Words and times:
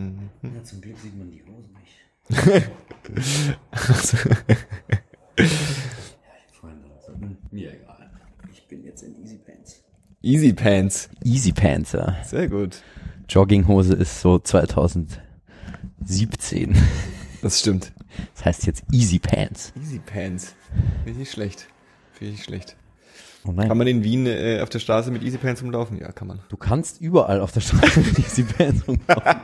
Mhm. 0.00 0.30
Ja, 0.54 0.64
zum 0.64 0.80
Glück 0.80 0.98
sieht 0.98 1.16
man 1.16 1.30
die 1.30 1.42
Hose 1.44 1.68
nicht. 1.78 2.00
Also, 3.70 4.16
Freunde, 6.52 6.90
also, 6.96 7.12
mir 7.50 7.72
egal. 7.72 8.10
Ich 8.52 8.66
bin 8.68 8.84
jetzt 8.84 9.02
in 9.02 9.20
Easy 9.22 9.38
Pants. 9.38 9.82
Easy 10.22 10.52
Pants. 10.52 11.08
Easy 11.24 11.52
Pants, 11.52 11.92
ja. 11.92 12.16
Sehr 12.24 12.48
gut. 12.48 12.82
Jogginghose 13.28 13.94
ist 13.94 14.20
so 14.20 14.38
2017. 14.38 15.20
Das 17.42 17.58
stimmt. 17.60 17.92
Das 18.34 18.44
heißt 18.44 18.66
jetzt 18.66 18.84
Easy 18.92 19.18
Pants. 19.18 19.72
Easy 19.80 19.98
Pants. 19.98 20.54
Finde 21.04 21.10
ich 21.12 21.16
nicht 21.16 21.32
schlecht. 21.32 21.68
Finde 22.12 22.32
ich 22.32 22.38
nicht 22.38 22.44
schlecht. 22.44 22.76
Oh 23.46 23.52
nein. 23.52 23.68
Kann 23.68 23.78
man 23.78 23.86
in 23.86 24.04
Wien 24.04 24.26
äh, 24.26 24.60
auf 24.62 24.68
der 24.68 24.80
Straße 24.80 25.10
mit 25.10 25.22
Easy 25.22 25.38
Pants 25.38 25.62
rumlaufen? 25.62 25.98
Ja, 25.98 26.12
kann 26.12 26.28
man. 26.28 26.40
du 26.50 26.58
kannst 26.58 27.00
überall 27.00 27.40
auf 27.40 27.52
der 27.52 27.60
Straße 27.60 28.00
mit 28.00 28.18
Easy 28.18 28.42
Pants 28.42 28.86
rumlaufen. 28.86 29.22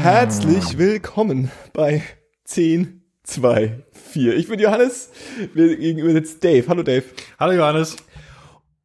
Herzlich 0.00 0.78
willkommen 0.78 1.50
bei 1.74 2.02
10, 2.44 3.02
2, 3.24 3.82
4. 3.92 4.36
Ich 4.36 4.48
bin 4.48 4.60
Johannes. 4.60 5.10
Mir 5.52 5.76
gegenüber 5.76 6.12
sitzt 6.12 6.42
Dave. 6.42 6.66
Hallo 6.68 6.82
Dave. 6.82 7.04
Hallo 7.38 7.52
Johannes. 7.52 7.96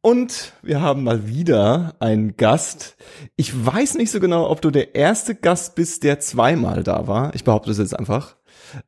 Und 0.02 0.54
wir 0.62 0.80
haben 0.80 1.04
mal 1.04 1.28
wieder 1.28 1.94
einen 1.98 2.36
Gast. 2.36 2.96
Ich 3.36 3.66
weiß 3.66 3.96
nicht 3.96 4.10
so 4.10 4.18
genau, 4.18 4.48
ob 4.48 4.62
du 4.62 4.70
der 4.70 4.94
erste 4.94 5.34
Gast 5.34 5.74
bist, 5.74 6.04
der 6.04 6.20
zweimal 6.20 6.82
da 6.82 7.06
war. 7.06 7.34
Ich 7.34 7.44
behaupte 7.44 7.70
es 7.70 7.78
jetzt 7.78 7.98
einfach. 7.98 8.36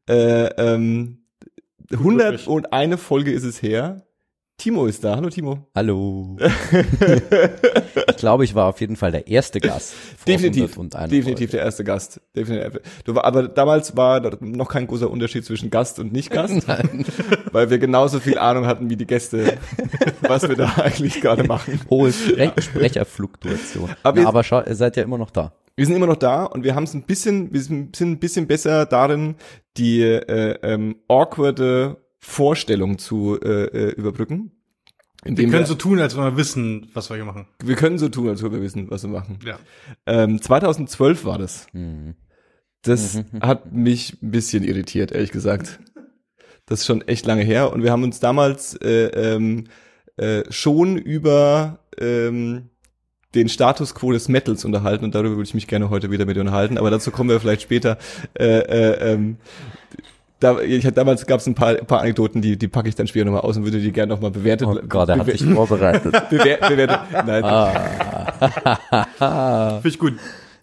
Äh, 0.08 0.46
ähm, 0.56 1.26
101 1.90 3.00
Folge 3.00 3.32
ist 3.32 3.44
es 3.44 3.60
her. 3.60 4.06
Timo 4.58 4.86
ist 4.86 5.02
da. 5.02 5.16
Hallo 5.16 5.28
Timo. 5.28 5.66
Hallo. 5.74 6.36
ich 8.08 8.16
glaube, 8.16 8.44
ich 8.44 8.54
war 8.54 8.66
auf 8.66 8.80
jeden 8.80 8.94
Fall 8.94 9.10
der 9.10 9.26
erste 9.26 9.58
Gast. 9.58 9.94
Definitiv. 10.26 10.72
101 10.72 11.10
Definitiv 11.10 11.50
der 11.50 11.62
erste 11.62 11.82
Gast. 11.82 12.20
Definitiv. 12.36 12.80
Du 13.04 13.14
war, 13.14 13.24
aber 13.24 13.48
damals 13.48 13.96
war 13.96 14.20
noch 14.40 14.68
kein 14.68 14.86
großer 14.86 15.10
Unterschied 15.10 15.44
zwischen 15.44 15.70
Gast 15.70 15.98
und 15.98 16.12
Nicht-Gast. 16.12 16.68
Weil 17.52 17.70
wir 17.70 17.78
genauso 17.78 18.20
viel 18.20 18.38
Ahnung 18.38 18.66
hatten 18.66 18.88
wie 18.88 18.96
die 18.96 19.06
Gäste, 19.06 19.58
was 20.20 20.48
wir 20.48 20.54
da 20.54 20.72
eigentlich 20.76 21.20
gerade 21.20 21.42
machen. 21.44 21.80
Hohe 21.90 22.12
Spre 22.12 22.52
Sprecherfluktuation. 22.56 23.90
Aber 24.04 24.20
Na, 24.20 24.28
aber 24.28 24.44
schau, 24.44 24.62
ihr 24.62 24.76
seid 24.76 24.96
ja 24.96 25.02
immer 25.02 25.18
noch 25.18 25.30
da. 25.30 25.54
Wir 25.74 25.86
sind 25.86 25.96
immer 25.96 26.06
noch 26.06 26.16
da 26.16 26.44
und 26.44 26.62
wir 26.62 26.74
haben 26.74 26.84
es 26.84 26.94
ein 26.94 27.02
bisschen, 27.02 27.52
wir 27.52 27.62
sind 27.62 27.96
sind 27.96 28.10
ein 28.12 28.18
bisschen 28.18 28.46
besser 28.46 28.86
darin, 28.86 29.36
die 29.76 30.02
äh, 30.02 30.58
ähm, 30.62 30.96
awkwarde 31.08 31.96
Vorstellung 32.24 32.98
zu 32.98 33.38
äh, 33.42 33.64
äh, 33.64 33.90
überbrücken. 33.94 34.52
Wir 35.24 35.34
können 35.36 35.52
wir, 35.52 35.66
so 35.66 35.74
tun, 35.74 36.00
als 36.00 36.16
wenn 36.16 36.24
wir 36.24 36.36
wissen, 36.36 36.88
was 36.94 37.10
wir 37.10 37.16
hier 37.16 37.24
machen. 37.24 37.46
wir 37.62 37.76
können 37.76 37.98
so 37.98 38.08
tun, 38.08 38.28
als 38.28 38.42
ob 38.42 38.52
wir 38.52 38.62
wissen, 38.62 38.90
was 38.90 39.02
wir 39.04 39.10
machen. 39.10 39.38
Ja. 39.44 39.58
Ähm, 40.06 40.40
2012 40.40 41.24
war 41.24 41.38
das. 41.38 41.66
Mhm. 41.72 42.14
Das 42.82 43.14
Mhm. 43.14 43.24
hat 43.42 43.72
mich 43.72 44.20
ein 44.22 44.30
bisschen 44.30 44.64
irritiert, 44.64 45.12
ehrlich 45.12 45.30
gesagt. 45.30 45.78
Das 46.66 46.80
ist 46.80 46.86
schon 46.86 47.02
echt 47.02 47.26
lange 47.26 47.42
her 47.42 47.72
und 47.72 47.82
wir 47.82 47.90
haben 47.92 48.02
uns 48.04 48.18
damals 48.20 48.74
äh, 48.76 49.06
ähm, 49.34 49.64
äh, 50.16 50.42
schon 50.50 50.96
über 50.96 51.80
ähm, 51.98 52.70
den 53.34 53.48
Status 53.48 53.94
quo 53.94 54.12
des 54.12 54.28
Metals 54.28 54.64
unterhalten 54.64 55.04
und 55.04 55.14
darüber 55.14 55.36
würde 55.36 55.44
ich 55.48 55.54
mich 55.54 55.66
gerne 55.66 55.90
heute 55.90 56.10
wieder 56.10 56.24
mit 56.26 56.36
dir 56.36 56.40
unterhalten, 56.40 56.78
aber 56.78 56.90
dazu 56.90 57.10
kommen 57.10 57.30
wir 57.30 57.40
vielleicht 57.40 57.62
später. 57.62 57.98
Äh, 58.38 58.44
äh, 58.58 59.12
ähm, 59.12 59.38
da, 60.42 60.60
ich, 60.60 60.84
hatte- 60.84 60.94
damals 60.94 61.26
gab 61.26 61.40
es 61.40 61.46
ein 61.46 61.54
paar, 61.54 61.74
paar 61.74 62.00
Anekdoten, 62.00 62.42
die, 62.42 62.56
die 62.58 62.68
packe 62.68 62.88
ich 62.88 62.94
dann 62.94 63.06
später 63.06 63.24
nochmal 63.26 63.42
aus 63.42 63.56
und 63.56 63.64
würde 63.64 63.80
die 63.80 63.92
gerne 63.92 64.12
nochmal 64.12 64.30
bewertet. 64.30 64.66
Oh 64.68 64.78
Gott, 64.88 65.08
er 65.08 65.18
hat 65.18 65.26
sich 65.26 65.44
vorbereitet. 65.44 66.12
bewer 66.30 66.58
bewertet. 66.68 67.00
Nein. 67.26 67.44
Finde 69.82 69.88
ich 69.88 69.98
gut. 69.98 70.14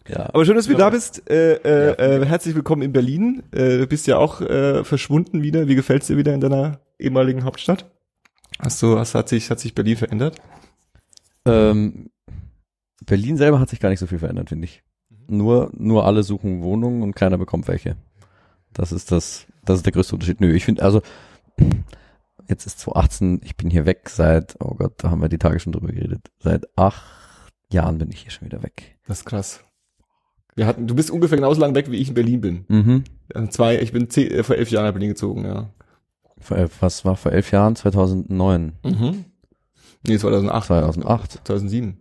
Ja. 0.07 0.29
Aber 0.33 0.43
schön, 0.45 0.55
dass 0.55 0.65
du 0.67 0.73
da 0.73 0.89
bist. 0.89 1.29
Äh, 1.29 1.53
äh, 1.53 2.21
äh, 2.21 2.25
herzlich 2.25 2.55
willkommen 2.55 2.81
in 2.81 2.91
Berlin. 2.91 3.43
Äh, 3.51 3.77
du 3.77 3.87
bist 3.87 4.07
ja 4.07 4.17
auch 4.17 4.41
äh, 4.41 4.83
verschwunden 4.83 5.43
wieder. 5.43 5.67
Wie 5.67 5.75
gefällt's 5.75 6.07
dir 6.07 6.17
wieder 6.17 6.33
in 6.33 6.41
deiner 6.41 6.79
ehemaligen 6.97 7.43
Hauptstadt? 7.43 7.85
Hast 8.59 8.81
du, 8.81 8.95
was 8.95 9.13
hat 9.13 9.29
sich, 9.29 9.51
hat 9.51 9.59
sich 9.59 9.75
Berlin 9.75 9.97
verändert? 9.97 10.37
Ähm, 11.45 12.09
Berlin 13.05 13.37
selber 13.37 13.59
hat 13.59 13.69
sich 13.69 13.79
gar 13.79 13.89
nicht 13.89 13.99
so 13.99 14.07
viel 14.07 14.19
verändert, 14.19 14.49
finde 14.49 14.65
ich. 14.65 14.81
Nur, 15.27 15.69
nur 15.77 16.05
alle 16.05 16.23
suchen 16.23 16.63
Wohnungen 16.63 17.03
und 17.03 17.15
keiner 17.15 17.37
bekommt 17.37 17.67
welche. 17.67 17.95
Das 18.73 18.91
ist 18.91 19.11
das, 19.11 19.45
das 19.69 19.79
ist 19.79 19.85
der 19.85 19.93
größte 19.93 20.15
Unterschied. 20.15 20.41
Nö, 20.41 20.53
ich 20.53 20.65
finde, 20.65 20.83
also, 20.83 21.01
jetzt 22.47 22.65
ist 22.65 22.79
2018, 22.79 23.41
ich 23.43 23.55
bin 23.55 23.69
hier 23.69 23.85
weg 23.85 24.09
seit, 24.09 24.55
oh 24.59 24.73
Gott, 24.75 24.93
da 24.97 25.11
haben 25.11 25.21
wir 25.21 25.29
die 25.29 25.37
Tage 25.37 25.59
schon 25.59 25.73
drüber 25.73 25.91
geredet. 25.91 26.31
Seit 26.39 26.65
acht 26.77 27.03
Jahren 27.71 27.99
bin 27.99 28.11
ich 28.11 28.21
hier 28.21 28.31
schon 28.31 28.47
wieder 28.47 28.63
weg. 28.63 28.97
Das 29.07 29.19
ist 29.19 29.25
krass. 29.25 29.63
Wir 30.55 30.65
hatten, 30.65 30.87
du 30.87 30.95
bist 30.95 31.11
ungefähr 31.11 31.37
genauso 31.37 31.61
lang 31.61 31.75
weg, 31.75 31.91
wie 31.91 31.97
ich 31.97 32.09
in 32.09 32.15
Berlin 32.15 32.41
bin. 32.41 32.65
Mhm. 32.67 33.03
Ja, 33.33 33.49
Zwei, 33.49 33.79
ich 33.79 33.93
bin 33.93 34.09
zehn, 34.09 34.31
äh, 34.31 34.43
vor 34.43 34.55
elf 34.55 34.71
Jahren 34.71 34.85
nach 34.85 34.91
Berlin 34.91 35.09
gezogen, 35.09 35.45
ja. 35.45 35.69
Vor 36.39 36.57
elf, 36.57 36.81
was 36.81 37.05
war 37.05 37.15
vor 37.15 37.31
elf 37.31 37.51
Jahren? 37.51 37.75
2009. 37.75 38.73
Mhm. 38.83 39.25
Nee, 40.07 40.17
2008. 40.17 40.67
2008. 40.67 41.31
2007. 41.45 41.97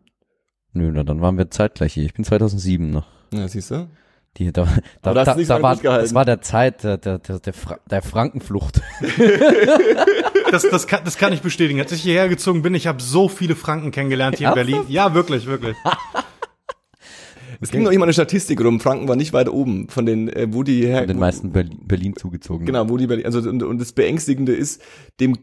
Nö, 0.72 0.90
na, 0.92 1.02
dann 1.02 1.20
waren 1.20 1.36
wir 1.36 1.50
zeitgleich 1.50 1.92
hier. 1.92 2.04
Ich 2.04 2.14
bin 2.14 2.24
2007 2.24 2.90
noch. 2.90 3.08
Ja, 3.32 3.46
siehst 3.46 3.70
du? 3.70 3.88
Die, 4.38 4.52
da, 4.52 4.68
da, 5.02 5.14
da 5.14 5.24
da, 5.34 5.62
war, 5.62 5.76
das 5.76 6.14
war 6.14 6.24
der 6.24 6.40
Zeit 6.40 6.84
der, 6.84 6.96
der, 6.96 7.18
der, 7.18 7.40
der, 7.40 7.52
Fra 7.52 7.78
der 7.90 8.02
Frankenflucht. 8.02 8.80
Das, 10.50 10.62
das, 10.62 10.86
kann, 10.86 11.02
das 11.04 11.18
kann 11.18 11.34
ich 11.34 11.42
bestätigen. 11.42 11.78
Als 11.78 11.92
ich 11.92 12.00
hierher 12.00 12.26
gezogen 12.26 12.62
bin, 12.62 12.74
ich 12.74 12.86
habe 12.86 13.02
so 13.02 13.28
viele 13.28 13.54
Franken 13.54 13.90
kennengelernt 13.90 14.38
hier 14.38 14.48
in? 14.48 14.54
Berlin. 14.54 14.80
Ja, 14.88 15.12
wirklich, 15.12 15.44
wirklich. 15.46 15.76
Es 17.60 17.70
ging 17.70 17.82
noch 17.82 17.90
immer 17.90 18.04
eine 18.04 18.14
Statistik 18.14 18.58
rum. 18.62 18.80
Franken 18.80 19.08
war 19.08 19.16
nicht 19.16 19.34
weit 19.34 19.50
oben 19.50 19.88
von 19.90 20.06
den, 20.06 20.28
äh, 20.28 20.46
wo 20.50 20.62
die 20.62 20.86
her, 20.86 21.06
Den 21.06 21.16
wo- 21.16 21.20
meisten 21.20 21.52
Berlin, 21.52 21.80
Berlin 21.84 22.16
zugezogen. 22.16 22.64
Genau, 22.64 22.88
wo 22.88 22.96
die 22.96 23.06
Berlin, 23.06 23.26
also 23.26 23.40
und, 23.40 23.62
und 23.62 23.78
das 23.78 23.92
Beängstigende 23.92 24.54
ist, 24.54 24.80
dem 25.20 25.36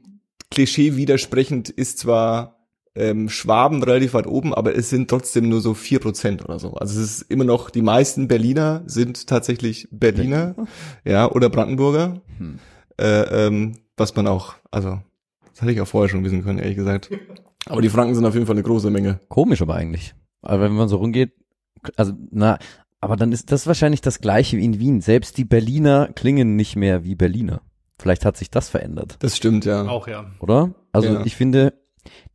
Klischee 0.49 0.95
widersprechend 0.95 1.69
ist 1.69 1.99
zwar 1.99 2.54
ähm, 2.95 3.29
Schwaben 3.29 3.83
relativ 3.83 4.13
weit 4.13 4.27
oben, 4.27 4.53
aber 4.53 4.75
es 4.75 4.89
sind 4.89 5.09
trotzdem 5.09 5.49
nur 5.49 5.61
so 5.61 5.73
vier 5.73 5.99
Prozent 5.99 6.43
oder 6.45 6.59
so. 6.59 6.73
Also 6.75 6.99
es 6.99 7.21
ist 7.21 7.31
immer 7.31 7.43
noch, 7.43 7.69
die 7.69 7.81
meisten 7.81 8.27
Berliner 8.27 8.83
sind 8.85 9.27
tatsächlich 9.27 9.87
Berliner, 9.91 10.55
ja, 11.03 11.29
oder 11.29 11.49
Brandenburger. 11.49 12.21
Hm. 12.37 12.59
Äh, 12.97 13.47
ähm, 13.47 13.73
was 13.97 14.15
man 14.15 14.27
auch, 14.27 14.55
also, 14.71 14.99
das 15.51 15.61
hatte 15.61 15.71
ich 15.71 15.81
auch 15.81 15.87
vorher 15.87 16.09
schon 16.09 16.23
wissen 16.23 16.43
können, 16.43 16.59
ehrlich 16.59 16.77
gesagt. 16.77 17.09
Aber 17.67 17.81
die 17.81 17.89
Franken 17.89 18.15
sind 18.15 18.25
auf 18.25 18.33
jeden 18.33 18.45
Fall 18.45 18.55
eine 18.55 18.63
große 18.63 18.89
Menge. 18.89 19.19
Komisch 19.27 19.61
aber 19.61 19.75
eigentlich. 19.75 20.15
Aber 20.41 20.61
wenn 20.61 20.73
man 20.73 20.87
so 20.87 20.97
rumgeht, 20.97 21.33
also, 21.97 22.13
na, 22.31 22.57
aber 23.01 23.17
dann 23.17 23.31
ist 23.31 23.51
das 23.51 23.67
wahrscheinlich 23.67 24.01
das 24.01 24.19
Gleiche 24.19 24.57
wie 24.57 24.65
in 24.65 24.79
Wien. 24.79 25.01
Selbst 25.01 25.37
die 25.37 25.45
Berliner 25.45 26.09
klingen 26.15 26.55
nicht 26.55 26.75
mehr 26.75 27.03
wie 27.03 27.15
Berliner. 27.15 27.61
Vielleicht 27.99 28.25
hat 28.25 28.37
sich 28.37 28.49
das 28.49 28.69
verändert, 28.69 29.17
Das 29.19 29.37
stimmt, 29.37 29.65
ja. 29.65 29.87
Auch 29.87 30.07
ja. 30.07 30.25
oder? 30.39 30.73
Also 30.91 31.09
Ja. 31.13 31.21
ich 31.25 31.35
finde, 31.35 31.73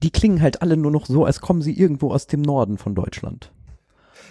die 0.03 0.11
klingen 0.11 0.41
halt 0.41 0.63
alle 0.63 0.77
nur 0.77 0.91
noch 0.91 1.07
so, 1.07 1.25
als 1.25 1.41
kommen 1.41 1.63
sie 1.63 1.79
irgendwo 1.79 2.11
aus 2.11 2.27
dem 2.27 2.43
Norden 2.43 2.79
von 2.79 2.95
Deutschland. 2.95 3.53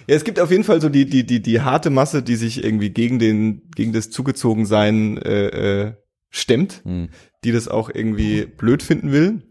Ja, 0.08 0.16
es 0.16 0.24
gibt 0.24 0.40
auf 0.40 0.52
jeden 0.52 0.64
Fall 0.64 0.82
so 0.82 0.90
die, 0.90 1.06
die, 1.06 1.26
die, 1.26 1.42
die 1.42 1.62
harte 1.62 1.90
Masse, 1.90 2.24
die 2.24 2.36
sich 2.36 2.64
irgendwie 2.64 2.90
gegen 2.90 3.20
den, 3.20 3.70
gegen 3.76 3.94
das 3.94 4.10
Zugezogensein 4.10 5.18
äh, 5.18 5.48
äh, 5.48 5.94
stemmt. 6.30 6.82
Hm. 6.84 7.10
die 7.44 7.52
das 7.52 7.68
auch 7.68 7.90
irgendwie 7.94 8.46
blöd 8.46 8.84
finden 8.84 9.12
will. 9.12 9.44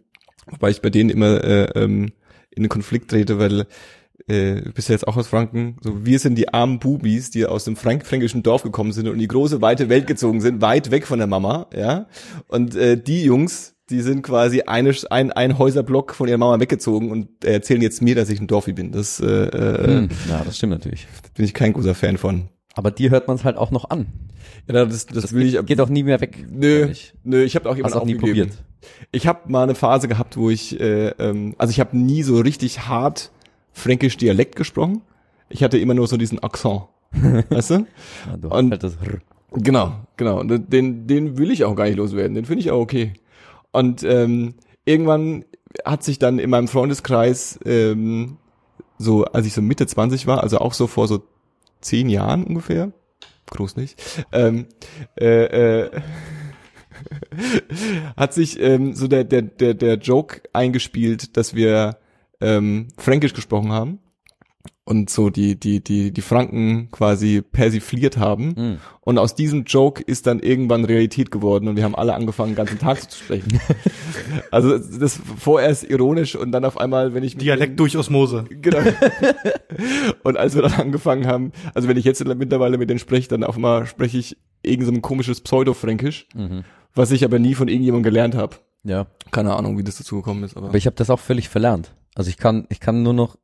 Wobei 0.47 0.71
ich 0.71 0.83
bei 0.83 0.91
denen 0.91 1.11
immer 1.11 1.43
äh, 1.43 1.65
ähm, 1.75 2.13
in 2.51 2.63
den 2.63 2.69
Konflikt 2.69 3.11
trete, 3.11 3.39
weil 3.39 3.67
äh, 4.27 4.63
du 4.63 4.73
bist 4.73 4.89
ja 4.89 4.95
jetzt 4.95 5.07
auch 5.07 5.17
aus 5.17 5.29
Franken. 5.29 5.77
So, 5.83 6.05
wir 6.05 6.19
sind 6.19 6.37
die 6.37 6.53
armen 6.53 6.79
Bubis, 6.79 7.31
die 7.31 7.47
aus 7.47 7.65
dem 7.65 7.77
frank 7.77 8.07
fränkischen 8.07 8.43
Dorf 8.43 8.63
gekommen 8.63 8.93
sind 8.93 9.07
und 9.07 9.15
in 9.15 9.21
die 9.21 9.29
große, 9.29 9.61
weite 9.63 9.89
Welt 9.89 10.07
gezogen 10.07 10.41
sind, 10.41 10.61
weit 10.61 10.91
weg 10.91 11.07
von 11.07 11.19
der 11.19 11.29
Mama, 11.29 11.69
ja. 11.75 12.09
Und 12.49 12.75
äh, 12.75 13.01
die 13.01 13.23
Jungs, 13.25 13.77
die 13.91 14.01
sind 14.03 14.23
quasi 14.23 14.63
eine, 14.63 14.95
ein, 15.11 15.33
ein 15.33 15.59
Häuserblock 15.59 16.15
von 16.15 16.29
ihrer 16.29 16.39
Mama 16.39 16.61
weggezogen 16.61 17.11
und 17.11 17.45
erzählen 17.45 17.81
jetzt 17.83 18.03
mir, 18.03 18.15
dass 18.15 18.29
ich 18.31 18.41
ein 18.41 18.47
Dorfi 18.47 18.73
bin. 18.73 18.93
Das 18.93 19.21
äh, 19.21 19.27
äh, 19.27 19.87
Hm. 19.87 20.09
Ja, 20.29 20.43
das 20.45 20.57
stimmt 20.59 20.73
natürlich. 20.73 21.07
bin 21.35 21.45
ich 21.45 21.55
kein 21.55 21.73
großer 21.73 21.95
Fan 21.95 22.17
von. 22.19 22.49
Aber 22.75 22.91
die 22.91 23.11
hört 23.11 23.27
man 23.29 23.37
es 23.37 23.45
halt 23.45 23.57
auch 23.57 23.71
noch 23.71 23.91
an. 23.91 24.07
Ja, 24.69 24.85
das, 24.85 25.07
das, 25.07 25.23
Das 25.23 25.33
will 25.33 25.47
ich 25.47 25.67
geht 25.67 25.81
auch 25.81 25.89
nie 25.89 26.03
mehr 26.03 26.21
weg. 26.21 26.47
Nö, 26.51 26.79
glaub 26.81 26.91
ich. 26.91 27.15
nö, 27.25 27.43
ich 27.43 27.57
habe 27.57 27.69
auch 27.69 27.77
jemanden 27.77 27.99
auch 27.99 28.05
nie 28.05 28.15
probiert. 28.15 28.51
Ich 29.11 29.27
habe 29.27 29.51
mal 29.51 29.63
eine 29.65 29.75
Phase 29.75 30.07
gehabt, 30.09 30.37
wo 30.37 30.51
ich, 30.51 30.79
äh, 30.79 31.09
ähm, 31.19 31.55
also 31.59 31.71
ich 31.71 31.81
habe 31.81 31.97
nie 31.97 32.23
so 32.23 32.39
richtig 32.39 32.87
hart 32.87 33.31
fränkisch 33.73 34.17
Dialekt 34.17 34.55
gesprochen. 34.57 35.03
Ich 35.49 35.63
hatte 35.65 35.79
immer 35.79 35.95
nur 35.95 36.07
so 36.07 36.17
diesen 36.17 36.39
Akzent, 36.41 36.83
weißt 37.51 37.71
du? 37.71 37.75
Ja, 37.75 38.37
du 38.41 38.49
Und- 38.49 38.71
halt 38.71 38.83
das 38.83 38.97
R. 38.97 39.19
Genau, 39.53 39.95
genau. 40.19 40.41
Und 40.41 40.71
den, 40.73 41.07
den 41.07 41.39
will 41.39 41.51
ich 41.51 41.65
auch 41.65 41.75
gar 41.75 41.85
nicht 41.87 41.97
loswerden. 41.97 42.35
Den 42.35 42.45
finde 42.45 42.61
ich 42.61 42.71
auch 42.71 42.81
okay. 42.81 43.15
Und 43.73 44.03
ähm, 44.03 44.55
irgendwann 44.85 45.45
hat 45.85 46.03
sich 46.03 46.19
dann 46.19 46.39
in 46.39 46.51
meinem 46.51 46.69
Freundeskreis, 46.69 47.59
ähm, 47.65 48.39
so 48.99 49.25
als 49.25 49.47
ich 49.47 49.53
so 49.53 49.63
Mitte 49.63 49.87
20 49.87 50.27
war, 50.27 50.43
also 50.43 50.59
auch 50.59 50.73
so 50.73 50.87
vor 50.87 51.07
so 51.09 51.23
zehn 51.81 52.09
Jahren 52.09 52.45
ungefähr, 52.45 52.93
groß 53.51 53.77
nicht, 53.77 54.27
ähm, 54.33 54.67
äh, 55.21 55.85
äh, 55.85 55.91
hat 58.17 58.35
sich 58.35 58.61
ähm, 58.61 58.95
so 58.95 59.07
der, 59.07 59.25
der, 59.25 59.43
der, 59.43 59.75
der 59.75 59.95
Joke 59.95 60.43
eingespielt, 60.53 61.37
dass 61.37 61.55
wir 61.55 61.99
ähm, 62.41 62.89
Fränkisch 62.97 63.35
gesprochen 63.35 63.73
haben 63.73 64.01
und 64.89 65.11
so 65.11 65.29
die, 65.29 65.61
die, 65.61 65.85
die, 65.85 66.13
die 66.13 66.21
Franken 66.23 66.89
quasi 66.91 67.43
persifliert 67.43 68.17
haben. 68.17 68.55
Mhm. 68.57 68.79
Und 69.03 69.19
aus 69.19 69.35
diesem 69.35 69.65
Joke 69.65 70.03
ist 70.03 70.27
dann 70.27 70.41
irgendwann 70.41 70.87
Realität 70.87 71.31
geworden 71.31 71.69
und 71.69 71.77
wir 71.77 71.85
haben 71.85 71.95
alle 71.95 72.15
angefangen, 72.15 72.53
den 72.53 72.57
ganzen 72.57 72.79
Tag 72.79 73.11
zu 73.11 73.19
sprechen. 73.19 73.61
also 74.51 74.79
das 74.79 75.21
vorerst 75.37 75.85
ironisch 75.85 76.37
und 76.37 76.53
dann 76.53 76.65
auf 76.65 76.79
einmal, 76.79 77.13
wenn 77.13 77.23
ich 77.23 77.35
mit 77.35 77.43
Dialekt 77.43 77.79
durch 77.79 77.99
Osmose. 77.99 78.45
Genau. 78.49 78.79
und 80.23 80.39
als 80.39 80.55
wir 80.55 80.63
dann 80.63 80.73
angefangen 80.73 81.27
haben, 81.27 81.53
also 81.75 81.87
wenn 81.87 81.99
ich 81.99 82.07
jetzt 82.07 82.25
mittlerweile 82.25 82.79
mit 82.79 82.89
denen 82.89 82.99
spreche, 82.99 83.29
dann 83.29 83.45
auf 83.45 83.57
einmal 83.57 83.87
spreche 83.87 84.17
ich 84.17 84.39
irgend 84.63 84.87
so 84.87 84.93
ein 84.93 85.03
komisches 85.03 85.43
Pseudo-Fränkisch, 85.43 86.27
Mhm. 86.35 86.65
was 86.95 87.11
ich 87.11 87.25
aber 87.25 87.39
nie 87.39 87.55
von 87.55 87.69
irgendjemandem 87.69 88.11
gelernt 88.11 88.35
habe. 88.35 88.57
Ja. 88.85 89.07
Keine 89.33 89.55
Ahnung, 89.55 89.77
wie 89.77 89.85
das 89.85 89.99
dazu 89.99 90.17
gekommen 90.17 90.45
ist, 90.45 90.57
aber. 90.57 90.69
Aber 90.69 90.79
ich 90.79 90.87
habe 90.87 90.97
das 90.97 91.11
auch 91.11 91.21
völlig 91.21 91.51
verlernt. 91.51 91.93
Also 92.15 92.31
ich 92.31 92.39
kann, 92.39 92.67
ich 92.71 92.81
kann 92.81 93.03
nur 93.03 93.13
noch, 93.13 93.37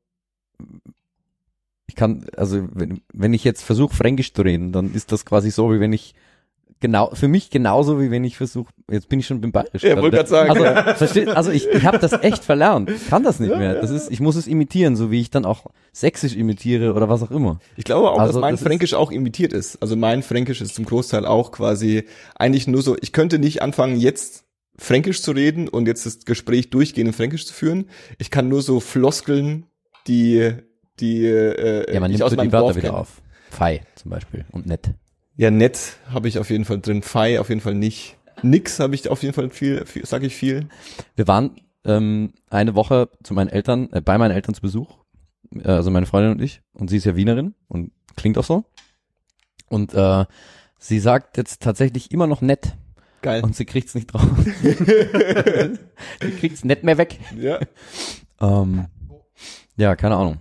ich 1.94 1.96
kann, 1.96 2.26
also 2.36 2.66
wenn, 2.72 3.00
wenn 3.12 3.32
ich 3.32 3.44
jetzt 3.44 3.62
versuche, 3.62 3.94
Fränkisch 3.94 4.32
zu 4.32 4.42
reden, 4.42 4.72
dann 4.72 4.92
ist 4.92 5.12
das 5.12 5.24
quasi 5.24 5.50
so, 5.50 5.72
wie 5.72 5.78
wenn 5.78 5.92
ich 5.92 6.14
genau, 6.80 7.10
für 7.14 7.28
mich 7.28 7.50
genauso 7.50 8.00
wie 8.00 8.10
wenn 8.10 8.24
ich 8.24 8.36
versuche, 8.36 8.72
jetzt 8.90 9.08
bin 9.08 9.20
ich 9.20 9.26
schon 9.26 9.40
beim 9.40 9.52
Bayerisch. 9.52 9.84
Ja, 9.84 9.96
wollte 9.96 10.16
grad 10.16 10.28
sagen. 10.28 10.50
Also, 10.50 10.94
versteht, 10.98 11.28
also 11.28 11.50
ich, 11.50 11.66
ich 11.68 11.84
habe 11.84 11.98
das 11.98 12.12
echt 12.12 12.44
verlernt. 12.44 12.90
Ich 12.90 13.08
kann 13.08 13.22
das 13.22 13.38
nicht 13.38 13.56
mehr. 13.56 13.80
Das 13.80 13.90
ist, 13.90 14.10
ich 14.10 14.20
muss 14.20 14.34
es 14.36 14.46
imitieren, 14.46 14.96
so 14.96 15.10
wie 15.10 15.20
ich 15.20 15.30
dann 15.30 15.44
auch 15.44 15.66
Sächsisch 15.92 16.34
imitiere 16.34 16.94
oder 16.94 17.08
was 17.08 17.22
auch 17.22 17.30
immer. 17.30 17.60
Ich 17.76 17.84
glaube 17.84 18.10
auch, 18.10 18.18
Also, 18.18 18.34
dass 18.34 18.40
mein 18.40 18.54
das 18.54 18.62
Fränkisch 18.62 18.94
auch 18.94 19.12
imitiert 19.12 19.52
ist. 19.52 19.80
Also 19.80 19.94
mein 19.94 20.24
Fränkisch 20.24 20.60
ist 20.60 20.74
zum 20.74 20.84
Großteil 20.84 21.24
auch 21.24 21.52
quasi 21.52 22.04
eigentlich 22.34 22.66
nur 22.66 22.82
so, 22.82 22.96
ich 23.00 23.12
könnte 23.12 23.38
nicht 23.38 23.62
anfangen, 23.62 23.96
jetzt 23.96 24.44
Fränkisch 24.76 25.22
zu 25.22 25.30
reden 25.30 25.68
und 25.68 25.86
jetzt 25.86 26.04
das 26.04 26.24
Gespräch 26.24 26.70
durchgehend 26.70 27.08
in 27.08 27.14
Fränkisch 27.14 27.46
zu 27.46 27.54
führen. 27.54 27.86
Ich 28.18 28.32
kann 28.32 28.48
nur 28.48 28.60
so 28.60 28.80
Floskeln, 28.80 29.66
die, 30.08 30.52
die 31.00 31.24
äh, 31.26 31.92
Ja, 31.92 32.00
man 32.00 32.10
ich 32.10 32.18
nimmt 32.18 32.22
aus 32.24 32.30
so 32.30 32.36
meinem 32.36 32.48
die 32.48 32.52
Wörter 32.52 32.66
Dorf 32.66 32.76
wieder 32.76 32.88
kenne. 32.88 33.00
auf. 33.00 33.22
Fei 33.50 33.82
zum 33.94 34.10
Beispiel 34.10 34.44
und 34.50 34.66
nett. 34.66 34.90
Ja, 35.36 35.50
nett 35.50 35.96
habe 36.12 36.28
ich 36.28 36.38
auf 36.38 36.50
jeden 36.50 36.64
Fall 36.64 36.80
drin. 36.80 37.02
Fei 37.02 37.40
auf 37.40 37.48
jeden 37.48 37.60
Fall 37.60 37.74
nicht. 37.74 38.16
Nix 38.42 38.78
habe 38.80 38.94
ich 38.94 39.08
auf 39.08 39.22
jeden 39.22 39.34
Fall 39.34 39.50
viel, 39.50 39.84
viel 39.86 40.04
sage 40.06 40.26
ich 40.26 40.34
viel. 40.34 40.68
Wir 41.16 41.26
waren 41.28 41.56
ähm, 41.84 42.32
eine 42.50 42.74
Woche 42.74 43.08
zu 43.22 43.34
meinen 43.34 43.48
Eltern, 43.48 43.88
äh, 43.92 44.00
bei 44.00 44.18
meinen 44.18 44.32
Eltern 44.32 44.54
zu 44.54 44.60
Besuch, 44.60 44.98
äh, 45.54 45.68
also 45.68 45.90
meine 45.90 46.06
Freundin 46.06 46.32
und 46.32 46.42
ich, 46.42 46.62
und 46.72 46.90
sie 46.90 46.96
ist 46.96 47.04
ja 47.04 47.16
Wienerin 47.16 47.54
und 47.68 47.92
klingt 48.16 48.38
auch 48.38 48.44
so. 48.44 48.64
Und 49.68 49.94
äh, 49.94 50.24
sie 50.78 50.98
sagt 50.98 51.36
jetzt 51.36 51.62
tatsächlich 51.62 52.10
immer 52.12 52.26
noch 52.26 52.40
nett 52.42 52.76
Geil. 53.22 53.42
und 53.42 53.56
sie 53.56 53.64
kriegt's 53.64 53.94
nicht 53.94 54.08
drauf. 54.12 54.22
sie 54.62 56.30
kriegt's 56.38 56.64
nicht 56.64 56.82
mehr 56.84 56.98
weg. 56.98 57.18
ja. 57.38 57.58
Ähm, 58.40 58.86
ja, 59.76 59.96
keine 59.96 60.16
Ahnung. 60.16 60.38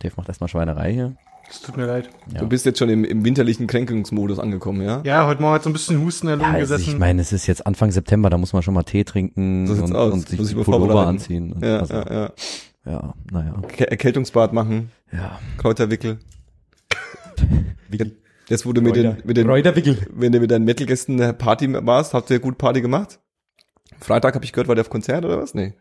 Dave 0.00 0.14
macht 0.16 0.28
erstmal 0.28 0.48
Schweinerei 0.48 0.92
hier. 0.92 1.16
Es 1.50 1.62
tut 1.62 1.76
mir 1.78 1.86
leid. 1.86 2.10
Ja. 2.32 2.40
Du 2.40 2.46
bist 2.46 2.66
jetzt 2.66 2.78
schon 2.78 2.90
im, 2.90 3.04
im 3.04 3.24
winterlichen 3.24 3.66
Kränkungsmodus 3.66 4.38
angekommen, 4.38 4.82
ja? 4.82 5.00
Ja, 5.04 5.26
heute 5.26 5.40
Morgen 5.40 5.54
hat 5.54 5.62
so 5.62 5.70
ein 5.70 5.72
bisschen 5.72 5.98
Husten 6.02 6.26
in 6.28 6.38
der 6.38 6.46
Lunge 6.46 6.50
Ja, 6.58 6.62
also 6.62 6.74
gesessen. 6.74 6.90
ich 6.94 6.98
meine, 6.98 7.22
es 7.22 7.32
ist 7.32 7.46
jetzt 7.46 7.66
Anfang 7.66 7.90
September, 7.90 8.28
da 8.28 8.36
muss 8.36 8.52
man 8.52 8.62
schon 8.62 8.74
mal 8.74 8.82
Tee 8.82 9.04
trinken 9.04 9.66
So 9.66 9.74
sieht's 9.74 9.90
und, 9.90 9.96
aus. 9.96 10.12
und 10.12 10.28
sich 10.28 10.38
Muss 10.38 10.50
ich 10.50 10.56
Pullover 10.62 11.06
anziehen. 11.06 11.52
Und 11.54 11.64
Ja, 11.64 11.78
also, 11.78 11.94
ja, 11.94 12.12
ja. 12.12 12.30
ja, 12.84 13.14
naja. 13.32 13.62
Erkältungsbad 13.78 14.52
machen, 14.52 14.90
Ja. 15.10 15.38
Kräuterwickel. 15.56 16.18
Jetzt 18.48 18.64
wurde 18.66 18.80
mit 18.80 18.96
den, 18.96 19.16
mit 19.24 19.36
den, 19.36 19.46
Kräuterwickel. 19.46 20.06
wenn 20.14 20.32
du 20.32 20.40
mit 20.40 20.50
deinen 20.50 20.64
Metal-Gästen 20.64 21.20
eine 21.20 21.32
Party 21.34 21.70
warst, 21.86 22.14
habt 22.14 22.30
ihr 22.30 22.38
gut 22.40 22.56
Party 22.58 22.80
gemacht? 22.80 23.18
Freitag 24.00 24.34
habe 24.34 24.44
ich 24.44 24.52
gehört, 24.52 24.68
war 24.68 24.74
der 24.74 24.82
auf 24.82 24.90
Konzert 24.90 25.24
oder 25.24 25.38
was? 25.40 25.54
Nee. 25.54 25.74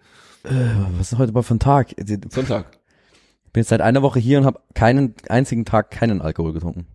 Äh, 0.43 0.49
was 0.97 1.11
ist 1.13 1.17
heute 1.17 1.31
mal 1.33 1.43
für 1.43 1.55
ein 1.55 1.59
Tag? 1.59 1.93
Ich 1.97 2.05
bin 3.57 3.61
jetzt 3.61 3.69
seit 3.69 3.81
einer 3.81 4.03
Woche 4.03 4.19
hier 4.19 4.37
und 4.37 4.45
habe 4.45 4.59
keinen 4.75 5.15
einzigen 5.29 5.65
Tag 5.65 5.89
keinen 5.89 6.21
Alkohol 6.21 6.53
getrunken. 6.53 6.85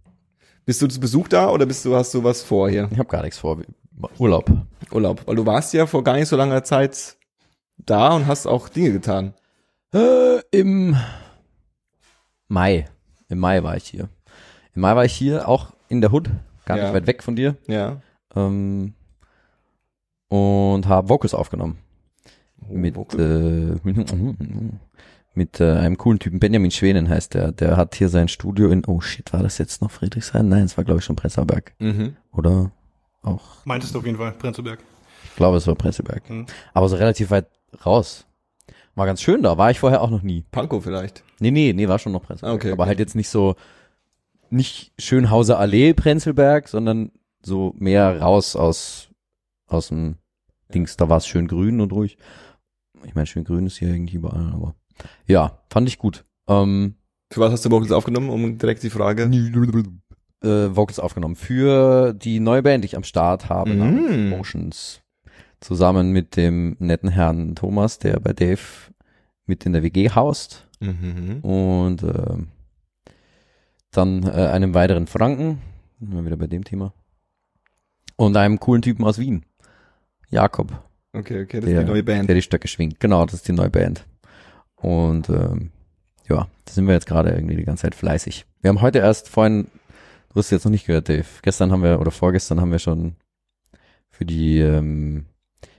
Bist 0.64 0.80
du 0.80 0.86
zu 0.86 1.00
Besuch 1.00 1.26
da 1.26 1.50
oder 1.50 1.66
bist 1.66 1.84
du, 1.84 1.96
hast 1.96 2.14
du 2.14 2.22
was 2.22 2.40
vor 2.44 2.70
hier? 2.70 2.88
Ich 2.92 3.00
habe 3.00 3.08
gar 3.08 3.22
nichts 3.22 3.38
vor. 3.38 3.58
Urlaub. 4.16 4.48
Urlaub. 4.92 5.26
Weil 5.26 5.34
du 5.34 5.44
warst 5.44 5.74
ja 5.74 5.86
vor 5.86 6.04
gar 6.04 6.14
nicht 6.14 6.28
so 6.28 6.36
langer 6.36 6.62
Zeit 6.62 7.16
da 7.78 8.14
und 8.14 8.28
hast 8.28 8.46
auch 8.46 8.68
Dinge 8.68 8.92
getan. 8.92 9.34
Äh, 9.92 10.38
Im 10.52 10.94
Mai. 12.46 12.84
Im 13.28 13.38
Mai 13.40 13.64
war 13.64 13.76
ich 13.76 13.86
hier. 13.88 14.08
Im 14.76 14.82
Mai 14.82 14.94
war 14.94 15.04
ich 15.04 15.14
hier, 15.14 15.48
auch 15.48 15.72
in 15.88 16.00
der 16.00 16.12
Hood, 16.12 16.30
gar 16.64 16.76
Ja. 16.78 16.84
nicht 16.84 16.94
weit 16.94 17.08
weg 17.08 17.24
von 17.24 17.34
dir. 17.34 17.56
Ja. 17.66 18.00
Ähm, 18.36 18.94
und 20.28 20.86
habe 20.86 21.08
Vocals 21.08 21.34
aufgenommen. 21.34 21.78
mit 22.68 22.96
äh, 23.18 23.74
mit 25.34 25.60
äh, 25.60 25.72
einem 25.72 25.96
coolen 25.96 26.18
Typen, 26.18 26.40
Benjamin 26.40 26.70
Schwenen 26.70 27.08
heißt 27.08 27.34
der. 27.34 27.52
Der 27.52 27.76
hat 27.76 27.94
hier 27.94 28.08
sein 28.08 28.28
Studio 28.28 28.70
in, 28.70 28.84
oh 28.86 29.00
shit, 29.00 29.32
war 29.32 29.42
das 29.42 29.58
jetzt 29.58 29.82
noch 29.82 29.90
Friedrichshain? 29.90 30.48
Nein, 30.48 30.64
es 30.64 30.76
war 30.76 30.84
glaube 30.84 31.00
ich 31.00 31.04
schon 31.04 31.16
Prenzlauberg. 31.16 31.72
mhm. 31.78 32.16
Oder 32.32 32.70
auch, 33.22 33.64
Meintest 33.64 33.94
du 33.94 33.98
auf 34.00 34.06
jeden 34.06 34.18
Fall, 34.18 34.32
Prenzlberg. 34.32 34.80
ich 35.24 35.36
glaube 35.36 35.56
es 35.56 35.66
war 35.66 35.74
Prenzlauberg. 35.74 36.28
Mhm. 36.28 36.46
Aber 36.74 36.88
so 36.88 36.96
relativ 36.96 37.30
weit 37.30 37.46
raus. 37.86 38.26
War 38.94 39.06
ganz 39.06 39.22
schön 39.22 39.42
da, 39.42 39.56
war 39.56 39.70
ich 39.70 39.80
vorher 39.80 40.02
auch 40.02 40.10
noch 40.10 40.22
nie. 40.22 40.44
Pankow 40.50 40.82
vielleicht. 40.82 41.24
Nee, 41.40 41.50
nee, 41.50 41.72
nee, 41.72 41.88
war 41.88 41.98
schon 41.98 42.12
noch 42.12 42.22
Prenzlberg. 42.22 42.52
Ah, 42.52 42.54
okay, 42.54 42.72
aber 42.72 42.82
okay. 42.82 42.88
halt 42.88 42.98
jetzt 42.98 43.14
nicht 43.14 43.28
so, 43.30 43.56
nicht 44.50 44.92
Schönhauser 44.98 45.58
Allee 45.58 45.94
Prenzlberg, 45.94 46.68
sondern 46.68 47.10
so 47.42 47.74
mehr 47.78 48.20
raus 48.20 48.54
aus, 48.54 49.08
aus 49.66 49.88
dem 49.88 50.16
Dings. 50.74 50.96
Da 50.96 51.08
war 51.08 51.16
es 51.18 51.26
schön 51.26 51.48
grün 51.48 51.80
und 51.80 51.92
ruhig. 51.92 52.18
Ich 53.04 53.14
meine, 53.14 53.26
schön 53.26 53.44
grün 53.44 53.66
ist 53.66 53.78
hier 53.78 53.88
irgendwie 53.88 54.16
überall, 54.16 54.52
aber 54.52 54.74
ja, 55.26 55.58
fand 55.70 55.88
ich 55.88 55.98
gut. 55.98 56.24
Ähm, 56.48 56.94
Für 57.30 57.40
was 57.40 57.52
hast 57.52 57.64
du 57.64 57.70
Vocals 57.70 57.92
aufgenommen, 57.92 58.30
um 58.30 58.58
direkt 58.58 58.82
die 58.82 58.90
Frage? 58.90 59.26
äh, 60.42 60.74
Vocals 60.76 60.98
aufgenommen 60.98 61.36
für 61.36 62.12
die 62.14 62.40
neue 62.40 62.62
Band, 62.62 62.84
die 62.84 62.86
ich 62.86 62.96
am 62.96 63.04
Start 63.04 63.48
habe, 63.48 63.74
namens 63.74 64.30
Motions. 64.30 65.00
Zusammen 65.60 66.10
mit 66.10 66.36
dem 66.36 66.76
netten 66.80 67.08
Herrn 67.08 67.54
Thomas, 67.54 67.98
der 68.00 68.18
bei 68.18 68.32
Dave 68.32 68.60
mit 69.46 69.64
in 69.64 69.72
der 69.72 69.82
WG 69.84 70.10
haust. 70.10 70.68
Mhm. 70.80 71.38
Und 71.42 72.02
ähm, 72.02 72.48
dann 73.92 74.24
äh, 74.24 74.30
einem 74.30 74.74
weiteren 74.74 75.06
Franken, 75.06 75.58
sind 76.00 76.12
wir 76.14 76.24
wieder 76.24 76.36
bei 76.36 76.48
dem 76.48 76.64
Thema. 76.64 76.92
Und 78.16 78.36
einem 78.36 78.58
coolen 78.58 78.82
Typen 78.82 79.04
aus 79.04 79.18
Wien. 79.18 79.44
Jakob, 80.30 80.72
Okay, 81.14 81.42
okay, 81.42 81.60
das 81.60 81.68
der, 81.68 81.80
ist 81.80 81.86
die 81.86 81.92
neue 81.92 82.02
Band. 82.02 82.28
der 82.28 82.34
die 82.34 82.42
Stöcke 82.42 82.66
schwingt. 82.68 82.98
Genau, 82.98 83.24
das 83.26 83.34
ist 83.34 83.48
die 83.48 83.52
neue 83.52 83.68
Band. 83.68 84.06
Und 84.82 85.28
ähm, 85.28 85.70
ja, 86.28 86.48
da 86.64 86.72
sind 86.72 86.86
wir 86.86 86.94
jetzt 86.94 87.06
gerade 87.06 87.30
irgendwie 87.30 87.56
die 87.56 87.64
ganze 87.64 87.82
Zeit 87.82 87.94
fleißig. 87.94 88.46
Wir 88.60 88.68
haben 88.68 88.80
heute 88.80 88.98
erst 88.98 89.28
vorhin, 89.28 89.66
du 90.30 90.36
hast 90.36 90.46
es 90.46 90.50
jetzt 90.50 90.64
noch 90.64 90.72
nicht 90.72 90.86
gehört, 90.86 91.08
Dave. 91.08 91.24
Gestern 91.42 91.72
haben 91.72 91.82
wir, 91.82 92.00
oder 92.00 92.10
vorgestern 92.10 92.60
haben 92.60 92.72
wir 92.72 92.78
schon 92.78 93.14
für 94.10 94.24
die, 94.24 94.58
ähm, 94.58 95.26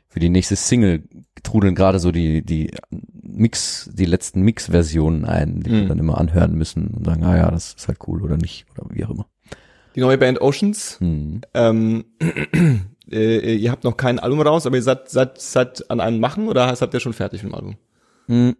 für 0.07 0.19
die 0.19 0.29
nächste 0.29 0.55
Single 0.55 1.03
trudeln 1.43 1.75
gerade 1.75 1.99
so 1.99 2.11
die, 2.11 2.43
die 2.43 2.71
Mix, 3.21 3.89
die 3.93 4.05
letzten 4.05 4.41
Mix-Versionen 4.41 5.25
ein, 5.25 5.61
die 5.61 5.71
wir 5.71 5.83
Mhm. 5.83 5.87
dann 5.89 5.99
immer 5.99 6.17
anhören 6.17 6.53
müssen 6.55 6.87
und 6.87 7.05
sagen, 7.05 7.23
ah 7.23 7.35
ja, 7.35 7.51
das 7.51 7.73
ist 7.73 7.87
halt 7.87 7.97
cool 8.07 8.21
oder 8.21 8.37
nicht, 8.37 8.65
oder 8.71 8.87
wie 8.91 9.03
auch 9.05 9.09
immer. 9.09 9.27
Die 9.95 10.01
neue 10.01 10.17
Band 10.17 10.41
Oceans. 10.41 10.99
Hm. 10.99 11.41
Ähm, 11.53 12.05
äh, 13.11 13.55
ihr 13.55 13.71
habt 13.71 13.83
noch 13.83 13.97
kein 13.97 14.19
Album 14.19 14.41
raus, 14.41 14.65
aber 14.65 14.75
ihr 14.75 14.81
seid, 14.83 15.09
seid, 15.09 15.39
seid 15.39 15.89
an 15.91 15.99
einem 15.99 16.19
machen 16.19 16.47
oder 16.47 16.75
seid 16.75 16.93
ihr 16.93 16.99
schon 16.99 17.13
fertig 17.13 17.43
mit 17.43 17.51
dem 17.51 17.55
Album? 17.55 17.75
Hm. 18.27 18.55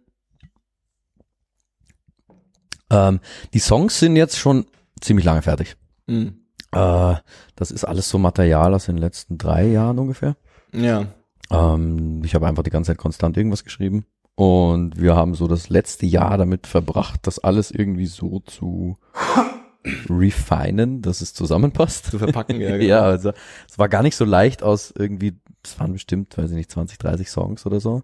Ähm, 2.94 3.20
die 3.52 3.58
Songs 3.58 3.98
sind 3.98 4.16
jetzt 4.16 4.38
schon 4.38 4.66
ziemlich 5.00 5.24
lange 5.24 5.42
fertig. 5.42 5.76
Mhm. 6.06 6.38
Äh, 6.72 7.14
das 7.56 7.70
ist 7.70 7.84
alles 7.84 8.08
so 8.08 8.18
Material 8.18 8.74
aus 8.74 8.86
den 8.86 8.98
letzten 8.98 9.38
drei 9.38 9.66
Jahren 9.66 9.98
ungefähr. 9.98 10.36
Ja. 10.72 11.06
Ähm, 11.50 12.22
ich 12.24 12.34
habe 12.34 12.46
einfach 12.46 12.62
die 12.62 12.70
ganze 12.70 12.92
Zeit 12.92 12.98
konstant 12.98 13.36
irgendwas 13.36 13.64
geschrieben. 13.64 14.06
Und 14.36 15.00
wir 15.00 15.14
haben 15.14 15.34
so 15.34 15.46
das 15.46 15.68
letzte 15.68 16.06
Jahr 16.06 16.36
damit 16.38 16.66
verbracht, 16.66 17.20
das 17.26 17.38
alles 17.38 17.70
irgendwie 17.70 18.06
so 18.06 18.40
zu 18.40 18.98
refinen, 20.10 21.02
dass 21.02 21.20
es 21.20 21.34
zusammenpasst. 21.34 22.06
Zu 22.06 22.18
verpacken, 22.18 22.60
ja. 22.60 22.76
ja, 22.76 23.00
also 23.02 23.32
es 23.68 23.78
war 23.78 23.88
gar 23.88 24.02
nicht 24.02 24.16
so 24.16 24.24
leicht 24.24 24.62
aus 24.64 24.92
irgendwie, 24.96 25.34
es 25.62 25.78
waren 25.78 25.92
bestimmt, 25.92 26.36
weiß 26.36 26.50
ich 26.50 26.56
nicht, 26.56 26.70
20, 26.70 26.98
30 26.98 27.30
Songs 27.30 27.64
oder 27.66 27.78
so. 27.78 28.02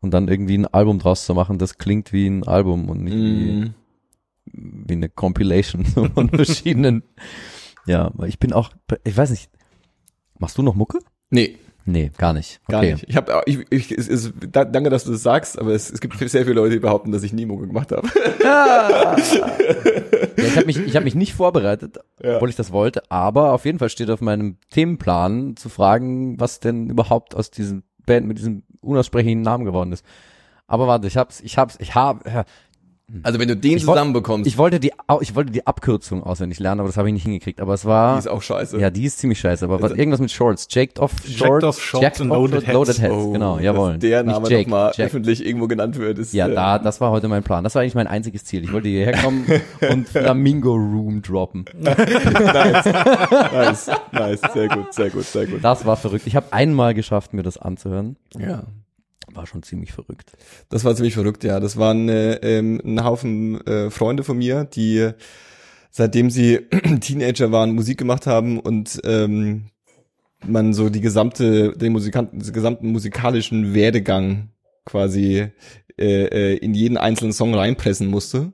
Und 0.00 0.12
dann 0.12 0.28
irgendwie 0.28 0.56
ein 0.58 0.66
Album 0.66 0.98
draus 0.98 1.26
zu 1.26 1.34
machen, 1.34 1.58
das 1.58 1.78
klingt 1.78 2.12
wie 2.12 2.26
ein 2.26 2.46
Album 2.46 2.88
und 2.88 3.04
nicht 3.04 3.14
wie, 3.14 3.52
Mhm. 3.52 3.74
Wie 4.52 4.94
eine 4.94 5.08
Compilation 5.08 5.84
von 6.14 6.28
verschiedenen. 6.30 7.02
ja, 7.86 8.06
aber 8.06 8.26
ich 8.28 8.38
bin 8.38 8.52
auch, 8.52 8.70
ich 9.04 9.16
weiß 9.16 9.30
nicht, 9.30 9.50
machst 10.38 10.58
du 10.58 10.62
noch 10.62 10.74
Mucke? 10.74 10.98
Nee. 11.30 11.56
Nee, 11.90 12.10
gar 12.18 12.34
nicht. 12.34 12.60
Gar 12.68 12.80
okay. 12.82 12.92
nicht. 12.92 13.06
Ich 13.08 13.16
habe, 13.16 13.40
ich, 13.46 13.60
ich, 13.70 13.90
es 13.92 14.08
ist, 14.08 14.34
da, 14.52 14.66
danke, 14.66 14.90
dass 14.90 15.04
du 15.04 15.12
das 15.12 15.22
sagst, 15.22 15.58
aber 15.58 15.70
es, 15.72 15.90
es 15.90 16.00
gibt 16.02 16.18
sehr 16.18 16.42
viele 16.44 16.56
Leute, 16.56 16.74
die 16.74 16.80
behaupten, 16.80 17.12
dass 17.12 17.22
ich 17.22 17.32
nie 17.32 17.46
Mucke 17.46 17.66
gemacht 17.66 17.92
habe. 17.92 18.06
Ja, 18.44 19.16
ich 19.16 20.56
habe 20.56 20.66
mich, 20.66 20.76
ich 20.78 20.96
hab 20.96 21.04
mich 21.04 21.14
nicht 21.14 21.32
vorbereitet, 21.32 21.98
Ja. 22.22 22.34
obwohl 22.36 22.50
ich 22.50 22.56
das 22.56 22.72
wollte, 22.72 23.10
aber 23.10 23.52
auf 23.54 23.64
jeden 23.64 23.78
Fall 23.78 23.88
steht 23.88 24.10
auf 24.10 24.20
meinem 24.20 24.58
Themenplan 24.70 25.56
zu 25.56 25.70
fragen, 25.70 26.38
was 26.38 26.60
denn 26.60 26.90
überhaupt 26.90 27.34
aus 27.34 27.50
diesem 27.50 27.82
Band 28.04 28.26
mit 28.26 28.36
diesem 28.36 28.64
unaussprechlichen 28.80 29.40
Namen 29.40 29.64
geworden 29.64 29.92
ist. 29.92 30.04
Aber 30.66 30.86
warte, 30.88 31.06
ich 31.06 31.16
hab's, 31.16 31.40
ich 31.40 31.56
hab's, 31.56 31.76
ich 31.80 31.94
hab, 31.94 32.26
ja, 32.26 32.44
Also 33.22 33.38
wenn 33.38 33.48
du 33.48 33.56
den 33.56 33.78
Ich 33.78 33.84
zusammenbekommst, 33.84 34.46
ich 34.46 34.58
wollte 34.58 34.80
die, 34.80 34.92
ich 35.20 35.34
wollte 35.34 35.50
die 35.50 35.66
Abkürzung 35.66 36.22
auswendig 36.22 36.58
lernen, 36.58 36.80
aber 36.80 36.90
das 36.90 36.98
habe 36.98 37.08
ich 37.08 37.14
nicht 37.14 37.22
hingekriegt. 37.22 37.60
Aber 37.60 37.72
es 37.72 37.86
war, 37.86 38.14
die 38.14 38.18
ist 38.18 38.28
auch 38.28 38.42
scheiße. 38.42 38.78
ja, 38.78 38.90
die 38.90 39.04
ist 39.04 39.18
ziemlich 39.18 39.40
scheiße. 39.40 39.64
Aber 39.64 39.80
was, 39.80 39.92
irgendwas 39.92 40.20
mit 40.20 40.30
Shorts, 40.30 40.66
Jacked 40.70 40.98
off 40.98 41.12
Shorts, 41.26 41.64
off 41.64 41.80
Shorts 41.80 42.20
and 42.20 42.30
off 42.30 42.36
loaded 42.36 42.66
heads. 42.66 42.74
loaded 42.74 43.00
heads. 43.00 43.14
Oh, 43.14 43.32
genau, 43.32 43.56
dass 43.56 43.64
jawohl. 43.64 43.98
der 43.98 44.22
Name 44.24 44.50
nochmal 44.50 44.92
öffentlich 44.98 45.44
irgendwo 45.44 45.68
genannt 45.68 45.98
wird, 45.98 46.18
ist 46.18 46.34
Ja, 46.34 46.48
äh, 46.48 46.54
da, 46.54 46.78
das 46.78 47.00
war 47.00 47.10
heute 47.10 47.28
mein 47.28 47.42
Plan. 47.42 47.64
Das 47.64 47.74
war 47.74 47.80
eigentlich 47.80 47.94
mein 47.94 48.08
einziges 48.08 48.44
Ziel. 48.44 48.62
Ich 48.62 48.72
wollte 48.72 48.88
hierher 48.88 49.16
kommen 49.22 49.46
und 49.90 50.08
Flamingo 50.08 50.74
Room 50.74 51.22
droppen. 51.22 51.64
nice, 51.80 53.90
nice, 54.12 54.40
sehr 54.52 54.68
gut, 54.68 54.92
sehr 54.92 55.10
gut, 55.10 55.24
sehr 55.24 55.46
gut. 55.46 55.64
Das 55.64 55.86
war 55.86 55.96
verrückt. 55.96 56.26
Ich 56.26 56.36
habe 56.36 56.52
einmal 56.52 56.92
geschafft, 56.92 57.32
mir 57.32 57.42
das 57.42 57.56
anzuhören. 57.56 58.16
Ja. 58.38 58.64
War 59.38 59.46
schon 59.46 59.62
ziemlich 59.62 59.92
verrückt. 59.92 60.32
Das 60.68 60.84
war 60.84 60.96
ziemlich 60.96 61.14
verrückt, 61.14 61.44
ja. 61.44 61.60
Das 61.60 61.76
waren 61.76 62.08
äh, 62.08 62.34
ähm, 62.42 62.80
ein 62.84 63.04
Haufen 63.04 63.64
äh, 63.68 63.88
Freunde 63.88 64.24
von 64.24 64.36
mir, 64.36 64.64
die 64.64 65.12
seitdem 65.92 66.28
sie 66.28 66.56
Teenager 67.00 67.52
waren, 67.52 67.72
Musik 67.72 67.98
gemacht 67.98 68.26
haben 68.26 68.58
und 68.58 69.00
ähm, 69.04 69.66
man 70.44 70.74
so 70.74 70.88
die 70.88 71.00
gesamte, 71.00 71.70
den 71.78 71.92
Musikanten, 71.92 72.40
den 72.40 72.52
gesamten 72.52 72.90
musikalischen 72.90 73.74
Werdegang 73.74 74.48
quasi 74.84 75.46
äh, 75.96 76.24
äh, 76.24 76.56
in 76.56 76.74
jeden 76.74 76.96
einzelnen 76.96 77.32
Song 77.32 77.54
reinpressen 77.54 78.08
musste. 78.08 78.52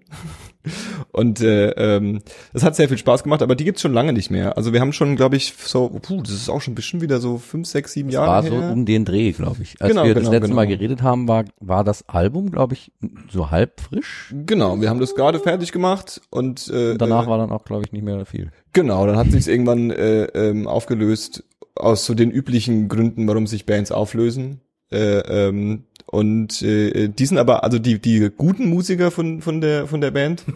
Und 1.13 1.41
äh, 1.41 1.71
ähm, 1.71 2.21
das 2.53 2.63
hat 2.63 2.75
sehr 2.77 2.89
viel 2.89 2.99
Spaß 2.99 3.23
gemacht, 3.23 3.43
aber 3.43 3.55
die 3.55 3.65
gibt's 3.65 3.83
schon 3.83 3.93
lange 3.93 4.13
nicht 4.13 4.31
mehr. 4.31 4.57
Also 4.57 4.73
wir 4.73 4.81
haben 4.81 4.93
schon, 4.93 5.17
glaube 5.17 5.37
ich, 5.37 5.53
so, 5.57 5.89
puh, 5.89 6.23
das 6.23 6.33
ist 6.33 6.49
auch 6.49 6.61
schon 6.61 6.75
bestimmt 6.75 7.03
wieder 7.03 7.21
so 7.21 7.39
fünf, 7.39 7.69
sechs, 7.69 7.93
sieben 7.93 8.09
Das 8.09 8.15
Jahre 8.15 8.29
war 8.29 8.43
so 8.43 8.61
her. 8.61 8.71
um 8.73 8.87
den 8.87 9.05
Dreh, 9.05 9.33
glaube 9.33 9.63
ich. 9.63 9.77
Als 9.81 9.91
Genau, 9.91 10.05
wir 10.05 10.15
das 10.15 10.23
genau, 10.23 10.33
letzte 10.33 10.47
genau. 10.49 10.57
Mal 10.57 10.67
geredet 10.67 11.03
haben, 11.03 11.29
war, 11.29 11.45
war 11.61 11.85
das 11.85 12.09
Album, 12.09 12.51
glaube 12.51 12.75
ich, 12.75 12.93
so 13.31 13.51
halb 13.51 13.81
frisch. 13.81 14.33
Genau, 14.47 14.81
wir 14.81 14.89
haben 14.91 15.01
das 15.01 15.15
gerade 15.15 15.39
fertig 15.39 15.73
gemacht 15.73 16.21
und 16.31 16.69
äh, 16.69 16.93
Und 16.93 16.99
danach 17.01 17.27
äh, 17.27 17.29
war 17.29 17.39
dann 17.39 17.51
auch, 17.53 17.65
glaube 17.65 17.83
ich, 17.85 17.93
nicht 17.93 18.05
mehr 18.05 18.25
viel. 18.27 18.51
Genau, 18.73 19.07
dann 19.07 19.17
hat 19.17 19.31
sich 19.31 19.47
irgendwann 19.49 19.91
äh, 19.91 20.25
ähm, 20.35 20.67
aufgelöst 20.67 21.45
aus 21.77 22.05
so 22.07 22.15
den 22.15 22.31
üblichen 22.31 22.89
Gründen, 22.89 23.27
warum 23.29 23.47
sich 23.47 23.67
Bands 23.67 23.93
auflösen. 23.93 24.61
Äh, 24.93 25.19
ähm, 25.49 25.85
und 26.07 26.63
äh, 26.63 27.09
die 27.09 27.27
sind 27.27 27.39
aber 27.39 27.65
also 27.65 27.79
die 27.79 27.99
die 27.99 28.31
guten 28.37 28.69
Musiker 28.69 29.11
von 29.11 29.41
von 29.41 29.61
der 29.61 29.87
von 29.87 30.01
der 30.01 30.11
Band. 30.11 30.45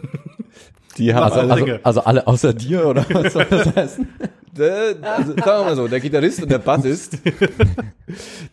Die 0.97 1.15
haben 1.15 1.25
Also, 1.25 1.41
alle, 1.41 1.53
also, 1.53 1.79
also 1.85 2.01
alle 2.01 2.27
außer 2.27 2.53
dir, 2.55 2.87
oder 2.87 3.07
was 3.11 3.33
soll 3.33 3.47
das 3.49 3.67
heißen? 3.77 4.09
also, 5.03 5.33
sagen 5.33 5.45
wir 5.45 5.65
mal 5.65 5.77
so, 5.77 5.87
der 5.87 6.01
Gitarrist 6.01 6.43
und 6.43 6.51
der 6.51 6.59
Bassist, 6.59 7.19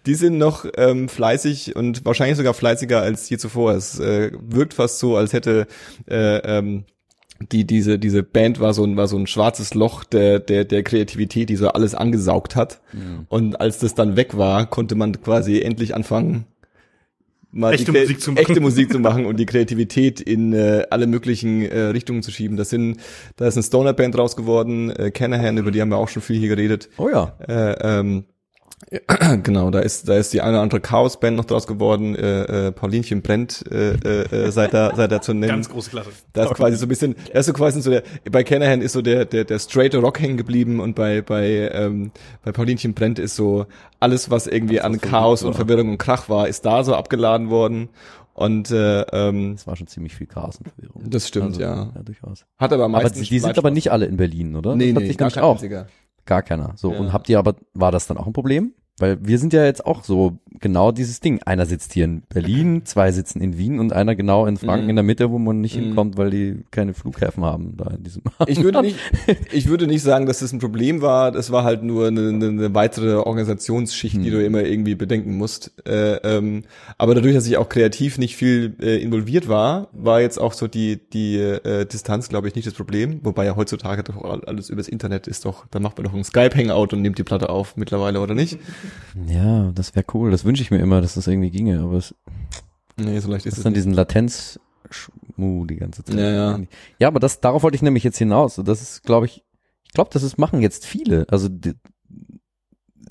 die 0.06 0.14
sind 0.14 0.38
noch 0.38 0.66
ähm, 0.78 1.10
fleißig 1.10 1.76
und 1.76 2.06
wahrscheinlich 2.06 2.38
sogar 2.38 2.54
fleißiger 2.54 3.02
als 3.02 3.28
je 3.30 3.38
zuvor. 3.38 3.74
Es 3.74 4.00
äh, 4.00 4.32
wirkt 4.40 4.76
fast 4.76 5.00
so, 5.00 5.18
als 5.18 5.34
hätte 5.34 5.66
äh, 6.08 6.38
ähm, 6.38 6.84
die 7.52 7.66
diese 7.66 7.98
diese 7.98 8.22
Band 8.22 8.60
war 8.60 8.74
so 8.74 8.84
ein 8.84 8.96
war 8.96 9.08
so 9.08 9.18
ein 9.18 9.28
schwarzes 9.28 9.74
Loch 9.74 10.04
der 10.04 10.40
der 10.40 10.64
der 10.66 10.84
Kreativität, 10.84 11.50
die 11.50 11.56
so 11.56 11.70
alles 11.70 11.96
angesaugt 11.96 12.56
hat. 12.56 12.82
Und 13.28 13.60
als 13.60 13.80
das 13.80 13.96
dann 13.96 14.16
weg 14.16 14.38
war, 14.38 14.68
konnte 14.68 14.96
man 14.96 15.20
quasi 15.22 15.62
endlich 15.62 15.96
anfangen 15.96 16.46
mal 17.56 17.74
Echte 17.74 17.92
die 17.92 18.00
Musik 18.00 18.22
zu 18.22 18.32
machen. 18.32 18.46
echte 18.46 18.60
Musik 18.60 18.92
zu 18.92 19.00
machen 19.08 19.26
und 19.26 19.38
die 19.38 19.46
Kreativität 19.46 20.22
in 20.22 20.54
äh, 20.54 20.86
alle 20.90 21.08
möglichen 21.08 21.64
äh, 21.64 21.80
Richtungen 21.80 22.22
zu 22.22 22.32
schieben. 22.32 22.58
Das 22.58 22.70
sind 22.70 22.98
da 23.38 23.48
ist 23.48 23.56
eine 23.56 23.64
Stoner 23.64 23.94
Band 23.94 24.18
raus 24.18 24.36
geworden, 24.36 24.90
äh, 24.92 25.12
Canahan, 25.12 25.58
über 25.58 25.72
die 25.72 25.82
haben 25.82 25.90
wir 25.90 25.98
auch 25.98 26.10
schon 26.10 26.22
viel 26.22 26.40
hier 26.40 26.50
geredet. 26.50 26.90
Oh 26.98 27.10
ja. 27.10 27.36
Äh, 27.48 28.00
ähm, 28.00 28.26
genau, 29.44 29.72
da 29.72 29.80
ist 29.80 30.08
da 30.10 30.16
ist 30.16 30.34
die 30.34 30.42
eine 30.42 30.54
oder 30.54 30.62
andere 30.62 30.82
Chaos 30.82 31.20
Band 31.20 31.38
noch 31.38 31.46
draus 31.46 31.66
geworden. 31.66 32.16
Äh, 32.16 32.68
äh, 32.68 32.72
Paulinchen 32.72 33.22
brennt 33.22 33.64
äh, 33.72 33.94
äh, 33.94 34.48
äh, 34.48 34.52
seit 34.52 34.74
da 34.74 34.94
seit 34.96 35.12
da 35.12 35.22
zu 35.22 35.34
nennen. 35.34 35.50
Ganz 35.50 35.70
große 35.70 35.90
Klasse. 35.90 36.10
Da 36.34 36.44
ist 36.44 36.54
quasi 36.54 36.78
so 36.78 36.86
ein 36.86 36.90
bisschen, 36.90 37.16
da 37.32 37.40
ist 37.40 37.46
so 37.46 37.54
quasi 37.54 37.82
so 37.82 37.90
der, 37.90 38.04
bei 38.30 38.44
Canahan 38.44 38.82
ist 38.82 38.94
so 38.94 39.02
der, 39.02 39.26
der, 39.26 39.46
der 39.46 39.60
straight 39.60 39.96
Rock 39.96 40.20
hängen 40.20 40.38
geblieben 40.38 40.80
und 40.80 40.94
bei, 40.96 41.22
bei, 41.22 41.70
ähm, 41.74 42.12
bei 42.44 42.52
Paulinchen 42.52 42.94
Brennt 42.94 43.18
ist 43.18 43.36
so 43.36 43.66
alles, 44.00 44.30
was 44.30 44.46
irgendwie 44.46 44.82
an 44.82 45.00
Chaos 45.00 45.44
und 45.44 45.56
Verwirrung 45.56 45.90
und 45.90 45.98
Krach 45.98 46.30
war, 46.30 46.48
ist 46.48 46.66
da 46.66 46.84
so 46.84 46.96
abgeladen 46.96 47.50
worden. 47.50 47.90
Und 48.34 48.70
äh, 48.70 49.02
ähm, 49.14 49.54
Das 49.56 49.66
war 49.66 49.78
schon 49.78 49.88
ziemlich 49.88 50.14
viel 50.14 50.28
Chaos 50.28 50.58
und 50.58 50.68
Verwirrung. 50.68 51.10
Das 51.10 51.26
stimmt, 51.30 51.46
also, 51.46 51.62
ja. 51.62 51.92
Ja, 51.96 52.04
durchaus. 52.04 52.46
hat 52.58 52.74
aber 52.74 52.84
Aber 52.84 52.92
meistens 52.92 53.30
die, 53.30 53.36
die 53.36 53.40
sind 53.40 53.58
aber 53.58 53.72
nicht 53.72 53.94
alle 53.94 54.06
in 54.08 54.18
Berlin, 54.18 54.58
oder? 54.58 54.76
nee, 54.76 54.88
das 54.88 54.96
hat 54.96 55.02
nee, 55.04 55.08
sich 55.08 55.18
gar 55.18 55.32
kein 55.32 55.44
auch. 55.44 55.54
einziger. 55.54 55.88
Gar 56.26 56.42
keiner. 56.44 56.74
So, 56.76 56.92
Ja. 56.92 57.00
und 57.00 57.14
habt 57.14 57.30
ihr 57.30 57.40
aber, 57.40 57.56
war 57.74 57.92
das 57.92 58.08
dann 58.08 58.18
auch 58.18 58.28
ein 58.28 58.34
Problem? 58.34 58.74
Weil 58.98 59.18
wir 59.22 59.40
sind 59.40 59.52
ja 59.52 59.66
jetzt 59.66 59.86
auch 59.86 60.04
so 60.06 60.38
genau 60.62 60.94
dieses 60.94 61.20
Ding. 61.20 61.42
Einer 61.44 61.66
sitzt 61.66 61.92
hier 61.92 62.06
in 62.06 62.22
Berlin, 62.34 62.84
zwei 62.86 63.12
sitzen 63.12 63.42
in 63.42 63.58
Wien 63.58 63.80
und 63.80 63.92
einer 63.92 64.16
genau 64.16 64.46
in 64.46 64.56
Franken 64.56 64.86
Mhm. 64.86 64.90
in 64.92 64.96
der 64.96 65.04
Mitte, 65.04 65.30
wo 65.32 65.38
man 65.38 65.60
nicht 65.60 65.76
Mhm. 65.76 65.82
hinkommt, 65.88 66.18
weil 66.18 66.30
die 66.30 66.64
keine 66.72 66.94
Flughäfen 66.94 67.44
haben 67.44 67.76
da 67.76 67.90
in 67.92 68.04
diesem. 68.04 68.22
Ich 68.48 68.64
würde 68.64 68.82
nicht, 68.82 68.96
ich 69.52 69.68
würde 69.68 69.86
nicht 69.88 70.02
sagen, 70.02 70.26
dass 70.28 70.40
das 70.40 70.54
ein 70.54 70.60
Problem 70.60 71.02
war. 71.02 71.34
Das 71.34 71.52
war 71.52 71.66
halt 71.66 71.84
nur 71.84 72.08
eine, 72.08 72.30
eine, 72.30 72.74
weitere 72.74 73.16
Organisationsschicht, 73.16 74.16
die 74.16 74.26
Hm. 74.26 74.32
du 74.32 74.46
immer 74.46 74.62
irgendwie 74.64 74.96
bedenken 74.96 75.38
musst. 75.38 75.74
Äh, 75.86 76.16
ähm, 76.24 76.64
aber 76.98 77.16
dadurch, 77.16 77.34
dass 77.36 77.46
ich 77.48 77.58
auch 77.58 77.68
kreativ 77.68 78.18
nicht 78.18 78.38
viel 78.38 78.76
äh, 78.82 79.02
involviert 79.02 79.50
war, 79.50 79.90
war 79.92 80.22
jetzt 80.22 80.40
auch 80.40 80.54
so 80.54 80.68
die 80.68 81.00
die 81.12 81.36
äh, 81.38 81.86
Distanz, 81.86 82.30
glaube 82.30 82.48
ich, 82.48 82.56
nicht 82.56 82.66
das 82.66 82.74
Problem. 82.74 83.20
Wobei 83.24 83.44
ja 83.46 83.58
heutzutage 83.58 84.04
doch 84.04 84.24
alles 84.48 84.70
übers 84.70 84.88
Internet 84.88 85.28
ist 85.28 85.44
doch. 85.44 85.66
Da 85.70 85.80
macht 85.82 85.98
man 85.98 86.06
doch 86.06 86.14
ein 86.14 86.24
Skype 86.24 86.56
Hangout 86.56 86.94
und 86.96 87.02
nimmt 87.02 87.18
die 87.18 87.24
Platte 87.24 87.50
auf 87.50 87.76
mittlerweile 87.76 88.22
oder 88.22 88.34
nicht? 88.36 88.58
Ja, 89.28 89.72
das 89.72 89.96
wäre 89.96 90.06
cool. 90.14 90.32
Das 90.32 90.46
wünsche 90.46 90.62
ich 90.62 90.72
mir 90.72 90.80
immer, 90.80 91.02
dass 91.02 91.16
das 91.16 91.28
irgendwie 91.28 91.52
ginge. 91.52 91.82
Aber 91.82 91.98
es 91.98 92.16
Nee, 92.98 93.20
so 93.20 93.30
leicht 93.30 93.46
ist 93.46 93.54
ist 93.54 93.58
es 93.60 93.64
dann 93.64 93.74
nicht. 93.74 93.78
diesen 93.78 93.94
Latenz 93.94 94.60
Schmu 94.90 95.66
die 95.66 95.76
ganze 95.78 96.04
Zeit. 96.04 96.16
Ja, 96.16 96.32
ja. 96.32 96.60
Ja, 97.00 97.08
aber 97.08 97.20
das 97.20 97.42
darauf 97.42 97.64
wollte 97.64 97.76
ich 97.76 97.82
nämlich 97.82 98.04
jetzt 98.04 98.18
hinaus. 98.18 98.56
Das 98.64 98.82
ist, 98.82 99.04
glaube 99.04 99.26
ich, 99.26 99.44
ich 99.84 99.92
glaube, 99.94 100.10
das 100.14 100.24
ist 100.24 100.38
machen 100.38 100.62
jetzt 100.62 100.86
viele. 100.86 101.26
Also 101.30 101.50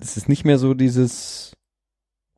es 0.00 0.16
ist 0.16 0.28
nicht 0.28 0.44
mehr 0.44 0.58
so 0.58 0.74
dieses 0.74 1.52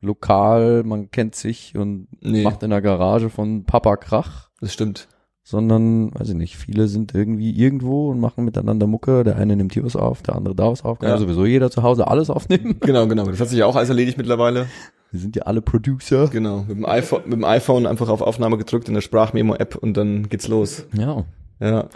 lokal, 0.01 0.83
man 0.83 1.09
kennt 1.11 1.35
sich 1.35 1.75
und 1.77 2.07
Nee, 2.21 2.43
macht 2.43 2.63
in 2.63 2.69
der 2.69 2.81
Garage 2.81 3.29
von 3.29 3.63
Papa 3.65 3.97
Krach, 3.97 4.49
das 4.59 4.73
stimmt. 4.73 5.07
Sondern, 5.49 6.13
weiß 6.13 6.27
ich 6.27 6.35
nicht, 6.35 6.57
viele 6.57 6.89
sind 6.89 7.15
irgendwie 7.15 7.51
irgendwo 7.51 8.09
und 8.11 8.19
machen 8.19 8.43
miteinander 8.43 8.85
Mucke. 8.85 9.23
Der 9.23 9.37
eine 9.37 9.55
nimmt 9.55 9.73
hier 9.73 9.85
was 9.85 9.95
auf, 9.95 10.21
der 10.21 10.35
andere 10.35 10.53
da 10.55 10.69
was 10.69 10.83
auf. 10.83 10.99
Kann 10.99 11.07
ja. 11.07 11.17
Sowieso 11.17 11.45
jeder 11.45 11.71
zu 11.71 11.83
Hause 11.83 12.07
alles 12.07 12.29
aufnehmen. 12.29 12.75
Genau, 12.81 13.07
genau. 13.07 13.25
Das 13.27 13.39
hat 13.39 13.47
sich 13.47 13.59
ja 13.59 13.65
auch 13.65 13.77
alles 13.77 13.87
erledigt 13.87 14.17
mittlerweile. 14.17 14.67
Wir 15.11 15.21
sind 15.21 15.37
ja 15.37 15.43
alle 15.43 15.61
Producer. 15.61 16.27
Genau. 16.27 16.65
Mit 16.67 16.75
dem 16.77 16.85
iPhone, 16.85 17.21
mit 17.23 17.33
dem 17.33 17.45
iPhone 17.45 17.85
einfach 17.87 18.09
auf 18.09 18.21
Aufnahme 18.21 18.57
gedrückt 18.57 18.89
in 18.89 18.93
der 18.93 18.99
Sprachmemo-App 18.99 19.77
und 19.77 19.95
dann 19.95 20.27
geht's 20.27 20.49
los. 20.49 20.85
Ja. 20.91 21.23
Ja. 21.61 21.69
Ja, 21.69 21.87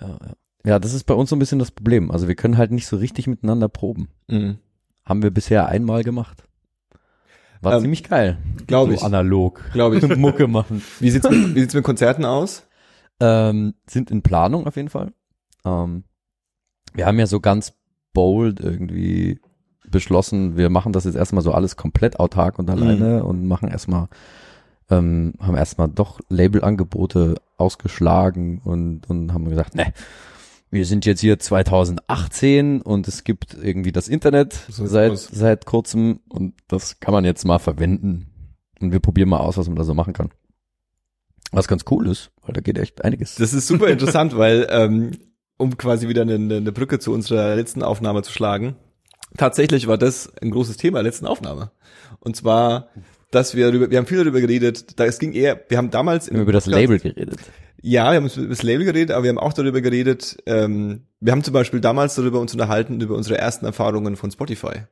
ja. 0.00 0.18
ja, 0.64 0.78
das 0.78 0.94
ist 0.94 1.04
bei 1.04 1.14
uns 1.14 1.30
so 1.30 1.34
ein 1.34 1.40
bisschen 1.40 1.58
das 1.58 1.72
Problem. 1.72 2.12
Also 2.12 2.28
wir 2.28 2.36
können 2.36 2.56
halt 2.56 2.70
nicht 2.70 2.86
so 2.86 2.98
richtig 2.98 3.26
miteinander 3.26 3.68
proben. 3.68 4.10
Mhm. 4.28 4.58
Haben 5.04 5.22
wir 5.24 5.32
bisher 5.32 5.66
einmal 5.66 6.04
gemacht. 6.04 6.44
War 7.62 7.74
Ähm, 7.74 7.80
ziemlich 7.80 8.04
geil. 8.04 8.38
glaub 8.68 8.88
so 8.90 8.94
ich. 8.94 9.02
analog. 9.02 9.60
Glaube 9.72 9.98
ich. 9.98 10.06
Mucke 10.16 10.46
machen. 10.46 10.82
Wie 11.00 11.10
sieht's 11.10 11.28
mit, 11.28 11.54
wie 11.56 11.60
sieht's 11.60 11.74
mit 11.74 11.82
Konzerten 11.82 12.24
aus? 12.24 12.62
Ähm, 13.20 13.74
sind 13.88 14.10
in 14.10 14.22
Planung 14.22 14.66
auf 14.66 14.76
jeden 14.76 14.90
Fall. 14.90 15.12
Ähm, 15.64 16.04
wir 16.92 17.06
haben 17.06 17.18
ja 17.18 17.26
so 17.26 17.40
ganz 17.40 17.74
bold 18.12 18.60
irgendwie 18.60 19.40
beschlossen, 19.90 20.56
wir 20.56 20.70
machen 20.70 20.92
das 20.92 21.04
jetzt 21.04 21.14
erstmal 21.14 21.42
so 21.42 21.52
alles 21.52 21.76
komplett 21.76 22.18
autark 22.18 22.58
und 22.58 22.68
alleine 22.70 23.24
und 23.24 23.46
machen 23.46 23.68
erstmal, 23.68 24.08
ähm, 24.90 25.34
haben 25.38 25.56
erstmal 25.56 25.88
doch 25.88 26.20
Labelangebote 26.28 27.36
ausgeschlagen 27.56 28.60
und, 28.64 29.08
und 29.08 29.32
haben 29.32 29.48
gesagt, 29.48 29.74
ne, 29.74 29.92
wir 30.70 30.84
sind 30.84 31.06
jetzt 31.06 31.20
hier 31.20 31.38
2018 31.38 32.82
und 32.82 33.06
es 33.06 33.24
gibt 33.24 33.54
irgendwie 33.54 33.92
das 33.92 34.08
Internet 34.08 34.54
sieht's 34.68 34.90
seit, 34.90 35.12
aus. 35.12 35.28
seit 35.30 35.66
kurzem 35.66 36.20
und 36.28 36.54
das 36.68 37.00
kann 37.00 37.14
man 37.14 37.24
jetzt 37.24 37.44
mal 37.44 37.58
verwenden 37.58 38.26
und 38.80 38.92
wir 38.92 39.00
probieren 39.00 39.28
mal 39.28 39.38
aus, 39.38 39.56
was 39.56 39.68
man 39.68 39.76
da 39.76 39.84
so 39.84 39.94
machen 39.94 40.12
kann. 40.12 40.30
Was 41.52 41.68
ganz 41.68 41.84
cool 41.90 42.08
ist, 42.08 42.30
weil 42.42 42.52
da 42.54 42.60
geht 42.60 42.78
echt 42.78 43.04
einiges. 43.04 43.36
Das 43.36 43.54
ist 43.54 43.66
super 43.66 43.88
interessant, 43.88 44.36
weil, 44.38 44.66
ähm, 44.70 45.12
um 45.56 45.76
quasi 45.78 46.08
wieder 46.08 46.22
eine, 46.22 46.34
eine 46.34 46.72
Brücke 46.72 46.98
zu 46.98 47.12
unserer 47.12 47.56
letzten 47.56 47.82
Aufnahme 47.82 48.22
zu 48.22 48.32
schlagen, 48.32 48.76
tatsächlich 49.36 49.86
war 49.86 49.98
das 49.98 50.32
ein 50.42 50.50
großes 50.50 50.76
Thema 50.76 50.98
der 50.98 51.04
letzten 51.04 51.26
Aufnahme. 51.26 51.70
Und 52.20 52.36
zwar, 52.36 52.88
dass 53.30 53.54
wir 53.54 53.66
darüber, 53.70 53.90
wir 53.90 53.98
haben 53.98 54.06
viel 54.06 54.18
darüber 54.18 54.40
geredet, 54.40 54.98
da 54.98 55.04
es 55.04 55.18
ging 55.18 55.32
eher, 55.32 55.60
wir 55.68 55.78
haben 55.78 55.90
damals 55.90 56.30
wir 56.30 56.34
haben 56.36 56.42
über 56.42 56.52
das 56.52 56.64
Podcast- 56.64 56.80
Label 56.80 56.98
geredet. 56.98 57.38
Ja, 57.82 58.10
wir 58.10 58.16
haben 58.16 58.26
über 58.26 58.48
das 58.48 58.62
Label 58.62 58.84
geredet, 58.84 59.12
aber 59.12 59.24
wir 59.24 59.30
haben 59.30 59.38
auch 59.38 59.52
darüber 59.52 59.80
geredet, 59.80 60.38
ähm, 60.46 61.02
wir 61.20 61.32
haben 61.32 61.44
zum 61.44 61.54
Beispiel 61.54 61.80
damals 61.80 62.14
darüber 62.14 62.40
uns 62.40 62.52
unterhalten, 62.52 63.00
über 63.00 63.14
unsere 63.14 63.38
ersten 63.38 63.64
Erfahrungen 63.64 64.16
von 64.16 64.30
Spotify. 64.30 64.86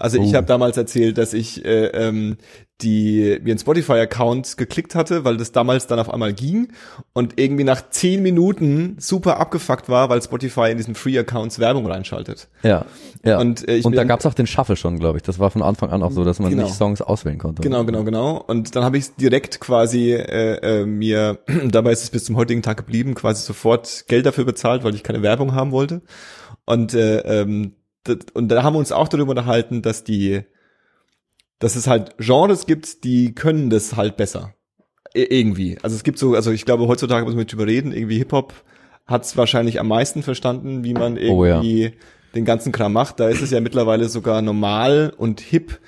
Also 0.00 0.18
ich 0.20 0.32
Oh. 0.32 0.36
habe 0.36 0.46
damals 0.46 0.76
erzählt, 0.76 1.18
dass 1.18 1.32
ich 1.32 1.64
äh, 1.64 1.86
ähm, 1.86 2.36
die 2.82 3.38
mir 3.42 3.50
einen 3.52 3.58
Spotify-Account 3.58 4.56
geklickt 4.56 4.94
hatte, 4.94 5.22
weil 5.26 5.36
das 5.36 5.52
damals 5.52 5.86
dann 5.86 5.98
auf 5.98 6.08
einmal 6.08 6.32
ging 6.32 6.68
und 7.12 7.38
irgendwie 7.38 7.64
nach 7.64 7.90
zehn 7.90 8.22
Minuten 8.22 8.96
super 8.98 9.38
abgefuckt 9.38 9.90
war, 9.90 10.08
weil 10.08 10.22
Spotify 10.22 10.70
in 10.70 10.78
diesen 10.78 10.94
Free-Accounts 10.94 11.58
Werbung 11.58 11.86
reinschaltet. 11.86 12.48
Ja, 12.62 12.86
ja. 13.22 13.38
Und, 13.38 13.68
äh, 13.68 13.76
ich 13.76 13.84
und 13.84 13.94
da 13.96 14.04
gab's 14.04 14.24
auch 14.24 14.32
den 14.32 14.46
Shuffle 14.46 14.76
schon, 14.76 14.98
glaube 14.98 15.18
ich. 15.18 15.22
Das 15.22 15.38
war 15.38 15.50
von 15.50 15.62
Anfang 15.62 15.90
an 15.90 16.02
auch 16.02 16.10
so, 16.10 16.24
dass 16.24 16.38
man 16.38 16.48
Genau. 16.50 16.62
nicht 16.64 16.74
Songs 16.74 17.02
auswählen 17.02 17.36
konnte. 17.36 17.60
Genau, 17.60 17.84
genau, 17.84 18.02
genau. 18.02 18.38
Und 18.46 18.74
dann 18.74 18.82
habe 18.82 18.96
ich 18.96 19.14
direkt 19.16 19.60
quasi 19.60 20.12
äh, 20.14 20.80
äh, 20.80 20.86
mir, 20.86 21.38
dabei 21.68 21.92
ist 21.92 22.02
es 22.04 22.08
bis 22.08 22.24
zum 22.24 22.36
heutigen 22.36 22.62
Tag 22.62 22.78
geblieben, 22.78 23.14
quasi 23.14 23.42
sofort 23.44 24.06
Geld 24.08 24.24
dafür 24.24 24.44
bezahlt, 24.46 24.84
weil 24.84 24.94
ich 24.94 25.02
keine 25.02 25.20
Werbung 25.20 25.54
haben 25.54 25.70
wollte. 25.70 26.00
Und 26.64 26.94
äh, 26.94 27.18
ähm, 27.42 27.74
und 28.34 28.48
da 28.48 28.62
haben 28.62 28.74
wir 28.74 28.78
uns 28.78 28.92
auch 28.92 29.08
darüber 29.08 29.30
unterhalten, 29.30 29.82
dass 29.82 30.04
die, 30.04 30.42
dass 31.58 31.76
es 31.76 31.86
halt 31.86 32.16
Genres 32.18 32.66
gibt, 32.66 33.04
die 33.04 33.34
können 33.34 33.70
das 33.70 33.96
halt 33.96 34.16
besser. 34.16 34.54
I 35.16 35.22
irgendwie. 35.24 35.78
Also 35.82 35.96
es 35.96 36.04
gibt 36.04 36.18
so, 36.18 36.34
also 36.34 36.52
ich 36.52 36.64
glaube 36.64 36.86
heutzutage 36.86 37.24
muss 37.24 37.34
man 37.34 37.46
drüber 37.46 37.66
reden, 37.66 37.92
irgendwie 37.92 38.18
Hip 38.18 38.32
Hop 38.32 38.54
hat 39.06 39.24
es 39.24 39.36
wahrscheinlich 39.36 39.80
am 39.80 39.88
meisten 39.88 40.22
verstanden, 40.22 40.84
wie 40.84 40.94
man 40.94 41.18
Oh 41.18 41.44
ja. 41.44 41.56
irgendwie 41.56 41.94
den 42.34 42.44
ganzen 42.44 42.70
Kram 42.72 42.92
macht. 42.92 43.18
Da 43.18 43.28
ist 43.28 43.42
es 43.42 43.50
ja 43.50 43.60
mittlerweile 43.60 44.08
sogar 44.08 44.40
normal 44.40 45.12
und 45.16 45.40
hip, 45.40 45.80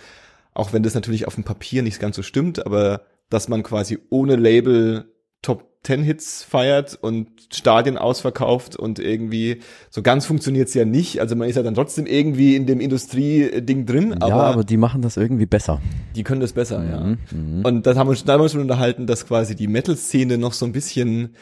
auch 0.55 0.73
wenn 0.73 0.83
das 0.83 0.95
natürlich 0.95 1.27
auf 1.29 1.37
dem 1.37 1.45
Papier 1.45 1.83
nicht 1.83 2.01
ganz 2.01 2.17
so 2.17 2.23
stimmt, 2.23 2.67
aber 2.67 3.03
dass 3.31 3.49
man 3.49 3.63
quasi 3.63 3.99
ohne 4.11 4.37
Label 4.37 5.12
Top 5.43 5.73
10 5.85 6.05
Hits 6.05 6.45
feiert 6.45 6.97
und 7.01 7.29
Stadien 7.53 7.99
ausverkauft 7.99 8.77
und 8.77 9.01
irgendwie 9.01 9.61
so 9.91 10.01
ganz 10.01 10.25
funktioniert's 10.25 10.75
ja 10.75 10.85
nicht. 10.85 11.21
Also 11.21 11.35
man 11.35 11.49
ist 11.49 11.57
ja 11.57 11.65
dann 11.65 11.75
trotzdem 11.75 12.07
irgendwie 12.07 12.55
in 12.55 12.67
dem 12.67 12.81
Industrie-Ding 12.81 13.85
drin, 13.85 14.11
ja, 14.21 14.27
aber, 14.27 14.45
aber 14.45 14.65
die 14.65 14.77
machen 14.77 15.03
das 15.03 15.17
irgendwie 15.17 15.47
besser. 15.47 15.81
die 16.15 16.23
können 16.23 16.41
das 16.41 16.53
besser, 16.53 16.85
ja. 16.89 17.17
Mhm. 17.37 17.65
Und 17.65 17.87
das 17.87 17.97
haben 17.97 18.07
wir 18.07 18.13
uns 18.13 18.25
damals 18.25 18.53
schon 18.53 18.61
unterhalten, 18.61 19.07
dass 19.07 19.27
quasi 19.27 19.57
die 19.57 19.67
Metal-Szene 19.67 20.39
noch 20.39 20.53
so 20.53 20.65
ein 20.67 20.73
bisschen, 20.73 21.35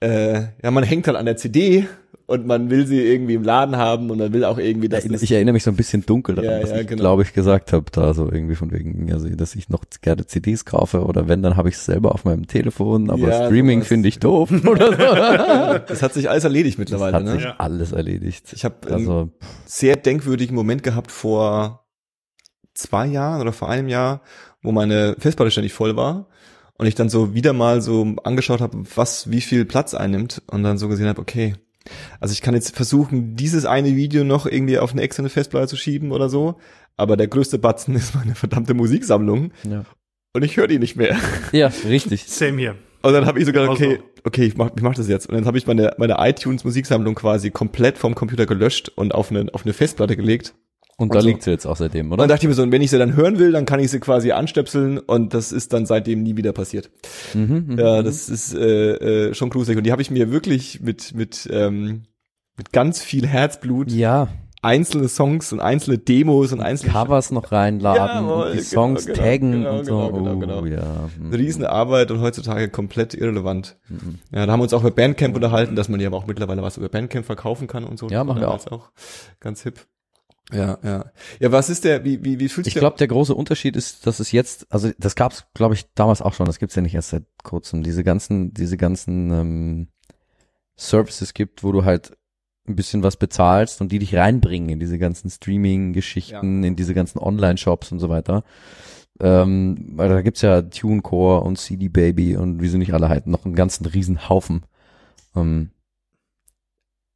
äh, 0.00 0.42
ja, 0.62 0.70
man 0.70 0.84
hängt 0.84 1.06
halt 1.06 1.16
an 1.16 1.24
der 1.26 1.36
CD 1.36 1.86
und 2.26 2.44
man 2.46 2.70
will 2.70 2.86
sie 2.86 3.00
irgendwie 3.00 3.34
im 3.34 3.44
Laden 3.44 3.76
haben 3.76 4.10
und 4.10 4.18
man 4.18 4.32
will 4.32 4.44
auch 4.44 4.58
irgendwie, 4.58 4.88
dass 4.88 5.06
das 5.06 5.22
Ich 5.22 5.30
erinnere 5.32 5.52
mich 5.52 5.62
so 5.62 5.70
ein 5.70 5.76
bisschen 5.76 6.04
dunkel 6.04 6.34
daran, 6.34 6.50
Ja, 6.58 6.62
was 6.62 6.70
ja, 6.70 6.80
ich 6.80 6.86
genau. 6.88 7.00
glaube 7.00 7.22
ich 7.22 7.32
gesagt 7.32 7.72
habe, 7.72 7.86
da 7.92 8.12
so 8.14 8.24
irgendwie 8.30 8.56
von 8.56 8.72
wegen, 8.72 9.12
also 9.12 9.28
dass 9.28 9.54
ich 9.54 9.68
noch 9.68 9.84
gerne 10.02 10.26
CDs 10.26 10.64
kaufe 10.64 11.04
oder 11.04 11.28
wenn, 11.28 11.42
dann 11.42 11.56
habe 11.56 11.68
ich 11.68 11.76
es 11.76 11.84
selber 11.84 12.12
auf 12.14 12.24
meinem 12.24 12.46
Telefon, 12.48 13.10
aber 13.10 13.28
Ja, 13.28 13.46
Streaming 13.46 13.82
finde 13.82 14.08
ich 14.08 14.18
doof 14.18 14.50
oder 14.66 14.90
so. 14.90 15.78
das 15.86 16.02
hat 16.02 16.14
sich 16.14 16.28
alles 16.28 16.44
erledigt 16.44 16.74
Das 16.76 16.80
mittlerweile. 16.80 17.16
hat 17.16 17.24
ne? 17.24 17.32
sich 17.32 17.42
Ja. 17.44 17.54
alles 17.58 17.92
erledigt. 17.92 18.52
Ich 18.52 18.64
habe 18.64 18.74
also 18.92 19.30
sehr 19.64 19.96
denkwürdigen 19.96 20.54
Moment 20.56 20.82
gehabt 20.82 21.12
vor 21.12 21.86
zwei 22.74 23.06
Jahren 23.06 23.40
oder 23.40 23.52
vor 23.52 23.70
einem 23.70 23.88
Jahr, 23.88 24.20
wo 24.62 24.72
meine 24.72 25.14
Festplatte 25.18 25.50
ständig 25.52 25.72
voll 25.72 25.96
war 25.96 26.28
und 26.78 26.86
ich 26.86 26.94
dann 26.94 27.08
so 27.08 27.34
wieder 27.34 27.52
mal 27.52 27.80
so 27.80 28.14
angeschaut 28.24 28.60
habe, 28.60 28.82
was 28.94 29.30
wie 29.30 29.40
viel 29.40 29.64
Platz 29.64 29.94
einnimmt 29.94 30.42
und 30.50 30.62
dann 30.62 30.78
so 30.78 30.88
gesehen 30.88 31.06
habe, 31.08 31.20
okay, 31.20 31.54
also 32.20 32.32
ich 32.32 32.42
kann 32.42 32.54
jetzt 32.54 32.74
versuchen, 32.74 33.36
dieses 33.36 33.64
eine 33.64 33.94
Video 33.96 34.24
noch 34.24 34.46
irgendwie 34.46 34.78
auf 34.78 34.92
eine 34.92 35.02
externe 35.02 35.28
Festplatte 35.28 35.68
zu 35.68 35.76
schieben 35.76 36.10
oder 36.12 36.28
so, 36.28 36.56
aber 36.96 37.16
der 37.16 37.28
größte 37.28 37.58
Batzen 37.58 37.94
ist 37.96 38.14
meine 38.14 38.34
verdammte 38.34 38.74
Musiksammlung 38.74 39.52
ja, 39.68 39.84
und 40.32 40.42
ich 40.44 40.56
höre 40.56 40.66
die 40.66 40.78
nicht 40.78 40.96
mehr. 40.96 41.16
ja 41.52 41.70
richtig. 41.88 42.24
Same 42.26 42.58
hier. 42.58 42.74
Und 43.02 43.12
dann 43.12 43.26
habe 43.26 43.38
ich 43.38 43.46
sogar 43.46 43.68
Also- 43.68 43.84
okay, 43.84 44.00
okay, 44.24 44.44
ich 44.46 44.56
mach, 44.56 44.70
ich 44.74 44.82
mach 44.82 44.94
das 44.94 45.06
jetzt. 45.06 45.28
Und 45.28 45.36
dann 45.36 45.44
habe 45.46 45.56
ich 45.58 45.66
meine 45.68 45.92
meine 45.96 46.16
iTunes 46.18 46.64
Musiksammlung 46.64 47.14
quasi 47.14 47.50
komplett 47.50 47.98
vom 47.98 48.16
Computer 48.16 48.46
gelöscht 48.46 48.88
und 48.96 49.14
auf 49.14 49.30
eine 49.30 49.46
auf 49.52 49.64
eine 49.64 49.72
Festplatte 49.74 50.16
gelegt. 50.16 50.54
Und 50.98 51.12
da 51.12 51.18
Und 51.18 51.22
so. 51.22 51.28
liegt 51.28 51.42
sie 51.42 51.50
jetzt 51.50 51.66
auch 51.66 51.76
seitdem, 51.76 52.06
Und 52.06 52.12
oder? 52.14 52.22
dann 52.22 52.28
dachte 52.30 52.44
ich 52.46 52.48
mir 52.48 52.54
so, 52.54 52.62
und 52.62 52.72
wenn 52.72 52.80
ich 52.80 52.90
sie 52.90 52.98
dann 52.98 53.14
hören 53.16 53.38
will, 53.38 53.52
dann 53.52 53.66
kann 53.66 53.80
ich 53.80 53.90
sie 53.90 54.00
quasi 54.00 54.32
anstöpseln 54.32 54.98
und 54.98 55.34
das 55.34 55.52
ist 55.52 55.72
dann 55.74 55.84
seitdem 55.84 56.22
nie 56.22 56.36
wieder 56.36 56.52
passiert. 56.52 56.90
Mhm, 57.34 57.66
mhm, 57.68 57.78
Ja, 57.78 58.00
mhm. 58.00 58.04
das 58.04 58.28
ist 58.30 58.54
äh, 58.54 59.28
äh, 59.28 59.34
schon 59.34 59.50
gruselig. 59.50 59.76
Und 59.76 59.84
die 59.84 59.92
habe 59.92 60.00
ich 60.00 60.10
mir 60.10 60.30
wirklich 60.30 60.80
mit 60.80 61.14
mit 61.14 61.48
ähm, 61.52 62.04
mit 62.56 62.72
ganz 62.72 63.02
viel 63.02 63.26
Herzblut 63.26 63.92
ja, 63.92 64.28
einzelne 64.62 65.08
Songs 65.08 65.52
und 65.52 65.60
einzelne 65.60 65.98
Demos 65.98 66.52
und 66.52 66.60
einzelne 66.60 66.92
Covers 66.92 67.30
noch 67.30 67.52
reinladen 67.52 68.26
Jawohl, 68.26 68.44
und 68.46 68.52
die 68.52 68.56
genau, 68.56 68.68
Songs 68.70 69.06
genau, 69.06 69.18
taggen 69.18 69.52
genau, 69.52 69.78
und 69.78 69.84
so. 69.84 70.10
genau, 70.10 70.36
genau, 70.38 70.58
oh, 70.58 70.62
genau. 70.62 70.66
ja. 70.66 71.10
mhm. 71.18 71.26
eine 71.26 71.38
riesen 71.38 71.64
Arbeit 71.66 72.10
und 72.10 72.20
heutzutage 72.20 72.70
komplett 72.70 73.12
irrelevant. 73.12 73.76
Mhm. 73.88 74.18
Ja, 74.32 74.46
da 74.46 74.52
haben 74.52 74.60
wir 74.60 74.64
uns 74.64 74.72
auch 74.72 74.80
über 74.80 74.90
Bandcamp 74.92 75.34
unterhalten, 75.34 75.76
dass 75.76 75.88
man 75.90 76.00
ja 76.00 76.06
aber 76.08 76.16
auch 76.16 76.26
mittlerweile 76.26 76.62
was 76.62 76.78
über 76.78 76.88
Bandcamp 76.88 77.26
verkaufen 77.26 77.66
kann 77.66 77.84
und 77.84 77.98
so. 77.98 78.08
Ja, 78.08 78.24
machen 78.24 78.38
wir 78.38 78.46
damals 78.46 78.66
auch. 78.66 78.88
Ganz 79.40 79.62
hip. 79.62 79.86
Ja, 80.52 80.78
ja. 80.82 81.06
Ja, 81.40 81.52
was 81.52 81.70
ist 81.70 81.84
der, 81.84 82.04
wie, 82.04 82.24
wie, 82.24 82.38
wie 82.38 82.48
fühlt 82.48 82.66
sich 82.66 82.76
Ich 82.76 82.80
glaube, 82.80 82.98
der 82.98 83.08
große 83.08 83.34
Unterschied 83.34 83.74
ist, 83.74 84.06
dass 84.06 84.20
es 84.20 84.30
jetzt, 84.30 84.66
also 84.70 84.90
das 84.98 85.16
gab's, 85.16 85.44
glaube 85.54 85.74
ich, 85.74 85.86
damals 85.94 86.22
auch 86.22 86.34
schon, 86.34 86.46
das 86.46 86.58
gibt's 86.58 86.76
ja 86.76 86.82
nicht 86.82 86.94
erst 86.94 87.10
seit 87.10 87.24
kurzem, 87.42 87.82
diese 87.82 88.04
ganzen, 88.04 88.54
diese 88.54 88.76
ganzen 88.76 89.32
ähm, 89.32 89.88
Services 90.76 91.34
gibt, 91.34 91.64
wo 91.64 91.72
du 91.72 91.84
halt 91.84 92.16
ein 92.68 92.76
bisschen 92.76 93.02
was 93.02 93.16
bezahlst 93.16 93.80
und 93.80 93.90
die 93.90 93.98
dich 93.98 94.14
reinbringen 94.14 94.68
in 94.68 94.80
diese 94.80 94.98
ganzen 94.98 95.30
Streaming-Geschichten, 95.30 96.64
in 96.64 96.76
diese 96.76 96.94
ganzen 96.94 97.18
Online-Shops 97.18 97.92
und 97.92 97.98
so 97.98 98.08
weiter. 98.08 98.44
Ähm, 99.18 99.92
weil 99.94 100.08
da 100.08 100.20
gibt's 100.22 100.42
ja 100.42 100.62
TuneCore 100.62 101.42
und 101.42 101.58
CD 101.58 101.88
Baby 101.88 102.36
und 102.36 102.60
wie 102.60 102.68
sie 102.68 102.78
nicht 102.78 102.92
alle 102.92 103.08
halten, 103.08 103.30
noch 103.30 103.44
einen 103.44 103.54
ganzen 103.54 103.86
riesen 103.86 104.28
Haufen. 104.28 104.64
Ähm, 105.34 105.70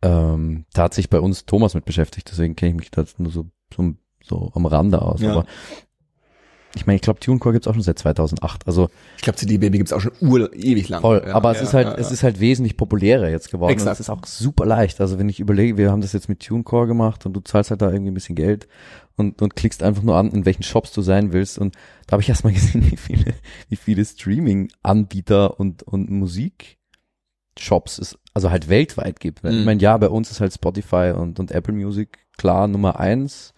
ähm, 0.03 0.65
da 0.73 0.85
hat 0.85 0.95
sich 0.95 1.11
bei 1.11 1.21
uns 1.21 1.47
Thomas 1.47 1.75
mit 1.75 1.85
beschäftigt, 1.85 2.31
deswegen 2.31 2.57
kenne 2.57 2.71
ich 2.71 2.77
mich 2.77 2.91
da 2.91 3.05
nur 3.19 3.33
so, 3.33 3.47
so, 3.75 3.95
so 4.23 4.51
am 4.55 4.67
Rande 4.67 5.03
aus. 5.03 5.21
Ja. 5.21 5.33
Aber 5.33 5.47
ich 6.75 6.87
meine, 6.87 6.97
ich 6.97 7.03
glaube, 7.03 7.19
TuneCore 7.19 7.53
gibt's 7.53 7.67
auch 7.67 7.75
schon 7.75 7.83
seit 7.83 7.99
2008. 7.99 8.67
Also 8.67 8.91
Ich 9.17 9.23
glaube, 9.23 9.37
CD 9.37 9.59
Baby 9.59 9.79
gibt's 9.79 9.93
auch 9.93 10.01
schon 10.01 10.13
ur, 10.21 10.55
ewig 10.55 10.89
lang. 10.89 11.01
voll. 11.01 11.23
Ja, 11.27 11.35
aber 11.35 11.51
es 11.51 11.59
ja, 11.59 11.65
ist 11.65 11.75
halt, 11.75 11.87
ja, 11.89 11.95
es 11.97 12.13
ist 12.13 12.23
halt 12.23 12.39
wesentlich 12.39 12.77
populärer 12.77 13.29
jetzt 13.29 13.51
geworden. 13.51 13.73
Und 13.73 13.79
Exakt. 13.79 13.95
es 13.95 14.01
ist 14.01 14.11
auch 14.11 14.25
super 14.25 14.67
leicht. 14.67 15.01
Also 15.01 15.19
wenn 15.19 15.29
ich 15.29 15.41
überlege, 15.41 15.77
wir 15.77 15.91
haben 15.91 16.01
das 16.01 16.13
jetzt 16.13 16.29
mit 16.29 16.41
TuneCore 16.41 16.87
gemacht 16.87 17.27
und 17.27 17.33
du 17.33 17.41
zahlst 17.41 17.71
halt 17.71 17.83
da 17.83 17.91
irgendwie 17.91 18.13
ein 18.13 18.15
bisschen 18.15 18.37
Geld 18.37 18.69
und, 19.17 19.43
und 19.43 19.57
klickst 19.57 19.83
einfach 19.83 20.03
nur 20.03 20.17
an, 20.17 20.31
in 20.31 20.47
welchen 20.47 20.63
Shops 20.63 20.93
du 20.93 21.03
sein 21.03 21.33
willst. 21.33 21.59
Und 21.59 21.75
da 22.07 22.13
habe 22.13 22.23
ich 22.23 22.29
erst 22.29 22.45
mal 22.45 22.53
gesehen, 22.55 22.89
wie 22.89 22.97
viele, 22.97 23.35
wie 23.69 23.77
viele 23.77 24.05
Streaming-Anbieter 24.05 25.59
und, 25.59 25.83
und 25.83 26.09
Musik-Shops 27.61 27.99
es 27.99 28.19
also 28.35 28.51
halt 28.51 28.69
weltweit 28.69 29.21
gibt. 29.21 29.45
Mhm. 29.45 29.51
Ich 29.51 29.65
meine, 29.65 29.81
ja, 29.81 29.97
bei 29.97 30.09
uns 30.09 30.31
ist 30.31 30.41
halt 30.41 30.53
Spotify 30.53 31.13
und, 31.17 31.39
und 31.39 31.51
Apple 31.51 31.75
Music 31.75 32.19
klar 32.37 32.69
Nummer 32.69 32.99
eins. 32.99 33.53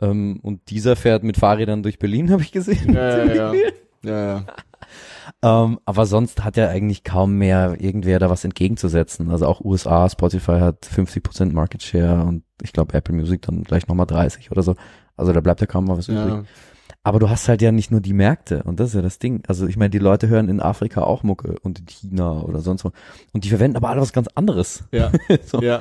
Ähm, 0.00 0.40
und 0.42 0.70
dieser 0.70 0.96
fährt 0.96 1.22
mit 1.22 1.36
Fahrrädern 1.36 1.82
durch 1.82 1.98
Berlin, 1.98 2.30
habe 2.32 2.42
ich 2.42 2.52
gesehen. 2.52 2.94
Ja, 2.94 3.24
ja, 3.24 3.34
ja. 3.34 3.52
ja, 4.02 4.26
ja. 4.26 4.46
Ähm, 5.42 5.78
aber 5.84 6.06
sonst 6.06 6.42
hat 6.44 6.56
ja 6.56 6.68
eigentlich 6.68 7.04
kaum 7.04 7.38
mehr 7.38 7.76
irgendwer 7.78 8.18
da 8.18 8.28
was 8.30 8.44
entgegenzusetzen. 8.44 9.30
Also 9.30 9.46
auch 9.46 9.60
USA, 9.60 10.08
Spotify 10.08 10.58
hat 10.58 10.86
50% 10.86 11.52
Market 11.52 11.82
Share 11.82 12.24
und 12.24 12.42
ich 12.62 12.72
glaube 12.72 12.94
Apple 12.94 13.14
Music 13.14 13.42
dann 13.42 13.62
gleich 13.62 13.86
nochmal 13.86 14.06
30 14.06 14.50
oder 14.50 14.62
so. 14.62 14.74
Also 15.16 15.32
da 15.32 15.40
bleibt 15.40 15.60
ja 15.60 15.66
kaum 15.66 15.84
mal 15.84 15.98
was 15.98 16.08
übrig. 16.08 16.44
Aber 17.02 17.18
du 17.18 17.30
hast 17.30 17.48
halt 17.48 17.62
ja 17.62 17.72
nicht 17.72 17.90
nur 17.90 18.00
die 18.00 18.12
Märkte 18.12 18.62
und 18.62 18.80
das 18.80 18.90
ist 18.90 18.94
ja 18.94 19.02
das 19.02 19.18
Ding. 19.18 19.42
Also 19.46 19.66
ich 19.66 19.76
meine, 19.76 19.90
die 19.90 19.98
Leute 19.98 20.28
hören 20.28 20.48
in 20.48 20.60
Afrika 20.60 21.02
auch 21.02 21.22
Mucke 21.22 21.56
und 21.62 21.78
in 21.80 21.86
China 21.86 22.42
oder 22.42 22.60
sonst 22.60 22.84
wo. 22.84 22.92
Und 23.32 23.44
die 23.44 23.48
verwenden 23.48 23.76
aber 23.76 23.90
alle 23.90 24.00
was 24.00 24.12
ganz 24.12 24.28
anderes. 24.34 24.84
Ja, 24.92 25.12
so. 25.44 25.60
ja. 25.60 25.80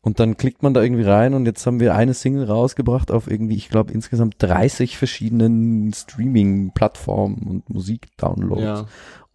Und 0.00 0.20
dann 0.20 0.36
klickt 0.36 0.62
man 0.62 0.74
da 0.74 0.82
irgendwie 0.82 1.02
rein 1.02 1.34
und 1.34 1.44
jetzt 1.46 1.66
haben 1.66 1.80
wir 1.80 1.94
eine 1.94 2.14
Single 2.14 2.44
rausgebracht 2.44 3.10
auf 3.10 3.30
irgendwie, 3.30 3.56
ich 3.56 3.68
glaube, 3.68 3.92
insgesamt 3.92 4.36
30 4.38 4.96
verschiedenen 4.96 5.92
Streaming-Plattformen 5.92 7.42
und 7.42 7.68
Musik-Downloads 7.68 8.62
ja. 8.62 8.86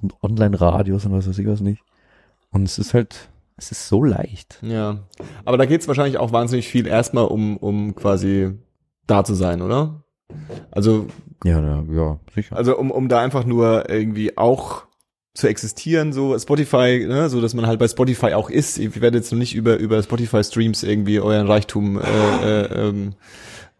und 0.01 0.15
Online-Radios 0.23 1.05
und 1.05 1.11
was 1.11 1.27
weiß 1.27 1.37
ich 1.37 1.47
was 1.47 1.59
nicht. 1.59 1.83
Und 2.51 2.63
es 2.63 2.79
ist 2.79 2.93
halt, 2.93 3.29
es 3.57 3.71
ist 3.71 3.89
so 3.89 4.03
leicht. 4.03 4.59
Ja. 4.61 4.99
Aber 5.43 5.57
da 5.57 5.65
geht's 5.65 5.87
wahrscheinlich 5.87 6.17
auch 6.17 6.31
wahnsinnig 6.31 6.67
viel 6.67 6.87
erstmal 6.87 7.25
um, 7.25 7.57
um 7.57 7.93
quasi 7.95 8.53
da 9.05 9.23
zu 9.25 9.33
sein, 9.33 9.61
oder? 9.61 10.02
Also, 10.71 11.07
Ja, 11.43 11.59
ja, 11.61 11.83
ja 11.91 12.19
sicher. 12.33 12.55
also 12.55 12.77
um, 12.77 12.89
um 12.91 13.09
da 13.09 13.19
einfach 13.21 13.45
nur 13.45 13.89
irgendwie 13.89 14.37
auch 14.37 14.83
zu 15.35 15.47
existieren, 15.47 16.13
so 16.13 16.37
Spotify, 16.37 17.03
ne, 17.07 17.27
so 17.29 17.41
dass 17.41 17.55
man 17.55 17.65
halt 17.65 17.79
bei 17.79 17.87
Spotify 17.87 18.33
auch 18.33 18.49
ist. 18.51 18.77
Ich 18.77 19.01
werde 19.01 19.17
jetzt 19.17 19.31
noch 19.31 19.39
nicht 19.39 19.55
über, 19.55 19.77
über 19.77 20.01
Spotify 20.03 20.43
Streams 20.43 20.83
irgendwie 20.83 21.19
euren 21.19 21.47
Reichtum 21.47 21.99
äh, 21.99 22.61
äh, 22.61 22.89
ähm, 22.89 23.13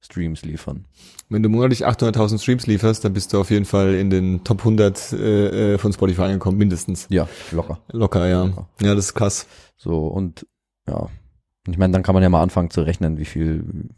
Streams 0.00 0.42
liefern. 0.42 0.86
Wenn 1.28 1.42
du 1.42 1.50
monatlich 1.50 1.86
800.000 1.86 2.40
Streams 2.40 2.66
lieferst, 2.66 3.04
dann 3.04 3.12
bist 3.12 3.32
du 3.32 3.40
auf 3.40 3.50
jeden 3.50 3.66
Fall 3.66 3.94
in 3.94 4.08
den 4.08 4.44
Top 4.44 4.60
100 4.60 5.12
äh, 5.12 5.74
äh, 5.74 5.78
von 5.78 5.92
Spotify 5.92 6.22
angekommen, 6.22 6.56
mindestens. 6.56 7.06
Ja, 7.10 7.28
locker. 7.50 7.80
Locker, 7.92 8.26
ja. 8.26 8.44
Locker. 8.44 8.68
Ja, 8.80 8.94
das 8.94 9.06
ist 9.06 9.14
krass. 9.14 9.46
So, 9.76 10.06
und 10.06 10.46
ja. 10.88 11.08
Ich 11.68 11.76
meine, 11.76 11.92
dann 11.92 12.02
kann 12.02 12.14
man 12.14 12.22
ja 12.22 12.30
mal 12.30 12.42
anfangen 12.42 12.70
zu 12.70 12.80
rechnen, 12.80 13.18
wie 13.18 13.26
viel, 13.26 13.90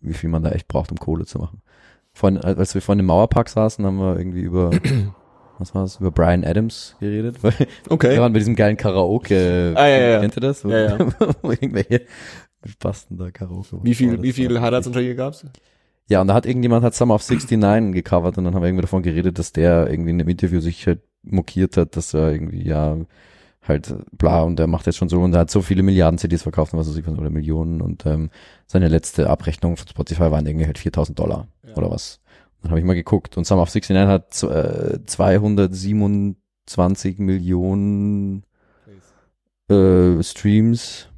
wie 0.00 0.14
viel 0.14 0.30
man 0.30 0.44
da 0.44 0.50
echt 0.50 0.68
braucht, 0.68 0.92
um 0.92 0.98
Kohle 0.98 1.26
zu 1.26 1.38
machen. 1.38 1.60
Vorhin, 2.14 2.38
als 2.38 2.74
wir 2.74 2.80
vorhin 2.80 3.00
im 3.00 3.06
Mauerpark 3.06 3.48
saßen, 3.48 3.84
haben 3.84 3.98
wir 3.98 4.16
irgendwie 4.16 4.42
über, 4.42 4.70
was 5.58 5.74
war's, 5.74 5.98
über 6.00 6.12
Brian 6.12 6.44
Adams 6.44 6.96
geredet. 7.00 7.42
Weil 7.42 7.54
Okay. 7.88 8.12
wir 8.12 8.20
waren 8.20 8.32
bei 8.32 8.38
diesem 8.38 8.54
geilen 8.54 8.76
Karaoke. 8.76 9.74
Ah, 9.76 9.86
ja, 9.88 9.98
ja. 9.98 10.20
Kennt 10.20 10.36
ihr 10.36 10.40
das? 10.40 10.64
Wo, 10.64 10.70
Ja, 10.70 10.96
ja. 10.96 10.98
wo 11.42 11.50
irgendwelche 11.50 12.02
Spasten 12.64 13.18
da 13.18 13.30
Karaoke. 13.30 13.80
Wie 13.82 13.94
viel, 13.94 14.12
das 14.12 14.22
wie 14.22 14.32
viel 14.32 14.54
war 14.54 14.62
Heiratsanträge 14.62 15.14
gab's? 15.16 15.44
Ja, 16.08 16.20
und 16.20 16.28
da 16.28 16.34
hat 16.34 16.46
irgendjemand 16.46 16.84
hat 16.84 16.94
Summer 16.94 17.14
of 17.14 17.28
69 17.28 17.92
gecovert 17.94 18.38
und 18.38 18.44
dann 18.44 18.54
haben 18.54 18.62
wir 18.62 18.68
irgendwie 18.68 18.82
davon 18.82 19.02
geredet, 19.02 19.38
dass 19.38 19.52
der 19.52 19.88
irgendwie 19.90 20.10
in 20.10 20.20
einem 20.20 20.28
Interview 20.28 20.60
sich 20.60 20.86
halt 20.86 21.00
mokiert 21.22 21.76
hat, 21.76 21.96
dass 21.96 22.14
er 22.14 22.30
irgendwie, 22.30 22.62
ja, 22.62 22.96
halt 23.66 23.94
bla 24.12 24.42
und 24.42 24.58
der 24.58 24.66
macht 24.66 24.86
jetzt 24.86 24.96
schon 24.96 25.08
so 25.08 25.20
und 25.22 25.32
er 25.34 25.40
hat 25.40 25.50
so 25.50 25.62
viele 25.62 25.82
Milliarden 25.82 26.18
CDs 26.18 26.42
verkauft 26.42 26.72
und 26.72 26.78
was 26.78 26.88
weiß 26.88 26.96
ich 26.96 27.06
oder 27.08 27.30
Millionen 27.30 27.80
und 27.80 28.04
ähm, 28.06 28.30
seine 28.66 28.88
letzte 28.88 29.30
Abrechnung 29.30 29.76
von 29.76 29.88
Spotify 29.88 30.30
waren 30.30 30.46
irgendwie 30.46 30.66
halt 30.66 30.78
4000 30.78 31.18
Dollar 31.18 31.48
Ja. 31.66 31.74
oder 31.76 31.90
was. 31.90 32.20
Dann 32.62 32.70
habe 32.70 32.80
ich 32.80 32.86
mal 32.86 32.94
geguckt 32.94 33.36
und 33.36 33.46
Summer 33.46 33.62
of 33.62 33.74
69 33.74 34.08
hat 34.08 34.42
äh, 34.42 35.04
227 35.04 37.18
Millionen 37.18 38.44
äh, 39.68 40.22
Streams 40.22 41.08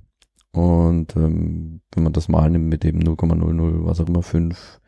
und 0.52 1.14
ähm, 1.16 1.80
wenn 1.94 2.04
man 2.04 2.12
das 2.12 2.28
mal 2.28 2.48
nimmt 2.50 2.66
mit 2.68 2.84
dem 2.84 3.00
0,00 3.00 3.84
was 3.84 4.00
auch 4.00 4.08
immer 4.08 4.22
5 4.22 4.80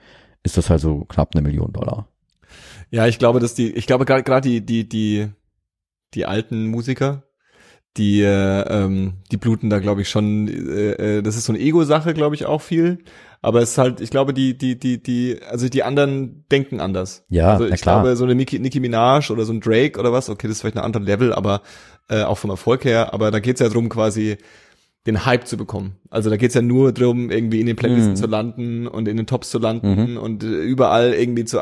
ist 0.45 0.57
das 0.57 0.71
halt 0.71 0.81
so 0.81 1.05
knapp 1.05 1.35
eine 1.35 1.43
Million 1.43 1.73
Dollar. 1.73 2.09
Ja, 2.91 3.07
ich 3.07 3.19
glaube, 3.19 3.41
dass 3.41 3.55
die, 3.55 3.73
ich 3.73 3.87
glaube 3.87 4.05
gerade 4.05 4.23
gerade 4.23 4.49
die, 4.49 4.65
die, 4.65 4.89
die, 4.89 5.29
die 6.15 6.27
alten 6.27 6.69
Musiker, 6.69 7.25
die, 7.97 8.21
äh, 8.23 8.61
ähm, 8.69 9.15
die 9.33 9.37
bluten 9.39 9.71
da, 9.71 9.81
glaube 9.81 10.03
ich, 10.03 10.09
schon, 10.09 10.47
äh, 10.49 11.19
äh, 11.19 11.23
das 11.23 11.37
ist 11.37 11.47
so 11.47 11.53
eine 11.53 11.61
Ego-Sache, 11.61 12.15
glaube 12.15 12.35
ich, 12.37 12.47
auch 12.47 12.61
viel. 12.63 12.99
Aber 13.41 13.61
es 13.63 13.71
ist 13.73 13.79
halt, 13.79 14.01
ich 14.01 14.11
glaube, 14.11 14.35
die, 14.35 14.57
die, 14.59 14.79
die, 14.79 15.03
die, 15.03 15.39
also 15.49 15.69
die 15.69 15.83
anderen 15.85 16.45
denken 16.51 16.81
anders. 16.81 17.25
Ja, 17.29 17.53
also 17.53 17.67
ich 17.67 17.81
klar. 17.81 18.03
glaube, 18.03 18.17
so 18.17 18.25
eine 18.25 18.35
Nicki, 18.35 18.59
Nicki 18.59 18.81
Minaj 18.81 19.31
oder 19.31 19.45
so 19.45 19.53
ein 19.53 19.61
Drake 19.61 19.99
oder 19.99 20.13
was, 20.13 20.29
okay, 20.29 20.47
das 20.49 20.57
ist 20.57 20.61
vielleicht 20.61 20.77
ein 20.77 20.83
anderer 20.85 21.03
Level, 21.05 21.33
aber 21.33 21.63
äh, 22.09 22.23
auch 22.23 22.39
vom 22.39 22.51
Erfolg 22.51 22.85
her, 22.85 23.15
aber 23.15 23.31
da 23.31 23.39
geht's 23.41 23.61
ja 23.61 23.69
drum 23.69 23.89
quasi 23.89 24.39
den 25.07 25.25
Hype 25.25 25.47
zu 25.47 25.57
bekommen. 25.57 25.97
Also 26.11 26.31
da 26.31 26.37
geht's 26.37 26.55
ja 26.55 26.63
nur 26.63 26.93
drum, 26.93 27.31
irgendwie 27.31 27.61
in 27.61 27.67
den 27.67 27.77
Playlisten 27.77 28.13
Mhm. 28.13 28.17
zu 28.17 28.27
landen 28.27 28.87
und 28.89 29.07
in 29.09 29.17
den 29.17 29.27
Tops 29.27 29.51
zu 29.51 29.59
landen 29.59 30.13
Mhm. 30.13 30.17
und 30.19 30.43
äh, 30.45 30.47
überall 30.47 31.15
irgendwie 31.15 31.45
zu, 31.45 31.59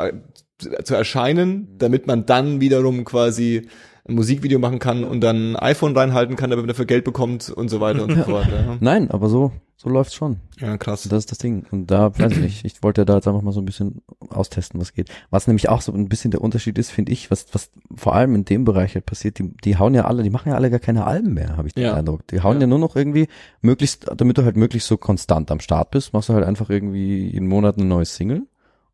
zu 0.82 0.94
erscheinen, 0.94 1.68
damit 1.78 2.06
man 2.06 2.24
dann 2.26 2.60
wiederum 2.60 3.04
quasi 3.04 3.68
ein 4.08 4.14
Musikvideo 4.14 4.58
machen 4.58 4.78
kann 4.78 5.04
und 5.04 5.20
dann 5.20 5.52
ein 5.52 5.56
iPhone 5.56 5.96
reinhalten 5.96 6.36
kann, 6.36 6.50
damit 6.50 6.64
man 6.64 6.68
dafür 6.68 6.86
Geld 6.86 7.04
bekommt 7.04 7.50
und 7.50 7.68
so 7.68 7.80
weiter 7.80 8.04
und 8.04 8.14
so 8.14 8.22
fort. 8.24 8.46
Ja, 8.50 8.76
Nein, 8.80 9.10
aber 9.10 9.28
so 9.28 9.52
so 9.78 9.90
läuft's 9.90 10.14
schon. 10.14 10.40
ja 10.58 10.78
krass. 10.78 11.02
Das 11.02 11.18
ist 11.18 11.30
das 11.30 11.36
Ding. 11.36 11.66
Und 11.70 11.90
da 11.90 12.18
weiß 12.18 12.32
ich 12.32 12.40
nicht. 12.40 12.64
Ich 12.64 12.82
wollte 12.82 13.04
da 13.04 13.16
jetzt 13.16 13.28
einfach 13.28 13.42
mal 13.42 13.52
so 13.52 13.60
ein 13.60 13.66
bisschen 13.66 14.00
austesten, 14.30 14.80
was 14.80 14.94
geht. 14.94 15.10
Was 15.28 15.48
nämlich 15.48 15.68
auch 15.68 15.82
so 15.82 15.92
ein 15.92 16.08
bisschen 16.08 16.30
der 16.30 16.40
Unterschied 16.40 16.78
ist, 16.78 16.90
finde 16.90 17.12
ich, 17.12 17.30
was, 17.30 17.46
was 17.52 17.70
vor 17.94 18.14
allem 18.14 18.34
in 18.34 18.46
dem 18.46 18.64
Bereich 18.64 18.94
halt 18.94 19.04
passiert, 19.04 19.38
die, 19.38 19.54
die 19.64 19.76
hauen 19.76 19.92
ja 19.94 20.06
alle, 20.06 20.22
die 20.22 20.30
machen 20.30 20.48
ja 20.48 20.54
alle 20.54 20.70
gar 20.70 20.80
keine 20.80 21.04
Alben 21.06 21.34
mehr, 21.34 21.58
habe 21.58 21.68
ich 21.68 21.74
den 21.74 21.84
Ja. 21.84 21.92
Eindruck. 21.94 22.26
Die 22.28 22.40
hauen 22.40 22.54
ja. 22.56 22.62
Ja. 22.62 22.66
nur 22.68 22.78
noch 22.78 22.96
irgendwie 22.96 23.28
möglichst, 23.60 24.06
damit 24.16 24.38
du 24.38 24.44
halt 24.44 24.56
möglichst 24.56 24.88
so 24.88 24.96
konstant 24.96 25.50
am 25.50 25.60
Start 25.60 25.90
bist, 25.90 26.14
machst 26.14 26.30
du 26.30 26.32
halt 26.32 26.46
einfach 26.46 26.70
irgendwie 26.70 27.28
jeden 27.28 27.46
Monat 27.46 27.76
eine 27.76 27.84
neue 27.86 28.06
Single. 28.06 28.46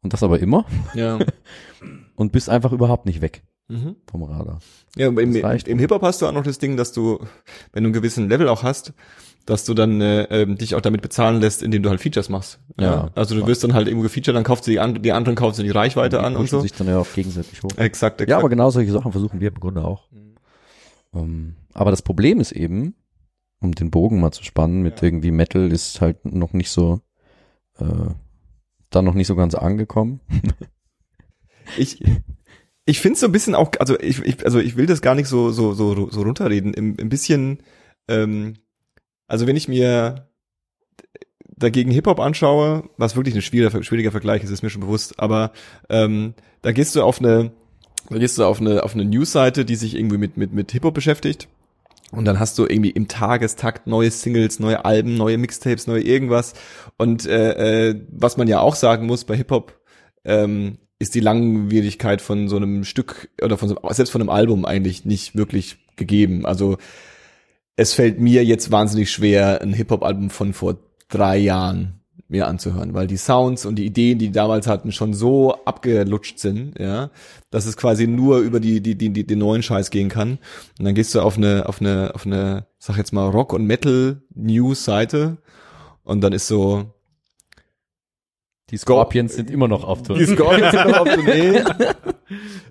Und 0.02 0.12
das 0.12 0.24
aber 0.24 0.40
immer. 0.40 0.66
Ja. 0.94 1.20
Und 2.16 2.32
bist 2.32 2.50
einfach 2.50 2.72
überhaupt 2.72 3.06
nicht 3.06 3.20
weg 3.20 3.44
Mhm. 3.72 3.96
vom 4.10 4.22
Radar. 4.24 4.58
Ja, 4.96 5.08
aber 5.08 5.22
im, 5.22 5.34
im 5.34 5.78
Hip-Hop 5.78 6.02
hast 6.02 6.20
du 6.22 6.26
auch 6.26 6.32
noch 6.32 6.44
das 6.44 6.58
Ding, 6.58 6.76
dass 6.76 6.92
du, 6.92 7.18
wenn 7.72 7.82
du 7.84 7.88
einen 7.88 7.92
gewissen 7.92 8.28
Level 8.28 8.48
auch 8.48 8.62
hast, 8.62 8.92
dass 9.46 9.64
du 9.64 9.74
dann 9.74 10.00
äh, 10.00 10.24
ähm, 10.24 10.56
dich 10.56 10.74
auch 10.74 10.80
damit 10.80 11.02
bezahlen 11.02 11.40
lässt, 11.40 11.62
indem 11.62 11.82
du 11.82 11.90
halt 11.90 12.00
Features 12.00 12.28
machst. 12.28 12.60
Ja. 12.78 13.10
Also 13.14 13.34
du 13.34 13.46
wirst 13.46 13.64
dann 13.64 13.74
halt 13.74 13.88
irgendwo 13.88 14.04
gefeatured, 14.04 14.36
dann 14.36 14.44
kaufst 14.44 14.66
du 14.66 14.70
die, 14.70 14.78
an, 14.78 15.02
die 15.02 15.12
anderen 15.12 15.34
kaufst 15.34 15.58
du 15.58 15.64
die 15.64 15.70
Reichweite 15.70 16.18
Die 16.18 16.24
an 16.24 16.36
und 16.36 16.48
so. 16.48 16.60
sich 16.60 16.72
dann 16.72 16.86
ja 16.86 16.98
auch 16.98 17.12
gegenseitig 17.12 17.62
hoch. 17.62 17.70
Exakt, 17.76 18.20
exakt. 18.20 18.28
Ja, 18.30 18.38
aber 18.38 18.48
genau 18.48 18.70
solche 18.70 18.92
Sachen 18.92 19.10
versuchen 19.12 19.40
wir 19.40 19.48
im 19.48 19.58
Grunde 19.58 19.84
auch. 19.84 20.08
Ähm, 21.14 21.56
aber 21.72 21.90
das 21.90 22.02
Problem 22.02 22.38
ist 22.40 22.52
eben, 22.52 22.94
um 23.60 23.74
den 23.74 23.90
Bogen 23.90 24.20
mal 24.20 24.32
zu 24.32 24.44
spannen, 24.44 24.82
mit 24.82 25.00
Ja. 25.00 25.08
irgendwie 25.08 25.30
Metal 25.32 25.72
ist 25.72 26.00
halt 26.00 26.24
noch 26.24 26.52
nicht 26.52 26.70
so, 26.70 27.00
äh, 27.78 27.84
da 28.90 29.02
noch 29.02 29.14
nicht 29.14 29.26
so 29.26 29.34
ganz 29.36 29.54
angekommen. 29.54 30.20
Ich, 31.78 32.02
ich 32.84 33.00
finde 33.00 33.14
es 33.14 33.20
so 33.20 33.26
ein 33.26 33.32
bisschen 33.32 33.54
auch, 33.54 33.70
also 33.78 33.98
ich, 34.00 34.20
ich, 34.22 34.44
also 34.44 34.58
ich 34.58 34.76
will 34.76 34.86
das 34.86 35.02
gar 35.02 35.14
nicht 35.14 35.28
so, 35.28 35.50
so, 35.50 35.72
so, 35.72 36.10
so 36.10 36.22
runterreden. 36.22 36.74
Im, 36.74 36.96
ein 36.98 37.08
bisschen, 37.08 37.62
ähm, 38.08 38.54
also 39.26 39.46
wenn 39.46 39.56
ich 39.56 39.68
mir 39.68 40.28
dagegen 41.56 41.92
Hip-Hop 41.92 42.18
anschaue, 42.18 42.88
was 42.96 43.14
wirklich 43.14 43.34
ein 43.34 43.42
schwieriger, 43.42 43.82
schwieriger 43.82 44.10
Vergleich 44.10 44.42
ist, 44.42 44.50
ist 44.50 44.62
mir 44.62 44.70
schon 44.70 44.80
bewusst, 44.80 45.20
aber 45.20 45.52
ähm, 45.88 46.34
da 46.62 46.72
gehst 46.72 46.96
du 46.96 47.02
auf 47.02 47.20
eine, 47.20 47.52
da 48.10 48.18
gehst 48.18 48.38
du 48.38 48.44
auf 48.44 48.60
eine, 48.60 48.82
auf 48.82 48.94
eine 48.94 49.04
News-Seite, 49.04 49.64
die 49.64 49.76
sich 49.76 49.94
irgendwie 49.94 50.18
mit, 50.18 50.36
mit, 50.36 50.52
mit 50.52 50.72
Hip-Hop 50.72 50.94
beschäftigt. 50.94 51.48
Und 52.10 52.26
dann 52.26 52.38
hast 52.38 52.58
du 52.58 52.64
irgendwie 52.64 52.90
im 52.90 53.08
Tagestakt 53.08 53.86
neue 53.86 54.10
Singles, 54.10 54.60
neue 54.60 54.84
Alben, 54.84 55.14
neue 55.14 55.38
Mixtapes, 55.38 55.86
neue 55.86 56.02
irgendwas. 56.02 56.52
Und 56.98 57.26
äh, 57.26 57.90
äh, 57.90 58.06
was 58.10 58.36
man 58.36 58.48
ja 58.48 58.60
auch 58.60 58.74
sagen 58.74 59.06
muss 59.06 59.24
bei 59.24 59.34
Hip-Hop, 59.36 59.80
ähm, 60.24 60.76
ist 61.02 61.16
die 61.16 61.20
Langwierigkeit 61.20 62.22
von 62.22 62.48
so 62.48 62.56
einem 62.56 62.84
Stück 62.84 63.28
oder 63.42 63.58
von 63.58 63.68
so, 63.68 63.76
selbst 63.90 64.12
von 64.12 64.22
einem 64.22 64.30
Album 64.30 64.64
eigentlich 64.64 65.04
nicht 65.04 65.36
wirklich 65.36 65.78
gegeben. 65.96 66.46
Also 66.46 66.78
es 67.74 67.92
fällt 67.92 68.20
mir 68.20 68.44
jetzt 68.44 68.70
wahnsinnig 68.70 69.10
schwer, 69.10 69.60
ein 69.60 69.72
Hip-Hop-Album 69.72 70.30
von 70.30 70.52
vor 70.52 70.78
drei 71.08 71.38
Jahren 71.38 72.00
mir 72.28 72.46
anzuhören, 72.46 72.94
weil 72.94 73.08
die 73.08 73.16
Sounds 73.16 73.66
und 73.66 73.76
die 73.76 73.84
Ideen, 73.84 74.18
die 74.20 74.28
die 74.28 74.32
damals 74.32 74.68
hatten, 74.68 74.92
schon 74.92 75.12
so 75.12 75.54
abgelutscht 75.64 76.38
sind, 76.38 76.78
ja, 76.78 77.10
dass 77.50 77.66
es 77.66 77.76
quasi 77.76 78.06
nur 78.06 78.38
über 78.38 78.60
die, 78.60 78.80
die, 78.80 78.94
die, 78.94 79.10
die, 79.10 79.26
den 79.26 79.40
neuen 79.40 79.62
Scheiß 79.62 79.90
gehen 79.90 80.08
kann. 80.08 80.38
Und 80.78 80.84
dann 80.84 80.94
gehst 80.94 81.14
du 81.14 81.20
auf 81.20 81.36
eine, 81.36 81.68
auf 81.68 81.80
eine, 81.80 82.12
auf 82.14 82.24
eine, 82.24 82.66
sag 82.78 82.96
jetzt 82.96 83.12
mal, 83.12 83.28
Rock- 83.28 83.52
und 83.52 83.66
Metal-News-Seite 83.66 85.38
und 86.04 86.20
dann 86.22 86.32
ist 86.32 86.46
so, 86.46 86.94
Die 88.72 88.78
Scorpions 88.78 89.34
sind 89.34 89.50
immer 89.50 89.68
noch 89.68 89.84
auf 89.84 90.02
Tour. 90.02 90.16
die 90.18 90.24
Scorpions 90.26 90.72
sind 90.72 90.88
noch 90.88 91.00
auf 91.00 91.08
Tournee. 91.14 91.62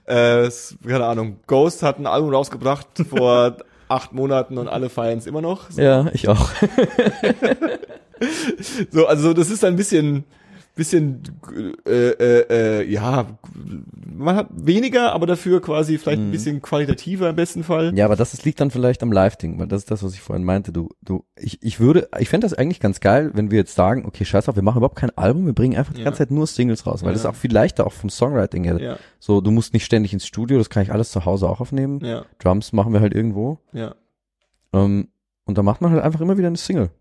äh, 0.06 0.50
keine 0.86 1.06
Ahnung. 1.06 1.38
Ghost 1.48 1.84
hat 1.84 2.00
ein 2.00 2.08
Album 2.08 2.34
rausgebracht 2.34 2.88
vor 3.10 3.56
acht 3.88 4.12
Monaten 4.12 4.58
und 4.58 4.68
alle 4.68 4.90
feiern 4.90 5.20
es 5.20 5.28
immer 5.28 5.42
noch. 5.42 5.70
So, 5.70 5.82
Ja, 5.82 6.08
ich 6.14 6.28
auch. 6.28 6.50
so, 8.92 9.08
also 9.08 9.34
das 9.34 9.50
ist 9.50 9.64
ein 9.64 9.76
bisschen, 9.76 10.24
bisschen, 10.76 11.22
äh, 11.88 11.92
äh, 12.10 12.46
äh, 12.82 12.90
ja, 12.92 13.38
man 14.16 14.36
hat 14.36 14.48
weniger, 14.52 15.14
aber 15.14 15.26
dafür 15.28 15.62
quasi 15.62 15.98
vielleicht 15.98 16.22
ein 16.22 16.32
bisschen 16.32 16.62
qualitativer 16.62 17.30
im 17.30 17.36
besten 17.36 17.64
Fall. 17.64 17.92
Ja, 17.98 18.06
aber 18.06 18.16
das 18.16 18.34
ist, 18.34 18.46
liegt 18.46 18.60
dann 18.62 18.72
vielleicht 18.72 19.04
am 19.04 19.12
Live-Ding, 19.12 19.60
weil 19.60 19.68
das 19.68 19.82
ist 19.82 19.92
das, 19.92 20.04
was 20.04 20.14
ich 20.14 20.22
vorhin 20.22 20.46
meinte. 20.46 20.72
Du, 20.72 20.90
du, 21.02 21.26
ich, 21.36 21.62
ich 21.62 21.80
würde, 21.80 22.10
ich 22.20 22.30
fände 22.30 22.46
das 22.46 22.54
eigentlich 22.54 22.80
ganz 22.80 23.00
geil, 23.00 23.32
wenn 23.34 23.52
wir 23.52 23.58
jetzt 23.60 23.76
sagen, 23.76 24.06
okay, 24.06 24.24
scheiß 24.26 24.48
auf, 24.50 24.56
wir 24.56 24.64
machen 24.64 24.78
überhaupt 24.78 24.98
kein 24.98 25.16
Album, 25.18 25.46
wir 25.46 25.54
bringen 25.54 25.76
einfach 25.78 25.94
die 25.94 26.00
Ja. 26.00 26.06
ganze 26.06 26.20
Zeit 26.20 26.32
nur 26.32 26.48
Singles 26.48 26.86
raus, 26.86 27.02
weil 27.02 27.10
Ja. 27.10 27.14
das 27.14 27.22
ist 27.22 27.26
auch 27.28 27.36
viel 27.36 27.52
leichter, 27.52 27.86
auch 27.86 27.94
vom 27.94 28.10
Songwriting 28.10 28.64
her. 28.64 28.80
Ja, 28.80 28.98
So, 29.20 29.42
du 29.42 29.52
musst 29.52 29.74
nicht 29.74 29.86
ständig 29.86 30.14
ins 30.14 30.26
Studio, 30.26 30.58
das 30.58 30.70
kann 30.70 30.84
ich 30.84 30.92
alles 30.92 31.12
zu 31.12 31.26
Hause 31.26 31.50
auch 31.50 31.60
aufnehmen. 31.62 32.00
ja, 32.04 32.26
Drums 32.40 32.74
machen 32.74 32.94
wir 32.94 33.02
halt 33.02 33.14
irgendwo. 33.14 33.60
ja. 33.74 33.96
Ähm, 34.74 35.10
und 35.46 35.58
da 35.58 35.64
macht 35.64 35.82
man 35.82 35.92
halt 35.92 36.02
einfach 36.04 36.22
immer 36.22 36.38
wieder 36.38 36.48
eine 36.48 36.56
Single. 36.58 36.92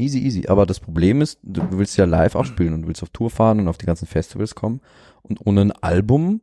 Ja. 0.00 0.04
Easy, 0.04 0.18
easy. 0.18 0.48
Aber 0.48 0.66
das 0.66 0.80
Problem 0.80 1.20
ist, 1.20 1.38
du 1.42 1.62
willst 1.72 1.96
ja 1.96 2.04
live 2.04 2.34
auch 2.34 2.44
spielen 2.44 2.72
und 2.74 2.82
du 2.82 2.88
willst 2.88 3.02
auf 3.02 3.10
Tour 3.10 3.30
fahren 3.30 3.60
und 3.60 3.68
auf 3.68 3.78
die 3.78 3.86
ganzen 3.86 4.06
Festivals 4.06 4.54
kommen. 4.54 4.80
Und 5.22 5.44
ohne 5.46 5.60
ein 5.62 5.72
Album 5.72 6.40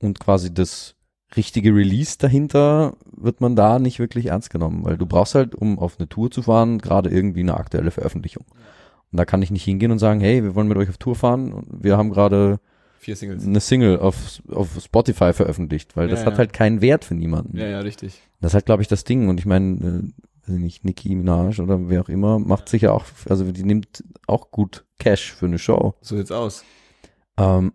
und 0.00 0.20
quasi 0.20 0.52
das 0.52 0.94
richtige 1.36 1.74
Release 1.74 2.16
dahinter 2.18 2.96
wird 3.14 3.40
man 3.40 3.54
da 3.56 3.78
nicht 3.78 3.98
wirklich 3.98 4.26
ernst 4.26 4.50
genommen, 4.50 4.84
weil 4.84 4.96
du 4.96 5.04
brauchst 5.06 5.34
halt, 5.34 5.54
um 5.54 5.78
auf 5.78 5.98
eine 5.98 6.08
Tour 6.08 6.30
zu 6.30 6.42
fahren, 6.42 6.78
gerade 6.78 7.10
irgendwie 7.10 7.40
eine 7.40 7.56
aktuelle 7.56 7.90
Veröffentlichung. 7.90 8.44
Und 9.10 9.18
da 9.18 9.24
kann 9.24 9.42
ich 9.42 9.50
nicht 9.50 9.64
hingehen 9.64 9.90
und 9.90 9.98
sagen, 9.98 10.20
hey, 10.20 10.42
wir 10.42 10.54
wollen 10.54 10.68
mit 10.68 10.78
euch 10.78 10.88
auf 10.88 10.98
Tour 10.98 11.14
fahren 11.16 11.52
und 11.52 11.82
wir 11.82 11.96
haben 11.96 12.10
gerade 12.10 12.60
Vier 12.98 13.14
Singles. 13.16 13.44
eine 13.46 13.60
Single 13.60 13.98
auf, 13.98 14.42
auf 14.50 14.78
Spotify 14.82 15.32
veröffentlicht, 15.32 15.96
weil 15.96 16.08
das 16.08 16.20
Ja, 16.20 16.26
hat 16.26 16.32
ja. 16.34 16.38
halt 16.38 16.52
keinen 16.52 16.80
Wert 16.80 17.04
für 17.04 17.14
niemanden. 17.14 17.56
Ja, 17.56 17.66
ja, 17.66 17.80
richtig. 17.80 18.20
Das 18.40 18.50
ist 18.50 18.54
halt, 18.54 18.66
glaube 18.66 18.82
ich, 18.82 18.88
das 18.88 19.04
Ding. 19.04 19.28
Und 19.28 19.38
ich 19.38 19.46
meine, 19.46 20.10
ich 20.56 20.62
nicht, 20.62 20.84
Nicki 20.84 21.14
Minaj 21.14 21.60
oder 21.60 21.88
wer 21.88 22.02
auch 22.02 22.08
immer, 22.08 22.38
macht 22.38 22.68
sicher 22.68 22.94
auch, 22.94 23.04
also 23.28 23.50
die 23.50 23.64
nimmt 23.64 24.04
auch 24.26 24.50
gut 24.50 24.84
Cash 24.98 25.32
für 25.32 25.46
eine 25.46 25.58
Show. 25.58 25.94
So 26.00 26.16
sieht's 26.16 26.32
aus. 26.32 26.64
Ähm, 27.38 27.72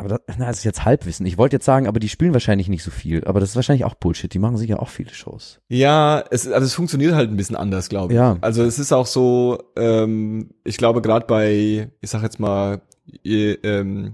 aber 0.00 0.10
das, 0.10 0.20
na, 0.38 0.46
das 0.46 0.58
ist 0.58 0.64
jetzt 0.64 0.84
Halbwissen. 0.84 1.26
Ich 1.26 1.38
wollte 1.38 1.56
jetzt 1.56 1.64
sagen, 1.64 1.88
aber 1.88 1.98
die 1.98 2.08
spielen 2.08 2.32
wahrscheinlich 2.32 2.68
nicht 2.68 2.84
so 2.84 2.92
viel. 2.92 3.24
Aber 3.24 3.40
das 3.40 3.50
ist 3.50 3.56
wahrscheinlich 3.56 3.84
auch 3.84 3.94
Bullshit. 3.94 4.32
Die 4.32 4.38
machen 4.38 4.56
sicher 4.56 4.80
auch 4.80 4.88
viele 4.88 5.12
Shows. 5.12 5.60
Ja, 5.68 6.22
es, 6.30 6.46
also 6.46 6.64
es 6.64 6.74
funktioniert 6.74 7.14
halt 7.14 7.30
ein 7.30 7.36
bisschen 7.36 7.56
anders, 7.56 7.88
glaube 7.88 8.12
ich. 8.12 8.16
Ja. 8.16 8.38
Also 8.40 8.62
es 8.62 8.78
ist 8.78 8.92
auch 8.92 9.06
so, 9.06 9.58
ähm, 9.76 10.50
ich 10.62 10.76
glaube 10.76 11.02
gerade 11.02 11.26
bei, 11.26 11.90
ich 12.00 12.10
sag 12.10 12.22
jetzt 12.22 12.38
mal, 12.38 12.80
ihr, 13.24 13.62
ähm, 13.64 14.12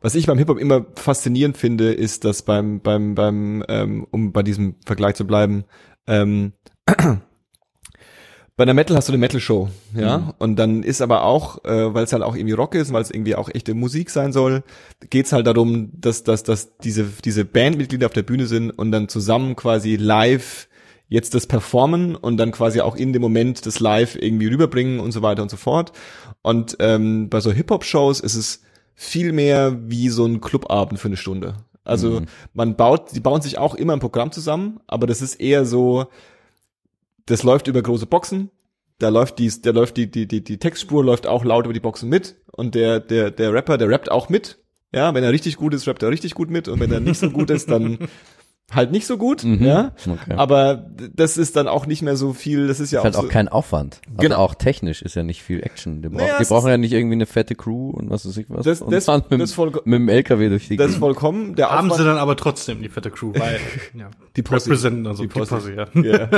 was 0.00 0.16
ich 0.16 0.26
beim 0.26 0.38
Hip 0.38 0.48
Hop 0.48 0.58
immer 0.58 0.86
faszinierend 0.96 1.56
finde, 1.56 1.92
ist, 1.92 2.24
dass 2.24 2.42
beim 2.42 2.80
beim 2.80 3.14
beim 3.14 3.64
ähm, 3.68 4.06
um 4.10 4.32
bei 4.32 4.42
diesem 4.42 4.74
Vergleich 4.84 5.14
zu 5.14 5.26
bleiben, 5.26 5.64
ähm, 6.06 6.52
bei 8.56 8.64
der 8.64 8.74
Metal 8.74 8.96
hast 8.96 9.08
du 9.08 9.12
eine 9.12 9.18
Metal 9.18 9.40
Show, 9.40 9.68
ja, 9.94 10.18
Mhm. 10.18 10.32
und 10.38 10.56
dann 10.56 10.82
ist 10.82 11.00
aber 11.00 11.24
auch, 11.24 11.64
äh, 11.64 11.94
weil 11.94 12.04
es 12.04 12.12
halt 12.12 12.22
auch 12.22 12.36
irgendwie 12.36 12.52
Rock 12.54 12.74
ist, 12.74 12.92
weil 12.92 13.02
es 13.02 13.10
irgendwie 13.10 13.34
auch 13.34 13.48
echte 13.48 13.74
Musik 13.74 14.10
sein 14.10 14.32
soll, 14.32 14.62
geht's 15.10 15.32
halt 15.32 15.46
darum, 15.46 15.90
dass 15.94 16.22
dass 16.22 16.42
dass 16.42 16.76
diese 16.78 17.06
diese 17.24 17.44
Bandmitglieder 17.44 18.06
auf 18.06 18.12
der 18.12 18.22
Bühne 18.22 18.46
sind 18.46 18.70
und 18.70 18.92
dann 18.92 19.08
zusammen 19.08 19.56
quasi 19.56 19.96
live 19.96 20.68
jetzt 21.08 21.34
das 21.34 21.46
performen 21.46 22.14
und 22.16 22.36
dann 22.38 22.52
quasi 22.52 22.80
auch 22.80 22.96
in 22.96 23.12
dem 23.12 23.20
Moment 23.22 23.66
das 23.66 23.80
live 23.80 24.16
irgendwie 24.16 24.46
rüberbringen 24.46 24.98
und 25.00 25.12
so 25.12 25.20
weiter 25.22 25.42
und 25.42 25.50
so 25.50 25.56
fort. 25.58 25.92
Und 26.42 26.76
ähm, 26.80 27.28
bei 27.28 27.40
so 27.40 27.52
Hip-Hop-Shows 27.52 28.20
ist 28.20 28.34
es 28.34 28.62
viel 28.94 29.32
mehr 29.32 29.76
wie 29.90 30.08
so 30.08 30.24
ein 30.24 30.40
Clubabend 30.40 30.98
für 30.98 31.08
eine 31.08 31.18
Stunde. 31.18 31.54
Also 31.84 32.20
Mhm. 32.20 32.26
man 32.54 32.76
baut, 32.76 33.14
die 33.14 33.20
bauen 33.20 33.42
sich 33.42 33.58
auch 33.58 33.74
immer 33.74 33.92
ein 33.94 34.00
Programm 34.00 34.30
zusammen, 34.32 34.80
aber 34.86 35.06
das 35.06 35.20
ist 35.22 35.36
eher 35.36 35.64
so, 35.64 36.06
das 37.26 37.42
läuft 37.42 37.66
über 37.68 37.82
große 37.82 38.06
Boxen, 38.06 38.50
da 38.98 39.08
läuft 39.08 39.38
die, 39.38 39.48
der 39.48 39.72
läuft 39.72 39.96
die, 39.96 40.10
die, 40.10 40.26
die, 40.28 40.44
die 40.44 40.58
Textspur 40.58 41.04
läuft 41.04 41.26
auch 41.26 41.44
laut 41.44 41.64
über 41.64 41.74
die 41.74 41.80
Boxen 41.80 42.08
mit 42.08 42.36
und 42.52 42.74
der, 42.74 43.00
der, 43.00 43.30
der 43.30 43.52
Rapper, 43.52 43.78
der 43.78 43.88
rappt 43.88 44.10
auch 44.10 44.28
mit. 44.28 44.58
Ja, 44.94 45.14
wenn 45.14 45.24
er 45.24 45.32
richtig 45.32 45.56
gut 45.56 45.72
ist, 45.74 45.86
rappt 45.88 46.02
er 46.02 46.10
richtig 46.10 46.34
gut 46.34 46.50
mit 46.50 46.68
und 46.68 46.78
wenn 46.78 46.92
er 46.92 47.00
nicht 47.00 47.18
so 47.18 47.30
gut 47.30 47.50
ist, 47.50 47.70
dann 47.70 47.98
halt 48.74 48.92
nicht 48.92 49.06
so 49.06 49.16
gut, 49.18 49.44
Mhm. 49.44 49.64
ja. 49.64 49.92
Okay. 50.06 50.34
Aber 50.36 50.86
das 51.14 51.36
ist 51.36 51.56
dann 51.56 51.68
auch 51.68 51.86
nicht 51.86 52.02
mehr 52.02 52.16
so 52.16 52.32
viel, 52.32 52.66
das 52.68 52.80
ist 52.80 52.90
ja 52.92 53.00
ist 53.00 53.04
halt 53.04 53.14
auch, 53.16 53.20
auch 53.20 53.22
so, 53.24 53.28
kein 53.28 53.48
Aufwand. 53.48 54.00
Also 54.08 54.22
Genau. 54.22 54.36
auch 54.36 54.54
technisch 54.54 55.02
ist 55.02 55.14
ja 55.14 55.22
nicht 55.22 55.42
viel 55.42 55.62
Action. 55.62 56.02
Die, 56.02 56.08
brauch, 56.08 56.18
Naja, 56.20 56.36
die 56.40 56.44
brauchen 56.44 56.68
ja 56.70 56.76
nicht 56.78 56.92
irgendwie 56.92 57.14
eine 57.14 57.26
fette 57.26 57.54
Crew 57.54 57.90
und 57.90 58.10
was 58.10 58.26
weiß 58.26 58.36
ich 58.36 58.46
was. 58.48 58.64
Das- 58.64 58.80
und 58.82 58.92
das- 58.92 59.04
fahren 59.06 59.22
mit, 59.30 59.40
das 59.40 59.56
mit 59.56 59.84
dem 59.86 60.08
LKW 60.08 60.48
durch 60.48 60.68
die 60.68 60.76
das 60.76 60.92
ist 60.92 60.96
vollkommen, 60.98 61.54
der 61.54 61.70
Haben 61.70 61.88
sie 61.88 61.92
Aufwand, 61.94 62.08
dann 62.08 62.18
aber 62.18 62.36
trotzdem 62.36 62.82
die 62.82 62.88
fette 62.88 63.10
Crew, 63.10 63.32
weil 63.36 63.58
ja, 63.98 64.10
Die 64.36 64.42
Posse. 64.42 64.66
representen 64.70 65.06
also 65.06 65.22
Die 65.22 65.28
die 65.28 65.32
Posse. 65.38 65.54
Posse, 65.56 65.74
ja. 65.74 65.86
ja. 66.02 66.28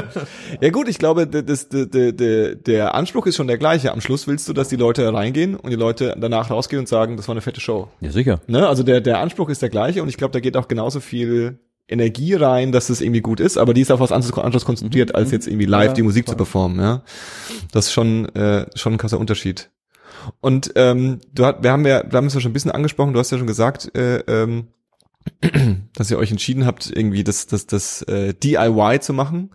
ja 0.61 0.71
gut, 0.71 0.89
ich 0.89 0.99
glaube, 0.99 1.27
das, 1.27 1.69
das, 1.69 1.89
der, 1.91 2.13
der, 2.13 2.55
der 2.57 2.95
Anspruch 2.95 3.27
ist 3.27 3.37
schon 3.37 3.47
der 3.47 3.59
gleiche. 3.59 3.93
Am 3.93 4.01
Schluss 4.01 4.27
willst 4.27 4.49
du, 4.49 4.53
dass 4.53 4.69
die 4.69 4.77
Leute 4.77 5.13
reingehen 5.13 5.55
und 5.57 5.71
die 5.71 5.77
Leute 5.77 6.15
danach 6.19 6.51
rausgehen 6.51 6.81
und 6.81 6.89
sagen, 6.89 7.17
das 7.17 7.29
war 7.29 7.35
eine 7.35 7.41
fette 7.41 7.61
Show. 7.61 7.89
Ja, 8.01 8.11
sicher. 8.11 8.41
Ne? 8.47 8.67
Also 8.69 8.83
der, 8.83 9.01
der 9.01 9.21
Anspruch 9.21 9.49
ist 9.49 9.63
der 9.63 9.69
gleiche 9.69 10.03
und 10.03 10.09
ich 10.09 10.17
glaube, 10.17 10.33
da 10.33 10.41
geht 10.41 10.57
auch 10.57 10.69
genauso 10.69 11.01
viel 11.01 11.59
Energie 11.89 12.35
rein, 12.35 12.73
dass 12.73 12.89
es 12.89 13.01
irgendwie 13.01 13.21
gut 13.21 13.41
ist, 13.41 13.59
aber 13.59 13.75
die 13.75 13.83
ist 13.83 13.91
auf 13.93 14.01
was 14.01 14.13
anderes, 14.13 14.33
anderes 14.39 14.65
konzentriert, 14.65 15.15
als 15.15 15.31
jetzt 15.31 15.47
irgendwie 15.47 15.67
live 15.67 15.89
Ja, 15.89 15.93
die 15.93 16.03
Musik 16.03 16.25
klar. 16.25 16.35
zu 16.35 16.37
performen. 16.39 16.81
Ja, 16.81 17.03
Das 17.73 17.87
ist 17.87 17.93
schon, 17.93 18.27
äh, 18.35 18.67
schon 18.75 18.95
ein 18.95 18.99
krasser 18.99 19.19
Unterschied. 19.19 19.71
Und 20.41 20.73
ähm, 20.77 21.21
du 21.35 21.45
hat, 21.45 21.63
wir 21.63 21.71
haben 21.73 21.87
ja, 21.87 22.03
wir 22.11 22.17
haben 22.17 22.27
es 22.27 22.35
ja 22.35 22.41
schon 22.41 22.51
ein 22.51 22.55
bisschen 22.55 22.71
angesprochen, 22.71 23.13
du 23.13 23.19
hast 23.19 23.31
ja 23.31 23.39
schon 23.39 23.47
gesagt, 23.47 23.95
äh, 23.95 24.21
ähm, 24.21 24.69
dass 25.95 26.11
ihr 26.11 26.19
euch 26.19 26.31
entschieden 26.31 26.67
habt, 26.67 26.91
irgendwie 26.95 27.25
das, 27.25 27.47
das, 27.47 27.67
das 27.67 28.03
äh, 28.03 28.35
DIY 28.35 29.01
zu 29.01 29.13
machen. 29.13 29.51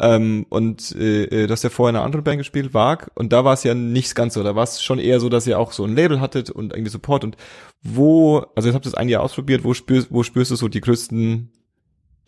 Ähm, 0.00 0.44
und 0.48 0.94
äh, 0.96 1.24
äh, 1.24 1.46
du 1.46 1.52
hast 1.52 1.62
ja 1.62 1.70
vorher 1.70 1.90
in 1.90 1.96
einer 1.96 2.04
anderen 2.04 2.24
Band 2.24 2.38
gespielt, 2.38 2.74
Wag, 2.74 3.10
und 3.14 3.32
da 3.32 3.44
war 3.44 3.54
es 3.54 3.62
ja 3.62 3.74
nicht 3.74 4.14
ganz 4.14 4.34
so. 4.34 4.42
Da 4.42 4.56
war 4.56 4.64
es 4.64 4.82
schon 4.82 4.98
eher 4.98 5.20
so, 5.20 5.28
dass 5.28 5.46
ihr 5.46 5.58
auch 5.58 5.72
so 5.72 5.84
ein 5.84 5.94
Label 5.94 6.20
hattet 6.20 6.50
und 6.50 6.72
irgendwie 6.72 6.90
Support. 6.90 7.24
Und 7.24 7.36
wo, 7.82 8.44
also 8.56 8.68
jetzt 8.68 8.74
habt 8.74 8.86
ihr 8.86 8.90
das 8.90 8.98
ein 8.98 9.08
Jahr 9.08 9.22
ausprobiert, 9.22 9.62
wo 9.64 9.72
spürst, 9.72 10.08
wo 10.10 10.22
spürst 10.22 10.50
du 10.50 10.56
so 10.56 10.68
die 10.68 10.80
größten 10.80 11.50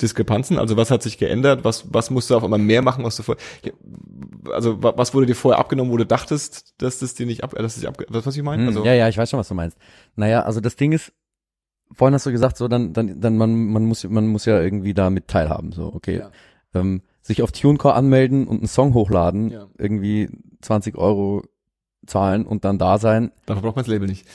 Diskrepanzen? 0.03 0.59
Also 0.59 0.77
was 0.77 0.91
hat 0.91 1.03
sich 1.03 1.19
geändert? 1.19 1.65
Was, 1.65 1.87
was 1.93 2.11
musst 2.11 2.31
du 2.31 2.37
auf 2.37 2.45
einmal 2.45 2.59
mehr 2.59 2.83
machen, 2.83 3.05
was 3.05 3.17
du 3.17 3.23
vorher, 3.23 3.43
also 4.53 4.83
wa- 4.83 4.95
was 4.97 5.15
wurde 5.15 5.27
dir 5.27 5.35
vorher 5.35 5.59
abgenommen, 5.59 5.93
wo 5.93 5.97
du 5.97 6.07
dachtest, 6.07 6.75
dass 6.83 6.99
das 6.99 7.15
dir 7.15 7.27
nicht 7.27 7.43
ab, 7.45 7.51
dass 7.53 7.75
das 7.75 7.81
dich 7.81 7.89
ab, 7.89 7.97
was, 8.09 8.27
was 8.27 8.37
ich 8.37 8.43
meine? 8.43 8.63
Hm, 8.63 8.69
Also, 8.69 8.85
ja, 8.85 8.95
ja, 8.95 9.09
ich 9.09 9.17
weiß 9.19 9.31
schon, 9.31 9.39
was 9.41 9.49
du 9.49 9.55
meinst. 9.55 9.79
Naja, 10.17 10.43
also 10.43 10.61
das 10.61 10.77
Ding 10.77 10.93
ist, 10.93 11.13
vorhin 11.93 12.15
hast 12.15 12.27
du 12.27 12.33
gesagt, 12.33 12.57
so 12.57 12.69
dann, 12.69 12.93
dann, 12.93 13.21
dann 13.21 13.37
man, 13.37 13.55
man 13.69 13.85
muss, 13.85 14.05
man 14.05 14.27
muss 14.27 14.45
ja 14.45 14.61
irgendwie 14.61 14.95
da 14.95 15.11
mit 15.11 15.29
teilhaben, 15.29 15.73
so, 15.73 15.93
okay. 15.95 16.19
Ja. 16.19 16.31
Ähm, 16.75 17.03
sich 17.23 17.43
auf 17.43 17.53
TuneCore 17.53 17.95
anmelden 17.95 18.47
und 18.47 18.59
einen 18.59 18.69
Song 18.69 18.95
hochladen, 18.95 19.51
Ja. 19.51 19.67
irgendwie 19.79 20.29
20 20.61 20.97
Euro 20.97 21.43
zahlen 22.07 22.47
und 22.47 22.65
dann 22.65 22.79
da 22.79 22.99
sein. 22.99 23.33
dafür 23.47 23.63
braucht 23.63 23.77
man 23.77 23.85
das 23.85 23.91
Label 23.93 24.09
nicht. 24.09 24.27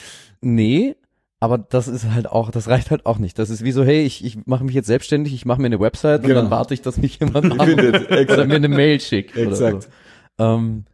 Nee, 0.42 0.96
aber 1.42 1.58
das 1.58 1.88
ist 1.88 2.04
halt 2.08 2.28
auch, 2.28 2.52
das 2.52 2.68
reicht 2.68 2.92
halt 2.92 3.04
auch 3.04 3.18
nicht. 3.18 3.36
Das 3.36 3.50
ist 3.50 3.64
wie 3.64 3.72
so, 3.72 3.82
hey, 3.82 4.04
ich, 4.04 4.24
ich 4.24 4.46
mache 4.46 4.62
mich 4.62 4.76
jetzt 4.76 4.86
selbstständig, 4.86 5.34
ich 5.34 5.44
mache 5.44 5.60
mir 5.60 5.66
eine 5.66 5.80
Website 5.80 6.22
Genau. 6.22 6.38
und 6.38 6.44
dann 6.44 6.50
warte 6.52 6.72
ich, 6.72 6.82
dass 6.82 6.98
mich 6.98 7.18
jemand 7.18 7.52
Findet, 7.64 8.08
oder 8.30 8.46
mir 8.46 8.54
eine 8.54 8.68
Mail 8.68 9.00
schickt. 9.00 9.36
Exakt. 9.36 9.88
So. 10.38 10.44
Ähm, 10.44 10.84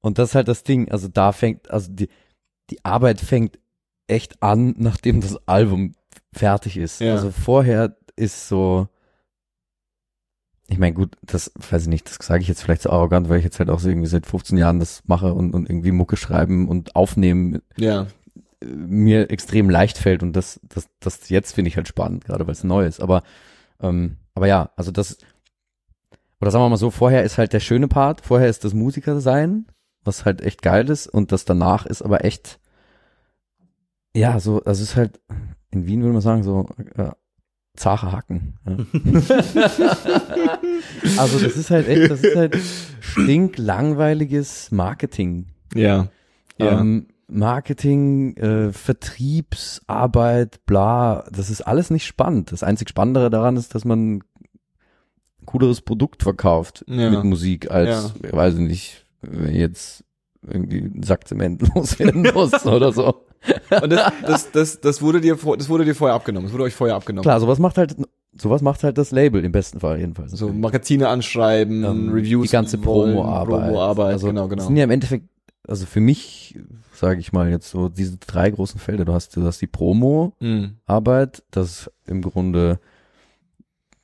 und 0.00 0.18
das 0.18 0.30
ist 0.30 0.34
halt 0.34 0.48
das 0.48 0.64
Ding. 0.64 0.90
Also 0.90 1.06
da 1.06 1.30
fängt, 1.30 1.70
also 1.70 1.92
die, 1.92 2.08
die 2.70 2.84
Arbeit 2.84 3.20
fängt 3.20 3.60
echt 4.08 4.42
an, 4.42 4.74
nachdem 4.78 5.20
das 5.20 5.38
Album 5.46 5.94
fertig 6.32 6.76
ist. 6.76 7.00
Ja. 7.00 7.12
Also 7.12 7.30
vorher 7.30 7.96
ist 8.16 8.48
so, 8.48 8.88
ich 10.66 10.78
meine, 10.78 10.94
gut, 10.94 11.16
das 11.22 11.52
weiß 11.70 11.82
ich 11.82 11.88
nicht, 11.88 12.08
das 12.10 12.16
sage 12.26 12.42
ich 12.42 12.48
jetzt 12.48 12.64
vielleicht 12.64 12.82
so 12.82 12.90
arrogant, 12.90 13.28
weil 13.28 13.38
ich 13.38 13.44
jetzt 13.44 13.60
halt 13.60 13.70
auch 13.70 13.78
so 13.78 13.88
irgendwie 13.88 14.08
seit 14.08 14.26
15 14.26 14.58
Jahren 14.58 14.80
das 14.80 15.02
mache 15.06 15.32
und, 15.32 15.54
und 15.54 15.70
irgendwie 15.70 15.92
Mucke 15.92 16.16
schreiben 16.16 16.66
und 16.68 16.96
aufnehmen 16.96 17.62
Ja. 17.76 18.08
Mir 18.64 19.30
extrem 19.30 19.70
leicht 19.70 19.98
fällt 19.98 20.22
und 20.22 20.34
das, 20.34 20.60
das, 20.68 20.88
das 21.00 21.28
jetzt 21.28 21.54
finde 21.54 21.68
ich 21.68 21.76
halt 21.76 21.88
spannend, 21.88 22.24
gerade 22.24 22.46
weil 22.46 22.52
es 22.52 22.64
neu 22.64 22.86
ist. 22.86 23.00
Aber, 23.00 23.22
ähm, 23.80 24.16
aber 24.34 24.46
ja, 24.46 24.70
also 24.76 24.90
das, 24.90 25.18
oder 26.40 26.50
sagen 26.50 26.64
wir 26.64 26.68
mal 26.68 26.76
so, 26.76 26.90
vorher 26.90 27.24
ist 27.24 27.38
halt 27.38 27.52
der 27.52 27.60
schöne 27.60 27.88
Part, 27.88 28.20
vorher 28.20 28.48
ist 28.48 28.64
das 28.64 28.74
Musiker 28.74 29.20
sein, 29.20 29.66
was 30.02 30.24
halt 30.24 30.42
echt 30.42 30.62
geil 30.62 30.88
ist 30.90 31.06
und 31.06 31.32
das 31.32 31.44
danach 31.44 31.86
ist 31.86 32.02
aber 32.02 32.24
echt, 32.24 32.60
ja, 34.14 34.38
so, 34.40 34.62
also 34.64 34.82
es 34.82 34.90
ist 34.90 34.96
halt, 34.96 35.20
in 35.70 35.86
Wien 35.86 36.02
würde 36.02 36.12
man 36.12 36.22
sagen, 36.22 36.42
so, 36.42 36.68
äh, 36.96 37.10
zache 37.76 38.12
Hacken. 38.12 38.54
Ja. 38.66 38.76
also 41.18 41.38
das 41.38 41.56
ist 41.56 41.70
halt 41.70 41.88
echt, 41.88 42.10
das 42.10 42.20
ist 42.20 42.36
halt 42.36 42.58
stinklangweiliges 43.00 44.70
Marketing. 44.70 45.46
Ja. 45.74 46.08
Ja. 46.58 46.80
Ähm, 46.80 47.08
Marketing, 47.26 48.36
äh, 48.36 48.72
Vertriebsarbeit, 48.72 50.64
bla, 50.66 51.24
das 51.32 51.50
ist 51.50 51.62
alles 51.62 51.90
nicht 51.90 52.06
spannend. 52.06 52.52
Das 52.52 52.62
einzig 52.62 52.88
Spannendere 52.88 53.30
daran 53.30 53.56
ist, 53.56 53.74
dass 53.74 53.84
man 53.84 54.16
ein 54.16 54.24
cooleres 55.46 55.80
Produkt 55.80 56.22
verkauft 56.22 56.84
Ja. 56.88 57.10
mit 57.10 57.24
Musik, 57.24 57.70
als, 57.70 58.14
ich 58.22 58.32
weiß 58.32 58.54
nicht, 58.56 59.06
wenn 59.22 59.54
jetzt 59.54 60.04
irgendwie 60.46 60.78
ein 60.80 61.02
Sack 61.02 61.26
Zement 61.26 61.62
loswerden 61.74 62.28
muss 62.34 62.66
oder 62.66 62.92
so. 62.92 63.24
Und 63.82 63.90
das, 63.92 64.12
das, 64.26 64.50
das, 64.52 64.80
das 64.80 65.02
wurde 65.02 65.20
dir, 65.20 65.36
das 65.58 65.68
wurde 65.68 65.84
dir 65.84 65.94
vorher 65.94 66.14
abgenommen. 66.14 66.46
Das 66.46 66.52
wurde 66.54 66.64
euch 66.64 66.74
vorher 66.74 66.96
abgenommen. 66.96 67.22
Klar, 67.24 67.40
sowas 67.40 67.58
macht 67.58 67.76
halt, 67.78 67.94
sowas 68.36 68.62
macht 68.62 68.84
halt 68.84 68.96
das 68.98 69.10
Label 69.10 69.44
im 69.44 69.52
besten 69.52 69.80
Fall 69.80 69.98
jedenfalls. 70.00 70.32
So 70.32 70.48
Magazine 70.50 71.08
anschreiben, 71.08 71.84
Ähm, 71.84 72.10
Reviews. 72.12 72.48
die 72.48 72.52
ganze 72.52 72.78
Promo-Arbeit. 72.78 73.66
Promo-Arbeit, 73.66 74.12
also, 74.14 74.26
genau, 74.28 74.42
Das 74.42 74.50
genau. 74.50 74.66
sind 74.66 74.76
ja 74.76 74.84
im 74.84 74.90
Endeffekt, 74.90 75.28
also 75.66 75.86
für 75.86 76.00
mich, 76.00 76.58
sage 76.92 77.20
ich 77.20 77.32
mal 77.32 77.50
jetzt 77.50 77.70
so, 77.70 77.88
diese 77.88 78.16
drei 78.18 78.50
großen 78.50 78.78
Felder. 78.80 79.04
Du 79.04 79.12
hast, 79.12 79.36
du 79.36 79.42
hast 79.44 79.60
die 79.60 79.66
Promo, 79.66 80.34
Mhm. 80.40 80.76
Das 81.50 81.90
im 82.06 82.22
Grunde 82.22 82.78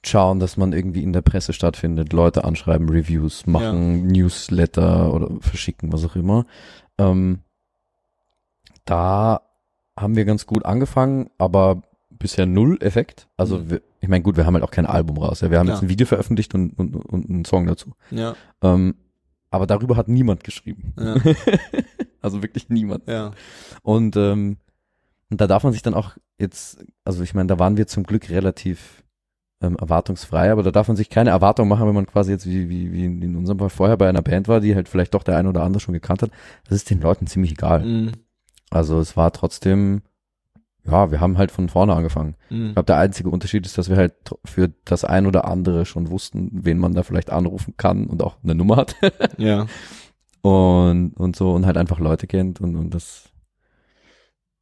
schauen, 0.05 0.41
dass 0.41 0.57
man 0.57 0.73
irgendwie 0.73 1.03
in 1.03 1.13
der 1.13 1.21
Presse 1.21 1.53
stattfindet, 1.53 2.13
Leute 2.15 2.45
anschreiben, 2.45 2.89
Reviews 2.89 3.47
machen, 3.47 4.07
Newsletter 4.07 5.13
oder 5.13 5.29
verschicken, 5.41 5.93
was 5.93 6.05
auch 6.07 6.17
immer. 6.17 6.47
Ähm, 6.97 7.41
da 8.85 9.43
haben 9.99 10.17
wir 10.17 10.25
ganz 10.25 10.47
gut 10.47 10.65
angefangen, 10.65 11.29
aber 11.39 11.83
bisher 12.11 12.47
null 12.47 12.79
Effekt. 12.81 13.29
Also 13.37 13.59
Mhm. 13.59 13.71
wir, 13.71 13.83
ich 14.01 14.09
meine, 14.09 14.23
gut, 14.23 14.37
wir 14.37 14.47
haben 14.47 14.55
halt 14.55 14.65
auch 14.65 14.71
kein 14.71 14.87
Album 14.87 15.19
raus. 15.19 15.41
Ja. 15.43 15.51
Wir 15.51 15.59
haben 15.59 15.67
Klar. 15.67 15.77
jetzt 15.77 15.83
ein 15.85 15.91
Video 15.91 16.07
veröffentlicht 16.07 16.55
und, 16.55 16.79
und, 16.79 16.97
und 16.97 17.29
einen 17.29 17.45
Song 17.45 17.67
dazu. 17.67 17.93
Ja, 18.11 18.35
Ähm, 18.63 18.95
aber 19.51 19.67
darüber 19.67 19.97
hat 19.97 20.09
niemand 20.09 20.45
geschrieben. 20.45 20.95
ja, 20.99 21.17
also 22.23 22.43
wirklich 22.43 22.69
niemand. 22.69 23.07
ja. 23.09 23.33
Und 23.83 24.17
ähm, 24.17 24.57
Und 25.31 25.41
da 25.41 25.47
darf 25.47 25.63
man 25.65 25.73
sich 25.73 25.83
dann 25.83 25.95
auch 25.95 26.17
jetzt, 26.39 26.85
also 27.05 27.23
ich 27.23 27.35
meine, 27.35 27.47
da 27.47 27.59
waren 27.59 27.77
wir 27.77 27.87
zum 27.87 28.03
Glück 28.03 28.31
relativ 28.31 29.05
ähm, 29.63 29.77
erwartungsfrei, 29.77 30.51
aber 30.51 30.63
da 30.63 30.71
darf 30.71 30.89
man 30.89 30.97
sich 30.97 31.11
keine 31.11 31.31
Erwartung 31.31 31.69
machen, 31.69 31.87
wenn 31.87 31.95
man 31.95 32.07
quasi 32.07 32.33
jetzt 32.33 32.47
wie, 32.47 32.69
wie, 32.69 32.93
wie 32.93 33.05
in 33.05 33.37
unserem 33.37 33.59
Fall 33.59 33.71
vorher 33.71 33.97
bei 33.97 34.09
einer 34.09 34.23
Band 34.23 34.49
war, 34.49 34.61
die 34.61 34.75
halt 34.75 34.89
vielleicht 34.89 35.15
doch 35.15 35.23
der 35.23 35.37
eine 35.37 35.49
oder 35.49 35.63
andere 35.63 35.81
schon 35.81 35.95
gekannt 35.95 36.23
hat. 36.23 36.31
Das 36.65 36.77
ist 36.77 36.91
den 36.91 37.01
Leuten 37.01 37.27
ziemlich 37.27 37.53
egal. 37.53 37.85
Mhm. 37.85 38.13
Also 38.71 38.99
es 38.99 39.17
war 39.17 39.33
trotzdem, 39.33 40.03
ja, 40.85 41.11
wir 41.11 41.21
haben 41.21 41.39
halt 41.39 41.51
von 41.51 41.69
vorne 41.69 41.95
angefangen. 41.95 42.37
Mhm. 42.49 42.69
Ich 42.69 42.75
glaube, 42.75 42.87
der 42.87 42.99
einzige 42.99 43.31
Unterschied 43.31 43.67
ist, 43.67 43.79
dass 43.79 43.89
wir 43.89 43.97
halt 43.97 44.15
für 44.45 44.73
das 44.85 45.05
ein 45.05 45.27
oder 45.27 45.47
andere 45.47 45.85
schon 45.87 46.11
wussten, 46.11 46.51
wen 46.53 46.79
man 46.79 46.95
da 46.95 47.03
vielleicht 47.03 47.31
anrufen 47.31 47.75
kann 47.77 48.07
und 48.07 48.23
auch 48.23 48.37
eine 48.43 48.55
Nummer 48.55 48.77
hat. 48.77 48.97
Ja. 49.39 49.67
und, 50.43 51.13
und 51.17 51.37
so 51.37 51.53
und 51.53 51.67
halt 51.67 51.77
einfach 51.77 51.99
Leute 51.99 52.27
kennt 52.27 52.61
und, 52.61 52.77
und 52.77 52.95
das 52.95 53.31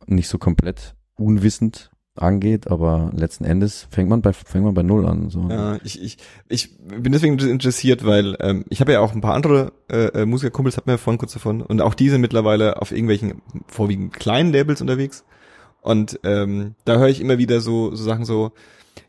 nicht 0.07 0.29
so 0.29 0.39
komplett 0.39 0.95
unwissend 1.17 1.91
angeht, 2.23 2.69
aber 2.69 3.11
letzten 3.15 3.45
Endes 3.45 3.87
fängt 3.91 4.09
man 4.09 4.23
bei 4.23 4.33
fängt 4.33 4.65
man 4.65 4.75
bei 4.75 4.83
null 4.83 5.07
an. 5.07 5.31
So. 5.31 5.49
Ja, 5.49 5.79
ich, 5.85 6.03
ich, 6.03 6.19
ich 6.49 6.77
bin 6.79 7.13
deswegen 7.13 7.39
interessiert, 7.39 8.05
weil 8.05 8.37
ähm, 8.41 8.65
ich 8.69 8.81
habe 8.81 8.93
ja 8.93 9.01
auch 9.01 9.15
ein 9.15 9.21
paar 9.21 9.35
andere 9.35 9.73
äh, 9.91 10.23
äh, 10.23 10.27
Musikerkumpels, 10.27 10.77
hat 10.77 10.87
mir 10.87 10.95
ja 10.95 10.99
vorhin 10.99 11.19
kurz 11.19 11.33
davon, 11.33 11.63
und 11.63 11.81
auch 11.81 11.95
die 11.95 12.09
sind 12.09 12.21
mittlerweile 12.21 12.81
auf 12.81 12.93
irgendwelchen 12.93 13.43
vorwiegend 13.67 14.15
kleinen 14.15 14.53
Labels 14.53 14.81
unterwegs. 14.81 15.25
Und 15.81 16.21
ähm, 16.25 16.75
da 16.85 16.97
höre 16.99 17.09
ich 17.09 17.21
immer 17.21 17.39
wieder 17.39 17.61
so, 17.61 17.95
so 17.95 18.05
Sachen 18.05 18.25
so, 18.25 18.53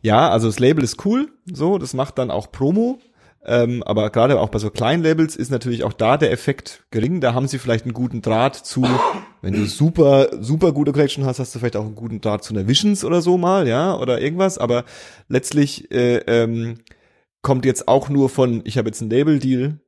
ja, 0.01 0.29
also 0.29 0.47
das 0.47 0.59
Label 0.59 0.83
ist 0.83 1.05
cool, 1.05 1.29
so, 1.51 1.77
das 1.77 1.93
macht 1.93 2.17
dann 2.17 2.31
auch 2.31 2.51
Promo, 2.51 2.99
ähm, 3.45 3.83
aber 3.83 4.09
gerade 4.09 4.39
auch 4.39 4.49
bei 4.49 4.59
so 4.59 4.69
kleinen 4.69 5.01
Labels 5.01 5.35
ist 5.35 5.49
natürlich 5.49 5.83
auch 5.83 5.93
da 5.93 6.17
der 6.17 6.31
Effekt 6.31 6.83
gering. 6.91 7.21
Da 7.21 7.33
haben 7.33 7.47
sie 7.47 7.57
vielleicht 7.57 7.85
einen 7.85 7.93
guten 7.93 8.21
Draht 8.21 8.55
zu, 8.55 8.85
wenn 9.41 9.53
du 9.53 9.65
super, 9.65 10.29
super 10.41 10.73
gute 10.73 10.91
Collection 10.91 11.25
hast, 11.25 11.39
hast 11.39 11.55
du 11.55 11.59
vielleicht 11.59 11.77
auch 11.77 11.85
einen 11.85 11.95
guten 11.95 12.21
Draht 12.21 12.43
zu 12.43 12.53
einer 12.53 12.67
Visions 12.67 13.05
oder 13.05 13.21
so 13.21 13.37
mal, 13.37 13.67
ja, 13.67 13.97
oder 13.97 14.21
irgendwas. 14.21 14.57
Aber 14.57 14.83
letztlich 15.29 15.89
äh, 15.91 16.17
ähm, 16.27 16.79
kommt 17.41 17.65
jetzt 17.65 17.87
auch 17.87 18.09
nur 18.09 18.29
von, 18.29 18.61
ich 18.65 18.77
habe 18.77 18.89
jetzt 18.89 19.01
einen 19.01 19.09
Label-Deal 19.09 19.79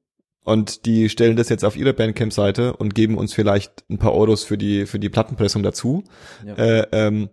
und 0.43 0.85
die 0.85 1.09
stellen 1.09 1.35
das 1.35 1.49
jetzt 1.49 1.63
auf 1.63 1.75
ihre 1.75 1.93
Bandcamp-Seite 1.93 2.75
und 2.75 2.95
geben 2.95 3.17
uns 3.17 3.33
vielleicht 3.33 3.83
ein 3.89 3.97
paar 3.97 4.13
Euros 4.13 4.43
für 4.43 4.57
die, 4.57 4.85
für 4.85 4.99
die 4.99 5.09
Plattenpressung 5.09 5.63
dazu. 5.63 6.03
Ja. 6.45 6.55
Äh, 6.55 6.87
ähm, 6.91 7.29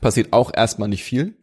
passiert 0.00 0.32
auch 0.32 0.52
erstmal 0.54 0.88
nicht 0.88 1.04
viel. 1.04 1.34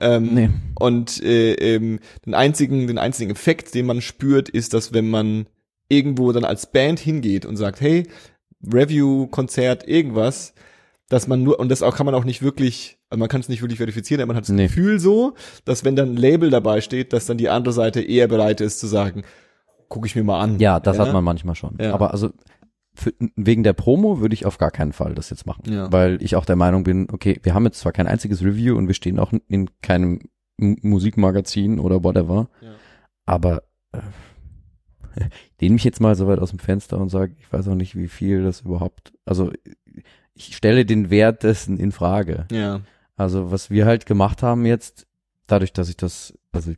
Ähm, 0.00 0.34
Nee. 0.34 0.50
Und 0.78 1.22
äh, 1.22 1.54
ähm, 1.54 2.00
den 2.24 2.34
einzigen, 2.34 2.86
den 2.86 2.98
einzigen 2.98 3.30
Effekt, 3.30 3.74
den 3.74 3.86
man 3.86 4.00
spürt, 4.00 4.48
ist, 4.48 4.74
dass 4.74 4.92
wenn 4.92 5.08
man 5.08 5.46
irgendwo 5.88 6.32
dann 6.32 6.44
als 6.44 6.70
Band 6.72 6.98
hingeht 6.98 7.46
und 7.46 7.56
sagt, 7.56 7.80
hey, 7.80 8.08
Review, 8.72 9.28
Konzert, 9.28 9.86
irgendwas, 9.86 10.52
dass 11.08 11.28
man 11.28 11.42
nur, 11.42 11.60
und 11.60 11.68
das 11.70 11.82
auch 11.82 11.94
kann 11.96 12.06
man 12.06 12.14
auch 12.16 12.24
nicht 12.24 12.42
wirklich, 12.42 12.98
also 13.08 13.20
man 13.20 13.28
kann 13.28 13.40
es 13.40 13.48
nicht 13.48 13.62
wirklich 13.62 13.78
verifizieren, 13.78 14.20
aber 14.20 14.28
man 14.28 14.36
hat 14.36 14.44
das 14.44 14.50
Nee. 14.50 14.66
Gefühl 14.66 14.98
so, 14.98 15.34
dass 15.64 15.84
wenn 15.84 15.94
dann 15.94 16.14
ein 16.14 16.16
Label 16.16 16.50
dabei 16.50 16.80
steht, 16.80 17.12
dass 17.12 17.26
dann 17.26 17.38
die 17.38 17.48
andere 17.48 17.72
Seite 17.72 18.00
eher 18.00 18.26
bereit 18.26 18.60
ist 18.60 18.80
zu 18.80 18.88
sagen, 18.88 19.22
gucke 19.88 20.06
ich 20.06 20.16
mir 20.16 20.24
mal 20.24 20.40
an. 20.40 20.58
Ja, 20.58 20.80
das 20.80 20.98
hat 20.98 21.12
man 21.12 21.24
manchmal 21.24 21.54
schon. 21.54 21.76
Ja. 21.80 21.94
Aber 21.94 22.12
also 22.12 22.30
für, 22.94 23.12
wegen 23.36 23.62
der 23.62 23.74
Promo 23.74 24.20
würde 24.20 24.34
ich 24.34 24.46
auf 24.46 24.56
gar 24.58 24.70
keinen 24.70 24.92
Fall 24.92 25.14
das 25.14 25.28
jetzt 25.30 25.46
machen, 25.46 25.64
Ja. 25.70 25.92
weil 25.92 26.22
ich 26.22 26.34
auch 26.36 26.44
der 26.46 26.56
Meinung 26.56 26.82
bin, 26.84 27.08
okay, 27.12 27.38
wir 27.42 27.52
haben 27.54 27.64
jetzt 27.64 27.80
zwar 27.80 27.92
kein 27.92 28.06
einziges 28.06 28.42
Review 28.42 28.76
und 28.76 28.86
wir 28.86 28.94
stehen 28.94 29.18
auch 29.18 29.32
in 29.48 29.68
keinem 29.82 30.20
M 30.58 30.76
Musikmagazin 30.82 31.78
oder 31.78 32.02
whatever, 32.02 32.48
Ja. 32.62 32.70
aber 33.26 33.62
äh, 33.92 34.00
ich 35.54 35.60
lehne 35.60 35.74
mich 35.74 35.84
jetzt 35.84 36.00
mal 36.00 36.14
so 36.14 36.26
weit 36.26 36.38
aus 36.38 36.50
dem 36.50 36.58
Fenster 36.58 36.98
und 36.98 37.10
sage, 37.10 37.34
ich 37.38 37.52
weiß 37.52 37.68
auch 37.68 37.74
nicht, 37.74 37.96
wie 37.96 38.08
viel 38.08 38.42
das 38.42 38.62
überhaupt, 38.62 39.12
also 39.26 39.52
ich 40.32 40.56
stelle 40.56 40.86
den 40.86 41.10
Wert 41.10 41.42
dessen 41.42 41.78
in 41.78 41.92
Frage. 41.92 42.46
Ja. 42.50 42.80
Also 43.16 43.50
was 43.50 43.68
wir 43.70 43.84
halt 43.86 44.06
gemacht 44.06 44.42
haben 44.42 44.64
jetzt, 44.66 45.06
dadurch, 45.46 45.72
dass 45.74 45.88
ich 45.90 45.96
das, 45.98 46.32
also 46.52 46.72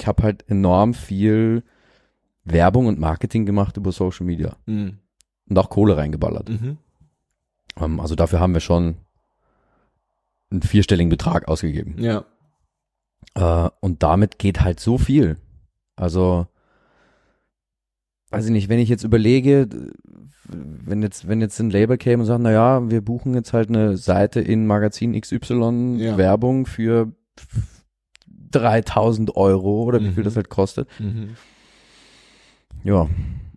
ich 0.00 0.06
habe 0.06 0.22
halt 0.22 0.44
enorm 0.48 0.94
viel 0.94 1.62
Werbung 2.44 2.86
und 2.86 2.98
Marketing 2.98 3.44
gemacht 3.46 3.76
über 3.76 3.92
Social 3.92 4.26
Media 4.26 4.56
Mhm. 4.66 4.98
und 5.48 5.58
auch 5.58 5.68
Kohle 5.70 5.96
reingeballert. 5.96 6.48
Mhm. 6.48 6.78
Ähm, 7.78 8.00
also 8.00 8.14
dafür 8.14 8.40
haben 8.40 8.54
wir 8.54 8.60
schon 8.60 8.96
einen 10.50 10.62
vierstelligen 10.62 11.10
Betrag 11.10 11.46
ausgegeben. 11.48 11.96
Ja. 11.98 12.24
Äh, 13.34 13.70
und 13.80 14.02
damit 14.02 14.38
geht 14.38 14.62
halt 14.62 14.80
so 14.80 14.98
viel. 14.98 15.36
Also, 15.96 16.46
weiß 18.30 18.46
ich 18.46 18.50
nicht, 18.50 18.68
wenn 18.68 18.78
ich 18.80 18.88
jetzt 18.88 19.04
überlege, 19.04 19.68
wenn 20.48 21.02
jetzt, 21.02 21.28
wenn 21.28 21.40
jetzt 21.40 21.60
ein 21.60 21.70
Label 21.70 21.98
käme 21.98 22.22
und 22.22 22.26
sagt, 22.26 22.42
na 22.42 22.50
ja, 22.50 22.90
wir 22.90 23.02
buchen 23.02 23.34
jetzt 23.34 23.52
halt 23.52 23.68
eine 23.68 23.96
Seite 23.96 24.40
in 24.40 24.66
Magazin 24.66 25.12
XY 25.20 25.96
Ja. 25.98 26.16
Werbung 26.16 26.66
für 26.66 27.12
3000 28.52 29.36
Euro 29.36 29.82
oder 29.84 30.00
wie 30.00 30.10
viel 30.10 30.20
Mhm. 30.22 30.24
das 30.24 30.36
halt 30.36 30.48
kostet. 30.48 30.88
Mhm. 30.98 31.30
Ja. 32.84 33.08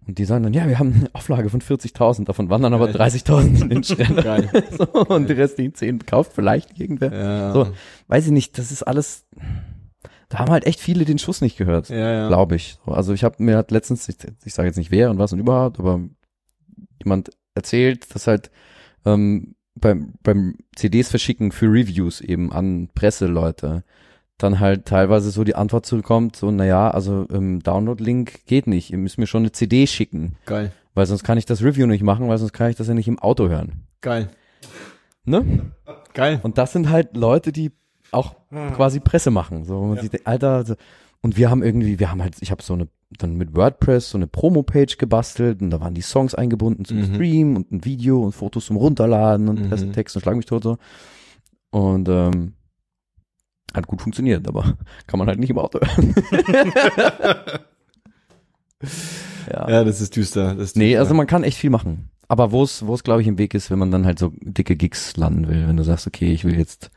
Und 0.06 0.18
die 0.20 0.26
sagen 0.26 0.44
dann, 0.44 0.54
ja, 0.54 0.68
wir 0.68 0.80
haben 0.80 0.94
eine 0.94 1.10
Auflage 1.14 1.50
von 1.50 1.62
40.000, 1.62 2.26
davon 2.26 2.50
wandern 2.50 2.74
aber 2.74 2.88
Geil. 2.92 2.96
30.000 3.10 3.62
in 3.62 3.70
den 3.70 3.84
Schredder. 3.86 4.44
So, 4.78 4.86
und 5.06 5.30
die 5.30 5.34
restlichen 5.34 5.74
10 5.76 6.06
kauft 6.06 6.34
vielleicht 6.34 6.78
irgendwer. 6.78 7.14
Ja. 7.14 7.54
So. 7.54 7.68
Weiß 8.08 8.26
ich 8.26 8.32
nicht, 8.34 8.58
das 8.58 8.72
ist 8.74 8.84
alles, 8.84 9.26
da 10.28 10.40
haben 10.40 10.52
halt 10.52 10.66
echt 10.66 10.82
viele 10.82 11.06
den 11.06 11.20
Schuss 11.20 11.40
nicht 11.40 11.58
gehört, 11.58 11.88
Ja, 11.88 12.12
ja. 12.12 12.28
glaube 12.28 12.56
ich. 12.58 12.78
So, 12.86 12.92
Also 12.92 13.14
ich 13.14 13.24
habe 13.24 13.42
mir 13.42 13.56
hat 13.56 13.72
letztens, 13.72 14.10
ich, 14.10 14.18
ich 14.44 14.54
sage 14.54 14.68
jetzt 14.68 14.78
nicht 14.78 14.92
wer 14.92 15.10
und 15.10 15.20
was 15.20 15.32
und 15.32 15.40
überhaupt, 15.40 15.80
aber 15.80 16.02
jemand 17.02 17.30
erzählt, 17.56 18.14
dass 18.14 18.28
halt 18.28 18.52
ähm, 19.06 19.56
beim, 19.76 20.16
beim 20.22 20.56
CDs 20.76 21.10
verschicken 21.10 21.54
für 21.54 21.68
Reviews 21.68 22.20
eben 22.20 22.52
an 22.52 22.90
Presseleute 22.94 23.84
dann 24.38 24.60
halt 24.60 24.86
teilweise 24.86 25.32
so 25.32 25.44
die 25.44 25.56
Antwort 25.56 25.86
zurückkommt, 25.86 26.36
so, 26.36 26.52
naja, 26.52 26.90
also 26.90 27.28
ähm, 27.32 27.62
Download-Link 27.62 28.46
geht 28.46 28.68
nicht, 28.68 28.92
ihr 28.92 28.98
müsst 28.98 29.18
mir 29.18 29.28
schon 29.28 29.44
eine 29.44 29.52
CD 29.52 29.86
schicken, 29.88 30.36
Geil. 30.46 30.72
weil 30.96 31.06
sonst 31.06 31.24
kann 31.24 31.38
ich 31.38 31.46
das 31.46 31.64
Review 31.64 31.86
nicht 31.88 32.04
machen, 32.04 32.28
weil 32.28 32.38
sonst 32.38 32.54
kann 32.54 32.70
ich 32.70 32.76
das 32.76 32.88
ja 32.88 32.94
nicht 32.94 33.08
im 33.08 33.20
Auto 33.20 33.48
hören. 33.48 33.84
Geil. 34.02 34.30
Ne? 35.26 35.72
Geil. 36.14 36.40
Und 36.44 36.58
das 36.58 36.74
sind 36.74 36.90
halt 36.90 37.16
Leute, 37.16 37.52
die 37.52 37.72
auch 38.12 38.36
quasi 38.76 39.00
Presse 39.00 39.32
machen. 39.32 39.64
So, 39.66 39.80
wo 39.80 39.86
man 39.86 40.00
sich 40.00 40.10
denkt, 40.12 40.28
Alter, 40.28 40.66
so, 40.66 40.76
und 41.22 41.38
wir 41.38 41.50
haben 41.50 41.64
irgendwie, 41.64 42.00
wir 42.00 42.12
haben 42.12 42.22
halt, 42.22 42.36
ich 42.42 42.52
habe 42.52 42.62
so 42.62 42.74
eine, 42.74 42.88
dann 43.18 43.36
mit 43.36 43.56
WordPress 43.56 44.10
so 44.10 44.18
eine 44.18 44.28
Promo-Page 44.28 44.98
gebastelt 44.98 45.62
und 45.62 45.70
da 45.70 45.80
waren 45.80 45.94
die 45.94 46.02
Songs 46.02 46.36
eingebunden 46.36 46.84
zum 46.86 46.98
Mhm. 46.98 47.14
Stream 47.16 47.56
und 47.56 47.72
ein 47.72 47.86
Video 47.86 48.22
und 48.22 48.34
Fotos 48.34 48.66
zum 48.66 48.76
Runterladen 48.78 49.48
und 49.48 49.62
Mhm. 49.62 49.70
Pressetext 49.70 50.16
und 50.16 50.22
schlag 50.24 50.36
mich 50.36 50.46
tot 50.48 50.64
so. 50.64 50.78
Und 51.72 52.10
ähm, 52.10 52.54
hat 53.74 53.88
gut 53.88 54.02
funktioniert, 54.02 54.48
aber 54.48 54.78
kann 55.08 55.18
man 55.20 55.28
halt 55.28 55.40
nicht 55.40 55.50
im 55.50 55.58
Auto 55.58 55.80
hören. 55.82 56.16
ja. 59.52 59.70
Ja, 59.70 59.84
das 59.84 60.02
ist 60.02 60.16
düster. 60.16 60.56
Das 60.56 60.70
ist 60.70 60.76
Nee, 60.78 60.90
düster. 60.90 61.00
also 61.02 61.14
man 61.14 61.28
kann 61.28 61.44
echt 61.44 61.58
viel 61.58 61.70
machen. 61.70 62.10
Aber 62.28 62.52
wo 62.52 62.64
es, 62.64 62.86
wo 62.86 62.94
es 62.94 63.04
glaube 63.04 63.22
ich 63.22 63.28
im 63.28 63.38
Weg 63.38 63.54
ist, 63.54 63.70
wenn 63.70 63.80
man 63.80 63.92
dann 63.92 64.06
halt 64.06 64.18
so 64.20 64.34
dicke 64.42 64.76
Gigs 64.76 65.18
landen 65.18 65.48
will, 65.48 65.68
wenn 65.68 65.78
du 65.78 65.84
sagst, 65.84 66.08
okay, 66.08 66.32
ich 66.32 66.44
will 66.46 66.58
jetzt, 66.58 66.90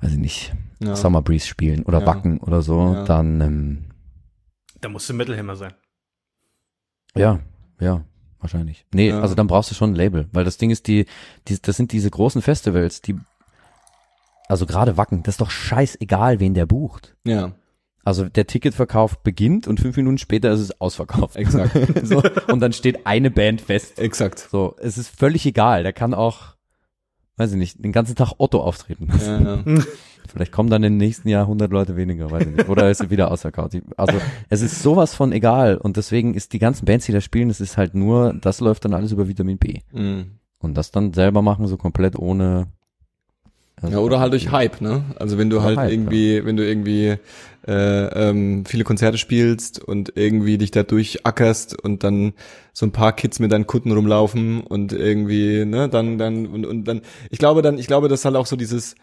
weiß 0.00 0.12
ich 0.12 0.18
nicht, 0.18 0.52
ja. 0.80 0.94
Summer 0.96 1.22
Breeze 1.22 1.46
spielen 1.46 1.84
oder 1.84 2.00
Ja. 2.00 2.06
Wacken 2.06 2.38
oder 2.38 2.60
so, 2.62 2.92
Ja. 2.94 3.04
dann 3.04 3.40
ähm, 3.40 3.84
Da 4.80 4.88
musst 4.88 5.08
du 5.08 5.14
Metal 5.14 5.36
Hammer 5.38 5.56
sein. 5.56 5.72
ja, 7.14 7.38
ja, 7.80 8.04
wahrscheinlich. 8.40 8.84
Nee, 8.92 9.08
Ja. 9.10 9.20
also 9.20 9.34
dann 9.34 9.46
brauchst 9.46 9.70
du 9.70 9.74
schon 9.74 9.92
ein 9.92 9.96
Label, 9.96 10.28
weil 10.32 10.44
das 10.44 10.58
Ding 10.58 10.70
ist, 10.70 10.86
die, 10.88 11.06
die 11.48 11.60
das 11.62 11.76
sind 11.76 11.92
diese 11.92 12.10
großen 12.10 12.42
Festivals, 12.42 13.00
die 13.00 13.16
also 14.48 14.66
gerade 14.66 14.96
Wacken, 14.96 15.22
das 15.22 15.34
ist 15.34 15.40
doch 15.40 15.50
scheißegal, 15.50 16.40
wen 16.40 16.54
der 16.54 16.66
bucht. 16.66 17.16
Ja, 17.24 17.52
Also 18.04 18.28
der 18.28 18.46
Ticketverkauf 18.46 19.22
beginnt 19.22 19.66
und 19.66 19.80
fünf 19.80 19.96
Minuten 19.96 20.18
später 20.18 20.50
ist 20.52 20.60
es 20.60 20.80
ausverkauft. 20.80 21.36
exakt. 21.44 21.76
so, 22.06 22.22
und 22.48 22.60
dann 22.60 22.72
steht 22.72 23.06
eine 23.06 23.30
Band 23.30 23.60
fest. 23.60 23.98
exakt. 23.98 24.38
So, 24.50 24.76
es 24.78 24.98
ist 24.98 25.08
völlig 25.08 25.44
egal. 25.46 25.82
Der 25.82 25.92
kann 25.92 26.14
auch, 26.14 26.54
weiß 27.36 27.52
ich 27.52 27.58
nicht, 27.58 27.82
den 27.84 27.92
ganzen 27.92 28.14
Tag 28.14 28.34
Otto 28.38 28.60
auftreten. 28.60 29.08
Ja, 29.20 29.40
ja. 29.40 29.64
Vielleicht 30.28 30.50
kommen 30.52 30.70
dann 30.70 30.82
im 30.82 30.96
nächsten 30.96 31.28
Jahr 31.28 31.42
100 31.42 31.70
Leute 31.70 31.96
weniger, 31.96 32.30
weiß 32.30 32.42
ich 32.46 32.56
nicht. 32.56 32.68
Oder 32.68 32.90
ist 32.90 33.00
er 33.00 33.10
wieder 33.10 33.30
ausverkauft. 33.30 33.76
Also, 33.96 34.20
es 34.48 34.60
ist 34.60 34.82
sowas 34.82 35.14
von 35.14 35.30
egal. 35.32 35.76
Und 35.76 35.96
deswegen 35.96 36.34
ist 36.34 36.52
die 36.52 36.58
ganzen 36.58 36.84
Bands, 36.84 37.06
die 37.06 37.12
da 37.12 37.20
spielen, 37.20 37.48
das 37.48 37.60
ist 37.60 37.76
halt 37.76 37.94
nur, 37.94 38.34
das 38.34 38.60
läuft 38.60 38.84
dann 38.84 38.94
alles 38.94 39.12
über 39.12 39.28
Vitamin 39.28 39.58
B. 39.58 39.80
Mhm. 39.92 40.38
Und 40.58 40.74
das 40.76 40.90
dann 40.90 41.12
selber 41.12 41.42
machen, 41.42 41.66
so 41.68 41.76
komplett 41.76 42.18
ohne. 42.18 42.66
Ja, 43.82 43.98
oder 43.98 44.20
halt 44.20 44.32
durch 44.32 44.50
Hype, 44.50 44.80
ne? 44.80 45.04
Also 45.18 45.36
wenn 45.36 45.50
du 45.50 45.62
halt 45.62 45.76
Hype, 45.76 45.90
irgendwie, 45.90 46.44
wenn 46.44 46.56
du 46.56 46.66
irgendwie 46.66 47.16
äh, 47.66 48.28
ähm, 48.30 48.64
viele 48.64 48.84
Konzerte 48.84 49.18
spielst 49.18 49.82
und 49.82 50.12
irgendwie 50.14 50.56
dich 50.56 50.70
da 50.70 50.82
durchackerst 50.82 51.78
und 51.82 52.02
dann 52.02 52.32
so 52.72 52.86
ein 52.86 52.92
paar 52.92 53.12
Kids 53.12 53.38
mit 53.38 53.52
deinen 53.52 53.66
Kunden 53.66 53.92
rumlaufen 53.92 54.62
und 54.62 54.92
irgendwie, 54.92 55.64
ne, 55.66 55.88
dann, 55.88 56.16
dann, 56.16 56.46
und, 56.46 56.64
und 56.64 56.84
dann, 56.84 57.02
ich 57.30 57.38
glaube 57.38 57.60
dann, 57.60 57.78
ich 57.78 57.86
glaube, 57.86 58.08
dass 58.08 58.24
halt 58.24 58.36
auch 58.36 58.46
so 58.46 58.56
dieses, 58.56 58.94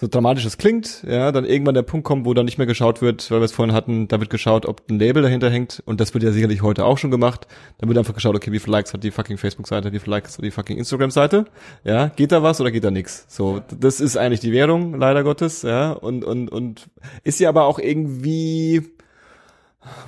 so 0.00 0.06
dramatisch 0.06 0.44
es 0.44 0.58
klingt, 0.58 1.02
ja, 1.08 1.32
dann 1.32 1.44
irgendwann 1.44 1.74
der 1.74 1.82
Punkt 1.82 2.06
kommt, 2.06 2.24
wo 2.24 2.32
dann 2.32 2.44
nicht 2.44 2.56
mehr 2.56 2.68
geschaut 2.68 3.02
wird, 3.02 3.28
weil 3.32 3.40
wir 3.40 3.44
es 3.44 3.50
vorhin 3.50 3.74
hatten, 3.74 4.06
da 4.06 4.20
wird 4.20 4.30
geschaut, 4.30 4.64
ob 4.64 4.88
ein 4.88 4.96
Label 4.96 5.24
dahinter 5.24 5.50
hängt 5.50 5.82
und 5.86 6.00
das 6.00 6.14
wird 6.14 6.22
ja 6.22 6.30
sicherlich 6.30 6.62
heute 6.62 6.84
auch 6.84 6.98
schon 6.98 7.10
gemacht. 7.10 7.48
Dann 7.78 7.88
wird 7.88 7.98
einfach 7.98 8.14
geschaut, 8.14 8.36
okay, 8.36 8.52
wie 8.52 8.60
viele 8.60 8.76
Likes 8.76 8.94
hat 8.94 9.02
die 9.02 9.10
fucking 9.10 9.38
Facebook-Seite, 9.38 9.92
wie 9.92 9.98
viele 9.98 10.12
Likes 10.12 10.38
hat 10.38 10.44
die 10.44 10.52
fucking 10.52 10.78
Instagram-Seite, 10.78 11.46
ja, 11.82 12.08
geht 12.14 12.30
da 12.30 12.44
was 12.44 12.60
oder 12.60 12.70
geht 12.70 12.84
da 12.84 12.92
nix? 12.92 13.24
So, 13.26 13.60
das 13.76 14.00
ist 14.00 14.16
eigentlich 14.16 14.38
die 14.38 14.52
Währung, 14.52 14.94
leider 14.94 15.24
Gottes, 15.24 15.62
ja, 15.62 15.90
und, 15.90 16.24
und, 16.24 16.48
und 16.48 16.88
ist 17.24 17.40
ja 17.40 17.48
aber 17.48 17.64
auch 17.64 17.80
irgendwie 17.80 18.84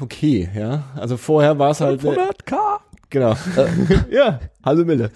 okay, 0.00 0.48
ja, 0.54 0.84
also 0.94 1.16
vorher 1.16 1.58
war 1.58 1.70
es 1.72 1.80
halt, 1.80 2.00
500k. 2.00 2.78
Genau, 3.10 3.34
ja, 4.10 4.40
halbe 4.64 4.84
Mille, 4.84 5.10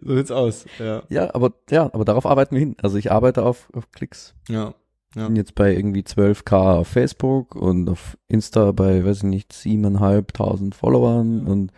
so 0.00 0.16
sieht's 0.16 0.30
aus, 0.30 0.66
ja, 0.78 1.02
Ja, 1.08 1.34
aber 1.34 1.52
ja, 1.70 1.84
aber 1.92 2.04
darauf 2.04 2.26
arbeiten 2.26 2.54
wir 2.54 2.60
hin. 2.60 2.76
Also 2.80 2.96
ich 2.98 3.10
arbeite 3.10 3.44
auf, 3.44 3.68
auf 3.72 3.90
Klicks. 3.92 4.34
ja. 4.48 4.74
Ja. 5.16 5.26
Bin 5.26 5.36
jetzt 5.36 5.54
bei 5.54 5.74
irgendwie 5.74 6.02
12k 6.02 6.52
auf 6.76 6.88
Facebook 6.88 7.54
und 7.56 7.88
auf 7.88 8.18
Insta 8.28 8.72
bei, 8.72 9.02
weiß 9.04 9.18
ich 9.18 9.22
nicht, 9.22 9.54
siebeneinhalbtausend 9.54 10.74
Followern 10.74 11.46
und 11.46 11.72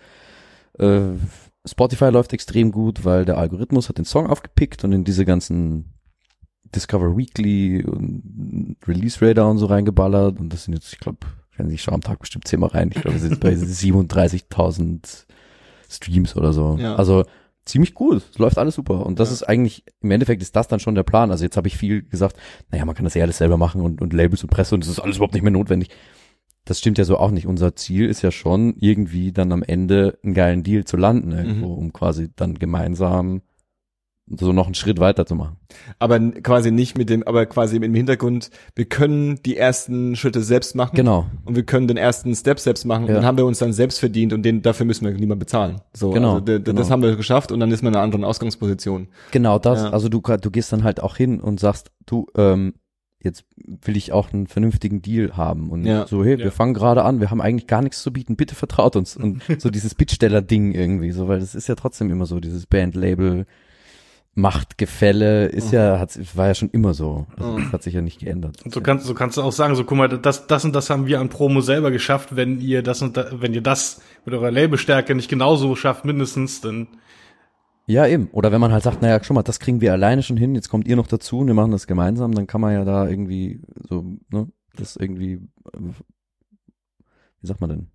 äh, 0.79 1.17
Spotify 1.65 2.07
läuft 2.07 2.33
extrem 2.33 2.73
gut, 2.73 3.05
weil 3.05 3.25
der 3.25 3.39
Algorithmus 3.39 3.89
hat 3.89 3.99
den 3.99 4.05
Song 4.05 4.27
aufgepickt 4.27 4.83
und 4.83 4.93
in 4.93 5.05
diese 5.05 5.25
ganzen 5.25 5.95
Discover 6.75 7.17
Weekly 7.17 7.85
und 7.85 8.77
Release 8.87 9.25
Radar 9.25 9.49
und 9.49 9.59
so 9.59 9.67
reingeballert 9.67 10.41
und 10.41 10.53
das 10.53 10.65
sind 10.65 10.75
jetzt, 10.75 10.93
ich 10.93 10.99
glaube, 10.99 11.19
wenn 11.57 11.71
ich 11.71 11.83
schaue 11.83 11.95
am 11.95 12.01
Tag 12.01 12.19
bestimmt 12.19 12.49
zehnmal 12.49 12.71
rein, 12.71 12.91
ich 12.93 13.01
glaube, 13.01 13.15
wir 13.15 13.29
sind 13.29 13.39
bei 13.39 13.53
37.000 13.55 15.27
Streams 15.91 16.37
oder 16.37 16.53
so. 16.53 16.77
Ja. 16.81 16.97
Also 16.97 17.25
ziemlich 17.67 17.95
gut, 17.95 18.23
es 18.33 18.39
läuft 18.39 18.59
alles 18.59 18.75
super 18.75 19.05
und 19.07 19.21
das 19.21 19.29
Ja. 19.29 19.35
ist 19.35 19.43
eigentlich, 19.45 19.85
im 20.01 20.11
Endeffekt 20.11 20.43
ist 20.43 20.57
das 20.57 20.67
dann 20.69 20.81
schon 20.81 20.95
der 20.95 21.03
Plan. 21.03 21.31
Also 21.31 21.45
jetzt 21.45 21.57
habe 21.57 21.69
ich 21.69 21.77
viel 21.77 22.03
gesagt, 22.03 22.37
naja, 22.71 22.85
man 22.85 22.95
kann 22.95 23.05
das 23.05 23.15
ja 23.15 23.23
alles 23.23 23.39
selber 23.39 23.57
machen 23.57 23.81
und, 23.83 24.01
und 24.01 24.13
Labels 24.13 24.43
und 24.43 24.51
Presse 24.51 24.75
und 24.75 24.83
das 24.85 24.91
ist 24.91 24.99
alles 25.01 25.17
überhaupt 25.17 25.35
nicht 25.35 25.43
mehr 25.43 25.53
notwendig. 25.53 25.91
Das 26.65 26.79
stimmt 26.79 26.99
ja 26.99 27.05
so 27.05 27.17
auch 27.17 27.31
nicht. 27.31 27.47
Unser 27.47 27.75
Ziel 27.75 28.07
ist 28.09 28.23
ja 28.23 28.31
schon, 28.31 28.75
irgendwie 28.79 29.33
dann 29.33 29.51
am 29.53 29.63
Ende 29.63 30.19
einen 30.23 30.35
geilen 30.35 30.63
Deal 30.63 30.85
zu 30.85 30.97
landen, 30.97 31.33
irgendwo, 31.33 31.73
um 31.75 31.93
quasi 31.93 32.29
dann 32.37 32.59
gemeinsam 32.59 33.43
so 34.39 34.53
noch 34.53 34.67
einen 34.67 34.75
Schritt 34.75 35.01
weiter 35.01 35.27
zu 35.27 35.35
machen. 35.35 35.57
aber 35.99 36.19
quasi 36.21 36.71
nicht 36.71 36.97
mit 36.97 37.11
dem, 37.11 37.23
aber 37.27 37.47
quasi 37.47 37.77
im 37.77 37.95
Hintergrund, 37.95 38.51
wir 38.77 38.85
können 38.85 39.41
die 39.45 39.57
ersten 39.57 40.15
Schritte 40.17 40.43
selbst 40.43 40.75
machen. 40.77 40.95
Genau. 40.95 41.27
Und 41.45 41.57
wir 41.57 41.65
können 41.65 41.89
den 41.89 41.97
ersten 41.97 42.35
Step 42.35 42.61
selbst 42.61 42.85
machen 42.85 43.03
Ja. 43.05 43.09
und 43.09 43.15
dann 43.17 43.25
haben 43.25 43.39
wir 43.39 43.45
uns 43.47 43.59
dann 43.59 43.73
selbst 43.73 43.99
verdient 43.99 44.33
und 44.33 44.43
den, 44.43 44.63
dafür 44.63 44.87
müssen 44.87 45.05
wir 45.05 45.13
niemand 45.15 45.41
bezahlen. 45.41 45.81
So, 45.95 46.11
Genau, 46.11 46.35
also, 46.35 46.41
d- 46.45 46.61
das 46.61 46.75
genau. 46.75 46.89
haben 46.91 47.03
wir 47.03 47.17
geschafft 47.17 47.51
und 47.53 47.61
dann 47.61 47.71
ist 47.73 47.83
man 47.83 47.93
in 47.93 47.97
einer 47.97 48.05
anderen 48.05 48.25
Ausgangsposition. 48.25 49.09
Genau 49.33 49.59
das. 49.59 49.81
Ja. 49.83 49.91
Also 49.91 50.09
du, 50.09 50.21
du 50.21 50.51
gehst 50.51 50.73
dann 50.73 50.85
halt 50.85 51.03
auch 51.03 51.17
hin 51.17 51.41
und 51.41 51.59
sagst, 51.59 51.91
du, 52.07 52.27
ähm, 52.37 52.75
jetzt 53.23 53.45
will 53.85 53.97
ich 53.97 54.13
auch 54.13 54.33
einen 54.33 54.47
vernünftigen 54.47 55.03
Deal 55.03 55.37
haben. 55.37 55.71
Und 55.71 55.85
Ja. 55.85 56.07
so, 56.07 56.25
hey, 56.25 56.39
Ja. 56.39 56.45
wir 56.45 56.53
fangen 56.53 56.73
gerade 56.73 57.05
an, 57.05 57.21
wir 57.21 57.31
haben 57.31 57.41
eigentlich 57.41 57.67
gar 57.67 57.83
nichts 57.83 58.03
zu 58.03 58.13
bieten, 58.13 58.37
bitte 58.37 58.55
vertraut 58.55 58.97
uns. 58.97 59.17
Und 59.17 59.43
so 59.59 59.71
dieses 59.71 59.95
Bittsteller-Ding 59.95 60.73
irgendwie, 60.73 61.11
so, 61.11 61.29
weil 61.29 61.41
das 61.41 61.55
ist 61.55 61.69
ja 61.69 61.75
trotzdem 61.75 62.11
immer 62.11 62.27
so, 62.27 62.41
dieses 62.41 62.67
Bandlabel. 62.67 63.45
Machtgefälle 64.35 65.47
ist 65.47 65.73
ja, 65.73 65.99
hat, 65.99 66.17
war 66.37 66.47
ja 66.47 66.55
schon 66.55 66.71
immer 66.71 66.95
so. 66.95 67.27
Also, 67.37 67.59
das 67.59 67.73
hat 67.73 67.83
sich 67.83 67.95
ja 67.95 68.01
nicht 68.01 68.21
geändert. 68.21 68.63
Und 68.65 68.73
so 68.73 68.81
kannst, 68.81 69.07
so 69.07 69.15
kannst 69.15 69.37
du 69.37 69.43
auch 69.43 69.53
sagen, 69.53 69.75
so 69.75 69.85
guck 69.85 69.99
mal, 69.99 70.09
das, 70.09 70.47
das 70.47 70.65
und 70.65 70.73
das 70.73 70.89
haben 70.89 71.07
wir 71.07 71.21
an 71.21 71.29
Promo 71.29 71.61
selber 71.61 71.91
geschafft, 71.91 72.37
wenn 72.37 72.61
ihr 72.61 72.83
das 72.83 73.03
und 73.03 73.17
da, 73.17 73.27
wenn 73.33 73.53
ihr 73.55 73.61
das 73.61 74.01
mit 74.25 74.35
eurer 74.35 74.51
Labelstärke 74.53 75.15
nicht 75.15 75.29
genauso 75.29 75.75
schafft, 75.75 76.05
mindestens, 76.05 76.61
dann 76.61 76.87
Ja, 77.87 78.07
eben. 78.07 78.29
Oder 78.31 78.53
wenn 78.53 78.61
man 78.61 78.73
halt 78.73 78.85
sagt, 78.85 79.03
naja, 79.03 79.23
schon 79.25 79.35
mal, 79.35 79.43
das 79.43 79.59
kriegen 79.59 79.81
wir 79.81 79.93
alleine 79.93 80.23
schon 80.23 80.37
hin, 80.37 80.55
jetzt 80.55 80.69
kommt 80.69 80.87
ihr 80.87 80.97
noch 80.97 81.09
dazu 81.09 81.39
und 81.39 81.49
wir 81.49 81.55
machen 81.55 81.73
das 81.73 81.89
gemeinsam, 81.89 82.33
dann 82.33 82.47
kann 82.47 82.61
man 82.61 82.73
ja 82.73 82.85
da 82.85 83.09
irgendwie 83.09 83.61
so, 83.89 84.05
ne, 84.31 84.49
das 84.77 84.95
irgendwie, 84.95 85.41
wie 87.41 87.47
sagt 87.47 87.61
man 87.61 87.71
denn, 87.71 87.91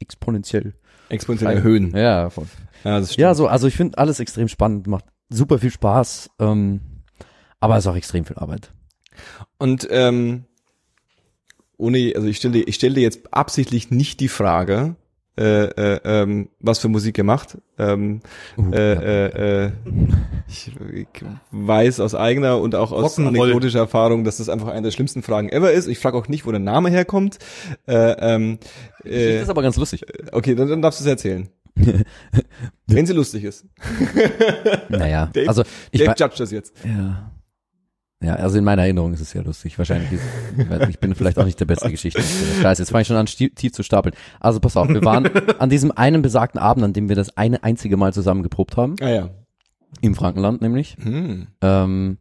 exponentiell. 0.00 0.74
Exponentiell 1.08 1.54
erhöhen. 1.54 1.96
Ja, 1.96 2.30
voll. 2.30 2.46
Ja, 2.82 2.98
das 2.98 3.12
stimmt. 3.12 3.22
ja 3.22 3.34
so, 3.34 3.46
also 3.46 3.68
ich 3.68 3.76
finde 3.76 3.96
alles 3.96 4.18
extrem 4.18 4.48
spannend, 4.48 4.88
macht 4.88 5.04
super 5.28 5.58
viel 5.58 5.70
Spaß, 5.70 6.30
ähm, 6.38 6.80
aber 7.60 7.78
ist 7.78 7.86
auch 7.86 7.96
extrem 7.96 8.24
viel 8.24 8.36
Arbeit. 8.36 8.72
Und 9.58 9.86
ähm, 9.90 10.44
ohne, 11.76 12.12
also 12.14 12.26
ich 12.26 12.38
stelle, 12.38 12.58
ich 12.58 12.74
stelle 12.76 12.94
dir 12.94 13.02
jetzt 13.02 13.32
absichtlich 13.32 13.90
nicht 13.90 14.20
die 14.20 14.28
Frage, 14.28 14.96
äh, 15.38 15.66
äh, 15.66 16.00
ähm, 16.04 16.48
was 16.58 16.80
für 16.80 16.88
Musik 16.88 17.16
ihr 17.16 17.22
macht. 17.24 17.58
Ähm, 17.78 18.20
Uh, 18.56 18.72
äh, 18.72 18.94
ja. 18.94 19.00
äh, 19.00 19.66
äh, 19.66 19.72
ich, 20.48 20.72
ich 20.92 21.06
weiß 21.52 22.00
aus 22.00 22.16
eigener 22.16 22.60
und 22.60 22.74
auch 22.74 22.90
aus 22.90 23.18
anekdotischer 23.20 23.78
Erfahrung, 23.78 24.24
dass 24.24 24.38
das 24.38 24.48
einfach 24.48 24.66
eine 24.68 24.82
der 24.82 24.90
schlimmsten 24.90 25.22
Fragen 25.22 25.48
ever 25.48 25.70
ist. 25.70 25.86
Ich 25.86 26.00
frage 26.00 26.18
auch 26.18 26.26
nicht, 26.26 26.44
wo 26.44 26.50
der 26.50 26.58
Name 26.58 26.90
herkommt. 26.90 27.38
Äh, 27.86 27.94
ähm, 27.94 28.58
Das 29.04 29.12
äh, 29.12 29.42
ist 29.42 29.48
aber 29.48 29.62
ganz 29.62 29.76
lustig. 29.76 30.04
okay, 30.32 30.56
dann, 30.56 30.68
dann 30.68 30.82
darfst 30.82 30.98
du 30.98 31.04
es 31.04 31.08
erzählen. 31.10 31.48
Wenn 32.86 33.06
sie 33.06 33.12
lustig 33.12 33.44
ist. 33.44 33.66
Naja, 34.88 35.26
Dave- 35.32 35.48
also 35.48 35.62
ich, 35.90 36.00
Dave 36.00 36.14
judge 36.18 36.34
das 36.38 36.50
jetzt. 36.50 36.74
Ja. 36.84 37.32
Ja, 38.20 38.34
also 38.34 38.58
in 38.58 38.64
meiner 38.64 38.82
Erinnerung 38.82 39.12
ist 39.12 39.20
es 39.20 39.32
ja 39.32 39.42
lustig. 39.42 39.78
Wahrscheinlich 39.78 40.10
ist, 40.10 40.22
ich, 40.58 40.68
weiß 40.68 40.88
ich 40.88 40.98
bin 40.98 41.14
vielleicht 41.14 41.38
auch 41.38 41.44
nicht 41.44 41.60
der 41.60 41.66
beste 41.66 41.88
Geschichte. 41.90 42.20
Scheiße, 42.20 42.82
jetzt 42.82 42.90
fange 42.90 43.02
ich 43.02 43.06
schon 43.08 43.16
an, 43.16 43.26
tief 43.26 43.72
zu 43.72 43.84
stapeln. 43.84 44.12
Also 44.40 44.58
pass 44.58 44.76
auf, 44.76 44.88
wir 44.88 45.04
waren 45.04 45.26
an 45.60 45.70
diesem 45.70 45.92
einen 45.92 46.20
besagten 46.20 46.60
Abend, 46.60 46.82
an 46.84 46.92
dem 46.92 47.08
wir 47.08 47.14
das 47.14 47.36
eine 47.36 47.62
einzige 47.62 47.96
Mal 47.96 48.12
zusammen 48.12 48.42
geprobt 48.42 48.76
haben, 48.76 48.96
Ah 49.00 49.08
ja. 49.08 49.30
im 50.00 50.16
Frankenland 50.16 50.62
nämlich, 50.62 50.96
Hm. 51.00 51.46
ähm, 51.60 52.18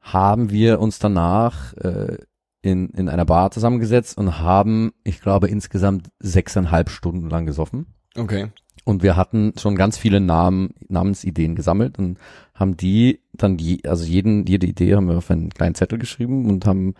haben 0.00 0.50
wir 0.50 0.78
uns 0.78 1.00
danach 1.00 1.72
äh, 1.78 2.18
in, 2.62 2.90
in 2.90 3.08
einer 3.08 3.24
Bar 3.24 3.50
zusammengesetzt 3.50 4.16
und 4.16 4.38
haben, 4.38 4.92
ich 5.02 5.20
glaube, 5.20 5.48
insgesamt 5.48 6.10
sechseinhalb 6.20 6.90
Stunden 6.90 7.28
lang 7.28 7.44
gesoffen. 7.44 7.86
Okay. 8.16 8.52
Und 8.84 9.02
wir 9.02 9.16
hatten 9.16 9.54
schon 9.58 9.76
ganz 9.76 9.96
viele 9.96 10.20
Namen, 10.20 10.74
Namensideen 10.88 11.54
gesammelt 11.54 11.98
und 11.98 12.18
haben 12.54 12.76
die 12.76 13.20
dann 13.32 13.58
je, 13.58 13.78
also 13.86 14.04
jeden, 14.04 14.46
jede 14.46 14.66
Idee 14.66 14.94
haben 14.94 15.08
wir 15.08 15.16
auf 15.16 15.30
einen 15.30 15.50
kleinen 15.50 15.74
Zettel 15.74 15.98
geschrieben 15.98 16.50
und 16.50 16.66
haben, 16.66 16.94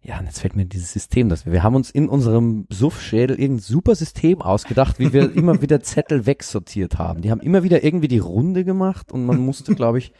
ja, 0.00 0.18
und 0.18 0.26
jetzt 0.26 0.40
fällt 0.40 0.54
mir 0.54 0.64
dieses 0.64 0.92
System, 0.92 1.28
dass 1.28 1.44
wir, 1.44 1.52
wir 1.52 1.64
haben 1.64 1.74
uns 1.74 1.90
in 1.90 2.08
unserem 2.08 2.66
Suffschädel 2.70 3.38
irgendein 3.38 3.62
super 3.62 3.96
System 3.96 4.42
ausgedacht, 4.42 5.00
wie 5.00 5.12
wir 5.12 5.34
immer 5.34 5.60
wieder 5.60 5.82
Zettel 5.82 6.24
wegsortiert 6.24 6.98
haben. 6.98 7.20
Die 7.20 7.32
haben 7.32 7.40
immer 7.40 7.64
wieder 7.64 7.82
irgendwie 7.82 8.08
die 8.08 8.18
Runde 8.18 8.64
gemacht 8.64 9.10
und 9.10 9.26
man 9.26 9.38
musste, 9.38 9.74
glaube 9.74 9.98
ich, 9.98 10.12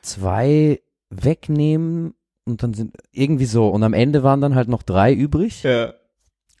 zwei 0.00 0.80
wegnehmen 1.10 2.14
und 2.44 2.62
dann 2.62 2.74
sind 2.74 2.96
irgendwie 3.10 3.46
so 3.46 3.68
und 3.68 3.82
am 3.82 3.94
Ende 3.94 4.22
waren 4.22 4.40
dann 4.40 4.54
halt 4.54 4.68
noch 4.68 4.82
drei 4.84 5.12
übrig. 5.12 5.64
Ja. 5.64 5.94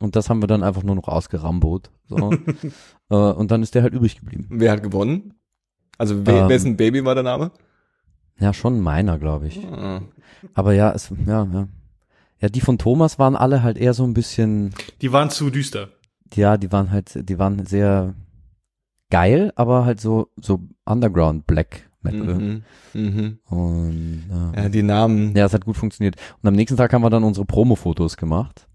Und 0.04 0.14
das 0.16 0.30
haben 0.30 0.42
wir 0.42 0.46
dann 0.46 0.62
einfach 0.62 0.82
nur 0.82 0.94
noch 0.94 1.08
ausgerambot. 1.08 1.90
So. 2.08 2.30
äh, 3.10 3.14
und 3.14 3.50
dann 3.50 3.62
ist 3.62 3.74
der 3.74 3.82
halt 3.82 3.94
übrig 3.94 4.18
geblieben. 4.20 4.46
Wer 4.50 4.72
hat 4.72 4.82
gewonnen? 4.82 5.34
Also 5.98 6.26
we 6.26 6.32
Ähm. 6.32 6.48
wessen 6.48 6.76
Baby 6.76 7.04
war 7.04 7.14
der 7.14 7.24
Name? 7.24 7.50
Ja, 8.38 8.52
schon 8.52 8.80
meiner, 8.80 9.18
glaube 9.18 9.46
ich. 9.46 9.64
Ah. 9.66 10.02
Aber 10.54 10.72
ja, 10.74 10.92
es, 10.92 11.10
ja, 11.26 11.44
ja. 11.52 11.68
Ja, 12.40 12.48
die 12.48 12.60
von 12.60 12.78
Thomas 12.78 13.18
waren 13.18 13.36
alle 13.36 13.62
halt 13.62 13.78
eher 13.78 13.94
so 13.94 14.04
ein 14.04 14.12
bisschen, 14.12 14.74
die 15.00 15.12
waren 15.12 15.30
zu 15.30 15.50
düster. 15.50 15.88
ja, 16.34 16.56
die 16.56 16.70
waren 16.72 16.90
halt, 16.90 17.28
die 17.28 17.38
waren 17.38 17.64
sehr 17.64 18.14
geil, 19.10 19.52
aber 19.54 19.84
halt 19.84 20.00
so, 20.00 20.28
so 20.36 20.60
Underground 20.84 21.46
Black 21.46 21.88
Metal. 22.02 22.34
Mhm. 22.34 22.62
Mhm. 22.92 23.38
Und, 23.48 24.24
äh, 24.54 24.62
Ja, 24.64 24.68
die 24.68 24.82
Namen. 24.82 25.34
Ja, 25.36 25.46
es 25.46 25.54
hat 25.54 25.64
gut 25.64 25.76
funktioniert. 25.76 26.16
Und 26.42 26.48
am 26.48 26.54
nächsten 26.54 26.76
Tag 26.76 26.92
haben 26.92 27.02
wir 27.02 27.08
dann 27.10 27.24
unsere 27.24 27.46
Promo-Fotos 27.46 28.16
gemacht. 28.18 28.66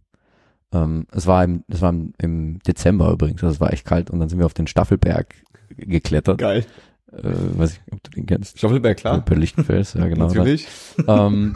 Ähm, 0.71 1.07
es 1.11 1.25
war 1.27 1.43
im, 1.43 1.63
es 1.67 1.81
war 1.81 1.89
im, 1.89 2.13
im 2.19 2.59
Dezember 2.59 3.11
übrigens, 3.11 3.43
also 3.43 3.53
es 3.55 3.59
war 3.59 3.73
echt 3.73 3.85
kalt 3.85 4.09
und 4.09 4.19
dann 4.19 4.29
sind 4.29 4.39
wir 4.39 4.45
auf 4.45 4.53
den 4.53 4.67
Staffelberg 4.67 5.33
geklettert. 5.77 6.37
Geil. 6.39 6.65
Äh, 7.11 7.23
weiß 7.23 7.73
ich, 7.73 7.81
ob 7.91 8.03
du 8.03 8.11
den 8.11 8.25
kennst. 8.27 8.57
Stoffelberg, 8.59 8.97
klar. 8.97 9.21
Per 9.21 9.35
Lichtenfels, 9.35 9.93
ja 9.95 10.07
genau. 10.07 10.27
Natürlich. 10.27 10.67
Da. 11.05 11.27
Ähm, 11.27 11.55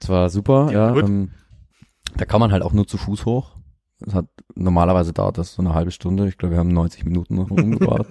es 0.00 0.08
war 0.08 0.28
super, 0.30 0.70
Ja, 0.72 0.94
ja. 0.94 1.02
ähm, 1.04 1.30
da 2.16 2.24
kann 2.24 2.38
man 2.40 2.52
halt 2.52 2.62
auch 2.62 2.72
nur 2.72 2.86
zu 2.86 2.98
Fuß 2.98 3.24
hoch. 3.24 3.56
Es 4.06 4.14
hat 4.14 4.26
normalerweise 4.54 5.12
dauert 5.12 5.38
das 5.38 5.54
so 5.54 5.62
eine 5.62 5.74
halbe 5.74 5.90
Stunde. 5.90 6.28
Ich 6.28 6.36
glaube, 6.38 6.54
wir 6.54 6.58
haben 6.60 6.68
90 6.68 7.04
Minuten 7.04 7.34
noch 7.34 7.50
rumgebraucht. 7.50 8.06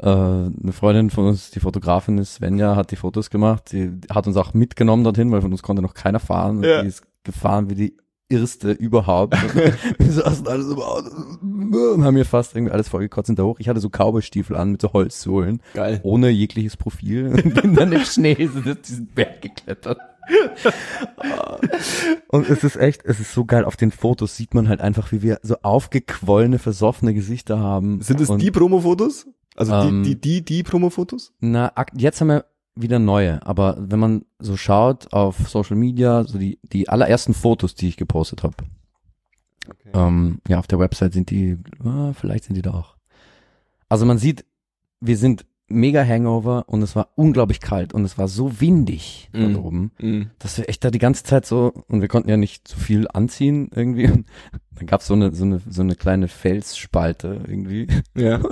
äh, 0.00 0.06
eine 0.08 0.72
Freundin 0.72 1.10
von 1.10 1.26
uns, 1.28 1.50
die 1.50 1.60
Fotografin 1.60 2.18
ist 2.18 2.34
Svenja, 2.34 2.76
hat 2.76 2.90
die 2.90 2.96
Fotos 2.96 3.30
gemacht. 3.30 3.72
Die 3.72 3.90
hat 4.10 4.26
uns 4.26 4.36
auch 4.36 4.52
mitgenommen 4.52 5.04
dorthin, 5.04 5.30
weil 5.30 5.40
von 5.40 5.52
uns 5.52 5.62
konnte 5.62 5.80
noch 5.80 5.94
keiner 5.94 6.20
fahren. 6.20 6.62
Ja. 6.62 6.82
Die 6.82 6.88
ist 6.88 7.04
gefahren 7.24 7.70
wie 7.70 7.74
die 7.76 7.96
Irrste 8.32 8.72
überhaupt. 8.72 9.34
wir 9.98 10.12
saßen 10.12 10.48
alle 10.48 10.62
so 10.62 10.74
im 10.74 10.80
Auto 10.80 11.10
und 11.92 12.04
haben 12.04 12.14
mir 12.14 12.24
fast 12.24 12.54
irgendwie 12.56 12.72
alles 12.72 12.88
vollgekotzt 12.88 13.28
hinter 13.28 13.44
hoch. 13.44 13.60
Ich 13.60 13.68
hatte 13.68 13.80
so 13.80 13.88
Cowboystiefel 13.88 14.56
an 14.56 14.72
mit 14.72 14.80
so 14.80 14.92
Holzsohlen 14.92 15.60
Geil. 15.74 16.00
ohne 16.02 16.30
jegliches 16.30 16.76
Profil 16.76 17.26
und 17.44 17.54
bin 17.54 17.74
dann 17.74 17.92
im 17.92 18.04
Schnee 18.04 18.48
so 18.52 18.74
diesen 18.74 19.06
Berg 19.08 19.42
geklettert. 19.42 19.98
und 22.28 22.48
es 22.48 22.64
ist 22.64 22.76
echt, 22.76 23.04
es 23.04 23.20
ist 23.20 23.34
so 23.34 23.44
geil. 23.44 23.64
Auf 23.64 23.76
den 23.76 23.90
Fotos 23.90 24.36
sieht 24.36 24.54
man 24.54 24.68
halt 24.68 24.80
einfach, 24.80 25.12
wie 25.12 25.22
wir 25.22 25.40
so 25.42 25.56
aufgequollene, 25.62 26.58
versoffene 26.58 27.12
Gesichter 27.12 27.58
haben. 27.58 28.00
Sind 28.00 28.20
es 28.20 28.30
und, 28.30 28.40
die 28.40 28.50
Promo-Fotos? 28.50 29.26
Also 29.56 29.72
Ähm, 29.74 30.02
die, 30.02 30.14
die, 30.14 30.20
die, 30.20 30.44
die 30.44 30.62
Promo-Fotos? 30.62 31.32
Na, 31.40 31.72
jetzt 31.94 32.20
haben 32.20 32.28
wir 32.28 32.44
wieder 32.74 32.98
neue, 32.98 33.44
aber 33.46 33.76
wenn 33.78 33.98
man 33.98 34.24
so 34.38 34.56
schaut 34.56 35.12
auf 35.12 35.48
Social 35.48 35.76
Media, 35.76 36.24
so 36.24 36.38
die, 36.38 36.58
die 36.62 36.88
allerersten 36.88 37.34
Fotos, 37.34 37.74
die 37.74 37.88
ich 37.88 37.96
gepostet 37.96 38.42
habe, 38.42 38.54
Okay. 39.68 39.90
ähm, 39.94 40.40
ja, 40.48 40.58
auf 40.58 40.66
der 40.66 40.80
Website 40.80 41.12
sind 41.12 41.30
die, 41.30 41.56
ah, 41.84 42.12
vielleicht 42.14 42.44
sind 42.44 42.54
die 42.56 42.62
da 42.62 42.72
auch. 42.74 42.96
Also 43.88 44.04
man 44.06 44.18
sieht, 44.18 44.44
wir 45.00 45.16
sind 45.16 45.46
mega 45.68 46.04
Hangover 46.04 46.64
und 46.66 46.82
es 46.82 46.96
war 46.96 47.10
unglaublich 47.14 47.60
kalt 47.60 47.94
und 47.94 48.04
es 48.04 48.18
war 48.18 48.26
so 48.26 48.60
windig 48.60 49.30
Mhm. 49.32 49.56
oben, 49.56 49.92
Mhm. 50.00 50.30
dass 50.40 50.58
wir 50.58 50.68
echt 50.68 50.82
da 50.84 50.90
die 50.90 50.98
ganze 50.98 51.22
Zeit 51.22 51.46
so, 51.46 51.72
und 51.88 52.00
wir 52.00 52.08
konnten 52.08 52.28
ja 52.28 52.36
nicht 52.36 52.66
zu 52.66 52.76
viel 52.78 53.06
anziehen 53.12 53.70
irgendwie. 53.74 54.06
Und 54.10 54.26
dann 54.74 54.86
gab's 54.86 55.06
so 55.06 55.14
eine, 55.14 55.32
so 55.32 55.44
eine, 55.44 55.60
so 55.68 55.82
eine 55.82 55.94
kleine 55.94 56.26
Felsspalte 56.28 57.40
irgendwie. 57.46 57.86
Ja. 58.16 58.40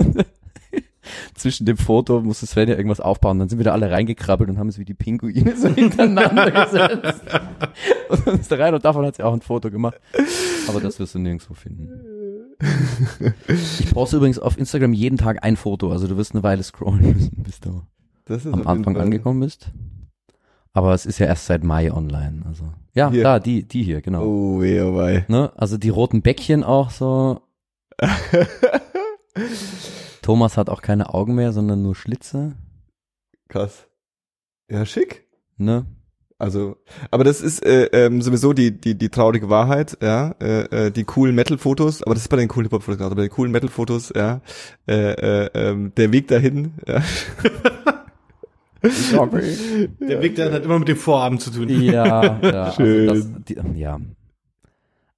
Zwischen 1.35 1.65
dem 1.65 1.77
Foto 1.77 2.21
musste 2.21 2.45
Sven 2.45 2.69
ja 2.69 2.75
irgendwas 2.75 2.99
aufbauen. 2.99 3.39
Dann 3.39 3.49
sind 3.49 3.57
wir 3.59 3.63
da 3.65 3.71
alle 3.71 3.89
reingekrabbelt 3.91 4.49
und 4.49 4.57
haben 4.59 4.67
es 4.69 4.77
wie 4.77 4.85
die 4.85 4.93
Pinguine 4.93 5.55
so 5.57 5.67
hintereinander 5.75 6.51
gesetzt. 6.51 7.21
Und 8.25 8.39
ist 8.39 8.51
da 8.51 8.55
rein 8.57 8.73
und 8.73 8.85
davon 8.85 9.05
hat 9.05 9.15
sie 9.15 9.23
auch 9.23 9.33
ein 9.33 9.41
Foto 9.41 9.71
gemacht. 9.71 9.99
Aber 10.67 10.79
das 10.79 10.99
wirst 10.99 11.15
du 11.15 11.19
nirgendwo 11.19 11.53
finden. 11.53 11.89
Ich 13.47 13.91
poste 13.91 14.17
übrigens 14.17 14.37
auf 14.39 14.57
Instagram 14.57 14.93
jeden 14.93 15.17
Tag 15.17 15.43
ein 15.43 15.55
Foto. 15.57 15.91
Also 15.91 16.07
du 16.07 16.17
wirst 16.17 16.33
eine 16.33 16.43
Weile 16.43 16.61
scrollen 16.63 17.13
müssen, 17.13 17.43
bis 17.43 17.59
du 17.59 17.81
am 18.51 18.67
Anfang 18.67 18.93
Fall- 18.95 19.03
angekommen 19.03 19.39
bist. 19.39 19.71
Aber 20.73 20.93
es 20.93 21.05
ist 21.05 21.19
ja 21.19 21.25
erst 21.25 21.47
seit 21.47 21.63
Mai 21.63 21.91
online. 21.91 22.43
Also 22.47 22.63
ja, 22.93 23.09
Hier. 23.09 23.23
da 23.23 23.39
die 23.39 23.63
die 23.63 23.83
hier 23.83 24.01
genau. 24.01 24.23
Oh, 24.23 24.61
weh, 24.61 24.79
oh, 24.81 24.95
wei. 24.95 25.25
Ne? 25.27 25.51
Also 25.55 25.77
die 25.77 25.89
roten 25.89 26.21
Bäckchen 26.21 26.63
auch 26.63 26.91
so. 26.91 27.41
Thomas 30.21 30.57
hat 30.57 30.69
auch 30.69 30.81
keine 30.81 31.13
Augen 31.13 31.35
mehr, 31.35 31.51
sondern 31.51 31.81
nur 31.81 31.95
Schlitze. 31.95 32.55
Krass. 33.49 33.87
Ja, 34.69 34.85
schick. 34.85 35.27
Ne? 35.57 35.85
Also, 36.37 36.77
aber 37.11 37.23
das 37.23 37.41
ist 37.41 37.63
äh, 37.63 37.85
ähm, 37.93 38.23
sowieso 38.23 38.53
die 38.53 38.71
die 38.71 38.97
die 38.97 39.09
traurige 39.09 39.49
Wahrheit, 39.49 39.95
ja, 40.01 40.33
äh, 40.41 40.87
äh, 40.87 40.91
die 40.91 41.03
coolen 41.03 41.35
Metal-Fotos, 41.35 42.01
aber 42.01 42.15
das 42.15 42.23
ist 42.23 42.29
bei 42.29 42.37
den 42.37 42.47
coolen 42.47 42.65
Hip-Hop-Fotos 42.65 42.97
gerade, 42.97 43.15
bei 43.15 43.21
den 43.21 43.29
coolen 43.29 43.51
Metal-Fotos, 43.51 44.11
ja, 44.15 44.41
äh, 44.87 45.11
äh, 45.11 45.49
ähm, 45.53 45.91
der 45.97 46.11
Weg 46.11 46.29
dahin, 46.29 46.73
ja, 46.87 47.03
Der 48.81 50.21
Weg 50.21 50.35
dahin 50.35 50.53
hat 50.53 50.65
immer 50.65 50.79
mit 50.79 50.87
dem 50.87 50.97
Vorabend 50.97 51.41
zu 51.41 51.51
tun. 51.51 51.69
Ja, 51.69 52.39
ja. 52.41 52.71
Schön. 52.71 53.09
Also 53.09 53.29
das, 53.29 53.43
die, 53.45 53.79
ja. 53.79 53.99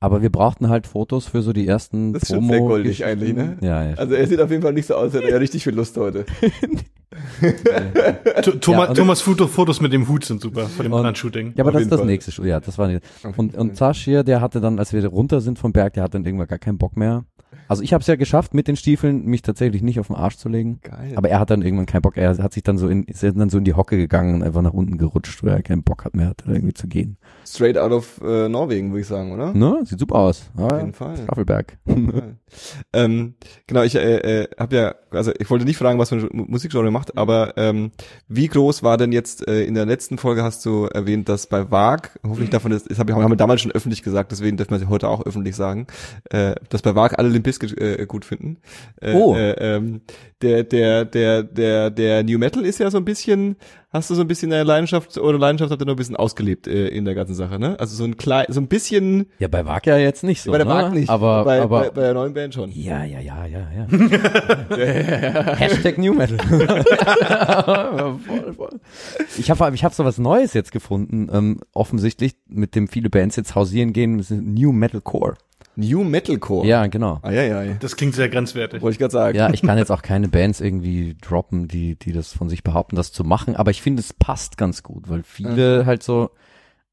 Aber 0.04 0.22
wir 0.22 0.30
brauchten 0.30 0.68
halt 0.68 0.86
Fotos 0.86 1.28
für 1.28 1.42
so 1.42 1.54
die 1.54 1.66
ersten 1.66 2.12
Das 2.12 2.24
ist 2.24 2.36
schon 2.36 2.46
sehr 2.50 2.60
goldig 2.60 3.06
eigentlich, 3.06 3.34
ne? 3.34 3.58
Ja, 3.62 3.86
ja. 3.92 3.94
also 3.96 4.14
er 4.16 4.28
sieht 4.28 4.42
auf 4.42 4.52
jeden 4.52 4.62
Fall 4.62 4.74
nicht 4.74 4.86
so 4.86 4.96
aus, 4.96 5.04
als 5.06 5.14
hätte 5.14 5.30
er 5.32 5.40
richtig 5.40 5.64
viel 5.64 5.74
Lust 5.74 5.96
heute. 5.96 6.26
Th- 7.42 8.60
Thomas, 8.60 8.90
Ja, 8.90 8.94
Thomas 8.94 9.22
Foto, 9.22 9.48
Fotos 9.48 9.80
mit 9.80 9.94
dem 9.94 10.08
Hut 10.10 10.26
sind 10.26 10.42
super, 10.42 10.66
von 10.68 10.84
dem 10.84 10.92
Und- 10.92 11.00
anderen 11.00 11.16
Shooting. 11.16 11.54
Ja, 11.56 11.64
aber 11.64 11.70
Auf 11.70 11.74
das 11.76 11.84
ist 11.84 11.92
das 11.92 12.00
Fall. 12.02 12.08
nächste 12.08 12.32
Schuh. 12.34 12.44
Ja, 12.44 12.60
das 12.60 12.78
war 12.78 12.88
nicht. 12.90 13.02
Und, 13.38 13.56
und 13.56 13.78
Tasch 13.78 14.04
hier, 14.04 14.24
der 14.24 14.42
hatte 14.42 14.60
dann, 14.60 14.78
als 14.80 14.92
wir 14.92 15.06
runter 15.08 15.40
sind 15.40 15.58
vom 15.58 15.72
Berg, 15.72 15.94
der 15.94 16.04
hat 16.04 16.14
dann 16.14 16.26
irgendwann 16.26 16.48
gar 16.48 16.60
keinen 16.60 16.78
Bock 16.78 16.98
mehr. 16.98 17.24
Also 17.68 17.84
ich 17.84 17.94
habe 17.94 18.02
es 18.02 18.08
ja 18.08 18.16
geschafft, 18.16 18.54
mit 18.54 18.68
den 18.68 18.76
Stiefeln 18.76 19.26
mich 19.26 19.42
tatsächlich 19.42 19.82
nicht 19.82 20.00
auf 20.00 20.08
den 20.08 20.16
Arsch 20.16 20.38
zu 20.38 20.50
legen. 20.50 20.80
Geil. 20.82 21.14
Aber 21.16 21.30
er 21.30 21.40
hat 21.40 21.50
dann 21.50 21.62
irgendwann 21.62 21.86
keinen 21.86 22.02
Bock. 22.02 22.18
Er 22.18 22.38
hat 22.38 22.54
sich 22.54 22.64
dann 22.64 22.78
so 22.78 22.88
in, 22.88 23.04
ist 23.04 23.24
dann 23.24 23.50
so 23.50 23.58
in 23.58 23.64
die 23.64 23.74
Hocke 23.74 23.98
gegangen 23.98 24.36
und 24.36 24.44
einfach 24.44 24.62
nach 24.62 24.74
unten 24.74 24.98
gerutscht, 24.98 25.44
weil 25.44 25.54
er 25.54 25.62
keinen 25.64 25.84
Bock 25.84 26.06
hat 26.06 26.16
mehr, 26.16 26.28
hatte, 26.30 26.46
irgendwie 26.52 26.74
zu 26.74 26.88
gehen. 26.88 27.18
Straight 27.46 27.78
out 27.78 27.92
of 27.92 28.22
äh, 28.24 28.48
Norwegen, 28.50 28.92
würde 28.92 29.02
ich 29.02 29.08
sagen, 29.08 29.32
oder? 29.34 29.54
Ne? 29.54 29.82
Sieht 29.86 30.00
super 30.00 30.16
aus. 30.16 30.50
Ja, 30.58 30.66
Auf 30.68 30.78
jeden 30.80 30.94
Fall. 30.94 31.18
Staffelberg. 31.18 31.78
Ähm, 32.94 33.34
genau, 33.68 33.82
ich 33.82 33.96
äh, 33.96 34.42
äh, 34.44 34.48
habe 34.60 34.76
ja, 34.76 34.96
also 35.12 35.32
ich 35.40 35.50
wollte 35.50 35.66
nicht 35.66 35.78
fragen, 35.78 35.98
was 36.00 36.10
für 36.10 36.16
ein 36.18 36.30
Mu- 36.32 36.46
Musikgenre 36.48 36.92
macht, 36.92 37.18
aber 37.18 37.54
ähm, 37.58 37.92
wie 38.28 38.48
groß 38.48 38.84
war 38.84 38.98
denn 38.98 39.12
jetzt 39.12 39.48
äh, 39.48 39.64
in 39.64 39.74
der 39.74 39.86
letzten 39.86 40.18
Folge 40.18 40.44
hast 40.44 40.66
du 40.66 40.86
erwähnt, 40.86 41.30
dass 41.30 41.48
bei 41.48 41.72
VAG, 41.72 42.12
hoffentlich 42.24 42.50
davon 42.52 42.72
ist, 42.72 42.90
das 42.90 43.00
hab 43.00 43.10
ich, 43.10 43.16
haben 43.16 43.32
wir 43.32 43.36
damals 43.36 43.62
schon 43.62 43.72
öffentlich 43.72 44.04
gesagt, 44.04 44.32
deswegen 44.32 44.58
dürfen 44.58 44.72
wir 44.72 44.80
sie 44.80 44.88
heute 44.88 45.08
auch 45.10 45.26
öffentlich 45.26 45.56
sagen, 45.56 45.88
äh, 46.30 46.56
dass 46.70 46.82
bei 46.82 46.94
VAG 46.96 47.18
alle 47.18 47.30
Limp 47.44 47.60
Bizkit 47.60 47.78
äh, 47.80 48.06
gut 48.08 48.26
finden. 48.26 48.58
Äh, 49.02 49.14
Oh. 49.14 49.36
Äh, 49.36 49.52
ähm, 49.76 50.02
der 50.42 50.64
der 50.64 51.06
der 51.06 51.44
der 51.44 51.90
der 51.90 52.24
New 52.24 52.38
Metal 52.38 52.66
ist 52.66 52.80
ja 52.80 52.90
so 52.92 52.98
ein 52.98 53.06
bisschen, 53.06 53.56
hast 53.94 54.10
du 54.10 54.16
so 54.16 54.22
ein 54.22 54.28
bisschen 54.28 54.50
deine 54.50 54.64
Leidenschaft 54.64 55.18
oder 55.18 55.38
Leidenschaft 55.40 55.72
habt 55.72 55.82
ihr 55.82 55.86
noch 55.86 55.94
ein 55.94 55.98
bisschen 55.98 56.16
ausgelebt 56.18 56.68
äh, 56.68 56.88
in 56.90 57.06
der 57.06 57.16
ganzen 57.16 57.34
Sache, 57.36 57.60
ne? 57.60 57.80
Also 57.80 57.96
so 57.96 58.04
ein 58.04 58.18
klein, 58.18 58.46
so 58.50 58.60
ein 58.60 58.68
bisschen 58.68 59.28
Ja, 59.40 59.48
bei 59.48 59.66
Wag 59.66 59.86
ja 59.86 59.98
jetzt 59.98 60.24
nicht 60.24 60.42
so. 60.42 60.52
bei 60.52 60.58
der 60.58 60.66
ne? 60.68 60.74
VAG 60.74 60.94
nicht, 60.94 61.10
Aber, 61.10 61.46
bei, 61.46 61.62
aber 61.62 61.82
bei, 61.82 61.90
bei 61.92 62.02
der 62.02 62.14
neuen 62.14 62.34
Band 62.34 62.54
schon. 62.56 62.72
Ja, 62.72 63.04
ja, 63.06 63.20
ja, 63.22 63.46
ja, 63.46 63.68
ja. 63.78 63.88
Hashtag 65.56 65.98
New 65.98 66.14
Metal. 66.14 66.38
voll, 68.26 68.54
voll. 68.58 68.80
Ich 69.38 69.50
habe 69.50 69.72
ich 69.74 69.84
hab 69.84 69.94
so 69.94 70.04
was 70.06 70.18
Neues 70.18 70.54
jetzt 70.54 70.72
gefunden, 70.72 71.30
ähm, 71.32 71.60
offensichtlich, 71.74 72.36
mit 72.48 72.76
dem 72.76 72.88
viele 72.88 73.10
Bands 73.10 73.36
jetzt 73.36 73.56
hausieren 73.56 73.94
gehen, 73.94 74.24
New 74.30 74.72
Metalcore. 74.72 75.36
New 75.76 76.04
Metalcore. 76.04 76.68
Ja, 76.68 76.88
genau. 76.88 77.20
Ah, 77.22 77.32
ja, 77.32 77.44
ja. 77.64 77.74
Das 77.80 77.96
klingt 77.96 78.16
sehr 78.16 78.30
grenzwertig. 78.30 78.82
Wollte 78.82 78.94
ich 78.94 79.00
gerade 79.00 79.12
sagen. 79.12 79.38
Ja, 79.38 79.52
ich 79.52 79.62
kann 79.62 79.78
jetzt 79.78 79.92
auch 79.92 80.02
keine 80.02 80.28
Bands 80.28 80.62
irgendwie 80.62 81.16
droppen, 81.20 81.68
die, 81.68 81.96
die 81.96 82.12
das 82.12 82.34
von 82.34 82.50
sich 82.50 82.64
behaupten, 82.64 82.96
das 82.96 83.12
zu 83.12 83.24
machen, 83.24 83.56
aber 83.56 83.72
ich 83.72 83.82
finde, 83.82 84.02
es 84.02 84.14
passt 84.14 84.58
ganz 84.58 84.84
gut, 84.84 85.10
weil 85.10 85.24
viele 85.24 85.86
halt 85.86 86.04
so, 86.04 86.30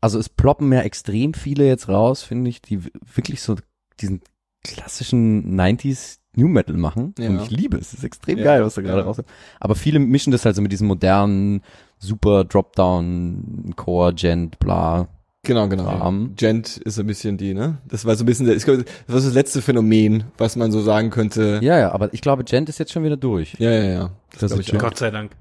also 0.00 0.18
es 0.18 0.28
ploppen 0.28 0.72
ja 0.72 0.80
extrem 0.80 1.34
viele 1.34 1.66
jetzt 1.66 1.88
raus, 1.88 2.22
finde 2.22 2.50
ich, 2.50 2.62
die 2.62 2.84
wirklich 3.14 3.42
so 3.42 3.56
diesen 4.00 4.22
klassischen 4.64 5.58
90s 5.58 6.18
New 6.34 6.48
Metal 6.48 6.76
machen. 6.76 7.14
Ja. 7.18 7.28
Und 7.28 7.42
ich 7.42 7.50
liebe 7.50 7.76
es. 7.76 7.88
Es 7.88 7.98
ist 7.98 8.04
extrem 8.04 8.38
Ja, 8.38 8.44
geil, 8.44 8.64
was 8.64 8.74
da 8.74 8.82
gerade 8.82 9.00
ja. 9.00 9.04
rauskommt. 9.04 9.28
Aber 9.58 9.74
viele 9.74 9.98
mischen 9.98 10.30
das 10.30 10.44
halt 10.44 10.56
so 10.56 10.62
mit 10.62 10.72
diesem 10.72 10.86
modernen, 10.86 11.62
super 11.98 12.44
Dropdown, 12.44 13.72
Core, 13.76 14.14
Gent, 14.14 14.58
bla. 14.58 15.08
Genau, 15.42 15.68
genau. 15.68 15.84
Rahmen. 15.84 16.34
Gent 16.36 16.76
ist 16.76 16.96
so 16.96 17.00
ein 17.02 17.06
bisschen 17.06 17.38
die, 17.38 17.54
ne? 17.54 17.78
Das 17.88 18.04
war 18.04 18.14
so 18.14 18.24
ein 18.24 18.26
bisschen, 18.26 18.46
der- 18.46 18.56
ich 18.56 18.64
glaube, 18.64 18.84
das 18.84 18.94
war 19.14 19.20
so 19.20 19.28
das 19.28 19.34
letzte 19.34 19.62
Phänomen, 19.62 20.24
was 20.36 20.54
man 20.56 20.70
so 20.70 20.82
sagen 20.82 21.08
könnte. 21.10 21.60
Ja, 21.62 21.78
ja, 21.78 21.92
aber 21.92 22.12
ich 22.12 22.20
glaube, 22.20 22.44
Gent 22.44 22.68
ist 22.68 22.78
jetzt 22.78 22.92
schon 22.92 23.04
wieder 23.04 23.16
durch. 23.16 23.54
ja, 23.58 23.70
ja. 23.70 23.84
ja. 23.84 24.10
Das 24.38 24.50
glaub 24.52 24.60
ist. 24.60 24.78
Gott 24.78 24.98
sei 24.98 25.10
Dank. 25.10 25.32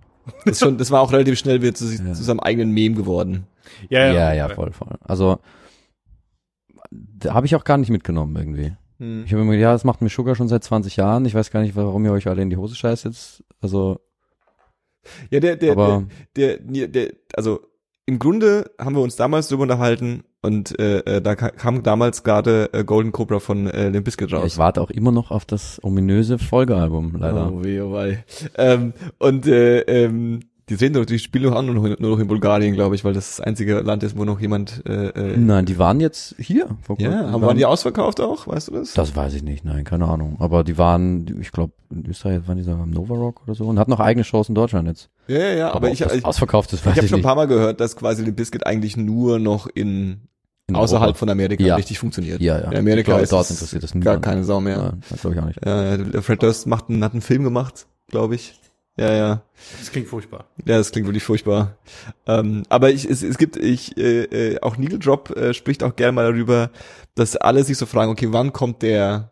Das, 0.45 0.53
ist 0.53 0.59
schon, 0.59 0.77
das 0.77 0.91
war 0.91 1.01
auch 1.01 1.11
relativ 1.11 1.37
schnell 1.37 1.61
wieder 1.61 1.73
zu, 1.73 1.85
Ja. 1.85 2.13
zu 2.13 2.23
seinem 2.23 2.39
eigenen 2.39 2.71
Meme 2.71 2.95
geworden. 2.95 3.45
Ja, 3.89 4.05
ja. 4.07 4.13
Ja, 4.13 4.33
ja, 4.33 4.49
voll, 4.49 4.71
voll. 4.71 4.95
Also, 5.01 5.39
da 6.91 7.33
habe 7.33 7.45
ich 7.45 7.55
auch 7.55 7.63
gar 7.63 7.77
nicht 7.77 7.89
mitgenommen 7.89 8.35
irgendwie. 8.35 8.73
Hm. 8.99 9.23
Ich 9.25 9.31
habe 9.33 9.41
immer 9.41 9.51
gedacht, 9.51 9.61
ja, 9.63 9.73
das 9.73 9.83
macht 9.83 10.01
mir 10.01 10.09
Sugar 10.09 10.35
schon 10.35 10.47
seit 10.47 10.63
20 10.63 10.95
Jahren. 10.97 11.25
Ich 11.25 11.33
weiß 11.35 11.51
gar 11.51 11.61
nicht, 11.61 11.75
warum 11.75 12.05
ihr 12.05 12.11
euch 12.11 12.27
alle 12.27 12.41
in 12.41 12.49
die 12.49 12.57
Hose 12.57 12.75
scheißt 12.75 13.05
jetzt. 13.05 13.43
Also, 13.61 13.99
Ja, 15.29 15.39
der, 15.39 15.55
der, 15.55 15.75
der, 16.35 16.57
der, 16.59 16.87
der, 16.87 17.11
also 17.35 17.59
im 18.09 18.17
Grunde 18.19 18.71
haben 18.79 18.95
wir 18.95 19.01
uns 19.01 19.15
damals 19.15 19.47
drüber 19.49 19.63
unterhalten 19.63 20.23
und 20.41 20.77
äh, 20.79 20.99
äh, 21.17 21.21
da 21.21 21.35
ka- 21.35 21.51
kam 21.51 21.83
damals 21.83 22.23
gerade 22.23 22.69
äh, 22.73 22.83
Golden 22.83 23.11
Cobra 23.11 23.39
von 23.39 23.67
äh, 23.67 23.89
Limp 23.89 24.05
Bizkit 24.05 24.31
ja, 24.31 24.39
raus. 24.39 24.47
ich 24.53 24.57
warte 24.57 24.81
auch 24.81 24.89
immer 24.89 25.11
noch 25.11 25.29
auf 25.29 25.45
das 25.45 25.79
ominöse 25.83 26.39
Folgealbum, 26.39 27.15
leider. 27.19 27.51
Oh, 27.53 27.63
weh, 27.63 27.79
oh, 27.81 27.91
wei. 27.93 28.23
Ähm, 28.57 28.93
und 29.19 29.45
äh, 29.45 29.81
ähm, 29.81 30.39
die 30.69 30.75
sehen 30.75 30.93
doch, 30.93 31.05
die 31.05 31.17
spielen 31.19 31.45
doch 31.45 31.55
auch 31.55 31.61
nur 31.63 31.73
noch, 31.75 31.83
in- 31.85 31.95
nur 31.99 32.11
noch 32.11 32.19
in 32.19 32.27
Bulgarien, 32.27 32.73
glaube 32.75 32.95
ich, 32.95 33.03
weil 33.03 33.13
das 33.13 33.37
das 33.37 33.41
einzige 33.45 33.79
Land 33.79 34.03
ist, 34.03 34.17
wo 34.17 34.23
noch 34.25 34.39
jemand. 34.39 34.83
Äh, 34.87 35.07
äh, 35.09 35.37
Nein, 35.37 35.65
die 35.65 35.77
waren 35.79 35.99
jetzt 35.99 36.35
hier. 36.37 36.67
Vor 36.81 36.95
ja, 36.99 37.09
kurzem. 37.11 37.31
haben, 37.31 37.41
waren 37.41 37.57
die 37.57 37.65
ausverkauft 37.65 38.21
auch? 38.21 38.47
Weißt 38.47 38.67
du 38.67 38.73
das? 38.73 38.93
Das 38.93 39.15
weiß 39.15 39.33
ich 39.33 39.43
nicht, 39.43 39.65
nein, 39.65 39.83
keine 39.83 40.05
Ahnung. 40.07 40.37
Aber 40.39 40.63
die 40.63 40.77
waren, 40.77 41.25
die- 41.25 41.33
ich 41.41 41.51
glaube, 41.51 41.73
in 41.91 42.05
Österreich 42.07 42.47
waren 42.47 42.57
die 42.57 42.63
sogar 42.63 42.81
am 42.81 42.91
Nova 42.91 43.15
Rock 43.15 43.41
oder 43.45 43.55
so 43.55 43.65
und 43.65 43.79
hatten 43.79 43.91
noch 43.91 43.99
eigene 43.99 44.23
Shows 44.23 44.47
in 44.49 44.55
Deutschland 44.55 44.87
jetzt. 44.87 45.09
Ja, 45.27 45.37
ja, 45.39 45.53
ja. 45.53 45.71
Aber, 45.73 45.87
ob 45.87 45.93
ich, 45.93 46.01
ich, 46.01 46.25
ausverkauft 46.25 46.71
ist, 46.73 46.79
ich 46.81 46.85
weiß 46.85 46.95
habe 46.97 47.05
ich, 47.05 47.09
schon 47.09 47.19
ein 47.19 47.23
paar 47.23 47.35
Mal 47.35 47.47
gehört, 47.47 47.79
dass 47.79 47.95
quasi 47.95 48.23
Limp 48.23 48.37
Bizkit 48.37 48.65
eigentlich 48.67 48.95
nur 48.97 49.39
noch 49.39 49.67
in, 49.67 50.21
In 50.67 50.75
außerhalb 50.75 51.01
Europa. 51.07 51.17
von 51.19 51.29
Amerika 51.29 51.63
Ja. 51.63 51.75
richtig 51.75 51.97
funktioniert. 51.97 52.41
Ja, 52.41 52.59
ja. 52.59 52.71
In 52.71 52.77
Amerika 52.77 52.99
ich 52.99 53.05
glaube, 53.05 53.21
ist 53.23 53.31
dort 53.31 53.45
es 53.45 53.51
interessiert 53.51 53.83
das 53.83 53.93
gar 53.99 54.19
keine 54.21 54.43
Sau 54.43 54.61
mehr. 54.61 54.77
Nein, 54.77 55.01
das 55.09 55.21
glaube 55.21 55.35
ich 55.35 55.41
auch 55.41 55.45
nicht. 55.47 55.65
Ja, 55.65 55.95
ja, 55.95 56.21
Fred 56.21 56.43
Durst 56.43 56.67
macht 56.67 56.89
einen, 56.89 57.03
hat 57.03 57.13
einen 57.13 57.21
Film 57.21 57.43
gemacht, 57.43 57.87
glaube 58.07 58.35
ich. 58.35 58.59
Ja, 58.99 59.13
ja. 59.13 59.41
Das 59.77 59.91
klingt 59.91 60.09
furchtbar. 60.09 60.45
Ja, 60.65 60.77
das 60.77 60.91
klingt 60.91 61.07
wirklich 61.07 61.23
furchtbar. 61.23 61.77
Ähm, 62.27 62.63
aber 62.67 62.91
ich, 62.91 63.05
es, 63.05 63.23
es 63.23 63.37
gibt, 63.37 63.55
ich, 63.55 63.97
äh, 63.97 64.23
äh, 64.23 64.61
auch 64.61 64.75
Needle 64.75 64.99
Drop 64.99 65.35
äh, 65.37 65.53
spricht 65.53 65.83
auch 65.83 65.95
gerne 65.95 66.11
mal 66.11 66.29
darüber, 66.29 66.69
dass 67.15 67.37
alle 67.37 67.63
sich 67.63 67.77
so 67.77 67.85
fragen, 67.85 68.11
okay, 68.11 68.27
wann 68.31 68.51
kommt 68.51 68.81
der, 68.81 69.31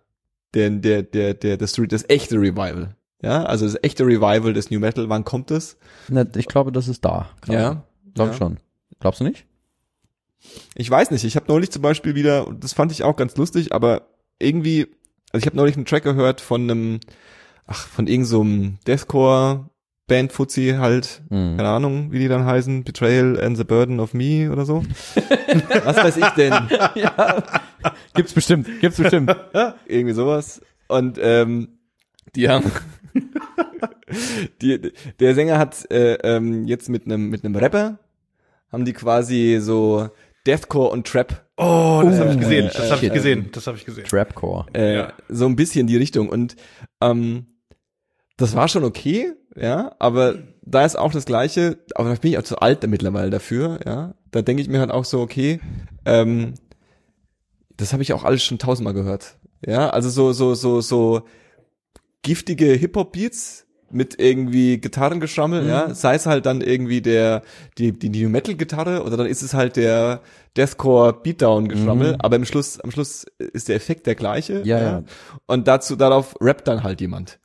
der, 0.53 0.69
der, 0.69 1.03
der, 1.03 1.33
der, 1.33 1.57
das, 1.57 1.73
das 1.73 2.05
echte 2.07 2.37
Revival? 2.37 2.95
Ja, 3.21 3.43
also 3.43 3.65
das 3.65 3.77
echte 3.83 4.05
Revival 4.05 4.53
des 4.53 4.71
New 4.71 4.79
Metal, 4.79 5.09
wann 5.09 5.25
kommt 5.25 5.51
es? 5.51 5.77
Na, 6.07 6.25
ich 6.35 6.47
glaube, 6.47 6.71
das 6.71 6.87
ist 6.87 7.03
da. 7.03 7.27
gerade. 7.41 7.81
Glaub 8.13 8.27
ja. 8.27 8.31
ich 8.31 8.37
schon. 8.37 8.57
Glaubst 9.01 9.19
du 9.19 9.25
nicht? 9.25 9.45
Ich 10.75 10.89
weiß 10.89 11.11
nicht, 11.11 11.25
ich 11.25 11.35
habe 11.35 11.47
neulich 11.49 11.71
zum 11.71 11.81
Beispiel 11.81 12.15
wieder, 12.15 12.47
und 12.47 12.63
das 12.63 12.71
fand 12.71 12.93
ich 12.93 13.03
auch 13.03 13.17
ganz 13.17 13.35
lustig, 13.35 13.73
aber 13.73 14.07
irgendwie, 14.39 14.87
also 15.33 15.41
ich 15.41 15.45
habe 15.45 15.57
neulich 15.57 15.75
einen 15.75 15.85
Track 15.85 16.03
gehört 16.03 16.39
von 16.39 16.61
einem, 16.71 16.99
ach, 17.67 17.87
von 17.87 18.07
irgendeinem 18.07 18.25
so 18.25 18.41
einem 18.41 18.77
Deathcore 18.87 19.69
Band 20.07 20.31
Fuzzi 20.31 20.75
halt, 20.79 21.21
Mhm. 21.29 21.57
keine 21.57 21.67
Ahnung, 21.69 22.11
wie 22.13 22.19
die 22.19 22.27
dann 22.29 22.45
heißen, 22.45 22.83
Betrayal 22.85 23.39
and 23.41 23.57
the 23.57 23.65
Burden 23.65 23.99
of 23.99 24.13
Me 24.13 24.49
oder 24.51 24.65
so. 24.65 24.83
Was 25.83 25.97
weiß 25.97 26.17
ich 26.17 26.29
denn? 26.29 26.53
ja. 26.95 27.43
Gibt's 28.13 28.33
bestimmt, 28.33 28.67
gibt's 28.79 28.97
bestimmt. 28.97 29.35
Irgendwie 29.85 30.13
sowas. 30.13 30.61
Und 30.87 31.19
ähm, 31.21 31.79
die 32.35 32.47
haben 32.49 32.71
Die, 34.61 34.91
der 35.19 35.35
Sänger 35.35 35.57
hat 35.57 35.89
äh, 35.91 36.13
ähm, 36.23 36.65
jetzt 36.65 36.87
mit 36.89 37.05
einem 37.05 37.29
mit 37.29 37.43
einem 37.43 37.55
Rapper 37.55 37.99
haben 38.71 38.85
die 38.85 38.93
quasi 38.93 39.57
so 39.59 40.09
Deathcore 40.45 40.91
und 40.91 41.05
Trap 41.07 41.45
Oh, 41.57 42.01
das 42.05 42.19
habe 42.19 42.29
ich 42.31 42.35
Oh, 42.37 42.39
gesehen. 42.39 42.69
Das 42.73 42.91
habe 42.91 43.05
ich 43.05 43.11
gesehen. 43.11 43.49
Das 43.51 43.67
habe 43.67 43.77
ich 43.77 43.85
gesehen. 43.85 44.05
Trapcore. 44.05 44.65
äh, 44.73 44.95
Ja. 44.95 45.13
so 45.27 45.45
ein 45.47 45.55
bisschen 45.55 45.87
die 45.87 45.97
Richtung 45.97 46.29
und 46.29 46.55
ähm, 47.01 47.47
das 48.37 48.55
war 48.55 48.67
schon 48.67 48.83
okay, 48.83 49.33
ja, 49.55 49.95
aber 49.99 50.35
da 50.61 50.85
ist 50.85 50.97
auch 50.97 51.11
das 51.11 51.25
Gleiche, 51.25 51.77
aber 51.95 52.09
da 52.09 52.15
bin 52.15 52.31
ich 52.31 52.37
auch 52.37 52.43
zu 52.43 52.59
alt 52.59 52.85
mittlerweile 52.87 53.29
dafür, 53.31 53.79
ja. 53.85 54.13
Da 54.31 54.41
denke 54.41 54.61
ich 54.61 54.69
mir 54.69 54.79
halt 54.79 54.91
auch 54.91 55.05
so, 55.05 55.21
okay, 55.21 55.59
ähm, 56.05 56.53
das 57.75 57.93
habe 57.93 58.03
ich 58.03 58.13
auch 58.13 58.23
alles 58.23 58.43
schon 58.43 58.59
tausendmal 58.59 58.93
gehört, 58.93 59.37
ja. 59.65 59.89
Also 59.89 60.09
so 60.09 60.33
so 60.33 60.53
so 60.55 60.81
so 60.81 61.23
giftige 62.23 62.65
Hip-Hop-Beats 62.73 63.65
mit 63.89 64.19
irgendwie 64.19 64.79
Gitarrengeschrammel, 64.79 65.63
Mhm. 65.63 65.69
ja, 65.69 65.93
sei 65.95 66.15
es 66.15 66.25
halt 66.25 66.45
dann 66.45 66.59
irgendwie 66.61 67.01
der 67.01 67.41
die 67.77 67.97
die 67.97 68.09
New 68.09 68.29
Metal 68.29 68.55
Gitarre 68.55 69.03
oder 69.03 69.15
dann 69.15 69.27
ist 69.27 69.41
es 69.41 69.53
halt 69.53 69.77
der 69.77 70.21
Deathcore 70.57 71.13
Beatdown 71.13 71.69
Geschrammel, 71.69 72.13
Mhm. 72.13 72.17
aber 72.21 72.35
im 72.35 72.43
Schluss 72.45 72.79
am 72.81 72.91
Schluss 72.91 73.25
ist 73.39 73.69
der 73.69 73.77
Effekt 73.77 74.05
der 74.05 74.15
gleiche, 74.15 74.61
Ja, 74.65 74.81
ja. 74.81 75.03
Und 75.45 75.67
dazu 75.69 75.95
darauf 75.95 76.35
rappt 76.41 76.67
dann 76.67 76.83
halt 76.83 76.99
jemand. 76.99 77.39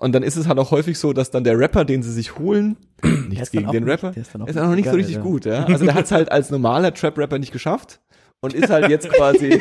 Und 0.00 0.12
dann 0.14 0.22
ist 0.22 0.36
es 0.36 0.46
halt 0.46 0.58
auch 0.60 0.70
häufig 0.70 0.98
so, 0.98 1.12
dass 1.12 1.30
dann 1.32 1.42
der 1.44 1.58
Rapper, 1.58 1.84
den 1.84 2.02
sie 2.04 2.12
sich 2.12 2.38
holen, 2.38 2.76
nichts 3.02 3.42
ist 3.42 3.54
dann 3.54 3.60
gegen 3.60 3.66
auch 3.68 3.72
den 3.72 3.84
nicht- 3.84 3.92
Rapper, 3.92 4.12
der 4.12 4.22
ist 4.22 4.32
dann 4.34 4.42
auch 4.42 4.46
ist 4.46 4.56
auch 4.58 4.66
noch 4.68 4.74
nicht 4.76 4.88
so 4.88 4.94
richtig 4.94 5.16
ja. 5.16 5.20
gut, 5.22 5.44
ja. 5.44 5.64
Also 5.64 5.84
der 5.84 5.94
hat 5.94 6.04
es 6.04 6.12
halt 6.12 6.30
als 6.30 6.50
normaler 6.50 6.94
Trap-Rapper 6.94 7.38
nicht 7.38 7.52
geschafft 7.52 8.00
und 8.40 8.54
ist 8.54 8.70
halt 8.70 8.88
jetzt 8.88 9.10
quasi 9.10 9.60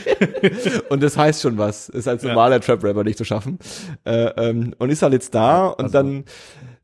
und 0.88 1.02
das 1.02 1.16
heißt 1.16 1.42
schon 1.42 1.58
was, 1.58 1.88
ist 1.88 2.08
als 2.08 2.22
Ja. 2.22 2.30
normaler 2.30 2.60
Trap-Rapper 2.60 3.04
nicht 3.04 3.18
zu 3.18 3.24
schaffen. 3.24 3.58
Äh, 4.04 4.30
ähm, 4.36 4.74
und 4.78 4.90
ist 4.90 5.02
halt 5.02 5.12
jetzt 5.12 5.34
da 5.34 5.68
und 5.68 5.84
Also- 5.84 5.92
dann 5.92 6.24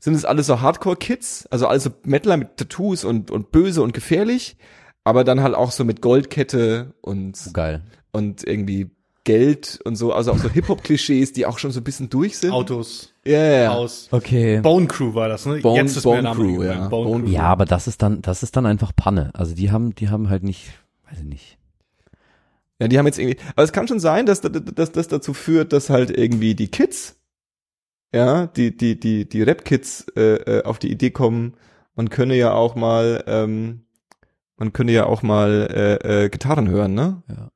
sind 0.00 0.14
es 0.14 0.24
alles 0.24 0.46
so 0.46 0.60
Hardcore-Kids, 0.60 1.48
also 1.50 1.66
alles 1.66 1.82
so 1.84 1.90
Metaler 2.04 2.36
mit 2.36 2.56
Tattoos 2.56 3.04
und, 3.04 3.32
und 3.32 3.50
böse 3.50 3.82
und 3.82 3.92
gefährlich, 3.92 4.56
aber 5.02 5.24
dann 5.24 5.42
halt 5.42 5.56
auch 5.56 5.72
so 5.72 5.84
mit 5.84 6.00
Goldkette 6.00 6.94
und, 7.00 7.36
Oh, 7.48 7.52
geil. 7.52 7.82
und 8.12 8.46
irgendwie 8.46 8.90
Geld 9.28 9.80
und 9.84 9.96
so, 9.96 10.12
also 10.12 10.32
auch 10.32 10.38
so 10.38 10.48
Hip-Hop-Klischees, 10.50 11.32
die 11.34 11.44
auch 11.46 11.58
schon 11.58 11.70
so 11.70 11.80
ein 11.80 11.84
bisschen 11.84 12.08
durch 12.08 12.38
sind. 12.38 12.50
Autos, 12.52 13.12
Ja, 13.24 13.38
ja, 13.44 13.62
ja. 13.64 13.74
Haus. 13.74 14.08
Okay. 14.10 14.60
Bone 14.60 14.86
Crew 14.86 15.14
war 15.14 15.28
das, 15.28 15.44
ne? 15.46 15.58
Bone- 15.60 15.82
Jetzt 15.82 15.96
ist 15.96 16.02
Bone 16.04 16.22
Name 16.22 16.34
Crew, 16.40 16.62
ja. 16.62 16.88
Bone 16.88 17.10
Bone 17.10 17.24
Crew. 17.24 17.30
Ja, 17.30 17.42
aber 17.42 17.64
das 17.66 17.86
ist 17.86 18.00
dann, 18.02 18.22
das 18.22 18.42
ist 18.42 18.56
dann 18.56 18.64
einfach 18.66 18.92
Panne. 18.96 19.30
Also 19.34 19.54
die 19.54 19.70
haben, 19.70 19.94
die 19.94 20.08
haben 20.08 20.30
halt 20.30 20.42
nicht, 20.42 20.70
weiß 21.10 21.18
ich 21.20 21.24
nicht. 21.26 21.58
Ja, 22.80 22.88
die 22.88 22.96
haben 22.98 23.06
jetzt 23.06 23.18
irgendwie, 23.18 23.38
aber 23.54 23.64
es 23.64 23.72
kann 23.72 23.88
schon 23.88 24.00
sein, 24.00 24.24
dass 24.24 24.40
dass, 24.40 24.52
dass 24.74 24.92
das 24.92 25.08
dazu 25.08 25.34
führt, 25.34 25.72
dass 25.72 25.90
halt 25.90 26.10
irgendwie 26.16 26.54
die 26.54 26.68
Kids, 26.68 27.16
ja, 28.14 28.46
die 28.46 28.76
die 28.76 28.98
die 28.98 29.28
die 29.28 29.42
Rap-Kids 29.42 30.06
äh, 30.16 30.20
äh, 30.58 30.62
auf 30.64 30.78
die 30.78 30.90
Idee 30.90 31.10
kommen, 31.10 31.54
man 31.96 32.08
könne 32.08 32.36
ja 32.36 32.52
auch 32.52 32.76
mal, 32.76 33.24
ähm, 33.26 33.80
man 34.56 34.72
könne 34.72 34.92
ja 34.92 35.06
auch 35.06 35.22
mal 35.22 35.68
äh, 36.04 36.24
äh, 36.24 36.28
Gitarren 36.30 36.68
hören, 36.68 36.94
ne? 36.94 37.22
Ja. 37.28 37.50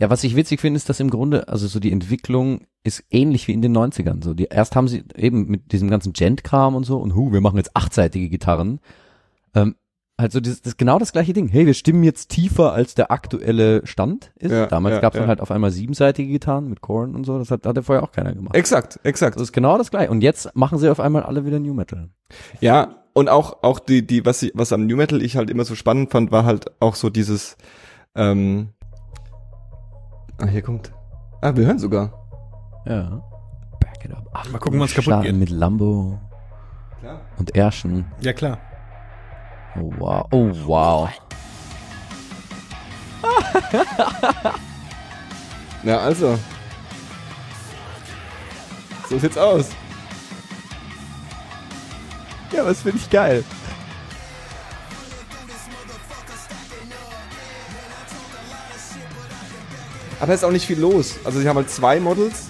Ja, 0.00 0.10
was 0.10 0.24
ich 0.24 0.36
witzig 0.36 0.60
finde, 0.60 0.76
ist, 0.76 0.88
dass 0.88 1.00
im 1.00 1.10
Grunde, 1.10 1.48
also 1.48 1.66
so 1.66 1.80
die 1.80 1.92
Entwicklung 1.92 2.66
ist 2.84 3.04
ähnlich 3.10 3.48
wie 3.48 3.52
in 3.52 3.62
den 3.62 3.76
90ern. 3.76 4.22
So, 4.22 4.34
die, 4.34 4.44
erst 4.44 4.76
haben 4.76 4.88
sie 4.88 5.04
eben 5.16 5.46
mit 5.46 5.72
diesem 5.72 5.90
ganzen 5.90 6.12
Gent-Kram 6.12 6.74
und 6.74 6.84
so 6.84 6.98
und 6.98 7.14
hu, 7.14 7.32
wir 7.32 7.40
machen 7.40 7.56
jetzt 7.56 7.74
achtseitige 7.74 8.28
Gitarren. 8.28 8.80
Ähm, 9.54 9.74
also 10.16 10.38
das, 10.38 10.62
das 10.62 10.72
ist 10.72 10.78
genau 10.78 10.98
das 11.00 11.12
gleiche 11.12 11.32
Ding. 11.32 11.48
Hey, 11.48 11.66
wir 11.66 11.74
stimmen 11.74 12.04
jetzt 12.04 12.28
tiefer 12.28 12.72
als 12.72 12.94
der 12.94 13.10
aktuelle 13.10 13.84
Stand 13.84 14.32
ist. 14.36 14.52
Ja, 14.52 14.66
Damals 14.66 14.96
ja, 14.96 15.00
gab 15.00 15.14
es 15.14 15.16
ja. 15.16 15.22
dann 15.22 15.28
halt 15.28 15.40
auf 15.40 15.50
einmal 15.50 15.72
siebenseitige 15.72 16.30
Gitarren 16.30 16.68
mit 16.68 16.80
Korn 16.80 17.16
und 17.16 17.24
so. 17.24 17.36
Das 17.38 17.50
hat, 17.50 17.66
hat 17.66 17.74
ja 17.74 17.82
vorher 17.82 18.04
auch 18.04 18.12
keiner 18.12 18.32
gemacht. 18.32 18.54
Exakt, 18.54 19.00
exakt. 19.02 19.36
Das 19.36 19.42
ist 19.44 19.52
genau 19.52 19.76
das 19.76 19.90
gleiche. 19.90 20.12
Und 20.12 20.22
jetzt 20.22 20.54
machen 20.54 20.78
sie 20.78 20.88
auf 20.88 21.00
einmal 21.00 21.24
alle 21.24 21.44
wieder 21.44 21.58
New 21.58 21.74
Metal. 21.74 22.10
Ja, 22.60 23.02
und 23.12 23.28
auch 23.28 23.62
auch 23.62 23.80
die 23.80 24.06
die 24.06 24.24
was 24.24 24.42
ich, 24.42 24.52
was 24.54 24.72
am 24.72 24.86
New 24.86 24.96
Metal 24.96 25.20
ich 25.20 25.36
halt 25.36 25.50
immer 25.50 25.64
so 25.64 25.74
spannend 25.74 26.12
fand, 26.12 26.30
war 26.30 26.44
halt 26.44 26.66
auch 26.80 26.94
so 26.94 27.10
dieses 27.10 27.56
ähm 28.14 28.68
Ah, 30.40 30.46
hier 30.46 30.62
kommt. 30.62 30.92
Ah, 31.40 31.54
wir 31.54 31.66
hören 31.66 31.78
sogar. 31.78 32.10
Ja. 32.86 33.22
Back 33.80 34.04
it 34.04 34.12
up. 34.12 34.28
Ach, 34.32 34.48
Mal 34.50 34.58
gucken, 34.58 34.80
wann's 34.80 34.92
kaputt 34.92 35.04
starten 35.04 35.22
geht. 35.24 35.36
mit 35.36 35.50
Lambo 35.50 36.18
Klar. 37.00 37.20
und 37.38 37.54
Erschen. 37.56 38.06
Ja, 38.20 38.32
klar. 38.32 38.58
Oh 39.76 39.92
wow. 39.98 40.26
Oh 40.30 40.50
wow. 40.66 41.08
Ja, 45.82 45.98
also. 45.98 46.38
So 49.10 49.18
sieht's 49.18 49.36
aus. 49.36 49.68
Ja, 52.52 52.60
aber 52.60 52.70
das 52.70 52.80
finde 52.80 52.96
ich 52.98 53.10
geil. 53.10 53.44
Aber 60.20 60.32
es 60.32 60.40
ist 60.40 60.44
auch 60.44 60.50
nicht 60.50 60.66
viel 60.66 60.78
los. 60.80 61.14
Also 61.24 61.40
sie 61.40 61.48
haben 61.48 61.56
halt 61.56 61.70
zwei 61.70 62.00
Models 62.00 62.46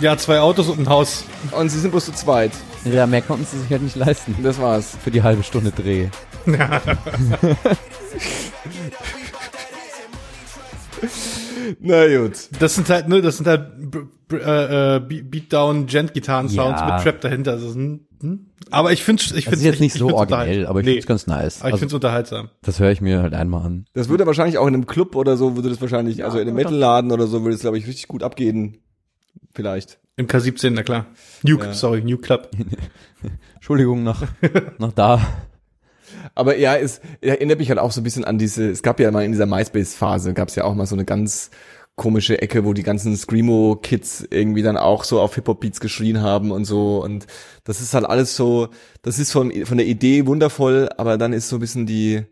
Ja, 0.00 0.16
zwei 0.16 0.40
Autos 0.40 0.68
und 0.68 0.80
ein 0.80 0.88
Haus. 0.88 1.24
und 1.52 1.68
sie 1.68 1.78
sind 1.80 1.90
bloß 1.90 2.06
zu 2.06 2.12
zweit. 2.12 2.52
Ja, 2.84 3.06
mehr 3.06 3.22
konnten 3.22 3.46
sie 3.50 3.58
sich 3.60 3.70
halt 3.70 3.82
nicht 3.82 3.96
leisten. 3.96 4.36
Das 4.42 4.60
war's. 4.60 4.92
Für 5.02 5.10
die 5.10 5.22
halbe 5.22 5.42
Stunde 5.42 5.72
Dreh. 5.72 6.08
Na 11.80 12.06
gut. 12.18 12.48
Das 12.60 12.74
sind 12.74 12.88
halt, 12.88 13.08
ne, 13.08 13.20
das 13.22 13.36
sind 13.38 13.46
halt 13.46 13.70
äh, 14.32 14.96
äh, 14.96 15.00
Be- 15.00 15.22
Beatdown 15.22 15.86
Gent 15.86 16.14
Gitarren 16.14 16.48
Sounds 16.48 16.80
Ja. 16.80 16.94
mit 16.96 17.02
Trap 17.04 17.20
dahinter. 17.20 17.52
Also, 17.52 17.74
hm, 17.74 18.00
hm. 18.20 18.46
Aber 18.70 18.92
ich 18.92 19.04
finde, 19.04 19.22
ich 19.22 19.44
finde 19.44 19.56
ist 19.58 19.64
jetzt 19.64 19.80
nicht 19.80 19.94
so 19.94 20.08
originell, 20.10 20.66
aber 20.66 20.80
ich 20.80 20.86
nee, 20.86 20.92
finde 20.92 21.00
es 21.00 21.06
ganz 21.06 21.26
nice. 21.26 21.60
aber 21.60 21.68
ich 21.68 21.74
Also, 21.74 21.76
finde 21.78 21.86
es 21.86 21.94
unterhaltsam. 21.94 22.48
das 22.62 22.80
höre 22.80 22.90
ich 22.90 23.00
mir 23.00 23.22
halt 23.22 23.34
einmal 23.34 23.64
an. 23.64 23.86
Das 23.94 24.08
würde 24.08 24.26
wahrscheinlich 24.26 24.58
auch 24.58 24.66
in 24.66 24.74
einem 24.74 24.86
Club 24.86 25.14
oder 25.14 25.36
so, 25.36 25.54
würde 25.54 25.68
das 25.68 25.80
wahrscheinlich, 25.80 26.24
also 26.24 26.38
in 26.38 26.48
einem 26.48 26.56
Metalladen 26.56 27.12
oder 27.12 27.26
so, 27.28 27.42
würde 27.42 27.54
es, 27.54 27.60
glaube 27.60 27.78
ich, 27.78 27.86
richtig 27.86 28.08
gut 28.08 28.22
abgehen. 28.22 28.78
Vielleicht. 29.54 29.98
Im 30.16 30.26
K17, 30.26 30.70
na 30.70 30.82
klar. 30.82 31.06
Nuke, 31.42 31.66
Ja. 31.66 31.74
sorry, 31.74 32.02
Nuke 32.02 32.22
Club. 32.22 32.50
Entschuldigung, 33.54 34.02
nach, 34.02 34.22
nach 34.78 34.92
da. 34.92 35.20
Aber 36.34 36.56
ja, 36.56 36.76
es 36.76 37.00
erinnert 37.20 37.58
mich 37.58 37.68
halt 37.68 37.78
auch 37.78 37.92
so 37.92 38.00
ein 38.00 38.04
bisschen 38.04 38.24
an 38.24 38.38
diese, 38.38 38.70
es 38.70 38.82
gab 38.82 39.00
ja 39.00 39.10
mal 39.10 39.24
in 39.24 39.32
dieser 39.32 39.46
MySpace-Phase, 39.46 40.34
gab 40.34 40.48
es 40.48 40.56
ja 40.56 40.64
auch 40.64 40.74
mal 40.74 40.86
so 40.86 40.94
eine 40.94 41.04
ganz 41.04 41.50
komische 41.96 42.40
Ecke, 42.42 42.64
wo 42.64 42.74
die 42.74 42.82
ganzen 42.82 43.16
Screamo-Kids 43.16 44.28
irgendwie 44.30 44.62
dann 44.62 44.76
auch 44.76 45.02
so 45.02 45.20
auf 45.20 45.34
Hip-Hop-Beats 45.34 45.80
geschrien 45.80 46.20
haben 46.20 46.50
und 46.50 46.66
so. 46.66 47.02
Und 47.02 47.26
das 47.64 47.80
ist 47.80 47.94
halt 47.94 48.04
alles 48.04 48.36
so, 48.36 48.68
das 49.02 49.18
ist 49.18 49.32
von, 49.32 49.50
von 49.64 49.78
der 49.78 49.86
Idee 49.86 50.26
wundervoll, 50.26 50.90
aber 50.98 51.16
dann 51.16 51.32
ist 51.32 51.48
so 51.48 51.56
ein 51.56 51.60
bisschen 51.60 51.86
die, 51.86 52.22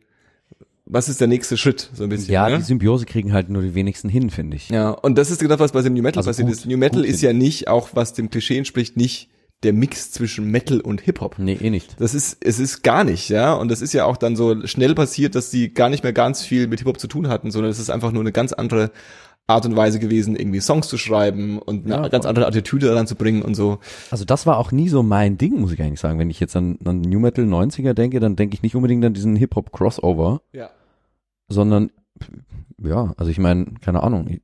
was 0.85 1.09
ist 1.09 1.21
der 1.21 1.29
nächste 1.29 1.57
Schritt, 1.57 1.91
so 1.95 2.03
ein 2.03 2.11
bisschen. 2.11 2.33
Ja, 2.35 2.49
ne? 2.51 2.59
die 2.59 2.63
Symbiose 2.63 3.07
kriegen 3.07 3.33
halt 3.33 3.49
nur 3.49 3.63
die 3.63 3.75
wenigsten 3.75 4.11
hin, 4.11 4.29
finde 4.29 4.59
ich. 4.59 4.69
Ja, 4.69 4.91
und 4.91 5.17
das 5.17 5.31
ist 5.31 5.41
genau 5.41 5.59
was 5.59 5.73
bei 5.73 5.81
dem 5.81 5.95
New 5.95 6.03
Metal 6.03 6.19
Also 6.19 6.29
passiert 6.29 6.49
gut, 6.49 6.57
ist. 6.57 6.67
New 6.67 6.77
Metal 6.77 7.05
ist 7.05 7.23
ja 7.23 7.33
nicht, 7.33 7.69
auch 7.69 7.89
was 7.95 8.13
dem 8.13 8.29
Klischee 8.29 8.59
entspricht, 8.59 8.99
nicht 8.99 9.31
der 9.65 9.73
Mix 9.73 10.11
zwischen 10.13 10.51
Metal 10.51 10.81
und 10.81 11.01
Hip-Hop. 11.01 11.39
Nee, 11.39 11.59
eh 11.61 11.71
nicht. 11.71 12.01
Das 12.01 12.15
ist, 12.15 12.37
es 12.45 12.59
ist 12.59 12.83
gar 12.83 13.03
nicht, 13.05 13.29
ja. 13.31 13.55
Und 13.55 13.71
das 13.71 13.81
ist 13.83 13.93
ja 13.93 14.05
auch 14.05 14.17
dann 14.17 14.37
so 14.37 14.67
schnell 14.67 14.95
passiert, 14.95 15.35
dass 15.35 15.51
die 15.51 15.73
gar 15.75 15.89
nicht 15.89 16.03
mehr 16.05 16.13
ganz 16.13 16.43
viel 16.43 16.69
mit 16.69 16.81
Hip-Hop 16.81 17.01
zu 17.01 17.09
tun 17.09 17.29
hatten, 17.29 17.51
sondern 17.51 17.71
es 17.71 17.79
ist 17.79 17.91
einfach 17.91 18.13
nur 18.13 18.23
eine 18.23 18.33
ganz 18.33 18.53
andere 18.53 18.91
Art 19.47 19.67
und 19.67 19.77
Weise 19.77 19.99
gewesen, 19.99 20.37
irgendwie 20.37 20.61
Songs 20.61 20.89
zu 20.89 20.97
schreiben 20.97 21.59
und 21.59 21.85
eine 21.85 21.95
Ja, 22.05 22.09
ganz 22.09 22.25
andere 22.25 22.47
Attitüde 22.47 22.87
daran 22.87 23.07
zu 23.07 23.15
bringen 23.15 23.43
und 23.43 23.55
so. 23.55 23.79
Also 24.11 24.25
das 24.25 24.47
war 24.47 24.57
auch 24.59 24.73
nie 24.73 24.89
so 24.89 25.03
mein 25.03 25.37
Ding, 25.37 25.61
muss 25.61 25.73
ich 25.73 25.83
eigentlich 25.83 26.01
sagen. 26.01 26.19
Wenn 26.19 26.31
ich 26.31 26.41
jetzt 26.41 26.57
an, 26.57 26.79
an 26.85 27.03
New 27.03 27.21
Metal 27.21 27.45
90er 27.45 27.93
denke, 27.93 28.21
dann 28.21 28.37
denke 28.37 28.55
ich 28.55 28.63
nicht 28.63 28.75
unbedingt 28.75 29.05
an 29.05 29.13
diesen 29.13 29.37
Hip-Hop-Crossover, 29.37 30.41
Ja. 30.53 30.71
sondern 31.49 31.91
ja, 32.83 33.13
also 33.19 33.31
ich 33.31 33.39
meine, 33.39 33.67
keine 33.83 34.03
Ahnung, 34.03 34.39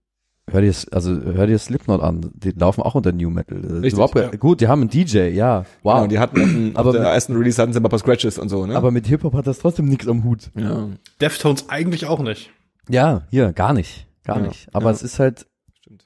hör 0.53 0.61
dir 0.61 0.75
also 0.93 1.11
hör 1.15 1.47
dir 1.47 1.59
Slipknot 1.59 2.01
an, 2.01 2.31
die 2.35 2.51
laufen 2.51 2.83
auch 2.83 2.95
unter 2.95 3.13
New 3.13 3.31
Metal. 3.31 3.59
Richtig, 3.59 3.93
überhaupt, 3.95 4.15
ja. 4.17 4.29
Gut, 4.31 4.61
die 4.61 4.69
haben 4.69 4.81
einen 4.83 4.91
DJ, 4.91 5.29
ja, 5.29 5.65
wow. 5.83 5.95
Genau, 5.97 6.07
die 6.09 6.19
hatten 6.19 6.37
dem, 6.37 6.77
Aber 6.77 6.93
der 6.93 7.03
mit- 7.03 7.11
ersten 7.11 7.37
Release 7.37 7.61
hatten 7.61 7.73
sie 7.73 7.81
mal 7.81 7.89
ein 7.89 7.91
paar 7.91 7.99
Scratches 7.99 8.39
und 8.39 8.49
so, 8.49 8.67
ne? 8.67 8.77
aber 8.77 8.91
mit 8.91 9.07
Hip-Hop 9.07 9.35
hat 9.35 9.47
das 9.47 9.59
trotzdem 9.59 9.87
nichts 9.87 10.07
am 10.09 10.25
Hut. 10.25 10.51
ja. 10.57 10.89
Deftones 11.21 11.69
eigentlich 11.69 12.07
auch 12.07 12.21
nicht. 12.21 12.51
Ja, 12.89 13.23
hier, 13.31 13.53
gar 13.53 13.73
nicht. 13.73 14.07
Gar 14.25 14.39
Ja, 14.41 14.47
nicht. 14.49 14.69
Aber 14.75 14.87
ja. 14.87 14.91
es 14.93 15.03
ist 15.03 15.19
halt, 15.19 15.47
Stimmt. 15.81 16.05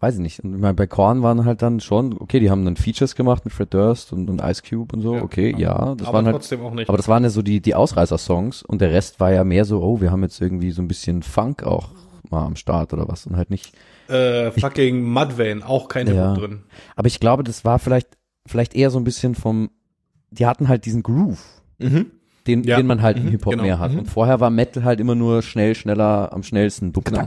weiß 0.00 0.14
ich 0.16 0.20
nicht. 0.20 0.40
Und 0.44 0.54
ich 0.54 0.60
meine, 0.60 0.74
bei 0.74 0.86
Korn 0.86 1.22
waren 1.22 1.44
halt 1.44 1.62
dann 1.62 1.80
schon, 1.80 2.16
okay, 2.20 2.38
die 2.38 2.50
haben 2.50 2.64
dann 2.64 2.76
Features 2.76 3.14
gemacht 3.14 3.44
mit 3.44 3.52
Fred 3.54 3.72
Durst 3.74 4.12
und, 4.12 4.28
und 4.30 4.40
Ice 4.42 4.62
Cube 4.68 4.94
und 4.94 5.00
so, 5.02 5.16
Ja. 5.16 5.22
okay, 5.22 5.54
ja, 5.56 5.94
das 5.94 6.06
aber 6.06 6.18
waren 6.18 6.26
halt, 6.26 6.36
trotzdem 6.36 6.60
auch 6.62 6.74
nicht. 6.74 6.88
aber 6.88 6.96
das 6.98 7.08
waren 7.08 7.22
ja 7.24 7.30
so 7.30 7.40
die, 7.42 7.60
die 7.60 7.74
Ausreißer-Songs 7.74 8.62
und 8.62 8.80
der 8.80 8.92
Rest 8.92 9.20
war 9.20 9.32
ja 9.32 9.42
mehr 9.44 9.64
so, 9.64 9.80
oh, 9.82 10.00
wir 10.00 10.10
haben 10.10 10.22
jetzt 10.22 10.40
irgendwie 10.40 10.70
so 10.70 10.82
ein 10.82 10.88
bisschen 10.88 11.22
Funk 11.22 11.62
auch 11.62 11.88
mal 12.32 12.44
am 12.44 12.56
Start 12.56 12.92
oder 12.92 13.06
was 13.08 13.26
und 13.26 13.36
halt 13.36 13.50
nicht. 13.50 13.72
äh, 14.08 14.50
fucking 14.50 15.02
Mudvayne, 15.04 15.64
auch 15.66 15.86
kein 15.88 16.06
Hip-Hop 16.08 16.22
Ja. 16.24 16.34
drin. 16.34 16.62
Aber 16.96 17.06
ich 17.06 17.20
glaube, 17.20 17.44
das 17.44 17.64
war 17.64 17.78
vielleicht, 17.78 18.08
vielleicht 18.46 18.74
eher 18.74 18.90
so 18.90 18.98
ein 18.98 19.04
bisschen 19.04 19.34
vom, 19.36 19.70
die 20.30 20.44
hatten 20.46 20.66
halt 20.68 20.84
diesen 20.84 21.02
Groove, 21.04 21.38
Mhm. 21.78 22.10
den, 22.46 22.64
Ja. 22.64 22.76
den 22.76 22.86
man 22.86 23.00
halt 23.02 23.16
im 23.18 23.26
Mhm, 23.26 23.30
Hip-Hop 23.30 23.52
genau. 23.52 23.62
mehr 23.62 23.78
hat. 23.78 23.92
Mhm. 23.92 24.00
Und 24.00 24.06
vorher 24.06 24.40
war 24.40 24.50
Metal 24.50 24.82
halt 24.84 24.98
immer 25.00 25.14
nur 25.14 25.42
schnell, 25.42 25.74
schneller, 25.76 26.32
am 26.32 26.42
schnellsten. 26.42 26.92
Genau. 26.92 27.20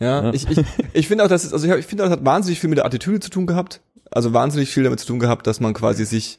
Ja, 0.00 0.22
Ja. 0.24 0.32
ich, 0.32 0.48
ich, 0.48 0.64
ich 0.92 1.08
finde 1.08 1.24
auch, 1.24 1.28
dass 1.28 1.44
es, 1.44 1.52
also 1.52 1.72
ich, 1.74 1.86
finde, 1.86 2.04
das 2.04 2.12
hat 2.12 2.24
wahnsinnig 2.24 2.60
viel 2.60 2.70
mit 2.70 2.78
der 2.78 2.86
Attitüde 2.86 3.20
zu 3.20 3.30
tun 3.30 3.46
gehabt. 3.46 3.80
also 4.10 4.32
wahnsinnig 4.32 4.70
viel 4.70 4.84
damit 4.84 5.00
zu 5.00 5.06
tun 5.06 5.18
gehabt, 5.18 5.46
dass 5.46 5.60
man 5.60 5.74
quasi 5.74 6.06
sich 6.06 6.38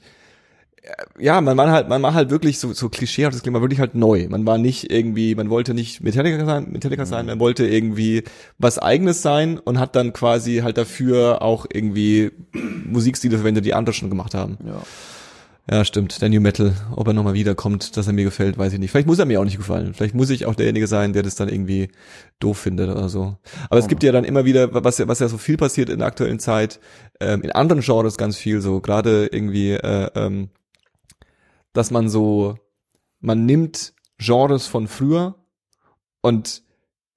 ja, 1.19 1.41
man 1.41 1.57
war 1.57 1.71
halt, 1.71 1.89
man 1.89 2.01
war 2.01 2.13
halt 2.13 2.29
wirklich 2.29 2.59
so, 2.59 2.73
so 2.73 2.89
klischeehaft, 2.89 3.35
das 3.35 3.41
klingt 3.41 3.53
man 3.53 3.61
wirklich 3.61 3.79
halt 3.79 3.95
neu. 3.95 4.27
Man 4.29 4.45
war 4.45 4.57
nicht 4.57 4.91
irgendwie, 4.91 5.35
man 5.35 5.49
wollte 5.49 5.73
nicht 5.73 6.01
Metallica 6.01 6.45
sein, 6.45 6.67
Metallica 6.71 7.05
sein, 7.05 7.25
man 7.25 7.39
wollte 7.39 7.67
irgendwie 7.67 8.23
was 8.57 8.79
eigenes 8.79 9.21
sein 9.21 9.57
und 9.57 9.79
hat 9.79 9.95
dann 9.95 10.13
quasi 10.13 10.57
halt 10.57 10.77
dafür 10.77 11.41
auch 11.41 11.65
irgendwie 11.71 12.31
Musikstile 12.53 13.37
verwendet, 13.37 13.65
die 13.65 13.73
andere 13.73 13.93
schon 13.93 14.09
gemacht 14.09 14.33
haben. 14.33 14.57
Ja. 14.65 14.81
Ja, 15.71 15.85
stimmt. 15.85 16.19
Der 16.19 16.29
New 16.29 16.41
Metal, 16.41 16.73
ob 16.95 17.05
er 17.05 17.13
nochmal 17.13 17.35
wiederkommt, 17.35 17.95
dass 17.95 18.07
er 18.07 18.13
mir 18.13 18.23
gefällt, 18.23 18.57
weiß 18.57 18.73
ich 18.73 18.79
nicht. 18.79 18.89
Vielleicht 18.89 19.05
muss 19.05 19.19
er 19.19 19.25
mir 19.25 19.39
auch 19.39 19.43
nicht 19.43 19.57
gefallen. 19.57 19.93
Vielleicht 19.93 20.15
muss 20.15 20.31
ich 20.31 20.47
auch 20.47 20.55
derjenige 20.55 20.87
sein, 20.87 21.13
der 21.13 21.21
das 21.21 21.35
dann 21.35 21.47
irgendwie 21.47 21.89
doof 22.39 22.57
findet 22.57 22.89
oder 22.89 23.07
so. 23.07 23.37
Aber 23.69 23.79
es 23.79 23.87
gibt 23.87 24.01
ja 24.01 24.11
dann 24.11 24.23
immer 24.23 24.45
wieder, 24.45 24.83
was 24.83 24.97
ja, 24.97 25.07
was 25.07 25.19
ja 25.19 25.27
so 25.27 25.37
viel 25.37 25.57
passiert 25.57 25.89
in 25.89 25.99
der 25.99 26.07
aktuellen 26.07 26.39
Zeit, 26.39 26.79
ähm, 27.19 27.43
in 27.43 27.51
anderen 27.51 27.83
Genres 27.83 28.17
ganz 28.17 28.35
viel 28.35 28.61
so, 28.61 28.79
gerade 28.79 29.27
irgendwie, 29.27 29.73
äh, 29.73 30.09
ähm, 30.15 30.49
dass 31.73 31.91
man 31.91 32.09
so, 32.09 32.55
man 33.19 33.45
nimmt 33.45 33.93
Genres 34.17 34.67
von 34.67 34.87
früher 34.87 35.35
und 36.21 36.63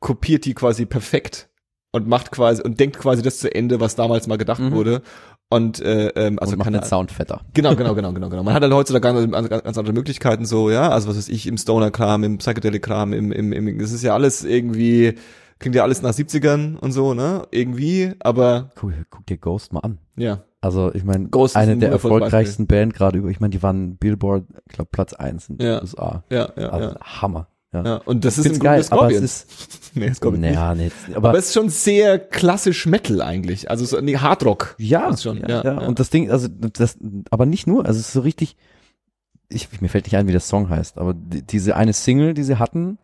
kopiert 0.00 0.44
die 0.44 0.54
quasi 0.54 0.86
perfekt 0.86 1.48
und 1.92 2.06
macht 2.08 2.30
quasi 2.30 2.62
und 2.62 2.80
denkt 2.80 2.98
quasi 2.98 3.22
das 3.22 3.38
zu 3.38 3.54
Ende, 3.54 3.80
was 3.80 3.94
damals 3.96 4.26
mal 4.26 4.38
gedacht 4.38 4.60
Mhm. 4.60 4.72
wurde. 4.72 5.02
Und 5.50 5.80
äh, 5.80 6.08
ähm, 6.16 6.38
also 6.38 6.52
und 6.54 6.60
macht 6.60 6.72
den 6.72 6.82
Sound 6.82 7.10
fetter. 7.12 7.42
Genau, 7.52 7.76
genau, 7.76 7.94
genau, 7.94 8.12
genau, 8.14 8.30
genau. 8.30 8.42
Man 8.42 8.54
hat 8.54 8.62
halt 8.62 8.72
heutzutage 8.72 9.02
ganz, 9.28 9.48
ganz, 9.50 9.62
ganz 9.64 9.76
andere 9.78 9.92
Möglichkeiten 9.92 10.46
so, 10.46 10.70
ja, 10.70 10.88
also 10.88 11.08
was 11.10 11.18
weiß 11.18 11.28
ich, 11.28 11.46
im 11.46 11.58
Stoner-Kram, 11.58 12.24
im 12.24 12.38
Psychedelic-Kram, 12.38 13.12
im, 13.12 13.30
im, 13.32 13.52
im, 13.52 13.78
das 13.78 13.92
ist 13.92 14.02
ja 14.02 14.14
alles 14.14 14.44
irgendwie, 14.44 15.14
klingt 15.58 15.76
ja 15.76 15.82
alles 15.82 16.00
nach 16.00 16.12
70ern 16.14 16.76
und 16.78 16.92
so, 16.92 17.12
ne, 17.12 17.46
irgendwie, 17.50 18.14
aber, 18.20 18.70
Cool, 18.82 19.04
guck 19.10 19.26
dir 19.26 19.36
Ghost 19.36 19.74
mal 19.74 19.80
an. 19.80 19.98
ja, 20.16 20.42
Also 20.62 20.94
ich 20.94 21.02
meine, 21.04 21.28
eine 21.54 21.72
ein 21.72 21.80
der 21.80 21.90
erfolgreichsten 21.90 22.66
Band 22.68 22.94
gerade 22.94 23.18
über, 23.18 23.28
ich 23.28 23.40
meine, 23.40 23.50
die 23.50 23.62
waren 23.62 23.96
Billboard, 23.96 24.44
ich 24.68 24.72
glaube 24.74 24.88
Platz 24.92 25.12
eins 25.12 25.48
in 25.48 25.58
den 25.58 25.66
Ja. 25.66 25.80
USA. 25.82 26.24
ja, 26.30 26.48
ja, 26.56 26.68
Also 26.70 26.88
ja. 26.90 27.00
Hammer. 27.02 27.48
Ja. 27.74 27.84
ja. 27.84 27.96
Und 28.04 28.24
das 28.24 28.38
ist 28.38 28.46
im 28.46 28.58
geil, 28.60 28.84
aber 28.90 29.08
es 29.10 29.16
Scorpions. 29.16 29.24
ist, 29.24 29.90
nee, 29.96 30.12
Scorpions 30.14 30.44
naja, 30.44 30.74
nicht, 30.74 30.94
Aber, 31.14 31.30
aber, 31.30 31.38
es 31.38 31.46
ist 31.48 31.54
schon 31.54 31.68
sehr 31.68 32.18
klassisch 32.18 32.86
Metal 32.86 33.20
eigentlich, 33.22 33.70
also 33.70 33.84
so, 33.84 34.00
nee, 34.00 34.16
Hardrock. 34.18 34.74
ja, 34.78 35.16
schon, 35.16 35.38
ja, 35.38 35.48
ja, 35.48 35.64
ja, 35.64 35.80
ja. 35.80 35.86
und 35.88 35.98
das 35.98 36.10
Ding, 36.10 36.30
also 36.30 36.48
das, 36.48 36.98
aber 37.30 37.44
nicht 37.46 37.66
nur, 37.66 37.84
also 37.86 37.98
es 37.98 38.06
ist 38.08 38.12
so 38.12 38.20
richtig, 38.20 38.56
ich, 39.48 39.80
mir 39.80 39.88
fällt 39.88 40.04
nicht 40.06 40.16
ein, 40.16 40.28
wie 40.28 40.32
der 40.32 40.40
Song 40.40 40.68
heißt, 40.68 40.98
aber 40.98 41.12
die, 41.14 41.42
diese 41.46 41.74
eine 41.74 41.92
Single, 41.94 42.34
die 42.34 42.42
sie 42.44 42.58
hatten, 42.58 42.98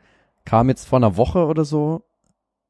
kam 0.45 0.69
jetzt 0.69 0.87
vor 0.87 0.99
einer 0.99 1.17
Woche 1.17 1.47
oder 1.47 1.65
so 1.65 2.05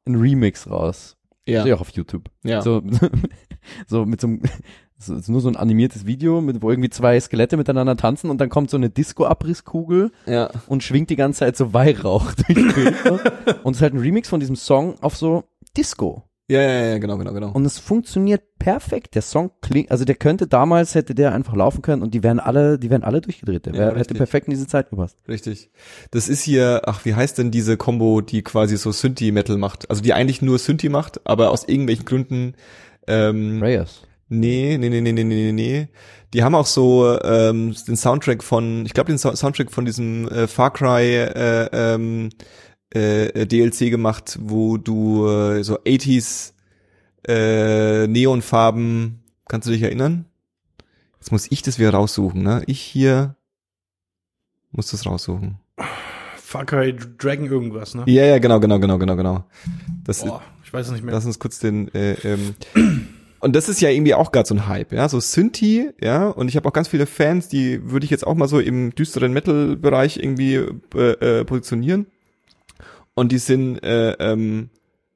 ein 0.06 0.14
Remix 0.14 0.70
raus. 0.70 1.16
Ja, 1.46 1.62
Steht 1.62 1.74
auch 1.74 1.80
auf 1.80 1.90
YouTube. 1.90 2.30
ja. 2.44 2.62
So, 2.62 2.80
so 3.86 4.04
mit 4.06 4.20
so 4.20 4.26
einem, 4.28 4.42
so, 4.98 5.14
ist 5.14 5.28
nur 5.28 5.40
so 5.40 5.48
ein 5.48 5.56
animiertes 5.56 6.06
Video, 6.06 6.40
mit, 6.40 6.62
wo 6.62 6.70
irgendwie 6.70 6.90
zwei 6.90 7.18
Skelette 7.20 7.56
miteinander 7.56 7.96
tanzen 7.96 8.30
und 8.30 8.40
dann 8.40 8.48
kommt 8.48 8.70
so 8.70 8.76
eine 8.76 8.90
Disco-Abrisskugel 8.90 10.10
ja. 10.26 10.50
und 10.66 10.82
schwingt 10.82 11.10
die 11.10 11.16
ganze 11.16 11.40
Zeit 11.40 11.56
so 11.56 11.72
Weihrauch 11.72 12.32
durch 12.46 12.58
die 12.58 12.72
Bild. 12.72 12.94
und 13.62 13.72
es 13.72 13.78
ist 13.78 13.82
halt 13.82 13.94
ein 13.94 14.00
Remix 14.00 14.28
von 14.28 14.40
diesem 14.40 14.56
Song 14.56 14.94
auf 15.00 15.16
so 15.16 15.44
Disco. 15.76 16.24
Ja, 16.50 16.62
ja, 16.62 16.84
ja, 16.86 16.98
genau, 16.98 17.18
genau, 17.18 17.34
genau. 17.34 17.50
Und 17.52 17.66
es 17.66 17.78
funktioniert 17.78 18.42
perfekt. 18.58 19.14
Der 19.14 19.20
Song 19.20 19.50
klingt, 19.60 19.90
also 19.90 20.06
der 20.06 20.14
könnte 20.14 20.46
damals, 20.46 20.94
hätte 20.94 21.14
der 21.14 21.34
einfach 21.34 21.54
laufen 21.54 21.82
können 21.82 22.00
und 22.00 22.14
die 22.14 22.22
wären 22.22 22.40
alle, 22.40 22.78
die 22.78 22.88
wären 22.88 23.04
alle 23.04 23.20
durchgedreht. 23.20 23.66
Der 23.66 23.74
Ja, 23.74 23.80
wär, 23.80 23.96
hätte 23.96 24.14
perfekt 24.14 24.48
in 24.48 24.52
diese 24.52 24.66
Zeit 24.66 24.88
gepasst. 24.88 25.18
Richtig. 25.28 25.70
Das 26.10 26.30
ist 26.30 26.40
hier, 26.40 26.82
ach, 26.86 27.04
wie 27.04 27.14
heißt 27.14 27.36
denn 27.36 27.50
diese 27.50 27.76
Combo, 27.76 28.22
die 28.22 28.42
quasi 28.42 28.78
so 28.78 28.92
Synthi-Metal 28.92 29.58
macht? 29.58 29.90
Also 29.90 30.00
die 30.00 30.14
eigentlich 30.14 30.40
nur 30.40 30.58
Synthi 30.58 30.88
macht, 30.88 31.20
aber 31.26 31.50
aus 31.50 31.68
irgendwelchen 31.68 32.06
Gründen, 32.06 32.54
ähm, 33.08 33.62
Reyes. 33.62 34.02
nee, 34.28 34.76
nee, 34.78 34.88
nee, 34.88 35.00
nee, 35.00 35.12
nee, 35.12 35.24
nee, 35.24 35.52
nee. 35.52 35.88
Die 36.34 36.42
haben 36.42 36.54
auch 36.54 36.66
so 36.66 37.18
ähm, 37.22 37.74
den 37.86 37.96
Soundtrack 37.96 38.42
von, 38.44 38.84
ich 38.84 38.92
glaube 38.92 39.10
den 39.10 39.18
so 39.18 39.34
Soundtrack 39.34 39.70
von 39.70 39.84
diesem 39.84 40.28
äh, 40.28 40.46
Far 40.46 40.72
Cry 40.72 41.14
äh, 41.14 41.68
ähm, 41.72 42.28
äh, 42.90 43.46
DLC 43.46 43.90
gemacht, 43.90 44.38
wo 44.40 44.76
du 44.76 45.26
äh, 45.26 45.62
so 45.64 45.78
80s 45.80 46.52
äh, 47.26 48.06
Neonfarben, 48.06 49.22
kannst 49.48 49.66
du 49.68 49.72
dich 49.72 49.82
erinnern? 49.82 50.26
Jetzt 51.18 51.32
muss 51.32 51.50
ich 51.50 51.62
das 51.62 51.78
wieder 51.78 51.90
raussuchen, 51.90 52.42
ne? 52.42 52.62
Ich 52.66 52.80
hier 52.80 53.36
muss 54.70 54.90
das 54.90 55.06
raussuchen. 55.06 55.58
Far 56.36 56.64
Cry 56.64 56.94
Dragon 56.94 57.46
irgendwas, 57.46 57.94
ne? 57.94 58.04
Ja, 58.06 58.24
ja, 58.24 58.38
genau, 58.38 58.60
genau, 58.60 58.78
genau, 58.78 58.98
genau, 58.98 59.16
genau. 59.16 59.44
Das, 60.04 60.24
Boah, 60.24 60.42
ich 60.68 60.72
weiß 60.74 60.86
es 60.86 60.92
nicht 60.92 61.02
mehr. 61.02 61.14
Lass 61.14 61.24
uns 61.24 61.38
kurz 61.38 61.58
den 61.60 61.88
äh, 61.94 62.12
ähm, 62.24 62.54
und 63.40 63.56
das 63.56 63.70
ist 63.70 63.80
ja 63.80 63.88
irgendwie 63.88 64.12
auch 64.14 64.32
gerade 64.32 64.46
so 64.46 64.54
ein 64.54 64.68
Hype, 64.68 64.92
ja, 64.92 65.08
so 65.08 65.18
Synthi, 65.18 65.90
ja, 65.98 66.28
und 66.28 66.48
ich 66.48 66.56
habe 66.56 66.68
auch 66.68 66.74
ganz 66.74 66.88
viele 66.88 67.06
Fans, 67.06 67.48
die 67.48 67.90
würde 67.90 68.04
ich 68.04 68.10
jetzt 68.10 68.26
auch 68.26 68.34
mal 68.34 68.48
so 68.48 68.60
im 68.60 68.94
düsteren 68.94 69.32
Metal-Bereich 69.32 70.18
irgendwie 70.18 70.56
äh, 70.94 71.10
äh, 71.40 71.44
positionieren. 71.46 72.06
Und 73.14 73.32
die 73.32 73.38
sind 73.38 73.82
äh, 73.82 74.12
ähm, 74.20 74.68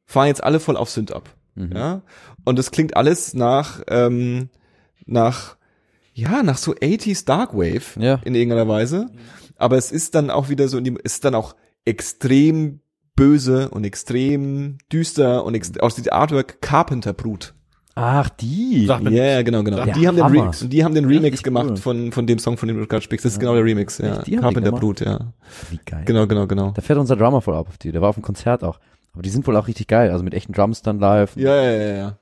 fahren 0.07 0.28
jetzt 0.28 0.42
alle 0.42 0.59
voll 0.59 0.76
auf 0.76 0.90
Synth 0.90 1.12
ab, 1.12 1.28
Mhm. 1.55 1.72
ja. 1.76 2.03
Und 2.44 2.59
das 2.59 2.70
klingt 2.70 2.96
alles 2.96 3.34
nach 3.34 3.82
ähm, 3.88 4.48
nach 5.05 5.57
ja 6.14 6.42
nach 6.42 6.57
so 6.57 6.72
80s 6.72 7.26
Darkwave 7.26 8.00
Ja. 8.00 8.20
in 8.24 8.34
irgendeiner 8.34 8.66
Weise. 8.68 9.11
Aber 9.57 9.76
es 9.76 9.92
ist 9.92 10.14
dann 10.14 10.30
auch 10.30 10.48
wieder 10.48 10.66
so, 10.68 10.78
in 10.78 10.84
die, 10.84 10.94
es 11.05 11.14
ist 11.14 11.24
dann 11.26 11.34
auch 11.34 11.55
extrem 11.84 12.80
böse 13.16 13.68
und 13.70 13.84
extrem 13.84 14.78
düster 14.92 15.44
und 15.44 15.54
ext 15.54 15.82
aus 15.82 15.94
dem 15.94 16.04
Artwork 16.12 16.60
Carpenter 16.60 17.12
Brut. 17.12 17.54
Ach, 17.94 18.30
die. 18.30 18.86
Ja, 18.86 19.00
yeah, 19.00 19.42
genau, 19.42 19.62
genau. 19.62 19.78
Ja, 19.78 19.84
Und 19.84 19.96
die 19.96 20.08
haben 20.08 20.16
den. 20.16 20.24
Remix, 20.24 20.66
die 20.66 20.84
haben 20.84 20.94
den 20.94 21.04
Remix 21.04 21.24
Richtig 21.24 21.42
gemacht 21.42 21.70
cool. 21.70 21.76
von 21.76 22.12
von 22.12 22.26
dem 22.26 22.38
Song, 22.38 22.56
von 22.56 22.66
dem 22.66 22.78
du 22.78 22.86
gerade 22.86 23.02
sprichst. 23.02 23.26
Das 23.26 23.34
ist 23.34 23.38
genau 23.38 23.54
der 23.54 23.64
Remix, 23.64 23.98
ja. 23.98 24.18
Echt? 24.18 24.28
Die 24.28 24.38
haben 24.38 24.48
die 24.48 24.54
Carpenter? 24.54 24.72
Brut, 24.72 25.00
ja. 25.00 25.32
Wie 25.70 25.78
geil. 25.84 26.02
Genau, 26.06 26.26
genau, 26.26 26.46
genau. 26.46 26.70
Da 26.70 26.80
fährt 26.80 26.98
unser 26.98 27.16
Drummer 27.16 27.42
voll 27.42 27.54
ab 27.54 27.68
auf 27.68 27.76
die. 27.76 27.92
Der 27.92 28.00
war 28.00 28.08
auf 28.08 28.16
dem 28.16 28.22
Konzert 28.22 28.64
auch. 28.64 28.78
Aber 29.12 29.22
die 29.22 29.28
sind 29.28 29.46
wohl 29.46 29.56
auch 29.56 29.68
richtig 29.68 29.88
geil. 29.88 30.10
Also 30.10 30.24
mit 30.24 30.32
echten 30.32 30.54
Drums 30.54 30.80
dann 30.80 31.00
live. 31.00 31.36
Ja, 31.36 31.54
ja, 31.54 31.70
ja, 31.70 31.94
ja. 31.94 32.18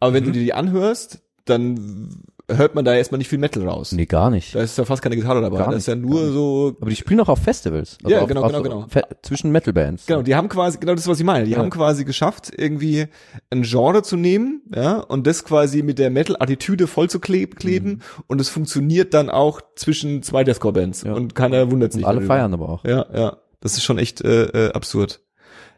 Aber 0.00 0.14
wenn 0.14 0.24
du 0.24 0.32
dir 0.32 0.42
die 0.42 0.52
anhörst, 0.52 1.22
dann 1.44 2.24
hört 2.56 2.74
man 2.74 2.84
da 2.84 2.94
erstmal 2.94 3.18
nicht 3.18 3.28
viel 3.28 3.38
Metal 3.38 3.66
raus. 3.66 3.92
Nee, 3.92 4.06
gar 4.06 4.30
nicht. 4.30 4.54
Da 4.54 4.60
ist 4.60 4.78
ja 4.78 4.84
fast 4.84 5.02
keine 5.02 5.16
Gitarre 5.16 5.40
dabei. 5.40 5.58
Gar 5.58 5.70
da 5.70 5.76
ist 5.76 5.86
ja 5.86 5.94
nur 5.94 6.32
so 6.32 6.76
Aber 6.80 6.90
die 6.90 6.96
spielen 6.96 7.20
auch 7.20 7.28
auf 7.28 7.38
Festivals. 7.40 7.98
Ja, 8.06 8.20
auf, 8.20 8.28
genau, 8.28 8.42
auf 8.42 8.52
genau, 8.52 8.62
genau. 8.62 8.86
Fe 8.88 9.02
zwischen 9.22 9.50
Metal-Bands. 9.52 10.06
Genau, 10.06 10.22
die 10.22 10.34
haben 10.34 10.48
quasi, 10.48 10.78
genau 10.78 10.94
das, 10.94 11.06
was 11.08 11.18
ich 11.18 11.24
meine. 11.24 11.44
Die 11.44 11.52
Ja. 11.52 11.58
haben 11.58 11.70
quasi 11.70 12.04
geschafft, 12.04 12.52
irgendwie 12.56 13.06
ein 13.50 13.62
Genre 13.62 14.02
zu 14.02 14.16
nehmen, 14.16 14.62
ja, 14.74 14.98
und 14.98 15.26
das 15.26 15.44
quasi 15.44 15.82
mit 15.82 15.98
der 15.98 16.10
Metal-Attitüde 16.10 16.86
voll 16.86 17.08
zu 17.10 17.20
kleb 17.20 17.56
kleben. 17.56 18.00
Und 18.26 18.40
es 18.40 18.48
funktioniert 18.48 19.14
dann 19.14 19.30
auch 19.30 19.60
zwischen 19.76 20.22
zwei 20.22 20.44
Deathcore-Bands. 20.44 21.04
Mhm. 21.04 21.10
Ja. 21.10 21.16
Und 21.16 21.34
keiner 21.34 21.70
wundert 21.70 21.92
sich. 21.92 22.02
Und 22.02 22.08
alle 22.08 22.18
darüber. 22.20 22.34
feiern 22.34 22.54
aber 22.54 22.68
auch. 22.68 22.84
Ja, 22.84 23.06
ja. 23.14 23.36
Das 23.60 23.74
ist 23.74 23.84
schon 23.84 23.98
echt 23.98 24.20
äh, 24.22 24.44
äh, 24.68 24.72
absurd. 24.72 25.20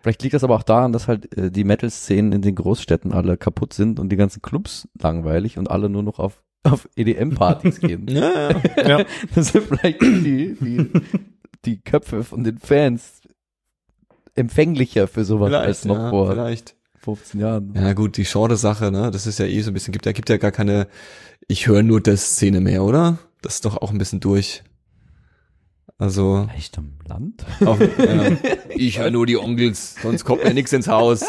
Vielleicht 0.00 0.22
liegt 0.22 0.34
das 0.34 0.44
aber 0.44 0.54
auch 0.56 0.62
daran, 0.62 0.92
dass 0.92 1.08
halt 1.08 1.34
äh, 1.36 1.50
die 1.50 1.64
Metal-Szenen 1.64 2.32
in 2.32 2.42
den 2.42 2.54
Großstädten 2.54 3.12
alle 3.12 3.36
kaputt 3.38 3.72
sind 3.72 3.98
und 3.98 4.10
die 4.10 4.16
ganzen 4.16 4.42
Clubs 4.42 4.86
langweilig 5.00 5.56
und 5.58 5.70
alle 5.70 5.88
nur 5.88 6.02
noch 6.02 6.18
auf, 6.18 6.42
auf 6.64 6.88
EDM-Partys 6.96 7.80
gehen. 7.80 8.06
Ja, 8.08 8.50
ja. 8.50 8.88
Ja. 8.98 9.04
Das 9.34 9.48
sind 9.52 9.66
vielleicht 9.66 10.02
die, 10.02 10.56
die, 10.60 10.90
die 11.64 11.80
Köpfe 11.80 12.24
von 12.24 12.42
den 12.44 12.58
Fans 12.58 13.20
empfänglicher 14.34 15.06
für 15.06 15.24
sowas 15.24 15.52
als 15.52 15.80
vielleicht, 15.80 15.84
noch 15.84 16.04
ja, 16.04 16.10
vor 16.10 16.32
vielleicht. 16.32 16.76
15 16.98 17.40
Jahren. 17.40 17.74
Ja, 17.74 17.92
gut, 17.92 18.16
die 18.16 18.24
Genre-Sache, 18.24 18.90
ne, 18.90 19.10
das 19.10 19.26
ist 19.26 19.38
ja 19.38 19.44
eh 19.46 19.60
so 19.60 19.70
ein 19.70 19.74
bisschen, 19.74 19.92
gibt 19.92 20.06
ja, 20.06 20.12
gibt 20.12 20.30
ja 20.30 20.38
gar 20.38 20.52
keine, 20.52 20.88
ich 21.46 21.66
höre 21.66 21.82
nur 21.82 22.00
das 22.00 22.36
Szene 22.36 22.60
mehr, 22.60 22.82
oder? 22.82 23.18
Das 23.42 23.56
ist 23.56 23.64
doch 23.66 23.76
auch 23.76 23.90
ein 23.90 23.98
bisschen 23.98 24.20
durch. 24.20 24.64
Also, 25.98 26.48
Echt 26.56 26.76
am 26.76 26.94
Land? 27.06 27.44
auf, 27.64 27.78
ja. 27.80 28.32
ich 28.70 28.98
höre 28.98 29.10
nur 29.12 29.26
die 29.26 29.36
Onkels, 29.36 29.94
sonst 30.02 30.24
kommt 30.24 30.42
mir 30.42 30.52
nix 30.52 30.72
ins 30.72 30.88
Haus. 30.88 31.24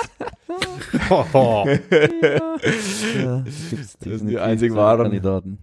Oh. 1.09 1.65
Ja, 3.15 3.43
Das 3.43 4.19
sind 4.19 4.27
die 4.27 4.39
einzigen 4.39 4.75
wahren. 4.75 5.03
Kandidaten. 5.03 5.59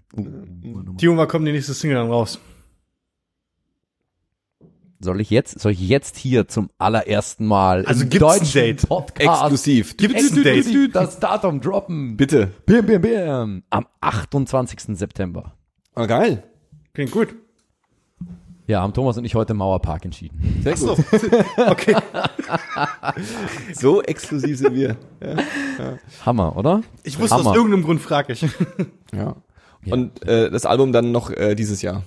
Timo, 0.99 1.17
wann 1.17 1.29
kommt 1.29 1.47
die 1.47 1.53
nächste 1.53 1.75
Single 1.75 1.97
dann 1.97 2.09
raus? 2.11 2.39
Soll 5.01 5.21
ich 5.21 5.31
jetzt, 5.31 5.59
soll 5.59 5.73
ich 5.73 5.81
jetzt 5.81 6.17
hier 6.17 6.47
zum 6.47 6.71
allerersten 6.79 7.45
Mal 7.47 7.85
Also 7.87 8.05
im 8.05 8.11
deutschen 8.11 8.53
Date? 8.53 8.89
Podcast 8.89 9.41
Exklusiv. 9.43 9.97
Gibt's 9.97 10.33
ein 10.33 10.45
Date? 10.45 10.95
das 10.95 11.19
Datum 11.19 11.61
droppen? 11.61 12.17
Bitte. 12.17 12.53
Bim, 12.67 12.87
bim, 12.87 13.01
bim. 13.03 13.63
Am 13.71 13.87
28. 14.01 14.97
September. 14.97 15.57
Ah, 15.95 16.07
geil. 16.07 16.45
Klingt 16.95 17.11
gut. 17.11 17.35
Ja, 18.67 18.81
haben 18.81 18.95
Thomas 18.95 19.17
und 19.19 19.25
ich 19.25 19.35
heute 19.35 19.53
im 19.53 19.59
Mauerpark 19.59 20.05
entschieden. 20.05 20.61
Sehr 20.63 20.77
So. 20.77 20.95
gut. 20.97 21.05
Okay. 21.57 21.97
So 23.75 24.03
exklusiv 24.03 24.59
sind 24.59 24.75
wir. 24.75 24.97
Hammer, 26.25 26.57
oder? 26.57 26.83
Ich 27.03 27.19
wusste 27.19 27.37
Hammer. 27.37 27.51
aus 27.51 27.57
irgendeinem 27.57 27.85
Grund 27.85 28.01
frage 28.01 28.33
ich. 28.35 28.43
Ja. 29.15 29.37
Ja. 29.85 29.93
Und 29.95 30.23
äh, 30.27 30.49
das 30.51 30.65
Album 30.65 30.93
dann 30.93 31.11
noch 31.11 31.31
äh, 31.31 31.55
dieses 31.57 31.83
Jahr. 31.83 32.05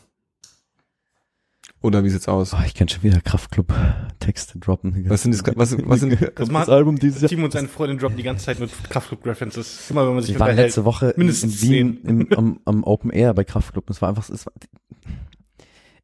Oder 1.82 2.03
wie 2.06 2.10
sieht's 2.10 2.28
aus? 2.28 2.53
Oh, 2.53 2.64
ich 2.66 2.74
kann 2.74 2.88
schon 2.88 3.03
wieder 3.03 3.20
Kraftclub 3.20 3.72
Texte 4.20 4.58
droppen. 4.58 5.08
Was 5.10 5.24
sind 5.24 5.36
die, 5.36 5.56
was, 5.58 5.78
was 5.86 5.99
sind 5.99 6.18
Das 6.36 6.49
macht 6.49 6.70
Album 6.70 6.97
dieses 6.97 7.22
Jahr. 7.22 7.30
Team 7.30 7.43
und 7.43 7.51
seine 7.51 7.68
Freundin 7.68 7.97
droppen 7.99 8.16
die 8.18 8.24
ganze 8.24 8.45
Zeit 8.45 8.60
mit 8.60 8.72
Kraftclub-References. 8.89 9.91
Immer 9.91 10.08
wenn 10.08 10.16
man 10.16 10.24
sich 10.24 10.39
waren 10.39 10.49
unterhält. 10.51 10.68
letzte 10.68 10.86
Woche 10.86 11.10
in, 11.12 11.18
mindestens 11.20 11.62
in 11.62 11.70
Wien 11.70 11.99
im, 12.06 12.34
am, 12.34 12.60
am 12.66 12.84
Open 12.86 13.12
Air 13.12 13.34
bei 13.34 13.43
Kraftclub. 13.43 13.86
Das 13.88 14.01
war 14.01 14.10
einfach, 14.10 14.28
es 14.30 14.45
war, 14.45 14.53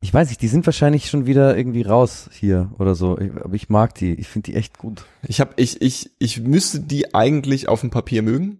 ich 0.03 0.13
weiß 0.13 0.29
nicht, 0.29 0.41
die 0.41 0.47
sind 0.47 0.65
wahrscheinlich 0.65 1.09
schon 1.09 1.25
wieder 1.27 1.55
irgendwie 1.55 1.83
raus 1.83 2.29
hier 2.33 2.71
oder 2.79 2.95
so. 2.95 3.17
Ich, 3.19 3.31
aber 3.31 3.53
ich 3.53 3.69
mag 3.69 3.93
die. 3.95 4.13
Ich 4.15 4.27
finde 4.27 4.51
die 4.51 4.57
echt 4.57 4.77
gut. 4.77 5.05
Ich 5.27 5.39
habe 5.39 5.53
ich 5.57 5.81
ich 5.81 6.11
ich 6.19 6.41
müsste 6.41 6.79
die 6.79 7.13
eigentlich 7.13 7.69
auf 7.69 7.81
dem 7.81 7.91
Papier 7.91 8.21
mögen 8.23 8.59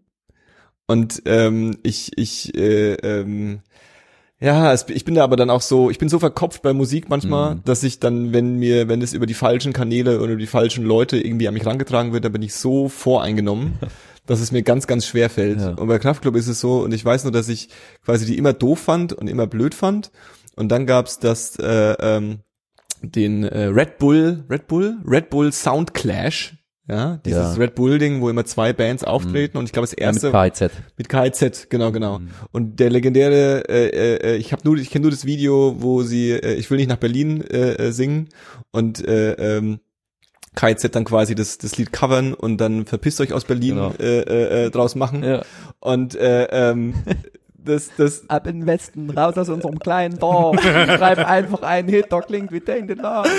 und 0.88 1.24
ähm, 1.26 1.78
ich 1.84 2.18
ich 2.18 2.56
äh, 2.56 2.94
ähm, 2.94 3.62
ja, 4.40 4.74
es, 4.74 4.88
ich 4.90 5.06
bin 5.06 5.14
da 5.14 5.24
aber 5.24 5.36
dann 5.36 5.52
auch 5.52 5.62
so, 5.62 5.92
ich 5.92 6.00
bin 6.00 6.10
so 6.10 6.18
verkopft 6.18 6.64
bei 6.64 6.74
Musik 6.74 7.10
manchmal, 7.10 7.56
Mhm. 7.56 7.62
dass 7.64 7.84
ich 7.84 8.00
dann, 8.00 8.34
wenn 8.34 8.56
mir, 8.56 8.88
wenn 8.88 9.02
es 9.04 9.14
über 9.14 9.28
die 9.28 9.36
falschen 9.36 9.72
Kanäle 9.72 10.20
oder 10.20 10.36
die 10.36 10.48
falschen 10.48 10.84
Leute 10.84 11.20
irgendwie 11.20 11.48
an 11.48 11.54
mich 11.54 11.64
rangetragen 11.66 12.12
wird, 12.12 12.26
dann 12.26 12.32
bin 12.32 12.42
ich 12.42 12.56
so 12.56 12.90
voreingenommen, 12.90 13.74
dass 14.26 14.40
es 14.40 14.52
mir 14.52 14.64
ganz, 14.64 14.88
ganz 14.88 15.06
schwer 15.06 15.30
fällt. 15.30 15.60
Ja. 15.60 15.70
Und 15.76 15.88
bei 15.88 16.00
Kraftclub 16.00 16.36
ist 16.36 16.48
es 16.48 16.60
so, 16.60 16.80
und 16.82 16.92
ich 16.92 17.06
weiß 17.06 17.24
nur, 17.24 17.32
dass 17.32 17.50
ich 17.50 17.70
quasi 18.04 18.26
die 18.26 18.36
immer 18.36 18.54
doof 18.54 18.80
fand 18.80 19.14
und 19.14 19.28
immer 19.28 19.46
blöd 19.46 19.76
fand. 19.76 20.10
Und 20.56 20.70
dann 20.70 20.86
gab's 20.86 21.20
das, 21.20 21.58
äh, 21.58 21.96
ähm, 22.00 22.40
den 23.02 23.44
äh, 23.44 23.64
Red 23.66 23.98
Bull, 23.98 24.44
Red 24.50 24.68
Bull, 24.68 24.98
Red 25.08 25.30
Bull 25.30 25.52
Sound 25.52 25.94
Clash. 25.94 26.56
Ja, 26.90 27.18
dieses 27.26 27.56
Ja. 27.56 27.62
Red 27.64 27.76
Bull 27.76 28.00
Ding, 28.00 28.22
wo 28.22 28.30
immer 28.30 28.44
zwei 28.44 28.74
Bands 28.74 29.04
auftreten 29.04 29.58
und 29.58 29.66
ich 29.66 29.72
glaube 29.72 29.88
das 29.88 29.96
Ja, 29.98 30.12
mit 30.12 30.24
erste 30.24 30.68
KIZ. 30.68 30.72
mit 30.98 31.10
KIZ, 31.10 31.70
genau, 31.70 31.92
genau. 31.92 32.20
Mhm. 32.20 32.30
Und 32.52 32.80
der 32.82 32.90
legendäre, 32.90 33.64
äh, 33.70 34.34
äh, 34.34 34.36
ich 34.36 34.52
habe 34.52 34.64
nur, 34.66 34.76
ich 34.78 34.90
kenne 34.90 35.04
nur 35.04 35.12
das 35.12 35.24
Video, 35.26 35.76
wo 35.80 36.02
sie, 36.04 36.32
äh, 36.32 36.56
ich 36.56 36.70
will 36.70 36.78
nicht 36.78 36.90
nach 36.90 36.98
Berlin 36.98 37.42
äh, 37.50 37.74
äh, 37.76 37.92
singen 37.92 38.28
und 38.72 39.08
äh, 39.08 39.34
ähm, 39.58 39.80
KIZ 40.56 40.90
dann 40.92 41.06
quasi 41.06 41.34
das, 41.34 41.60
das 41.60 41.78
Lied 41.78 41.94
covern 41.94 42.34
und 42.34 42.58
dann 42.58 42.86
verpisst 42.86 43.22
euch 43.22 43.32
aus 43.32 43.46
Berlin 43.46 43.76
Genau. 43.76 43.94
äh, 44.00 44.20
äh, 44.22 44.66
äh, 44.66 44.70
draus 44.72 44.96
machen. 44.96 45.24
Ja. 45.24 45.44
Und 45.80 46.16
äh, 46.16 46.44
ähm, 46.52 46.94
das, 47.64 47.90
das, 47.98 48.30
Ab 48.30 48.48
in 48.48 48.60
den 48.62 48.68
Westen, 48.68 49.10
raus 49.10 49.38
aus 49.38 49.50
unserem 49.50 49.80
kleinen 49.80 50.18
Dorf. 50.20 50.62
Schreib 50.62 51.18
einfach 51.20 51.62
einen 51.62 51.90
Hit, 51.90 52.12
der 52.12 52.22
klingt 52.22 52.52
wie 52.52 52.60
Ding 52.60 52.88
den 52.88 52.98
Love. 53.00 53.30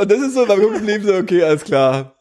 und 0.00 0.10
das 0.10 0.20
ist 0.20 0.34
so 0.34 0.46
beim 0.46 0.60
Geblieben 0.60 1.04
so, 1.04 1.14
okay, 1.14 1.42
alles 1.42 1.64
klar. 1.64 2.14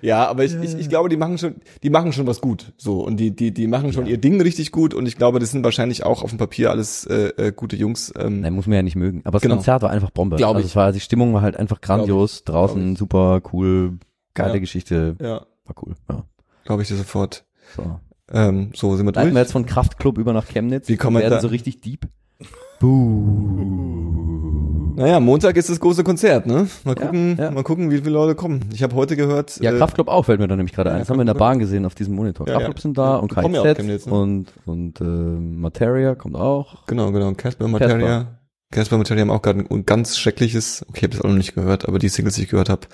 Ja, 0.00 0.28
aber 0.28 0.44
ich, 0.44 0.54
ich, 0.54 0.74
ich 0.78 0.88
glaube, 0.88 1.08
die 1.08 1.16
machen 1.16 1.38
schon, 1.38 1.56
die 1.82 1.90
machen 1.90 2.12
schon 2.12 2.26
was 2.26 2.40
gut, 2.40 2.72
so 2.76 3.00
und 3.00 3.16
die, 3.16 3.34
die, 3.34 3.52
die 3.52 3.66
machen 3.66 3.92
schon 3.92 4.06
ihr 4.06 4.18
Ding 4.18 4.40
richtig 4.40 4.70
gut 4.70 4.94
und 4.94 5.06
ich 5.06 5.16
glaube, 5.16 5.38
das 5.40 5.50
sind 5.50 5.64
wahrscheinlich 5.64 6.04
auch 6.04 6.22
auf 6.22 6.30
dem 6.30 6.38
Papier 6.38 6.70
alles 6.70 7.04
äh, 7.06 7.28
äh, 7.36 7.52
gute 7.52 7.74
Jungs. 7.74 8.12
Ähm, 8.16 8.42
Nein, 8.42 8.52
muss 8.52 8.66
man 8.66 8.76
ja 8.76 8.82
nicht 8.82 8.96
mögen. 8.96 9.22
Aber 9.24 9.32
das 9.36 9.42
Genau. 9.42 9.56
Konzert 9.56 9.82
war 9.82 9.90
einfach 9.90 10.10
Bombe. 10.10 10.36
Glaub 10.36 10.56
also 10.56 10.60
ich. 10.64 10.72
es 10.72 10.76
war, 10.76 10.92
die 10.92 11.00
Stimmung 11.00 11.32
war 11.34 11.42
halt 11.42 11.56
einfach 11.56 11.80
grandios. 11.80 12.44
Draußen 12.44 12.96
super 12.96 13.40
cool, 13.52 13.98
geile 14.34 14.54
Ja. 14.54 14.58
Geschichte. 14.60 15.16
ja, 15.20 15.46
War 15.66 15.74
cool. 15.84 15.94
Ja. 16.10 16.24
glaube 16.64 16.82
ich 16.82 16.88
dir 16.88 16.96
sofort. 16.96 17.44
So. 17.76 18.00
Ähm, 18.32 18.70
so 18.74 18.96
sind 18.96 19.06
wir 19.06 19.12
Leiten 19.12 19.28
durch. 19.28 19.34
wir 19.34 19.40
jetzt 19.42 19.52
von 19.52 19.66
Kraftclub 19.66 20.18
über 20.18 20.32
nach 20.32 20.46
Chemnitz. 20.46 20.88
Wie 20.88 20.96
kommen 20.96 21.16
wir 21.16 21.22
werden 21.22 21.34
da- 21.34 21.40
so 21.40 21.48
richtig 21.48 21.80
deep. 21.80 22.06
Buh. 22.80 24.92
Naja, 24.96 25.20
Montag 25.20 25.56
ist 25.56 25.68
das 25.68 25.78
große 25.78 26.04
Konzert, 26.04 26.46
ne? 26.46 26.68
Mal 26.84 26.96
Ja, 26.98 27.04
gucken, 27.06 27.36
ja. 27.38 27.50
mal 27.50 27.62
gucken, 27.62 27.90
wie 27.90 27.98
viele 27.98 28.10
Leute 28.10 28.34
kommen. 28.34 28.60
Ich 28.72 28.82
habe 28.82 28.94
heute 28.94 29.14
gehört. 29.16 29.58
Ja, 29.60 29.72
äh, 29.72 29.76
Kraftclub 29.78 30.08
auch 30.08 30.24
fällt 30.24 30.40
mir 30.40 30.48
da 30.48 30.56
nämlich 30.56 30.74
gerade 30.74 30.90
ein. 30.90 30.96
ja, 30.96 30.98
Das 31.00 31.10
haben 31.10 31.18
wir 31.18 31.22
in 31.22 31.26
der 31.26 31.34
Kraftklub. 31.34 31.48
Bahn 31.50 31.58
gesehen 31.58 31.84
auf 31.84 31.94
diesem 31.94 32.14
Monitor. 32.14 32.46
Ja, 32.46 32.54
Kraftclub 32.54 32.76
ja. 32.76 32.82
sind 32.82 32.98
da 32.98 33.10
Ja, 33.14 33.16
und 33.16 33.34
Chemnitz, 33.34 34.06
ne? 34.06 34.12
und, 34.12 34.46
und 34.64 35.00
äh, 35.00 35.04
Materia 35.04 36.14
kommt 36.14 36.34
auch. 36.36 36.86
Genau, 36.86 37.12
genau. 37.12 37.32
Casper 37.34 37.68
Materia. 37.68 38.35
Casper 38.72 38.98
Materia 38.98 39.22
haben 39.22 39.30
auch 39.30 39.42
gerade 39.42 39.64
ein 39.70 39.86
ganz 39.86 40.18
schreckliches, 40.18 40.84
okay, 40.88 40.98
ich 40.98 41.02
habe 41.04 41.12
das 41.16 41.20
auch 41.22 41.28
noch 41.28 41.36
nicht 41.36 41.54
gehört, 41.54 41.86
aber 41.86 41.98
die 41.98 42.08
Singles, 42.08 42.34
die 42.34 42.42
ich 42.42 42.48
gehört 42.48 42.68
habe, 42.68 42.86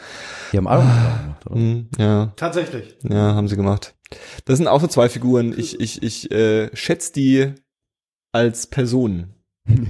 Die 0.52 0.58
haben 0.58 0.68
Album 0.68 0.86
gemacht, 0.88 1.46
oder? 1.46 1.54
hm, 1.56 1.88
ja, 1.98 2.32
Tatsächlich. 2.36 2.96
ja, 3.08 3.34
haben 3.34 3.48
sie 3.48 3.56
gemacht. 3.56 3.94
Das 4.44 4.58
sind 4.58 4.68
auch 4.68 4.80
so 4.80 4.86
zwei 4.86 5.08
Figuren. 5.08 5.54
Ich, 5.58 5.80
ich, 5.80 6.02
ich 6.02 6.30
äh, 6.30 6.68
schätze 6.76 7.12
die 7.14 7.52
als 8.32 8.66
Person 8.66 9.34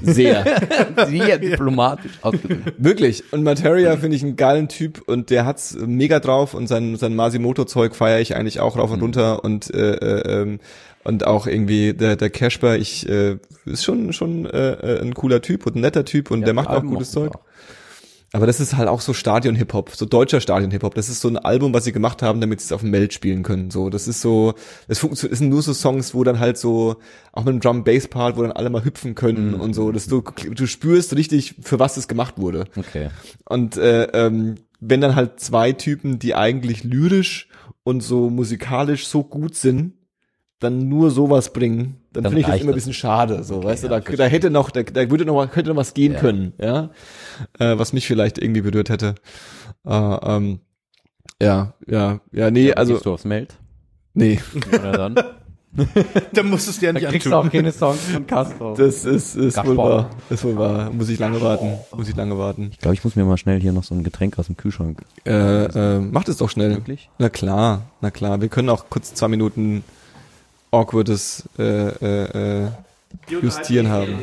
sehr. 0.03 0.45
Sehr 1.07 1.39
diplomatisch 1.39 2.13
ausgedrückt. 2.21 2.75
Wirklich. 2.77 3.33
Und 3.33 3.43
Materia 3.43 3.97
finde 3.97 4.17
ich 4.19 4.23
einen 4.23 4.37
geilen 4.37 4.69
Typ 4.69 5.01
und 5.09 5.31
der 5.31 5.47
hat's 5.47 5.75
mega 5.87 6.21
drauf 6.21 6.53
und 6.53 6.67
sein, 6.67 6.97
sein 6.97 7.17
Masimoto-Zeug 7.17 7.97
feiere 7.97 8.21
ich 8.21 8.37
eigentlich 8.37 8.61
auch 8.61 8.77
rauf 8.77 8.91
und 8.91 8.99
Mhm. 8.99 9.03
runter 9.05 9.43
und 9.45 9.73
äh, 9.73 9.95
äh, 9.95 10.43
ähm, 10.43 10.61
und 11.05 11.27
auch 11.27 11.47
irgendwie 11.47 11.95
der 11.95 12.17
der 12.17 12.31
Casper, 12.31 12.77
ich 12.77 13.09
äh, 13.09 13.39
ist 13.65 13.85
schon 13.85 14.13
schon 14.13 14.47
äh, 14.47 14.73
äh, 14.73 15.01
ein 15.03 15.15
cooler 15.15 15.41
Typ 15.43 15.67
und 15.67 15.77
ein 15.77 15.81
netter 15.81 16.05
Typ 16.05 16.31
und 16.31 16.41
Ja, 16.41 16.47
der 16.47 16.55
macht 16.55 16.69
auch 16.69 16.83
gutes 16.83 17.11
Zeug. 17.13 17.33
Aber 18.35 18.47
das 18.47 18.61
ist 18.61 18.79
halt 18.79 18.89
auch 18.89 19.03
so 19.03 19.13
Stadion-Hip-Hop, 19.13 19.91
so 19.95 20.07
deutscher 20.07 20.41
Stadion-Hip-Hop. 20.41 20.95
Das 20.95 21.11
ist 21.11 21.21
so 21.21 21.29
ein 21.29 21.37
Album, 21.37 21.75
was 21.75 21.85
sie 21.85 21.93
gemacht 21.93 22.23
haben, 22.23 22.41
damit 22.41 22.63
sie 22.63 22.65
es 22.65 22.73
auf 22.73 22.81
dem 22.81 22.91
Meld 22.91 23.13
spielen 23.13 23.43
können. 23.43 23.71
So, 23.71 23.91
das 23.91 24.09
ist 24.09 24.23
so, 24.23 24.55
das 24.89 25.01
funktioniert, 25.01 25.37
sind 25.37 25.51
nur 25.51 25.61
so 25.61 25.75
Songs, 25.75 26.15
wo 26.15 26.25
dann 26.25 26.39
halt 26.41 26.57
so, 26.57 26.97
auch 27.33 27.45
mit 27.45 27.53
dem 27.53 27.61
Drum-Bass-Part, 27.61 28.39
wo 28.39 28.43
dann 28.43 28.53
alle 28.53 28.71
mal 28.71 28.87
hüpfen 28.87 29.15
können 29.15 29.53
Mhm. 29.53 29.61
und 29.61 29.75
so. 29.75 29.93
dass 29.93 30.07
du, 30.07 30.23
du 30.23 30.67
spürst 30.67 31.15
richtig, 31.15 31.57
für 31.61 31.79
was 31.79 31.99
es 31.99 32.09
gemacht 32.09 32.39
wurde. 32.39 32.65
Okay. 32.75 33.11
Und 33.45 33.77
äh, 33.77 34.05
ähm, 34.15 34.55
wenn 34.81 35.03
dann 35.03 35.15
halt 35.15 35.39
zwei 35.39 35.73
Typen, 35.73 36.19
die 36.19 36.35
eigentlich 36.35 36.85
lyrisch 36.85 37.49
und 37.85 38.03
so 38.03 38.31
musikalisch 38.31 39.09
so 39.09 39.25
gut 39.25 39.57
sind, 39.57 39.93
dann 40.63 40.89
nur 40.89 41.11
sowas 41.11 41.53
bringen, 41.53 41.97
dann, 42.13 42.25
Dann 42.25 42.33
finde 42.33 42.41
ich 42.43 42.47
das 42.53 42.61
immer 42.63 42.73
ein 42.73 42.75
bisschen 42.75 42.93
schade, 42.95 43.43
so, 43.45 43.63
weißt 43.65 43.85
ja, 43.85 43.89
du, 43.89 44.01
da, 44.01 44.17
da 44.17 44.25
hätte 44.25 44.51
noch, 44.51 44.71
da, 44.71 44.83
da 44.83 45.11
würde 45.11 45.25
noch, 45.25 45.35
mal- 45.35 45.49
könnte 45.49 45.71
noch 45.71 45.77
was 45.77 45.95
gehen 45.95 46.13
Ja. 46.13 46.19
können, 46.21 46.53
ja, 46.61 46.91
äh, 47.59 47.79
was 47.79 47.93
mich 47.93 48.07
vielleicht 48.07 48.39
irgendwie 48.39 48.61
berührt 48.63 48.89
hätte. 48.91 49.15
Äh, 49.87 49.93
ähm, 49.95 50.61
ja, 51.41 51.75
ja, 51.87 52.21
ja, 52.33 52.51
nee, 52.51 52.73
also, 52.73 52.95
Gehst 52.95 53.07
du 53.07 53.13
aufs 53.15 53.25
Meld? 53.25 53.55
nee, 54.15 54.41
Oder 54.73 54.93
dann? 54.93 55.15
Dann 56.35 56.51
musstest 56.51 56.83
du 56.83 56.87
ja 56.87 56.93
nicht 56.93 57.07
kriegst 57.09 57.27
du 57.27 57.31
antun. 57.35 57.49
auch 57.49 57.51
keine 57.53 57.73
Songs 57.73 57.99
von 58.01 58.27
Castro. 58.27 58.75
das 58.77 59.07
ist, 59.07 59.37
ist 59.37 59.57
wohl 59.65 59.75
wahr, 59.79 60.11
ist 60.29 60.45
wohl 60.45 60.55
wahr, 60.59 60.91
muss 60.93 61.09
ich 61.09 61.19
lange 61.19 61.41
warten, 61.41 61.79
muss 61.97 62.11
ich 62.11 62.15
lange 62.15 62.37
warten. 62.37 62.69
Ich 62.73 62.79
glaube, 62.79 62.93
ich 62.95 63.03
muss 63.03 63.17
mir 63.17 63.25
mal 63.25 63.39
schnell 63.39 63.59
hier 63.59 63.73
noch 63.73 63.83
so 63.83 63.95
ein 63.95 64.05
Getränk 64.05 64.39
aus 64.39 64.49
dem 64.49 64.59
Kühlschrank. 64.59 65.01
Äh, 65.25 65.33
äh, 65.65 65.99
macht 66.01 66.29
es 66.29 66.37
doch 66.37 66.51
schnell. 66.51 66.73
Wirklich? 66.75 67.09
Na 67.19 67.31
klar, 67.31 67.85
na 68.03 68.11
klar. 68.11 68.43
Wir 68.43 68.49
können 68.49 68.69
auch 68.69 68.91
kurz 68.91 69.15
zwei 69.15 69.29
Minuten 69.29 69.83
awkwardes 70.73 71.49
äh, 71.59 71.89
äh, 71.89 72.65
äh, 72.65 72.69
Justieren 73.29 73.89
haben. 73.89 74.19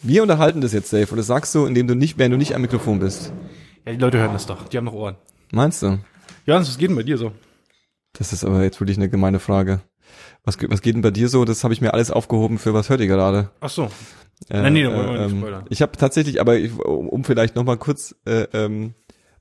Wir 0.00 0.22
unterhalten 0.22 0.60
das 0.60 0.72
jetzt, 0.72 0.92
und 0.94 1.16
das 1.16 1.26
sagst 1.26 1.54
du, 1.54 1.66
indem 1.66 1.88
du 1.88 1.94
nicht, 1.94 2.16
während 2.18 2.32
du 2.32 2.38
nicht 2.38 2.54
am 2.54 2.62
Mikrofon 2.62 3.00
bist. 3.00 3.32
Ja, 3.84 3.92
die 3.92 3.98
Leute 3.98 4.18
hören 4.18 4.32
das 4.32 4.46
doch. 4.46 4.68
Die 4.68 4.76
haben 4.76 4.84
noch 4.84 4.92
Ohren. 4.92 5.16
Meinst 5.50 5.82
du? 5.82 5.98
Johannes, 6.46 6.68
was 6.68 6.78
geht 6.78 6.90
denn 6.90 6.96
bei 6.96 7.02
dir 7.02 7.18
so? 7.18 7.32
Das 8.12 8.32
ist 8.32 8.44
aber 8.44 8.62
jetzt 8.62 8.80
wirklich 8.80 8.96
eine 8.96 9.08
gemeine 9.08 9.40
Frage. 9.40 9.80
Was, 10.44 10.56
was 10.68 10.82
geht 10.82 10.94
denn 10.94 11.02
bei 11.02 11.10
dir 11.10 11.28
so? 11.28 11.44
Das 11.44 11.64
habe 11.64 11.74
ich 11.74 11.80
mir 11.80 11.92
alles 11.92 12.10
aufgehoben 12.10 12.58
für 12.58 12.74
was 12.74 12.88
hört 12.88 13.00
ihr 13.00 13.06
gerade? 13.06 13.50
Ach 13.60 13.68
so. 13.68 13.90
Äh, 14.48 14.62
Nein, 14.62 14.72
nee, 14.72 14.82
da 14.84 14.92
wollen 14.92 15.06
wir 15.06 15.20
nicht 15.20 15.32
ähm, 15.32 15.38
spoilern. 15.40 15.64
Ich 15.68 15.82
habe 15.82 15.92
tatsächlich, 15.92 16.40
aber 16.40 16.56
ich, 16.56 16.72
um, 16.78 17.08
um 17.08 17.24
vielleicht 17.24 17.56
noch 17.56 17.64
mal 17.64 17.76
kurz, 17.76 18.14
äh, 18.24 18.46
ähm, 18.52 18.94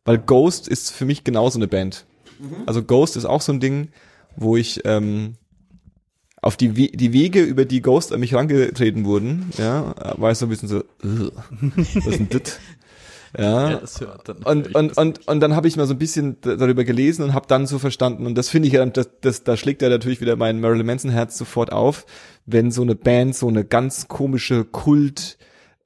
weil 0.05 0.17
Ghost 0.17 0.67
ist 0.67 0.91
für 0.91 1.05
mich 1.05 1.23
genauso 1.23 1.59
eine 1.59 1.67
Band. 1.67 2.05
Mhm. 2.39 2.63
Also 2.65 2.83
Ghost 2.83 3.15
ist 3.15 3.25
auch 3.25 3.41
so 3.41 3.53
ein 3.53 3.59
Ding, 3.59 3.89
wo 4.37 4.55
ich 4.55 4.81
ähm, 4.85 5.33
auf 6.41 6.55
die, 6.55 6.77
We 6.77 6.87
die 6.87 7.11
Wege, 7.11 7.41
über 7.41 7.65
die 7.65 7.81
Ghost 7.81 8.13
an 8.13 8.21
mich 8.21 8.33
rangetreten 8.33 9.03
wurden, 9.05 9.51
ja, 9.57 9.93
war 10.17 10.31
ich 10.31 10.37
so 10.37 10.45
ein 10.45 10.49
bisschen 10.49 10.69
so, 10.69 10.83
"Ugh, 11.03 11.31
was 11.75 12.05
ist 12.07 12.19
denn 12.19 12.29
das? 12.29 12.59
Ja, 13.37 13.81
und, 14.45 14.73
und, 14.73 14.97
und, 14.97 15.27
und 15.27 15.39
dann 15.41 15.55
habe 15.55 15.67
ich 15.67 15.75
mal 15.75 15.85
so 15.85 15.93
ein 15.93 15.99
bisschen 15.99 16.37
darüber 16.41 16.85
gelesen 16.85 17.23
und 17.23 17.33
habe 17.33 17.45
dann 17.47 17.67
so 17.67 17.77
verstanden, 17.77 18.25
und 18.25 18.35
das 18.35 18.47
finde 18.49 18.67
ich 18.67 18.73
ja, 18.75 18.85
das, 18.85 19.09
das, 19.21 19.43
da 19.43 19.57
schlägt 19.57 19.81
ja 19.81 19.89
natürlich 19.89 20.21
wieder 20.21 20.37
mein 20.37 20.61
Marilyn 20.61 20.85
Manson 20.85 21.11
Herz 21.11 21.37
sofort 21.37 21.71
auf, 21.71 22.05
wenn 22.45 22.71
so 22.71 22.81
eine 22.83 22.95
Band 22.95 23.35
so 23.35 23.49
eine 23.49 23.65
ganz 23.65 24.07
komische 24.07 24.63
Kult 24.63 25.37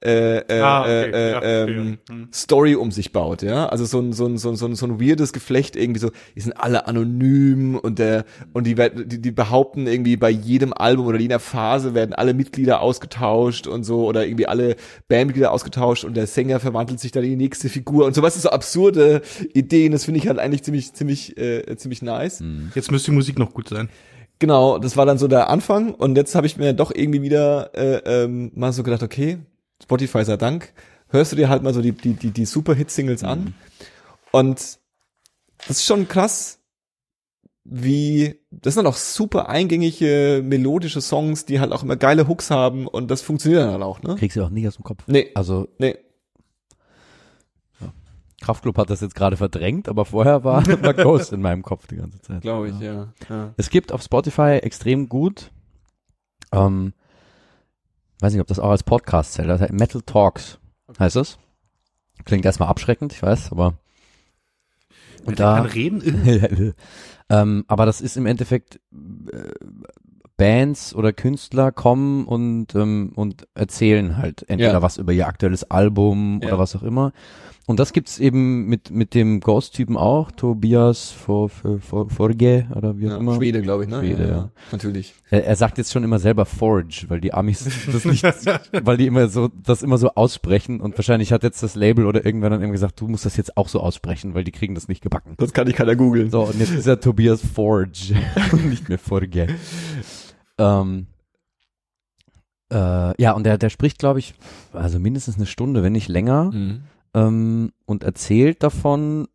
äh, 0.04 0.38
äh, 0.38 0.60
Ah, 0.60 0.80
okay. 0.82 1.10
äh, 1.10 1.30
Ja, 1.32 1.38
äh, 1.40 1.62
ähm, 1.70 1.98
Hm. 2.08 2.28
Story 2.32 2.74
um 2.74 2.90
sich 2.90 3.12
baut, 3.12 3.42
ja. 3.42 3.66
Also 3.66 3.84
so 3.84 4.00
ein, 4.00 4.12
so 4.12 4.26
ein, 4.26 4.36
so 4.38 4.50
ein, 4.50 4.56
so 4.56 4.66
ein, 4.66 4.74
so 4.74 4.86
ein 4.86 5.00
weirdes 5.00 5.32
Geflecht 5.32 5.76
irgendwie 5.76 6.00
so, 6.00 6.10
die 6.34 6.40
sind 6.40 6.52
alle 6.54 6.86
anonym 6.86 7.76
und 7.78 7.98
der, 7.98 8.24
und 8.52 8.66
die, 8.66 8.74
die, 8.74 9.20
die 9.20 9.30
behaupten 9.30 9.86
irgendwie 9.86 10.16
bei 10.16 10.30
jedem 10.30 10.72
Album 10.72 11.06
oder 11.06 11.18
jeder 11.18 11.38
Phase 11.38 11.94
werden 11.94 12.14
alle 12.14 12.34
Mitglieder 12.34 12.80
ausgetauscht 12.80 13.66
und 13.66 13.84
so 13.84 14.06
oder 14.06 14.26
irgendwie 14.26 14.46
alle 14.46 14.76
Bandmitglieder 15.08 15.52
ausgetauscht 15.52 16.04
und 16.04 16.14
der 16.16 16.26
Sänger 16.26 16.60
verwandelt 16.60 17.00
sich 17.00 17.12
dann 17.12 17.24
in 17.24 17.30
die 17.30 17.36
nächste 17.36 17.68
Figur 17.68 18.06
und 18.06 18.14
sowas 18.14 18.36
ist 18.36 18.42
so 18.42 18.50
absurde 18.50 19.22
Ideen, 19.54 19.92
das 19.92 20.04
finde 20.04 20.18
ich 20.18 20.28
halt 20.28 20.38
eigentlich 20.38 20.62
ziemlich, 20.62 20.92
ziemlich, 20.92 21.36
äh, 21.38 21.76
ziemlich 21.76 22.02
nice. 22.02 22.42
Jetzt 22.74 22.90
müsste 22.90 23.10
die 23.10 23.16
Musik 23.16 23.38
noch 23.38 23.52
gut 23.54 23.68
sein. 23.68 23.88
Genau, 24.38 24.78
das 24.78 24.96
war 24.96 25.06
dann 25.06 25.18
so 25.18 25.28
der 25.28 25.48
Anfang 25.50 25.94
und 25.94 26.16
jetzt 26.16 26.34
habe 26.34 26.46
ich 26.48 26.56
mir 26.56 26.72
doch 26.72 26.90
irgendwie 26.92 27.22
wieder 27.22 27.70
äh, 27.74 28.24
ähm, 28.24 28.50
mal 28.56 28.72
so 28.72 28.82
gedacht, 28.82 29.04
okay, 29.04 29.38
Spotify 29.82 30.24
sei 30.24 30.36
Dank, 30.36 30.72
hörst 31.08 31.32
du 31.32 31.36
dir 31.36 31.48
halt 31.48 31.62
mal 31.62 31.74
so 31.74 31.82
die, 31.82 31.92
die, 31.92 32.14
die, 32.14 32.30
die 32.30 32.44
Super-Hit-Singles 32.44 33.24
an 33.24 33.54
und 34.30 34.78
das 35.68 35.76
ist 35.76 35.84
schon 35.84 36.08
krass, 36.08 36.58
wie, 37.64 38.40
das 38.50 38.74
sind 38.74 38.84
dann 38.84 38.92
auch 38.92 38.96
super 38.96 39.48
eingängige, 39.48 40.42
melodische 40.44 41.00
Songs, 41.00 41.44
die 41.44 41.60
halt 41.60 41.72
auch 41.72 41.82
immer 41.82 41.96
geile 41.96 42.26
Hooks 42.26 42.50
haben 42.50 42.86
und 42.88 43.10
das 43.10 43.22
funktioniert 43.22 43.62
dann 43.62 43.72
halt 43.72 43.82
auch, 43.82 44.02
ne? 44.02 44.16
Kriegst 44.16 44.36
du 44.36 44.42
auch 44.42 44.50
nicht 44.50 44.66
aus 44.66 44.76
dem 44.76 44.84
Kopf. 44.84 45.04
Nee, 45.06 45.30
Also 45.34 45.68
nee. 45.78 45.96
Kraftklub 48.40 48.76
hat 48.76 48.90
das 48.90 49.00
jetzt 49.00 49.14
gerade 49.14 49.36
verdrängt, 49.36 49.88
aber 49.88 50.04
vorher 50.04 50.42
war, 50.42 50.66
war 50.82 50.94
Ghost 50.94 51.32
in 51.32 51.40
meinem 51.40 51.62
Kopf 51.62 51.86
die 51.86 51.96
ganze 51.96 52.20
Zeit. 52.20 52.42
Glaube 52.42 52.70
ich, 52.70 52.80
ja. 52.80 53.12
ja. 53.28 53.54
Es 53.56 53.70
gibt 53.70 53.92
auf 53.92 54.02
Spotify 54.02 54.58
extrem 54.60 55.08
gut, 55.08 55.52
ähm, 56.52 56.92
weiß 58.22 58.32
nicht, 58.32 58.40
ob 58.40 58.46
das 58.46 58.58
auch 58.58 58.70
als 58.70 58.82
Podcast 58.84 59.32
zählt, 59.34 59.48
das 59.48 59.60
heißt 59.60 59.72
Metal 59.72 60.02
Talks 60.02 60.58
heißt 60.98 61.16
es. 61.16 61.38
Klingt 62.24 62.44
erstmal 62.44 62.68
abschreckend, 62.68 63.12
ich 63.12 63.22
weiß, 63.22 63.50
aber 63.52 63.74
und 65.24 65.38
da, 65.40 65.56
kann 65.56 65.66
reden. 65.66 66.74
ähm, 67.30 67.64
aber 67.68 67.86
das 67.86 68.00
ist 68.00 68.16
im 68.16 68.26
Endeffekt 68.26 68.80
äh, 68.92 69.50
Bands 70.36 70.94
oder 70.94 71.12
Künstler 71.12 71.70
kommen 71.72 72.26
und 72.26 72.74
ähm, 72.74 73.12
und 73.14 73.46
erzählen 73.54 74.16
halt 74.16 74.48
entweder 74.48 74.72
Ja. 74.72 74.82
was 74.82 74.96
über 74.96 75.12
ihr 75.12 75.26
aktuelles 75.28 75.70
Album 75.70 76.40
Ja. 76.42 76.48
oder 76.48 76.58
was 76.58 76.74
auch 76.76 76.82
immer. 76.82 77.12
Und 77.66 77.78
das 77.78 77.92
gibt's 77.92 78.18
eben 78.18 78.66
mit 78.66 78.90
mit 78.90 79.14
dem 79.14 79.38
Ghost-Typen 79.38 79.96
auch, 79.96 80.32
Tobias 80.32 81.12
For, 81.12 81.48
For, 81.48 81.78
Forge 82.10 82.66
oder 82.74 82.98
wie 82.98 83.06
auch 83.06 83.12
ja. 83.12 83.16
immer. 83.18 83.36
Schwede, 83.36 83.62
glaube 83.62 83.84
ich, 83.84 83.90
ne? 83.90 84.00
Schwede, 84.00 84.28
ja. 84.28 84.50
Natürlich. 84.72 85.14
Er, 85.30 85.46
er 85.46 85.54
sagt 85.54 85.78
jetzt 85.78 85.92
schon 85.92 86.02
immer 86.02 86.18
selber 86.18 86.44
Forge, 86.44 87.04
weil 87.06 87.20
die 87.20 87.32
Amis 87.32 87.64
das 87.92 88.04
nicht, 88.04 88.24
weil 88.24 88.96
die 88.96 89.06
immer 89.06 89.28
so, 89.28 89.48
das 89.48 89.84
immer 89.84 89.96
so 89.98 90.10
aussprechen 90.10 90.80
und 90.80 90.98
wahrscheinlich 90.98 91.32
hat 91.32 91.44
jetzt 91.44 91.62
das 91.62 91.76
Label 91.76 92.06
oder 92.06 92.26
irgendwer 92.26 92.50
dann 92.50 92.62
eben 92.62 92.72
gesagt, 92.72 93.00
du 93.00 93.06
musst 93.06 93.26
das 93.26 93.36
jetzt 93.36 93.56
auch 93.56 93.68
so 93.68 93.78
aussprechen, 93.78 94.34
weil 94.34 94.42
die 94.42 94.52
kriegen 94.52 94.74
das 94.74 94.88
nicht 94.88 95.00
gebacken. 95.00 95.34
Das 95.38 95.52
kann 95.52 95.68
ich 95.68 95.76
keiner 95.76 95.94
googeln. 95.94 96.30
So, 96.30 96.42
und 96.42 96.58
jetzt 96.58 96.74
ist 96.74 96.86
er 96.88 96.98
Tobias 96.98 97.40
Forge 97.42 98.16
und 98.50 98.66
nicht 98.70 98.88
mehr 98.88 98.98
Forge. 98.98 99.46
Ähm, 100.58 101.06
äh, 102.72 103.22
ja, 103.22 103.32
und 103.32 103.44
der, 103.44 103.56
der 103.56 103.70
spricht, 103.70 103.98
glaube 103.98 104.18
ich, 104.18 104.34
also 104.72 104.98
mindestens 104.98 105.36
eine 105.36 105.46
Stunde, 105.46 105.82
wenn 105.84 105.92
nicht 105.92 106.08
länger, 106.08 106.50
Mhm. 106.52 106.80
Ähm, 107.14 107.72
und 107.86 108.04
erzählt 108.04 108.62
davon, 108.62 109.28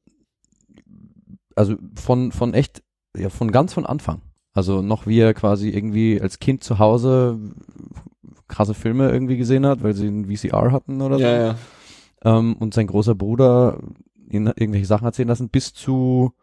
also 1.55 1.75
von, 1.95 2.31
von 2.31 2.53
echt, 2.53 2.83
ja, 3.15 3.29
von 3.29 3.51
ganz 3.51 3.73
von 3.73 3.85
Anfang. 3.85 4.21
Also 4.53 4.81
noch 4.81 5.05
wie 5.05 5.19
er 5.19 5.33
quasi 5.33 5.69
irgendwie 5.69 6.19
als 6.19 6.39
Kind 6.39 6.63
zu 6.63 6.79
Hause 6.79 7.39
krasse 8.47 8.73
Filme 8.73 9.11
irgendwie 9.11 9.37
gesehen 9.37 9.65
hat, 9.65 9.83
weil 9.83 9.93
sie 9.93 10.07
ein 10.07 10.25
VCR 10.25 10.71
hatten 10.71 11.01
oder 11.01 11.17
so. 11.17 11.23
ja. 11.23 11.55
Ähm, 12.23 12.55
und 12.57 12.73
sein 12.73 12.87
großer 12.87 13.13
Bruder 13.13 13.79
ihn 14.29 14.47
irgendwelche 14.47 14.85
Sachen 14.85 15.05
erzählen 15.05 15.27
lassen, 15.27 15.49
bis 15.49 15.73
zu 15.73 16.33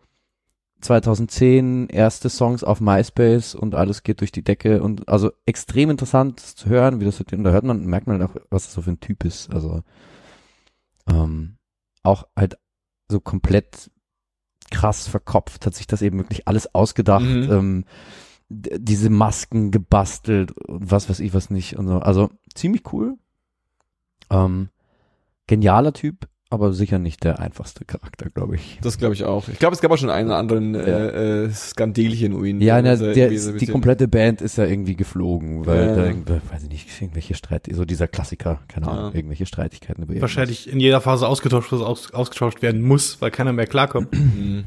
2010 0.80 1.89
erste 1.89 2.28
Songs 2.28 2.62
auf 2.62 2.80
MySpace 2.80 3.55
und 3.55 3.74
alles 3.74 4.03
geht 4.03 4.20
durch 4.20 4.32
die 4.32 4.45
Decke 4.45 4.82
und 4.82 5.09
also 5.09 5.30
extrem 5.47 5.91
interessant 5.91 6.41
zu 6.41 6.68
hören, 6.68 7.01
wie 7.01 7.05
das 7.07 7.20
und 7.20 7.45
da 7.45 7.51
hört 7.51 7.64
man, 7.64 7.85
merkt 7.87 8.07
man 8.07 8.20
halt 8.20 8.30
auch, 8.30 8.37
was 8.51 8.66
das 8.66 8.74
so 8.74 8.82
für 8.82 8.91
ein 8.91 9.01
Typ 9.01 9.24
ist. 9.24 9.53
Also 9.53 9.82
ähm, 11.09 11.57
auch 12.02 12.26
halt 12.36 12.59
so 13.09 13.20
komplett 13.20 13.90
krass 14.70 15.07
verkopft, 15.09 15.66
hat 15.66 15.74
sich 15.74 15.86
das 15.86 16.02
eben 16.02 16.18
wirklich 16.18 16.48
alles 16.48 16.74
ausgedacht, 16.74 17.24
Mhm. 17.24 17.50
ähm, 17.52 17.84
diese 18.48 19.11
Masken 19.11 19.70
gebastelt 19.70 20.52
und 20.52 20.90
was 20.90 21.09
weiß 21.09 21.20
ich 21.20 21.34
was 21.34 21.50
nicht 21.50 21.76
und 21.76 21.86
so. 21.88 21.98
Also 21.98 22.30
ziemlich 22.55 22.92
cool. 22.92 23.16
Ähm, 24.30 24.68
genialer 25.46 25.92
Typ, 25.92 26.28
aber 26.51 26.72
sicher 26.72 26.99
nicht 26.99 27.24
der 27.24 27.40
einfachste 27.40 27.84
Charakter, 27.84 28.30
glaube 28.30 28.55
ich. 28.57 28.78
Das 28.82 28.99
glaube 28.99 29.14
ich 29.14 29.24
auch. 29.24 29.49
Ich 29.49 29.59
glaube, 29.59 29.74
es 29.74 29.80
gab 29.80 29.90
auch 29.90 29.97
schon 29.99 30.11
einen 30.11 30.28
oder 30.28 30.36
anderen 30.36 30.74
äh, 30.76 31.45
äh, 31.47 31.51
Skandelchen 31.51 32.32
um 32.32 32.45
ihn. 32.45 32.61
Ja, 32.61 32.80
na, 32.80 32.95
der, 32.97 33.09
ein 33.09 33.30
die 33.30 33.34
bisschen- 33.34 33.72
komplette 33.72 34.07
Band 34.07 34.40
ist 34.40 34.57
ja 34.59 34.64
irgendwie 34.64 34.95
geflogen, 34.95 35.66
weil 35.66 35.86
Ja. 35.88 35.97
da 35.97 36.05
irgendwie, 36.07 36.32
weiß 36.53 36.62
ich 36.64 36.68
nicht, 36.68 37.03
irgendwelche 37.03 37.34
Streit, 37.34 37.68
so 37.72 37.84
dieser 37.84 38.07
Klassiker, 38.07 38.61
keine 38.68 38.86
Ahnung, 38.88 39.11
Ja. 39.11 39.14
irgendwelche 39.16 39.47
Streitigkeiten 39.47 40.03
über. 40.05 40.20
Wahrscheinlich 40.20 40.70
in 40.70 40.78
jeder 40.78 41.01
Phase 41.01 41.26
ausgetauscht, 41.26 41.72
was 41.72 41.80
aus, 41.80 42.12
ausgetauscht 42.14 42.62
werden 42.62 42.82
muss, 42.82 43.20
weil 43.20 43.30
keiner 43.32 43.53
mehr 43.53 43.66
klarkommt. 43.66 44.09
Mhm. 44.12 44.64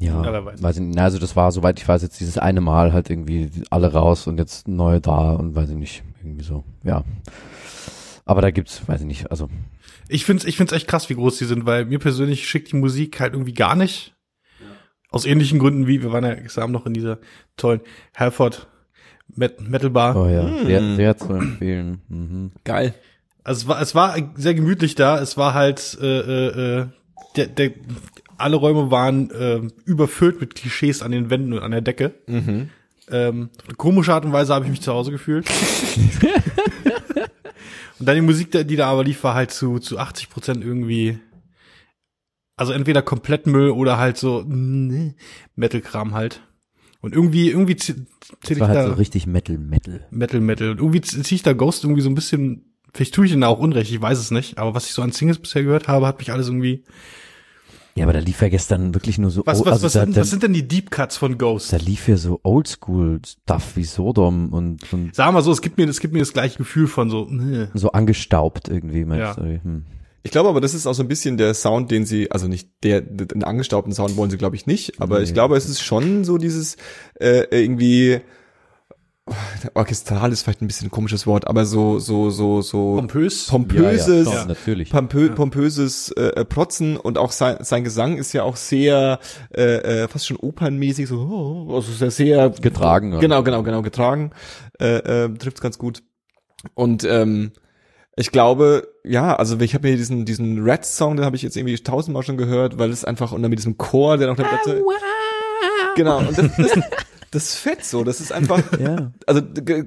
Ja, 0.00 0.22
Ja, 0.24 0.44
weiß. 0.44 0.60
weiß 0.62 0.76
ich 0.76 0.82
nicht. 0.82 0.98
Also 0.98 1.18
das 1.20 1.36
war, 1.36 1.52
soweit 1.52 1.78
ich 1.78 1.86
weiß, 1.88 2.02
jetzt 2.02 2.18
dieses 2.18 2.36
eine 2.36 2.60
Mal 2.60 2.92
halt 2.92 3.10
irgendwie 3.10 3.48
alle 3.70 3.92
raus 3.92 4.26
und 4.26 4.38
jetzt 4.38 4.66
neue 4.66 5.00
da 5.00 5.32
und 5.32 5.54
weiß 5.54 5.70
ich 5.70 5.76
nicht, 5.76 6.02
irgendwie 6.22 6.42
so, 6.44 6.64
ja. 6.82 7.04
Aber 8.26 8.40
da 8.40 8.50
gibt's, 8.50 8.82
weiß 8.86 9.02
ich 9.02 9.06
nicht, 9.06 9.30
also 9.30 9.48
Ich 10.08 10.24
find's, 10.24 10.44
ich 10.44 10.56
find's 10.56 10.72
echt 10.72 10.88
krass, 10.88 11.08
wie 11.10 11.14
groß 11.14 11.36
die 11.38 11.44
sind, 11.44 11.66
weil 11.66 11.84
mir 11.84 11.98
persönlich 11.98 12.48
schickt 12.48 12.72
die 12.72 12.76
Musik 12.76 13.20
halt 13.20 13.34
irgendwie 13.34 13.52
gar 13.54 13.76
nicht. 13.76 14.14
Aus 15.10 15.26
ähnlichen 15.26 15.58
Gründen 15.58 15.86
wie, 15.86 16.02
wir 16.02 16.10
waren 16.12 16.24
ja 16.24 16.34
gestern 16.34 16.62
Abend 16.64 16.74
noch 16.74 16.86
in 16.86 16.94
dieser 16.94 17.18
tollen 17.56 17.80
Halford 18.16 18.66
Met 19.36 19.60
Metal 19.68 19.90
Bar. 19.90 20.16
oh 20.16 20.26
ja, 20.28 20.42
Hm. 20.46 20.66
sehr, 20.66 20.96
sehr 20.96 21.16
zu 21.16 21.32
empfehlen. 21.34 22.00
Mhm. 22.08 22.52
Geil. 22.64 22.94
Also 23.44 23.60
es 23.62 23.68
war, 23.68 23.80
es 23.82 23.94
war 23.94 24.16
sehr 24.36 24.54
gemütlich 24.54 24.94
da. 24.94 25.20
Es 25.20 25.36
war 25.36 25.54
halt, 25.54 25.96
äh, 26.00 26.20
äh, 26.20 26.80
äh, 26.80 26.86
der, 27.36 27.46
der, 27.46 27.70
alle 28.38 28.56
Räume 28.56 28.90
waren 28.90 29.30
äh, 29.30 29.60
überfüllt 29.84 30.40
mit 30.40 30.54
Klischees 30.54 31.02
an 31.02 31.12
den 31.12 31.30
Wänden 31.30 31.52
und 31.52 31.60
an 31.60 31.70
der 31.70 31.80
Decke. 31.82 32.14
Mhm. 32.26 32.70
Ähm, 33.10 33.50
komische 33.76 34.12
Art 34.14 34.24
und 34.24 34.32
Weise 34.32 34.54
habe 34.54 34.64
ich 34.64 34.70
mich 34.70 34.80
zu 34.80 34.92
Hause 34.92 35.10
gefühlt. 35.10 35.46
und 38.04 38.08
dann 38.08 38.16
die 38.16 38.20
Musik, 38.20 38.50
die 38.50 38.76
da 38.76 38.90
aber 38.90 39.02
lief, 39.02 39.24
war 39.24 39.32
halt 39.32 39.50
zu, 39.50 39.78
zu 39.78 39.98
80 39.98 40.28
Prozent 40.28 40.62
irgendwie, 40.62 41.18
also 42.54 42.74
entweder 42.74 43.00
komplett 43.00 43.46
Müll 43.46 43.70
oder 43.70 43.96
halt 43.96 44.18
so 44.18 44.44
nee, 44.46 45.14
Metal-Kram 45.56 46.12
halt. 46.12 46.42
Und 47.00 47.14
irgendwie, 47.14 47.48
irgendwie 47.48 47.76
zähle 47.76 48.04
Das 48.42 48.50
ich 48.50 48.60
halt 48.60 48.74
da 48.74 48.88
so 48.88 48.92
richtig 48.92 49.26
Metal, 49.26 49.56
Metal. 49.56 50.06
Metal, 50.10 50.42
Metal. 50.42 50.68
Und 50.68 50.80
irgendwie 50.80 51.00
ziehe 51.00 51.34
ich 51.34 51.42
da 51.42 51.54
Ghost 51.54 51.84
irgendwie 51.84 52.02
so 52.02 52.10
ein 52.10 52.14
bisschen, 52.14 52.74
vielleicht 52.92 53.14
tue 53.14 53.24
ich 53.24 53.32
ihnen 53.32 53.40
da 53.40 53.48
auch 53.48 53.58
Unrecht, 53.58 53.90
ich 53.90 54.02
weiß 54.02 54.18
es 54.18 54.30
nicht, 54.30 54.58
aber 54.58 54.74
was 54.74 54.84
ich 54.84 54.92
so 54.92 55.00
an 55.00 55.12
Singles 55.12 55.38
bisher 55.38 55.62
gehört 55.62 55.88
habe, 55.88 56.06
hat 56.06 56.18
mich 56.18 56.30
alles 56.30 56.48
irgendwie. 56.48 56.84
Ja, 57.96 58.04
aber 58.04 58.12
da 58.12 58.18
lief 58.18 58.42
ja 58.42 58.48
gestern 58.48 58.92
wirklich 58.94 59.18
nur 59.18 59.30
so, 59.30 59.42
Was, 59.46 59.60
was, 59.60 59.66
also 59.68 59.84
was, 59.86 59.92
da, 59.92 60.00
sind, 60.04 60.16
was 60.16 60.30
sind 60.30 60.42
denn 60.42 60.52
die 60.52 60.66
Deep 60.66 60.90
Cuts 60.90 61.16
von 61.16 61.38
Ghost? 61.38 61.72
da 61.72 61.76
lief 61.76 62.08
ja 62.08 62.16
so 62.16 62.40
Oldschool-Stuff 62.42 63.76
wie 63.76 63.84
Sodom 63.84 64.52
und, 64.52 64.92
und 64.92 65.14
Sag 65.14 65.32
mal 65.32 65.42
so, 65.42 65.52
es 65.52 65.60
gibt 65.62 65.78
mir, 65.78 65.88
es 65.88 66.00
gibt 66.00 66.12
mir 66.12 66.20
das 66.20 66.32
gleiche 66.32 66.58
Gefühl 66.58 66.86
von 66.86 67.10
so, 67.10 67.26
nee. 67.30 67.66
so 67.74 67.92
angestaubt 67.92 68.68
irgendwie. 68.68 69.04
Meinst 69.04 69.38
Ja. 69.38 69.42
du? 69.44 69.60
Hm. 69.62 69.84
Ich 70.22 70.30
glaube 70.30 70.48
aber, 70.48 70.60
das 70.62 70.72
ist 70.74 70.86
auch 70.86 70.94
so 70.94 71.02
ein 71.02 71.08
bisschen 71.08 71.36
der 71.36 71.52
Sound, 71.52 71.90
den 71.90 72.06
sie, 72.06 72.30
also 72.30 72.48
nicht 72.48 72.68
der, 72.82 73.02
den 73.02 73.44
angestaubten 73.44 73.92
Sound 73.92 74.16
wollen 74.16 74.30
sie, 74.30 74.38
glaube 74.38 74.56
ich, 74.56 74.66
nicht, 74.66 75.00
aber 75.00 75.20
ich 75.22 75.28
Nee. 75.30 75.34
glaube, 75.34 75.56
es 75.56 75.68
ist 75.68 75.82
schon 75.82 76.24
so 76.24 76.38
dieses 76.38 76.76
äh, 77.20 77.44
irgendwie 77.50 78.20
orchestral 79.74 80.32
ist 80.32 80.42
vielleicht 80.42 80.60
ein 80.60 80.66
bisschen 80.66 80.88
ein 80.88 80.90
komisches 80.90 81.26
Wort, 81.26 81.46
aber 81.46 81.64
so 81.64 81.98
so 81.98 82.28
so 82.28 82.60
so 82.60 82.96
Pompös. 82.96 83.46
pompöses, 83.46 84.26
ja, 84.26 84.32
ja, 84.32 84.40
doch, 84.40 84.48
natürlich. 84.48 84.90
pompö 84.90 85.30
pompöses 85.30 86.10
äh, 86.12 86.44
Protzen 86.44 86.96
und 86.98 87.16
auch 87.16 87.32
sein, 87.32 87.56
sein 87.60 87.84
Gesang 87.84 88.18
ist 88.18 88.34
ja 88.34 88.42
auch 88.42 88.56
sehr 88.56 89.18
äh, 89.56 90.02
äh, 90.02 90.08
fast 90.08 90.26
schon 90.26 90.36
opernmäßig 90.36 91.08
so 91.08 91.16
oh, 91.20 91.74
also 91.74 91.90
sehr 91.92 92.10
sehr 92.10 92.50
Getragen? 92.50 93.18
Genau, 93.18 93.42
genau, 93.42 93.62
genau 93.62 93.80
getragen. 93.80 94.32
Äh, 94.78 94.96
äh, 94.96 95.34
trifft's 95.34 95.62
ganz 95.62 95.78
gut. 95.78 96.02
Und 96.74 97.04
ähm, 97.04 97.52
ich 98.16 98.30
glaube, 98.30 98.88
ja, 99.04 99.34
also 99.34 99.58
ich 99.58 99.74
habe 99.74 99.88
mir 99.88 99.96
diesen 99.96 100.26
diesen 100.26 100.62
Red 100.62 100.84
Song, 100.84 101.16
den 101.16 101.24
habe 101.24 101.36
ich 101.36 101.42
jetzt 101.42 101.56
irgendwie 101.56 101.76
tausendmal 101.76 102.22
schon 102.22 102.36
gehört, 102.36 102.78
weil 102.78 102.90
es 102.90 103.04
einfach 103.06 103.32
und 103.32 103.40
dann 103.40 103.50
mit 103.50 103.58
diesem 103.58 103.78
Chor, 103.78 104.18
der 104.18 104.28
noch 104.28 104.36
da 104.36 104.44
Genau, 105.96 106.18
und 106.18 106.36
das, 106.36 106.50
das, 106.56 106.78
das 107.34 107.44
ist 107.44 107.54
fett 107.56 107.84
so, 107.84 108.04
das 108.04 108.20
ist 108.20 108.32
einfach 108.32 108.62
Ja. 108.78 109.10
also 109.26 109.42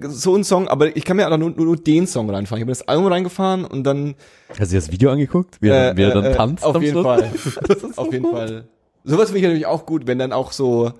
so 0.09 0.35
ein 0.35 0.43
Song, 0.43 0.67
aber 0.67 0.95
ich 0.95 1.05
kann 1.05 1.17
mir 1.17 1.31
auch 1.31 1.37
nur, 1.37 1.51
nur, 1.51 1.65
nur 1.65 1.77
den 1.77 2.07
Song 2.07 2.29
reinfahren. 2.29 2.59
Ich 2.59 2.63
habe 2.63 2.71
das 2.71 2.87
Album 2.87 3.07
reingefahren 3.07 3.65
und 3.65 3.83
dann 3.83 4.15
Hast 4.49 4.59
du 4.59 4.65
dir 4.65 4.81
das 4.81 4.91
Video 4.91 5.11
angeguckt? 5.11 5.57
Wie 5.61 5.69
er, 5.69 5.91
äh, 5.91 5.97
wie 5.97 6.03
er 6.03 6.11
dann 6.11 6.25
äh, 6.25 6.35
tanzt? 6.35 6.63
Auf 6.63 6.81
jeden 6.81 6.93
Schluss? 6.93 7.05
Fall. 7.05 7.31
auf 7.95 8.11
jeden 8.11 8.31
Fall. 8.31 8.65
Sowas 9.03 9.29
finde 9.29 9.39
ich 9.39 9.43
natürlich 9.43 9.65
auch 9.65 9.85
gut, 9.85 10.07
wenn 10.07 10.19
dann 10.19 10.33
auch 10.33 10.51
so, 10.51 10.91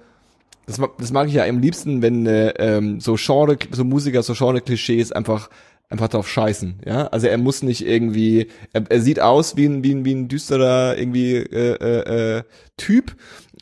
das, 0.65 0.79
das 0.97 1.11
mag 1.11 1.27
ich 1.27 1.33
ja 1.33 1.45
am 1.45 1.59
liebsten, 1.59 2.01
wenn 2.01 2.25
äh, 2.25 2.49
ähm, 2.57 3.01
so 3.01 3.15
Genre, 3.17 3.57
so 3.71 3.83
Musiker, 3.83 4.23
so 4.23 4.33
Genre-Klischees 4.33 5.11
einfach 5.11 5.49
einfach 5.89 6.09
drauf 6.09 6.27
scheißen, 6.27 6.81
ja. 6.85 7.07
Also 7.07 7.27
er 7.27 7.37
muss 7.37 7.63
nicht 7.63 7.85
irgendwie, 7.85 8.47
er, 8.73 8.83
er 8.89 9.01
sieht 9.01 9.21
aus 9.21 9.55
wie 9.55 9.65
ein 9.65 9.83
wie 9.83 9.93
ein 9.93 10.05
wie 10.05 10.13
ein 10.13 10.27
düsterer 10.27 10.97
irgendwie 10.97 11.35
äh, 11.35 11.75
äh, 11.75 12.37
äh, 12.37 12.43
Typ 12.75 13.15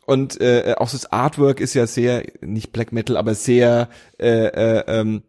und 0.05 0.39
äh, 0.41 0.75
auch 0.77 0.87
so 0.89 0.97
das 0.97 1.11
Artwork 1.11 1.59
ist 1.59 1.73
ja 1.73 1.87
sehr 1.87 2.23
nicht 2.41 2.71
Black 2.71 2.91
Metal, 2.91 3.17
aber 3.17 3.33
sehr 3.35 3.89
äh, 4.19 4.27
äh, 4.47 4.83
ähm, 4.87 5.23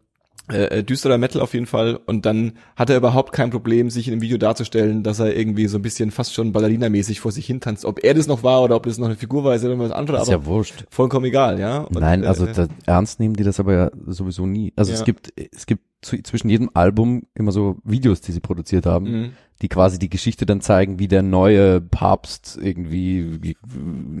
äh, 0.49 0.79
äh, 0.79 0.83
düsterer 0.83 1.17
Metal 1.17 1.41
auf 1.41 1.53
jeden 1.53 1.65
Fall 1.65 1.99
und 2.05 2.25
dann 2.25 2.53
hat 2.77 2.89
er 2.89 2.95
überhaupt 2.95 3.33
kein 3.33 3.49
Problem, 3.49 3.89
sich 3.89 4.07
in 4.07 4.11
dem 4.13 4.21
Video 4.21 4.37
darzustellen, 4.37 5.03
dass 5.03 5.19
er 5.19 5.35
irgendwie 5.35 5.67
so 5.67 5.77
ein 5.77 5.81
bisschen 5.81 6.09
fast 6.09 6.33
schon 6.33 6.53
Ballerina-mäßig 6.53 7.19
vor 7.19 7.33
sich 7.33 7.45
hin 7.45 7.59
tanzt. 7.59 7.83
Ob 7.83 8.01
er 8.01 8.13
das 8.13 8.27
noch 8.27 8.43
war 8.43 8.61
oder 8.63 8.77
ob 8.77 8.83
das 8.83 8.97
noch 8.97 9.07
eine 9.07 9.17
Figur 9.17 9.43
war, 9.43 9.55
ist 9.55 9.63
ja 9.63 9.71
immer 9.73 9.83
was 9.83 9.91
anderes, 9.91 10.21
Ist 10.21 10.29
ja 10.29 10.45
wurscht. 10.45 10.85
vollkommen 10.89 11.25
egal, 11.25 11.59
ja. 11.59 11.79
Und, 11.79 11.99
Nein, 11.99 12.23
also 12.23 12.45
äh, 12.45 12.53
da, 12.53 12.67
ernst 12.85 13.19
nehmen 13.19 13.35
die 13.35 13.43
das 13.43 13.59
aber 13.59 13.73
ja 13.73 13.91
sowieso 14.05 14.45
nie. 14.45 14.71
Also 14.77 14.93
Ja. 14.93 14.99
es 14.99 15.03
gibt, 15.03 15.33
es 15.53 15.65
gibt 15.65 15.83
zu, 16.01 16.21
zwischen 16.21 16.49
jedem 16.49 16.69
Album 16.73 17.23
immer 17.33 17.51
so 17.51 17.77
Videos, 17.83 18.21
die 18.21 18.31
sie 18.31 18.39
produziert 18.39 18.85
haben, 18.85 19.05
Mhm. 19.05 19.29
die 19.61 19.67
quasi 19.69 19.97
die 19.97 20.09
Geschichte 20.09 20.45
dann 20.45 20.61
zeigen, 20.61 20.99
wie 20.99 21.07
der 21.07 21.23
neue 21.23 21.81
Papst 21.81 22.57
irgendwie 22.61 23.39
ge 23.39 23.55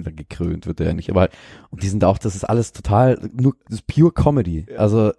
ge 0.03 0.13
gekrönt 0.13 0.65
wird, 0.65 0.79
der 0.79 0.87
ja 0.87 0.93
nicht, 0.93 1.09
aber 1.11 1.21
halt, 1.21 1.31
und 1.69 1.83
die 1.83 1.87
sind 1.89 2.03
auch, 2.03 2.17
das 2.17 2.35
ist 2.35 2.43
alles 2.43 2.71
total, 2.73 3.29
nur, 3.33 3.55
das 3.69 3.79
ist 3.79 3.87
pure 3.87 4.11
Comedy. 4.11 4.65
Also, 4.75 5.11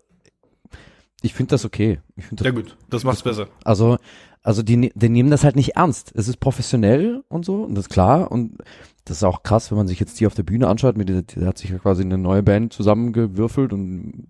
ich 1.22 1.34
finde 1.34 1.50
das 1.50 1.64
okay. 1.64 2.00
Ich 2.16 2.26
finde 2.26 2.44
Ja 2.44 2.50
das, 2.52 2.62
gut, 2.62 2.76
das 2.90 3.04
macht's 3.04 3.22
besser. 3.22 3.48
also, 3.64 3.96
also 4.42 4.62
die, 4.62 4.90
die 4.94 5.08
nehmen 5.08 5.30
das 5.30 5.44
halt 5.44 5.56
nicht 5.56 5.76
ernst. 5.76 6.12
Es 6.14 6.28
ist 6.28 6.38
professionell 6.40 7.22
und 7.28 7.44
so, 7.44 7.64
und 7.64 7.74
das 7.74 7.84
ist 7.86 7.90
klar, 7.90 8.30
und 8.32 8.58
das 9.04 9.18
ist 9.18 9.24
auch 9.24 9.42
krass, 9.42 9.70
wenn 9.70 9.78
man 9.78 9.88
sich 9.88 10.00
jetzt 10.00 10.18
die 10.20 10.26
auf 10.26 10.34
der 10.34 10.42
Bühne 10.42 10.68
anschaut, 10.68 10.96
mit 10.96 11.08
der, 11.08 11.22
der 11.22 11.46
hat 11.48 11.58
sich 11.58 11.70
ja 11.70 11.78
quasi 11.78 12.02
eine 12.02 12.18
neue 12.18 12.42
Band 12.42 12.72
zusammengewürfelt 12.72 13.72
und 13.72 14.26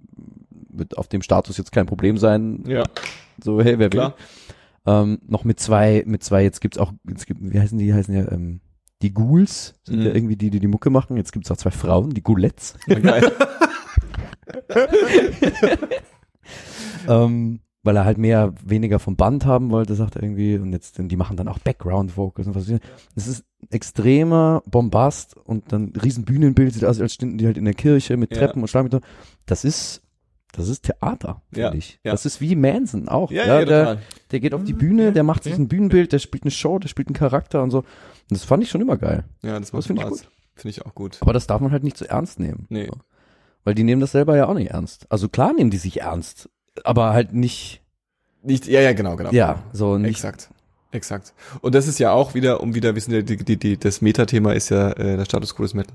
wird 0.79 0.97
auf 0.99 1.09
dem 1.09 1.23
Status 1.23 1.57
jetzt 1.59 1.73
kein 1.73 1.87
Problem 1.87 2.17
sein, 2.19 2.65
Ja, 2.67 2.85
so, 3.43 3.61
hey, 3.61 3.79
wer 3.79 3.87
will. 3.87 3.91
klar. 3.91 4.15
Ähm, 4.87 5.19
noch 5.27 5.45
mit 5.45 5.61
zwei, 5.61 6.03
mit 6.07 6.23
zwei, 6.25 6.43
jetzt 6.43 6.61
gibt's 6.61 6.79
auch, 6.79 6.93
jetzt 7.09 7.27
gibt, 7.27 7.41
wie 7.43 7.61
heißen 7.61 7.77
die, 7.79 7.87
die 7.87 7.95
heißen 7.95 8.15
ja, 8.15 8.31
ähm, 8.33 8.61
die 9.03 9.13
Ghouls, 9.13 9.75
sind 9.85 10.01
Mhm. 10.01 10.07
ja 10.07 10.15
irgendwie 10.15 10.37
die, 10.37 10.51
die 10.51 10.61
die 10.61 10.67
Mucke 10.67 10.91
machen. 10.91 11.17
Jetzt 11.17 11.33
gibt's 11.33 11.51
auch 11.51 11.57
zwei 11.57 11.71
Frauen, 11.71 12.11
die 12.11 12.23
Ghoulettes. 12.23 12.75
Geil. 12.89 13.31
ähm, 17.09 17.61
weil 17.85 17.97
er 17.97 18.05
halt 18.05 18.19
mehr, 18.19 18.53
weniger 18.65 18.99
vom 18.99 19.17
Band 19.17 19.47
haben 19.47 19.71
wollte, 19.71 19.95
sagt 19.95 20.17
er 20.17 20.23
irgendwie. 20.23 20.57
Und 20.59 20.73
jetzt, 20.73 20.99
die 20.99 21.17
machen 21.17 21.37
dann 21.37 21.49
auch 21.49 21.59
Background 21.59 22.17
Vocals 22.17 22.49
und 22.49 22.55
was. 22.55 22.67
Das 23.15 23.27
ist 23.29 23.45
extremer 23.71 24.63
Bombast 24.67 25.37
und 25.37 25.73
dann 25.73 25.93
riesen 26.03 26.25
Bühnenbild, 26.25 26.75
sieht 26.75 26.85
aus, 26.85 27.01
als 27.01 27.15
stünden 27.15 27.39
die 27.39 27.47
halt 27.47 27.57
in 27.57 27.65
der 27.65 27.75
Kirche 27.75 28.17
mit 28.17 28.33
Ja. 28.33 28.39
Treppen 28.39 28.63
und 28.63 28.69
Schleim. 28.69 28.89
Das 29.47 29.65
ist, 29.65 30.03
das 30.59 30.69
ist 30.69 30.85
Theater, 30.85 31.41
finde 31.53 31.61
Ja, 31.69 31.75
ich. 31.75 31.99
ja. 32.05 32.13
Das 32.13 32.27
ist 32.27 32.41
wie 32.41 32.55
Manson 32.57 33.09
auch. 33.09 33.31
Ja, 33.31 33.47
ja, 33.47 33.65
der, 33.65 33.79
total. 33.85 33.99
der 34.31 34.41
geht 34.41 34.55
auf 34.55 34.65
die 34.65 34.75
Mhm, 34.75 34.79
Bühne, 34.79 35.05
ja, 35.07 35.11
der 35.13 35.23
macht 35.23 35.45
sich 35.45 35.53
ja. 35.53 35.59
ein 35.59 35.69
Bühnenbild, 35.69 36.13
der 36.13 36.19
spielt 36.19 36.45
eine 36.45 36.51
Show, 36.51 36.79
der 36.79 36.89
spielt 36.89 37.09
einen 37.09 37.15
Charakter 37.17 37.63
und 37.63 37.71
so. 37.71 37.79
Und 37.79 37.87
das 38.31 38.45
fand 38.45 38.63
ich 38.63 38.71
schon 38.71 38.81
immer 38.81 38.97
geil. 38.97 39.25
Ja, 39.43 39.59
das 39.59 39.73
macht 39.73 39.81
Das 39.81 39.87
finde 39.87 40.03
ich 40.03 40.09
Spaß. 40.09 40.25
Finde 40.57 40.71
ich 40.71 40.85
auch 40.85 40.95
gut. 40.95 41.19
Aber 41.21 41.33
das 41.33 41.47
darf 41.47 41.61
man 41.61 41.71
halt 41.73 41.85
nicht 41.85 41.97
zu 41.97 42.09
ernst 42.09 42.39
nehmen. 42.41 42.67
Nee. 42.69 42.87
So. 42.87 42.99
Weil 43.65 43.75
die 43.75 43.85
nehmen 43.85 44.01
das 44.01 44.13
selber 44.13 44.37
ja 44.37 44.47
auch 44.49 44.55
nicht 44.55 44.71
ernst. 44.71 45.07
Also 45.11 45.29
klar 45.29 45.53
nehmen 45.53 45.71
die 45.71 45.77
sich 45.79 46.01
ernst, 46.01 46.49
aber 46.85 47.13
halt 47.13 47.33
nicht, 47.33 47.83
Nicht, 48.43 48.67
ja, 48.67 48.81
ja, 48.81 48.93
genau, 48.93 49.17
genau. 49.17 49.31
ja, 49.31 49.63
so 49.73 49.99
nicht. 49.99 50.11
Exakt. 50.11 50.51
Exakt. 50.91 51.35
Und 51.61 51.75
das 51.75 51.87
ist 51.87 51.99
ja 51.99 52.13
auch 52.13 52.35
wieder, 52.35 52.63
um 52.63 52.75
wieder, 52.75 52.95
wissen 52.95 53.13
wir, 53.13 53.23
die, 53.23 53.37
die, 53.37 53.59
die, 53.59 53.77
das 53.77 54.01
Metathema 54.01 54.53
ist 54.53 54.71
ja 54.71 54.91
äh, 54.93 55.19
der 55.19 55.25
Status 55.27 55.55
quo 55.55 55.63
des 55.63 55.75
Metal. 55.75 55.95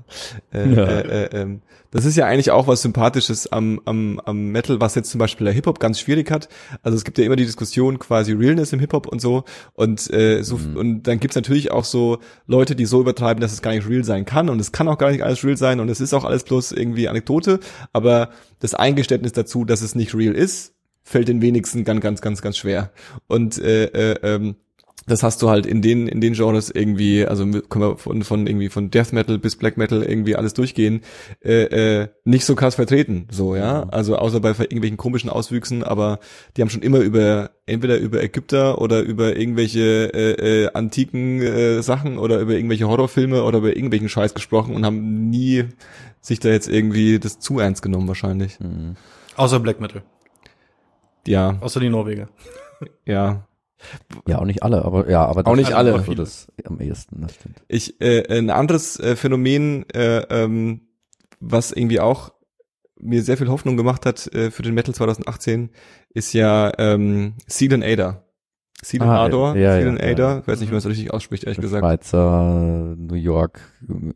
Äh, 0.52 0.68
Ja. 0.72 0.84
äh, 0.84 1.24
äh, 1.24 1.40
ähm, 1.42 1.62
das 1.90 2.04
ist 2.04 2.16
ja 2.16 2.26
eigentlich 2.26 2.52
auch 2.52 2.68
was 2.68 2.82
Sympathisches 2.82 3.50
am, 3.50 3.80
am, 3.86 4.20
am 4.24 4.48
Metal, 4.48 4.80
was 4.80 4.94
jetzt 4.94 5.10
zum 5.10 5.18
Beispiel 5.18 5.46
der 5.46 5.54
Hip-Hop 5.54 5.80
ganz 5.80 5.98
schwierig 5.98 6.30
hat. 6.30 6.48
Also 6.82 6.96
es 6.96 7.02
gibt 7.04 7.18
ja 7.18 7.24
immer 7.24 7.34
die 7.36 7.44
Diskussion 7.44 7.98
quasi 7.98 8.32
Realness 8.32 8.72
im 8.72 8.78
Hip-Hop 8.80 9.08
und 9.08 9.20
so. 9.20 9.44
Und, 9.74 10.12
äh, 10.12 10.42
so 10.42 10.58
Mhm. 10.58 10.76
und 10.76 11.02
dann 11.04 11.18
gibt's 11.18 11.34
natürlich 11.36 11.72
auch 11.72 11.84
so 11.84 12.18
Leute, 12.46 12.76
die 12.76 12.86
so 12.86 13.00
übertreiben, 13.00 13.40
dass 13.40 13.52
es 13.52 13.62
gar 13.62 13.72
nicht 13.72 13.88
real 13.88 14.04
sein 14.04 14.24
kann. 14.24 14.48
Und 14.48 14.60
es 14.60 14.70
kann 14.70 14.86
auch 14.86 14.98
gar 14.98 15.10
nicht 15.10 15.22
alles 15.24 15.44
real 15.44 15.56
sein 15.56 15.80
und 15.80 15.88
es 15.88 16.00
ist 16.00 16.14
auch 16.14 16.24
alles 16.24 16.44
bloß 16.44 16.70
irgendwie 16.70 17.08
Anekdote. 17.08 17.58
Aber 17.92 18.30
das 18.60 18.74
Eingeständnis 18.74 19.32
dazu, 19.32 19.64
dass 19.64 19.82
es 19.82 19.96
nicht 19.96 20.14
real 20.14 20.34
ist, 20.34 20.72
fällt 21.02 21.28
den 21.28 21.42
wenigsten 21.42 21.84
ganz, 21.84 22.00
ganz, 22.00 22.20
ganz, 22.22 22.42
ganz 22.42 22.56
schwer. 22.56 22.90
Und 23.26 23.58
äh, 23.58 23.86
äh, 23.86 24.18
ähm, 24.22 24.56
das 25.06 25.22
hast 25.22 25.42
du 25.42 25.50
halt 25.50 25.66
in 25.66 25.82
den 25.82 26.08
in 26.08 26.20
den 26.20 26.34
Genres 26.34 26.70
irgendwie, 26.70 27.26
also 27.26 27.44
können 27.44 27.84
wir 27.84 27.96
von 27.96 28.22
von 28.22 28.46
irgendwie 28.46 28.68
von 28.68 28.90
Death 28.90 29.12
Metal 29.12 29.38
bis 29.38 29.56
Black 29.56 29.76
Metal 29.76 30.02
irgendwie 30.02 30.36
alles 30.36 30.54
durchgehen, 30.54 31.02
äh, 31.44 32.02
äh, 32.02 32.08
nicht 32.24 32.44
so 32.44 32.54
krass 32.54 32.74
vertreten, 32.74 33.28
so 33.30 33.56
ja, 33.56 33.84
also 33.90 34.16
außer 34.16 34.40
bei 34.40 34.50
irgendwelchen 34.50 34.96
komischen 34.96 35.30
Auswüchsen, 35.30 35.82
aber 35.84 36.20
die 36.56 36.62
haben 36.62 36.70
schon 36.70 36.82
immer 36.82 36.98
über 36.98 37.50
entweder 37.66 37.98
über 37.98 38.22
Ägypter 38.22 38.80
oder 38.80 39.00
über 39.00 39.36
irgendwelche 39.36 40.12
äh, 40.14 40.64
äh, 40.64 40.70
antiken 40.72 41.42
äh, 41.42 41.82
Sachen 41.82 42.18
oder 42.18 42.40
über 42.40 42.52
irgendwelche 42.54 42.88
Horrorfilme 42.88 43.44
oder 43.44 43.58
über 43.58 43.76
irgendwelchen 43.76 44.08
Scheiß 44.08 44.34
gesprochen 44.34 44.74
und 44.74 44.84
haben 44.84 45.28
nie 45.30 45.64
sich 46.20 46.40
da 46.40 46.48
jetzt 46.48 46.68
irgendwie 46.68 47.18
das 47.18 47.38
zu 47.38 47.58
ernst 47.58 47.82
genommen 47.82 48.08
wahrscheinlich. 48.08 48.58
Mhm. 48.60 48.96
Außer 49.36 49.60
Black 49.60 49.80
Metal. 49.80 50.02
Ja, 51.26 51.56
Außer 51.60 51.80
die 51.80 51.88
Norweger. 51.88 52.28
ja. 53.04 53.46
Ja, 54.26 54.38
auch 54.38 54.44
nicht 54.44 54.62
alle, 54.62 54.84
aber 54.84 55.08
ja, 55.10 55.24
aber 55.24 55.46
Auch 55.46 55.56
nicht 55.56 55.72
alle. 55.72 55.94
aber 55.94 56.02
so 56.02 56.14
das 56.14 56.48
am 56.64 56.80
ehesten, 56.80 57.20
das 57.22 57.34
stimmt. 57.34 57.62
Ich 57.68 58.00
äh, 58.00 58.38
ein 58.38 58.50
anderes 58.50 58.98
äh, 59.00 59.16
Phänomen, 59.16 59.84
äh, 59.90 60.18
ähm, 60.30 60.82
was 61.40 61.72
irgendwie 61.72 62.00
auch 62.00 62.32
mir 63.00 63.22
sehr 63.22 63.36
viel 63.36 63.48
Hoffnung 63.48 63.76
gemacht 63.76 64.06
hat 64.06 64.26
äh, 64.34 64.50
für 64.50 64.62
den 64.62 64.74
Metal 64.74 64.94
2018, 64.94 65.70
ist 66.10 66.32
ja 66.32 66.72
ähm, 66.78 67.34
Seal 67.46 67.74
and 67.74 67.84
Ada. 67.84 68.24
Seal 68.82 69.02
and 69.02 69.10
Ah, 69.10 69.24
Ador, 69.24 69.56
ja, 69.56 69.72
Seal 69.74 69.82
ja, 69.84 69.88
and 69.90 70.00
ja. 70.02 70.08
Ada, 70.08 70.38
ich 70.40 70.48
weiß 70.48 70.60
nicht, 70.60 70.68
wie 70.68 70.72
man 70.74 70.78
es 70.78 70.86
richtig 70.86 71.12
ausspricht, 71.12 71.44
ehrlich 71.44 71.56
Der 71.56 71.62
gesagt. 71.62 71.82
Schweizer, 71.84 72.94
New 72.98 73.14
York, 73.14 73.60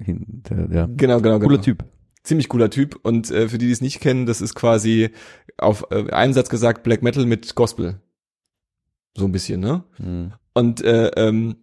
hin, 0.04 0.42
der, 0.48 0.66
der 0.68 0.86
Genau, 0.88 1.20
genau, 1.20 1.38
genau. 1.38 1.38
cooler 1.40 1.60
Typ. 1.62 1.84
Ziemlich 2.22 2.48
cooler 2.48 2.68
Typ 2.68 2.98
und 3.02 3.30
äh, 3.30 3.48
für 3.48 3.56
die, 3.58 3.66
die 3.66 3.72
es 3.72 3.80
nicht 3.80 4.00
kennen, 4.00 4.26
das 4.26 4.40
ist 4.42 4.54
quasi 4.54 5.10
auf 5.56 5.86
äh, 5.90 6.10
einen 6.10 6.34
Satz 6.34 6.50
gesagt 6.50 6.82
Black 6.82 7.02
Metal 7.02 7.24
mit 7.24 7.54
Gospel. 7.54 8.00
So 9.18 9.24
ein 9.26 9.32
bisschen, 9.32 9.60
ne? 9.60 9.84
Mhm. 9.98 10.32
Und 10.54 10.82
äh, 10.82 11.08
ähm, 11.16 11.56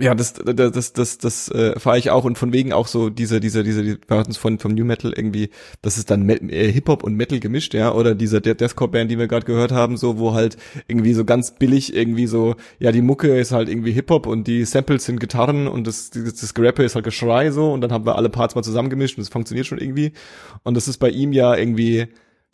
ja, 0.00 0.14
das 0.14 0.34
das 0.34 0.70
das 0.70 0.92
das, 0.92 1.18
das 1.18 1.48
äh, 1.50 1.78
fahre 1.78 1.98
ich 1.98 2.10
auch 2.10 2.24
und 2.24 2.38
von 2.38 2.52
wegen 2.52 2.72
auch 2.72 2.86
so 2.86 3.10
diese 3.10 3.40
diese 3.40 3.64
diese 3.64 3.82
die 3.82 3.98
wir 4.06 4.16
hatten 4.16 4.30
es 4.30 4.36
von 4.36 4.60
vom 4.60 4.72
New 4.74 4.84
Metal 4.84 5.12
irgendwie, 5.12 5.50
das 5.82 5.98
ist 5.98 6.08
dann 6.12 6.22
Me 6.22 6.34
äh, 6.34 6.70
Hip 6.70 6.88
Hop 6.88 7.02
und 7.02 7.16
Metal 7.16 7.40
gemischt, 7.40 7.74
ja, 7.74 7.92
oder 7.92 8.14
dieser 8.14 8.40
der 8.40 8.54
Deathcore 8.54 8.92
Band, 8.92 9.10
die 9.10 9.18
wir 9.18 9.26
gerade 9.26 9.44
gehört 9.44 9.72
haben, 9.72 9.96
so 9.96 10.18
wo 10.18 10.34
halt 10.34 10.56
irgendwie 10.86 11.14
so 11.14 11.24
ganz 11.24 11.56
billig 11.56 11.96
irgendwie 11.96 12.28
so 12.28 12.54
ja, 12.78 12.92
die 12.92 13.02
Mucke 13.02 13.36
ist 13.36 13.50
halt 13.50 13.68
irgendwie 13.68 13.90
Hip 13.90 14.08
Hop 14.10 14.28
und 14.28 14.46
die 14.46 14.64
Samples 14.66 15.04
sind 15.04 15.18
Gitarren 15.18 15.66
und 15.66 15.88
das 15.88 16.10
das, 16.10 16.34
das 16.36 16.54
Gerappe 16.54 16.84
ist 16.84 16.94
halt 16.94 17.04
Geschrei 17.04 17.50
so 17.50 17.72
und 17.72 17.80
dann 17.80 17.90
haben 17.90 18.06
wir 18.06 18.14
alle 18.14 18.28
Parts 18.28 18.54
mal 18.54 18.62
zusammengemischt 18.62 19.18
und 19.18 19.22
das 19.22 19.30
funktioniert 19.30 19.66
schon 19.66 19.78
irgendwie 19.78 20.12
und 20.62 20.76
das 20.76 20.86
ist 20.86 20.98
bei 20.98 21.10
ihm 21.10 21.32
ja 21.32 21.56
irgendwie 21.56 22.06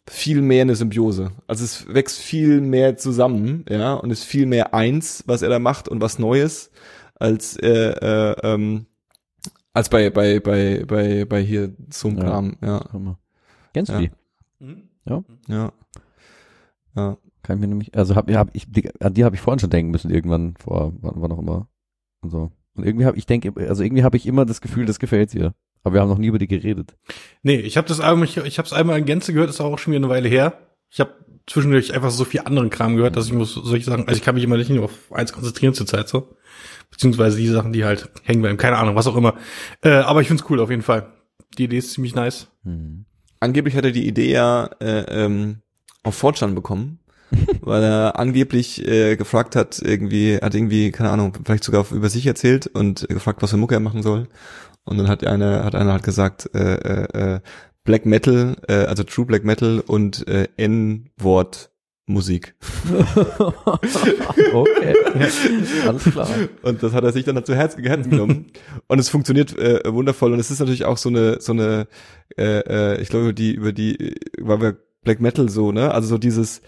viel 0.08 0.42
mehr 0.42 0.62
eine 0.62 0.76
Symbiose. 0.76 1.32
Also 1.46 1.64
es 1.64 1.92
wächst 1.92 2.18
viel 2.18 2.60
mehr 2.60 2.96
zusammen, 2.96 3.64
ja, 3.68 3.94
und 3.94 4.10
ist 4.10 4.24
viel 4.24 4.46
mehr 4.46 4.74
eins, 4.74 5.24
was 5.26 5.42
er 5.42 5.48
da 5.48 5.58
macht 5.58 5.88
und 5.88 6.00
was 6.00 6.18
Neues, 6.18 6.70
als 7.14 7.56
äh, 7.56 7.68
äh, 7.70 8.36
ähm, 8.42 8.86
als 9.72 9.88
bei 9.88 10.10
bei 10.10 10.40
bei 10.40 10.84
bei 10.86 11.24
bei 11.24 11.42
hier 11.42 11.74
so 11.90 12.08
einem 12.08 12.18
Ja. 12.18 12.24
Kram, 12.24 12.56
ja. 12.62 13.16
Kennst 13.72 13.90
du 13.90 13.94
Ja. 13.94 14.00
die? 14.00 14.10
ja, 15.48 15.72
ja. 16.96 17.16
Kann 17.42 17.56
ich 17.56 17.60
mir 17.60 17.68
nämlich, 17.68 17.94
also 17.94 18.14
hab, 18.16 18.30
hab 18.30 18.54
ich, 18.54 18.70
die, 18.72 18.88
an 19.02 19.12
die 19.12 19.24
habe 19.24 19.34
ich 19.36 19.42
vorhin 19.42 19.58
schon 19.58 19.68
denken 19.68 19.90
müssen, 19.90 20.10
irgendwann, 20.10 20.54
vor, 20.56 20.94
wann, 21.02 21.12
wann 21.16 21.32
auch 21.32 21.38
immer. 21.38 21.68
Und 22.22 22.30
so. 22.30 22.50
Und 22.74 22.86
irgendwie 22.86 23.04
habe 23.04 23.18
ich 23.18 23.26
denke, 23.26 23.52
also 23.68 23.82
irgendwie 23.82 24.02
habe 24.02 24.16
ich 24.16 24.26
immer 24.26 24.46
das 24.46 24.62
Gefühl, 24.62 24.86
das 24.86 24.98
gefällt 24.98 25.32
dir. 25.34 25.54
Aber 25.84 25.94
wir 25.94 26.00
haben 26.00 26.08
noch 26.08 26.18
nie 26.18 26.26
über 26.26 26.38
die 26.38 26.48
geredet. 26.48 26.96
Nee, 27.42 27.56
ich 27.56 27.76
habe 27.76 27.86
das 27.86 28.00
Album, 28.00 28.24
ich, 28.24 28.36
ich 28.38 28.58
habe 28.58 28.66
es 28.66 28.72
einmal 28.72 28.98
in 28.98 29.04
Gänze 29.04 29.32
gehört, 29.32 29.50
ist 29.50 29.60
auch 29.60 29.78
schon 29.78 29.92
wieder 29.92 30.04
eine 30.04 30.12
Weile 30.12 30.28
her. 30.28 30.58
Ich 30.90 30.98
habe 30.98 31.12
zwischendurch 31.46 31.92
einfach 31.94 32.10
so 32.10 32.24
viel 32.24 32.40
anderen 32.40 32.70
Kram 32.70 32.96
gehört, 32.96 33.16
dass 33.16 33.26
ich 33.26 33.32
muss 33.32 33.54
solche 33.54 33.84
Sachen, 33.84 34.08
also 34.08 34.16
ich 34.16 34.24
kann 34.24 34.34
mich 34.34 34.44
immer 34.44 34.56
nicht 34.56 34.70
nur 34.70 34.84
auf 34.84 35.12
eins 35.12 35.32
konzentrieren 35.32 35.74
zurzeit 35.74 36.08
so. 36.08 36.34
Beziehungsweise 36.90 37.36
die 37.36 37.48
Sachen, 37.48 37.72
die 37.72 37.84
halt 37.84 38.08
hängen 38.22 38.40
bleiben, 38.40 38.56
keine 38.56 38.78
Ahnung, 38.78 38.94
was 38.94 39.06
auch 39.06 39.16
immer. 39.16 39.34
Äh, 39.82 39.90
aber 39.90 40.20
ich 40.20 40.28
find's 40.28 40.44
cool 40.48 40.60
auf 40.60 40.70
jeden 40.70 40.82
Fall. 40.82 41.12
Die 41.58 41.64
Idee 41.64 41.78
ist 41.78 41.92
ziemlich 41.92 42.14
nice. 42.14 42.48
Hm. 42.64 43.04
Angeblich 43.40 43.76
hat 43.76 43.84
er 43.84 43.90
die 43.90 44.06
Idee 44.06 44.30
ja 44.30 44.70
äh, 44.80 45.24
ähm, 45.24 45.58
auf 46.02 46.14
Fortran 46.14 46.54
bekommen, 46.54 47.00
weil 47.60 47.82
er 47.82 48.18
angeblich 48.18 48.86
äh, 48.86 49.16
gefragt 49.16 49.56
hat, 49.56 49.80
irgendwie, 49.82 50.38
hat 50.38 50.54
irgendwie, 50.54 50.92
keine 50.92 51.10
Ahnung, 51.10 51.36
vielleicht 51.44 51.64
sogar 51.64 51.84
über 51.90 52.08
sich 52.08 52.26
erzählt 52.26 52.68
und 52.68 53.06
gefragt, 53.08 53.42
was 53.42 53.50
für 53.50 53.56
Mucke 53.56 53.74
er 53.74 53.80
machen 53.80 54.02
soll. 54.02 54.28
Und 54.84 54.98
dann 54.98 55.08
hat 55.08 55.26
einer, 55.26 55.64
hat 55.64 55.74
einer 55.74 55.92
halt 55.92 56.02
gesagt, 56.02 56.50
äh, 56.54 56.74
äh, 56.74 57.34
äh, 57.34 57.40
Black 57.84 58.06
Metal, 58.06 58.56
äh, 58.68 58.84
also 58.84 59.02
True 59.02 59.26
Black 59.26 59.44
Metal 59.44 59.80
und 59.80 60.26
äh, 60.28 60.48
N-Wort 60.56 61.70
Musik. 62.06 62.54
okay. 64.52 64.94
Alles 65.86 66.04
klar. 66.04 66.28
Und 66.60 66.82
das 66.82 66.92
hat 66.92 67.02
er 67.02 67.12
sich 67.12 67.24
dann 67.24 67.42
zu 67.44 67.54
Herzen, 67.54 67.82
Herzen 67.82 68.10
genommen. 68.10 68.46
und 68.88 68.98
es 68.98 69.08
funktioniert 69.08 69.56
äh, 69.58 69.80
wundervoll. 69.90 70.32
Und 70.34 70.38
es 70.38 70.50
ist 70.50 70.60
natürlich 70.60 70.84
auch 70.84 70.98
so 70.98 71.08
eine, 71.08 71.40
so 71.40 71.52
eine, 71.52 71.86
äh, 72.36 72.58
äh, 72.94 73.00
ich 73.00 73.08
glaube, 73.08 73.24
über 73.24 73.32
die, 73.32 73.54
über 73.54 73.72
die, 73.72 74.16
weil 74.38 74.60
wir 74.60 74.76
Black 75.02 75.20
Metal 75.20 75.48
so, 75.48 75.72
ne? 75.72 75.92
Also 75.92 76.08
so 76.08 76.18
dieses, 76.18 76.60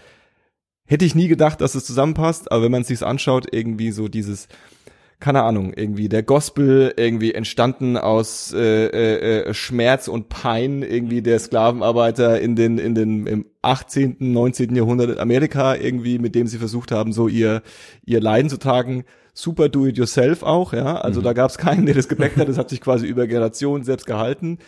hätte 0.85 1.05
ich 1.05 1.13
nie 1.13 1.27
gedacht, 1.27 1.61
dass 1.61 1.75
es 1.75 1.85
zusammenpasst, 1.85 2.51
aber 2.51 2.63
wenn 2.63 2.71
man 2.71 2.81
es 2.81 2.87
sich 2.87 3.03
anschaut, 3.03 3.45
irgendwie 3.51 3.91
so 3.91 4.07
dieses, 4.07 4.47
keine 5.19 5.41
Ahnung, 5.41 5.73
irgendwie 5.75 6.09
der 6.09 6.21
Gospel 6.21 6.93
irgendwie 6.95 7.33
entstanden 7.33 7.97
aus 7.97 8.53
äh, 8.53 8.85
äh, 8.85 9.41
äh, 9.41 9.53
Schmerz 9.53 10.07
und 10.07 10.29
Pein 10.29 10.83
irgendwie 10.83 11.23
der 11.23 11.39
Sklavenarbeiter 11.39 12.39
in 12.39 12.55
den 12.55 12.77
in 12.77 12.93
den 12.93 13.25
im 13.25 13.45
18., 13.63 14.17
19. 14.19 14.75
Jahrhundert 14.75 15.09
in 15.09 15.17
Amerika 15.17 15.75
irgendwie, 15.75 16.19
mit 16.19 16.35
dem 16.35 16.45
sie 16.45 16.59
versucht 16.59 16.91
haben, 16.91 17.13
so 17.13 17.27
ihr 17.27 17.63
ihr 18.05 18.21
Leiden 18.21 18.49
zu 18.49 18.57
tragen. 18.57 19.05
Super 19.33 19.69
do 19.69 19.87
it 19.87 19.97
yourself 19.97 20.43
auch, 20.43 20.73
ja. 20.73 20.97
Also 20.97 21.21
da 21.21 21.33
gab 21.33 21.49
es 21.49 21.57
keinen, 21.57 21.85
der 21.87 21.95
das 21.95 22.07
gebackt 22.07 22.37
hat. 22.37 22.47
Das 22.47 22.57
hat 22.57 22.69
sich 22.69 22.81
quasi 22.81 23.07
über 23.07 23.27
Generationen 23.27 23.83
selbst 23.83 24.05
gehalten. 24.05 24.59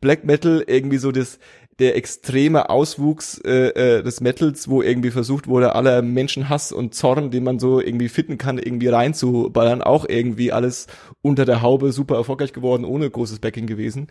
Black 0.00 0.24
Metal 0.24 0.62
irgendwie 0.66 0.98
so 0.98 1.10
das 1.10 1.38
der 1.78 1.94
extreme 1.96 2.70
Auswuchs 2.70 3.38
äh, 3.44 3.98
äh, 3.98 4.02
des 4.02 4.20
Metals, 4.22 4.68
wo 4.68 4.80
irgendwie 4.80 5.10
versucht 5.10 5.46
wurde, 5.46 5.74
aller 5.74 6.00
Menschenhass 6.00 6.72
und 6.72 6.94
Zorn, 6.94 7.30
den 7.30 7.44
man 7.44 7.58
so 7.58 7.80
irgendwie 7.80 8.08
finden 8.08 8.38
kann, 8.38 8.58
irgendwie 8.58 8.88
reinzuballern, 8.88 9.82
auch 9.82 10.06
irgendwie 10.08 10.52
alles 10.52 10.86
unter 11.22 11.44
der 11.44 11.60
Haube 11.60 11.92
super 11.92 12.16
erfolgreich 12.16 12.52
geworden, 12.54 12.84
ohne 12.84 13.10
großes 13.10 13.40
Backing 13.40 13.66
gewesen. 13.66 14.06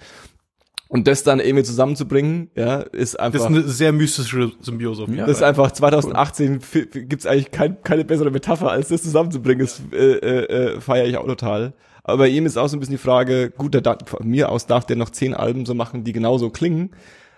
Und 0.88 1.08
das 1.08 1.24
dann 1.24 1.40
irgendwie 1.40 1.64
zusammenzubringen, 1.64 2.52
ja, 2.56 2.82
ist 2.82 3.20
einfach. 3.20 3.40
Das 3.40 3.50
ist 3.50 3.56
eine 3.58 3.68
sehr 3.68 3.92
mystische 3.92 4.52
Symbiose. 4.62 5.02
auf 5.04 5.10
jeden. 5.10 5.22
Das 5.26 5.38
ist 5.38 5.42
einfach 5.44 5.72
2018 5.72 6.62
fi- 6.62 6.88
fi- 6.90 7.06
gibt's 7.06 7.26
eigentlich 7.26 7.50
kein, 7.50 7.82
keine 7.82 8.06
bessere 8.06 8.30
Metapher, 8.30 8.70
als 8.70 8.90
das 8.90 9.02
zusammenzubringen. 9.02 9.66
Das 9.66 9.82
äh, 9.92 9.96
äh, 9.98 10.46
äh, 10.76 10.82
feiere 10.82 11.08
ich 11.08 11.18
auch 11.18 11.26
total. 11.26 11.74
Aber 12.04 12.20
bei 12.20 12.28
ihm 12.28 12.46
ist 12.46 12.56
auch 12.58 12.68
so 12.68 12.78
ein 12.78 12.80
bisschen 12.80 12.94
die 12.94 13.02
Frage, 13.02 13.50
gut, 13.50 13.74
der 13.74 13.98
von 14.06 14.28
mir 14.28 14.50
aus 14.50 14.68
darf 14.68 14.86
der 14.86 14.96
noch 14.96 15.10
zehn 15.10 15.34
Alben 15.34 15.66
so 15.66 15.74
machen, 15.74 16.04
die 16.04 16.14
genauso 16.14 16.52
klingen. 16.52 16.92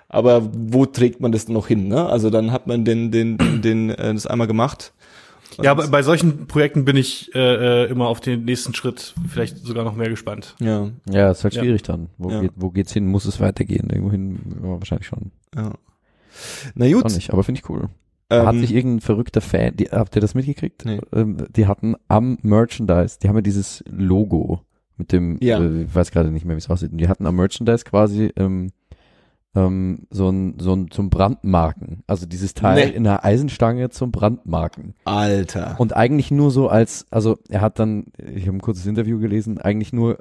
Aber 0.09 0.49
wo 0.53 0.85
trägt 0.85 1.19
man 1.19 1.31
das 1.31 1.45
denn 1.45 1.53
noch 1.53 1.67
hin? 1.67 1.88
Ne? 1.88 2.05
Also 2.05 2.29
dann 2.29 2.51
hat 2.51 2.65
man 2.67 2.85
den, 2.85 3.11
den, 3.11 3.38
den, 3.38 3.61
den 3.61 3.89
äh, 3.89 4.13
das 4.13 4.25
einmal 4.27 4.47
gemacht. 4.47 4.93
ja, 5.61 5.71
aber 5.71 5.88
bei 5.88 6.01
solchen 6.01 6.47
Projekten 6.47 6.85
bin 6.85 6.95
ich 6.95 7.34
äh, 7.35 7.85
äh, 7.85 7.89
immer 7.91 8.07
auf 8.07 8.19
den 8.21 8.45
nächsten 8.45 8.73
Schritt 8.73 9.13
vielleicht 9.27 9.57
sogar 9.57 9.84
noch 9.84 9.95
mehr 9.95 10.09
gespannt. 10.09 10.55
Ja, 10.61 10.89
Ja, 11.09 11.31
ist 11.31 11.43
halt 11.43 11.55
Ja. 11.55 11.61
schwierig 11.63 11.84
dann. 11.84 12.07
Wo, 12.17 12.29
Ja. 12.29 12.41
geht, 12.41 12.51
wo 12.55 12.69
geht's 12.69 12.93
hin? 12.93 13.07
Muss 13.07 13.25
es 13.25 13.39
weitergehen? 13.41 13.89
Irgendwohin? 13.89 14.39
Ja, 14.63 14.69
wahrscheinlich 14.79 15.07
schon. 15.07 15.31
ja. 15.55 15.73
Na 16.75 16.91
gut. 16.91 17.03
Auch 17.05 17.09
nicht, 17.09 17.31
aber 17.34 17.43
finde 17.43 17.59
ich 17.61 17.69
cool. 17.69 17.89
ähm, 18.29 18.45
Hat 18.45 18.55
sich 18.55 18.73
irgendein 18.73 19.01
verrückter 19.01 19.41
Fan, 19.41 19.75
die, 19.75 19.85
habt 19.85 20.15
ihr 20.15 20.21
das 20.21 20.35
mitgekriegt? 20.35 20.85
Nee. 20.85 20.99
Ähm, 21.13 21.38
die 21.55 21.65
hatten 21.65 21.95
am 22.07 22.38
Merchandise, 22.43 23.17
die 23.21 23.27
haben 23.27 23.35
ja 23.38 23.41
dieses 23.41 23.84
Logo 23.89 24.61
mit 24.97 25.11
dem, 25.11 25.38
Ja. 25.41 25.59
äh, 25.59 25.84
ich 25.84 25.95
weiß 25.95 26.11
gerade 26.11 26.29
nicht 26.29 26.45
mehr, 26.45 26.55
wie 26.55 26.59
es 26.59 26.69
aussieht. 26.69 26.91
Und 26.91 26.99
die 26.99 27.07
hatten 27.07 27.25
am 27.25 27.35
Merchandise 27.35 27.84
quasi 27.85 28.31
ähm, 28.35 28.69
ähm, 29.57 30.05
so 30.11 30.29
ein, 30.29 30.59
so 30.59 30.73
ein 30.73 30.91
zum 30.91 31.09
Brandmarken. 31.09 32.03
Also 32.05 32.25
dieses 32.27 32.53
Teil 32.53 32.75
Nee. 32.89 32.95
in 32.95 33.07
einer 33.07 33.25
Eisenstange 33.25 33.89
zum 33.89 34.11
Brandmarken. 34.11 34.93
Alter. 35.05 35.75
Und 35.79 35.95
eigentlich 35.95 36.29
nur 36.29 36.51
so 36.51 36.67
als, 36.69 37.07
also 37.09 37.39
er 37.49 37.61
hat 37.61 37.79
dann, 37.79 38.05
ich 38.17 38.45
habe 38.47 38.57
ein 38.57 38.61
kurzes 38.61 38.85
Interview 38.85 39.19
gelesen, 39.19 39.57
eigentlich 39.59 39.93
nur 39.93 40.19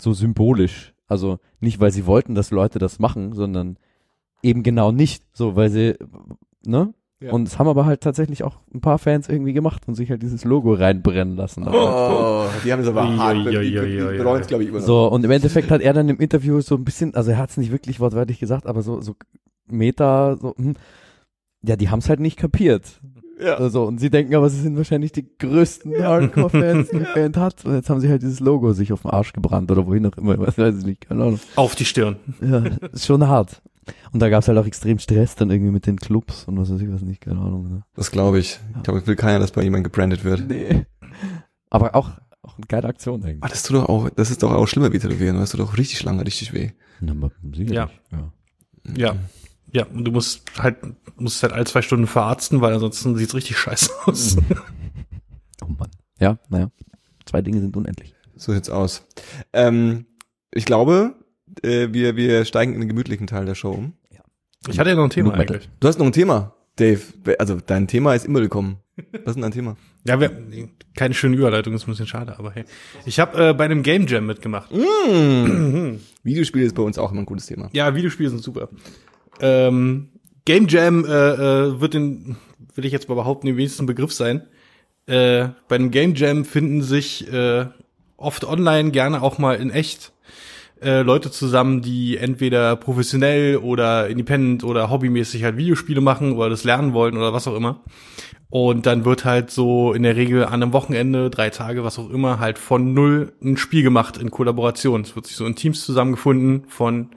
so 0.00 0.12
symbolisch. 0.12 0.92
Also 1.06 1.38
nicht, 1.60 1.80
weil 1.80 1.92
sie 1.92 2.06
wollten, 2.06 2.34
dass 2.34 2.50
Leute 2.50 2.78
das 2.78 2.98
machen, 2.98 3.32
sondern 3.32 3.78
eben 4.42 4.62
genau 4.62 4.92
nicht. 4.92 5.24
So, 5.32 5.56
weil 5.56 5.70
sie, 5.70 5.96
ne? 6.66 6.92
Ja. 7.24 7.32
Und 7.32 7.48
es 7.48 7.58
haben 7.58 7.68
aber 7.68 7.86
halt 7.86 8.02
tatsächlich 8.02 8.42
auch 8.44 8.56
ein 8.74 8.80
paar 8.82 8.98
Fans 8.98 9.28
irgendwie 9.28 9.54
gemacht 9.54 9.82
und 9.86 9.94
sich 9.94 10.10
halt 10.10 10.22
dieses 10.22 10.44
Logo 10.44 10.74
reinbrennen 10.74 11.36
lassen. 11.36 11.66
Oh, 11.66 12.44
die 12.64 12.72
haben 12.72 12.82
es 12.82 12.88
aber 12.88 13.08
Ui, 13.08 13.16
hart. 13.16 13.36
ui, 13.36 13.50
Die, 13.50 13.56
ui, 13.56 13.70
die, 13.70 14.18
bereuen 14.18 14.42
es, 14.42 14.46
glaube 14.46 14.62
ich, 14.64 14.68
immer 14.68 14.80
noch. 14.80 14.86
So, 14.86 15.06
und 15.10 15.24
im 15.24 15.30
Endeffekt 15.30 15.70
hat 15.70 15.80
er 15.80 15.94
dann 15.94 16.08
im 16.08 16.18
Interview 16.18 16.60
so 16.60 16.74
ein 16.74 16.84
bisschen, 16.84 17.14
also 17.14 17.30
er 17.30 17.38
hat 17.38 17.50
es 17.50 17.56
nicht 17.56 17.72
wirklich 17.72 17.98
wortwörtlich 17.98 18.38
gesagt, 18.40 18.66
aber 18.66 18.82
so, 18.82 19.00
so 19.00 19.14
Meta, 19.66 20.36
so, 20.36 20.54
hm, 20.56 20.74
ja, 21.62 21.76
die 21.76 21.88
haben 21.88 22.00
es 22.00 22.08
halt 22.10 22.20
nicht 22.20 22.36
kapiert. 22.36 23.00
Ja. 23.40 23.54
Also, 23.54 23.84
und 23.84 23.98
sie 23.98 24.10
denken 24.10 24.34
aber, 24.34 24.48
sie 24.48 24.60
sind 24.60 24.76
wahrscheinlich 24.76 25.12
die 25.12 25.26
größten 25.38 25.92
Hardcore-Fans, 26.02 26.90
die 26.90 26.98
die 27.00 27.06
Band 27.14 27.36
hat. 27.36 27.64
Und 27.64 27.74
jetzt 27.74 27.90
haben 27.90 28.00
sie 28.00 28.08
halt 28.08 28.22
dieses 28.22 28.40
Logo 28.40 28.72
sich 28.72 28.92
auf 28.92 29.02
den 29.02 29.10
Arsch 29.10 29.32
gebrannt 29.32 29.70
oder 29.70 29.86
wohin 29.86 30.06
auch 30.06 30.16
immer, 30.16 30.38
was 30.38 30.58
weiß 30.58 30.78
ich 30.78 30.84
nicht, 30.84 31.08
keine 31.08 31.22
Ahnung. 31.24 31.40
Auf 31.56 31.74
die 31.74 31.84
Stirn. 31.84 32.16
Ja, 32.40 32.62
ist 32.92 33.06
schon 33.06 33.26
hart. 33.26 33.60
Und 34.12 34.20
da 34.20 34.28
gab's 34.28 34.48
halt 34.48 34.56
auch 34.58 34.66
extrem 34.66 34.98
Stress 34.98 35.34
dann 35.34 35.50
irgendwie 35.50 35.70
mit 35.72 35.86
den 35.86 35.96
Clubs 35.98 36.44
und 36.44 36.58
was 36.58 36.70
weiß 36.72 36.80
ich 36.80 36.90
was 36.90 37.02
nicht, 37.02 37.20
keine 37.20 37.40
Ahnung. 37.40 37.68
Ne? 37.68 37.82
Das 37.94 38.10
glaube 38.10 38.38
ich. 38.38 38.58
Ich 38.76 38.82
glaube, 38.82 39.00
es 39.00 39.06
will 39.06 39.16
keiner, 39.16 39.38
dass 39.38 39.52
bei 39.52 39.62
jemand 39.62 39.84
gebrandet 39.84 40.24
wird. 40.24 40.48
Nee. 40.48 40.86
Aber 41.70 41.94
auch, 41.94 42.10
auch 42.42 42.56
eine 42.56 42.66
geile 42.68 42.88
Aktion 42.88 43.22
Ah, 43.22 43.26
eigentlich. 43.28 43.50
das 43.50 43.62
tut 43.64 43.76
doch 43.76 43.88
auch, 43.88 44.08
das 44.10 44.30
ist 44.30 44.42
doch 44.42 44.52
auch 44.52 44.66
schlimmer 44.66 44.92
wie 44.92 44.98
tätowieren. 44.98 45.36
Das 45.36 45.50
tut 45.50 45.60
doch 45.60 45.76
richtig 45.76 46.02
lange, 46.04 46.24
richtig 46.26 46.52
weh. 46.52 46.70
Na, 47.00 47.12
aber 47.12 47.30
sicherlich, 47.42 47.72
Ja. 47.74 47.90
ja. 48.12 48.32
Ja. 48.96 49.16
Ja, 49.72 49.86
und 49.86 50.04
du 50.04 50.12
musst 50.12 50.42
halt, 50.58 50.76
musst 51.16 51.42
halt 51.42 51.52
alle 51.52 51.64
zwei 51.64 51.82
Stunden 51.82 52.06
verarzten, 52.06 52.60
weil 52.60 52.72
ansonsten 52.74 53.16
sieht's 53.16 53.34
richtig 53.34 53.58
scheiße 53.58 53.90
aus. 54.06 54.36
Oh 55.62 55.66
Mann. 55.66 55.90
Ja, 56.20 56.38
naja. 56.48 56.70
Zwei 57.26 57.42
Dinge 57.42 57.60
sind 57.60 57.76
unendlich. 57.76 58.14
So 58.36 58.52
sieht's 58.52 58.70
aus. 58.70 59.06
Ähm, 59.52 60.06
ich 60.52 60.64
glaube, 60.64 61.16
äh, 61.62 61.92
wir, 61.92 62.16
wir 62.16 62.44
steigen 62.44 62.74
in 62.74 62.80
den 62.80 62.88
gemütlichen 62.88 63.26
Teil 63.26 63.44
der 63.44 63.54
Show 63.54 63.72
um. 63.72 63.94
Ich 64.68 64.78
hatte 64.78 64.90
ja 64.90 64.96
noch 64.96 65.04
ein 65.04 65.10
Thema 65.10 65.34
eigentlich. 65.34 65.68
Du 65.80 65.88
hast 65.88 65.98
noch 65.98 66.06
ein 66.06 66.12
Thema, 66.12 66.54
Dave. 66.76 67.00
Also 67.38 67.58
dein 67.64 67.86
Thema 67.86 68.14
ist 68.14 68.24
immer 68.24 68.40
willkommen. 68.40 68.78
Was 68.96 69.20
ist 69.30 69.34
denn 69.34 69.42
dein 69.42 69.52
Thema? 69.52 69.76
Ja, 70.06 70.20
wir, 70.20 70.30
keine 70.94 71.14
schöne 71.14 71.34
Überleitung, 71.34 71.72
ist 71.72 71.88
ein 71.88 71.90
bisschen 71.90 72.06
schade, 72.06 72.38
aber 72.38 72.50
hey. 72.50 72.66
Ich 73.06 73.18
habe 73.18 73.42
äh, 73.42 73.54
bei 73.54 73.64
einem 73.64 73.82
Game 73.82 74.06
Jam 74.06 74.26
mitgemacht. 74.26 74.70
Mm. 74.70 75.94
Videospiele 76.22 76.66
ist 76.66 76.74
bei 76.74 76.82
uns 76.82 76.98
auch 76.98 77.10
immer 77.10 77.22
ein 77.22 77.24
gutes 77.26 77.46
Thema. 77.46 77.70
Ja, 77.72 77.94
Videospiele 77.94 78.28
sind 78.28 78.42
super. 78.42 78.68
Ähm, 79.40 80.10
Game 80.44 80.66
Jam 80.68 81.06
äh, 81.06 81.08
äh, 81.08 81.80
wird 81.80 81.94
den, 81.94 82.36
will 82.74 82.84
ich 82.84 82.92
jetzt 82.92 83.08
mal 83.08 83.14
behaupten, 83.14 83.46
den 83.46 83.56
wenigsten 83.56 83.86
Begriff 83.86 84.12
sein. 84.12 84.42
Äh, 85.06 85.48
bei 85.68 85.76
einem 85.76 85.90
Game 85.90 86.14
Jam 86.16 86.44
finden 86.44 86.82
sich 86.82 87.32
äh, 87.32 87.64
oft 88.18 88.44
online, 88.44 88.90
gerne 88.90 89.22
auch 89.22 89.38
mal 89.38 89.56
in 89.56 89.70
echt, 89.70 90.12
äh, 90.82 91.02
Leute 91.02 91.30
zusammen, 91.30 91.80
die 91.80 92.16
entweder 92.16 92.76
professionell 92.76 93.56
oder 93.58 94.08
independent 94.08 94.64
oder 94.64 94.90
hobbymäßig 94.90 95.44
halt 95.44 95.56
Videospiele 95.56 96.00
machen 96.00 96.32
oder 96.32 96.50
das 96.50 96.64
lernen 96.64 96.92
wollen 96.92 97.16
oder 97.16 97.32
was 97.32 97.48
auch 97.48 97.56
immer. 97.56 97.80
Und 98.50 98.86
dann 98.86 99.04
wird 99.04 99.24
halt 99.24 99.50
so 99.50 99.92
in 99.92 100.04
der 100.04 100.14
Regel 100.14 100.44
an 100.44 100.62
einem 100.62 100.72
Wochenende, 100.72 101.28
drei 101.30 101.50
Tage, 101.50 101.82
was 101.82 101.98
auch 101.98 102.10
immer, 102.10 102.38
halt 102.38 102.58
von 102.58 102.94
null 102.94 103.32
ein 103.42 103.56
Spiel 103.56 103.82
gemacht 103.82 104.16
in 104.16 104.30
Kollaboration. 104.30 105.00
Es 105.00 105.16
wird 105.16 105.26
sich 105.26 105.36
so 105.36 105.46
in 105.46 105.56
Teams 105.56 105.84
zusammengefunden 105.84 106.64
von 106.68 107.10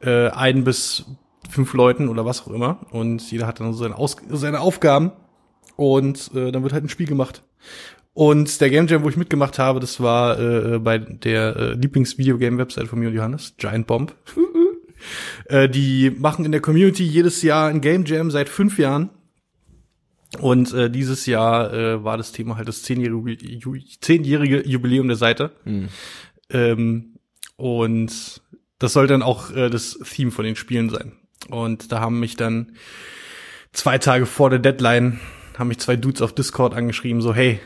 äh, 0.00 0.30
ein 0.30 0.64
bis 0.64 1.04
fünf 1.48 1.72
Leuten 1.74 2.08
oder 2.08 2.24
was 2.24 2.42
auch 2.42 2.50
immer. 2.50 2.80
Und 2.90 3.30
jeder 3.30 3.46
hat 3.46 3.60
dann 3.60 3.72
so 3.72 3.84
seine, 3.84 3.96
Aus 3.96 4.16
seine 4.30 4.60
Aufgaben. 4.60 5.12
Und 5.76 6.32
äh, 6.34 6.50
dann 6.50 6.64
wird 6.64 6.72
halt 6.72 6.84
ein 6.84 6.88
Spiel 6.88 7.06
gemacht. 7.06 7.42
Und 8.18 8.60
der 8.60 8.68
Game 8.68 8.88
Jam, 8.88 9.04
wo 9.04 9.08
ich 9.08 9.16
mitgemacht 9.16 9.60
habe, 9.60 9.78
das 9.78 10.00
war 10.00 10.40
äh, 10.40 10.80
bei 10.80 10.98
der 10.98 11.54
äh, 11.54 11.72
Lieblings-Videogame-Website 11.74 12.88
von 12.88 12.98
mir 12.98 13.10
und 13.10 13.14
Johannes, 13.14 13.54
Giant 13.58 13.86
Bomb. 13.86 14.12
äh, 15.44 15.68
die 15.68 16.10
machen 16.10 16.44
in 16.44 16.50
der 16.50 16.60
Community 16.60 17.04
jedes 17.04 17.42
Jahr 17.42 17.68
ein 17.68 17.80
Game 17.80 18.04
Jam 18.06 18.32
seit 18.32 18.48
fünf 18.48 18.76
Jahren. 18.76 19.10
Und 20.40 20.74
äh, 20.74 20.90
dieses 20.90 21.26
Jahr 21.26 21.72
äh, 21.72 22.02
war 22.02 22.16
das 22.16 22.32
Thema 22.32 22.56
halt 22.56 22.66
das 22.66 22.82
zehnjährige, 22.82 23.34
Ju- 23.34 24.00
zehnjährige 24.00 24.66
Jubiläum 24.66 25.06
der 25.06 25.16
Seite. 25.16 25.52
Hm. 25.62 25.88
Ähm, 26.50 27.18
und 27.54 28.42
das 28.80 28.92
soll 28.94 29.06
dann 29.06 29.22
auch 29.22 29.54
äh, 29.54 29.70
das 29.70 29.96
Theme 29.96 30.32
von 30.32 30.44
den 30.44 30.56
Spielen 30.56 30.90
sein. 30.90 31.12
Und 31.50 31.92
da 31.92 32.00
haben 32.00 32.18
mich 32.18 32.34
dann 32.34 32.72
zwei 33.72 33.98
Tage 33.98 34.26
vor 34.26 34.50
der 34.50 34.58
Deadline 34.58 35.20
haben 35.56 35.68
mich 35.68 35.78
zwei 35.78 35.94
Dudes 35.94 36.20
auf 36.20 36.34
Discord 36.34 36.74
angeschrieben, 36.74 37.20
so 37.22 37.32
hey, 37.32 37.60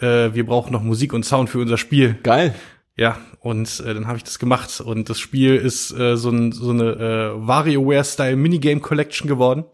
äh, 0.00 0.34
wir 0.34 0.46
brauchen 0.46 0.72
noch 0.72 0.82
Musik 0.82 1.12
und 1.12 1.24
Sound 1.24 1.50
für 1.50 1.58
unser 1.58 1.78
Spiel. 1.78 2.16
Geil. 2.22 2.54
Ja, 2.96 3.18
und 3.40 3.80
äh, 3.80 3.94
dann 3.94 4.06
habe 4.06 4.18
ich 4.18 4.24
das 4.24 4.38
gemacht. 4.38 4.80
Und 4.80 5.08
das 5.08 5.18
Spiel 5.18 5.56
ist 5.56 5.90
äh, 5.92 6.16
so, 6.16 6.30
ein, 6.30 6.52
so 6.52 6.70
eine 6.70 6.92
äh, 6.92 7.46
WarioWare-Style 7.46 8.36
Minigame 8.36 8.80
Collection 8.80 9.28
geworden. 9.28 9.64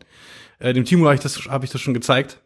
Äh, 0.58 0.72
dem 0.72 0.84
Timo 0.84 1.06
habe 1.06 1.16
ich, 1.16 1.20
das 1.20 1.46
hab 1.46 1.64
ich 1.64 1.70
das 1.70 1.80
schon 1.80 1.94
gezeigt. 1.94 2.40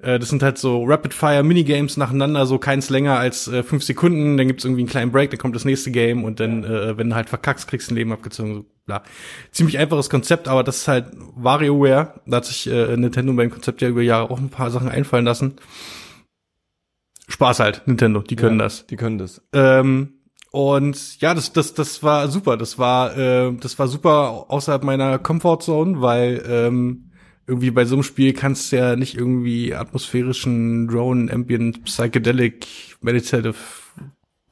Äh, 0.00 0.18
das 0.18 0.28
sind 0.28 0.42
halt 0.42 0.58
so 0.58 0.84
Rapid-Fire-Minigames 0.84 1.96
nacheinander, 1.96 2.46
so 2.46 2.58
keins 2.58 2.90
länger 2.90 3.18
als 3.18 3.48
äh, 3.48 3.62
fünf 3.62 3.82
Sekunden. 3.82 4.36
Dann 4.36 4.46
gibt's 4.46 4.64
irgendwie 4.64 4.82
einen 4.82 4.90
kleinen 4.90 5.12
Break, 5.12 5.30
dann 5.30 5.38
kommt 5.38 5.56
das 5.56 5.64
nächste 5.64 5.90
Game 5.90 6.24
und 6.24 6.40
dann, 6.40 6.64
äh, 6.64 6.96
wenn 6.96 7.10
du 7.10 7.16
halt 7.16 7.28
verkackst, 7.28 7.66
kriegst 7.66 7.88
du 7.88 7.94
ein 7.94 7.96
Leben 7.96 8.12
abgezogen. 8.12 8.54
So, 8.54 8.64
bla. 8.86 9.02
Ziemlich 9.50 9.78
einfaches 9.78 10.10
Konzept, 10.10 10.46
aber 10.46 10.62
das 10.62 10.78
ist 10.78 10.88
halt 10.88 11.06
WarioWare. 11.36 12.20
Da 12.26 12.36
hat 12.36 12.44
sich 12.44 12.68
äh, 12.68 12.96
Nintendo 12.96 13.32
beim 13.32 13.50
Konzept 13.50 13.82
ja 13.82 13.88
über 13.88 14.02
Jahre 14.02 14.30
auch 14.30 14.38
ein 14.38 14.50
paar 14.50 14.70
Sachen 14.70 14.88
einfallen 14.88 15.24
lassen. 15.24 15.54
Spaß 17.28 17.60
halt, 17.60 17.82
Nintendo, 17.86 18.20
die 18.22 18.36
können 18.36 18.58
Ja, 18.58 18.64
das. 18.64 18.86
Die 18.86 18.96
können 18.96 19.18
das. 19.18 19.42
Ähm, 19.52 20.14
und 20.50 21.20
ja, 21.20 21.34
das, 21.34 21.52
das, 21.52 21.74
das 21.74 22.02
war 22.02 22.28
super. 22.28 22.56
Das 22.56 22.78
war, 22.78 23.16
äh, 23.16 23.52
das 23.60 23.78
war 23.78 23.86
super 23.86 24.46
außerhalb 24.48 24.82
meiner 24.82 25.18
Comfortzone, 25.18 26.00
weil 26.00 26.42
ähm, 26.48 27.10
irgendwie 27.46 27.70
bei 27.70 27.84
so 27.84 27.96
einem 27.96 28.02
Spiel 28.02 28.32
kannst 28.32 28.72
du 28.72 28.76
ja 28.76 28.96
nicht 28.96 29.14
irgendwie 29.14 29.74
atmosphärischen 29.74 30.88
Drone, 30.88 31.30
Ambient, 31.32 31.84
Psychedelic, 31.84 32.66
Meditative 33.02 33.54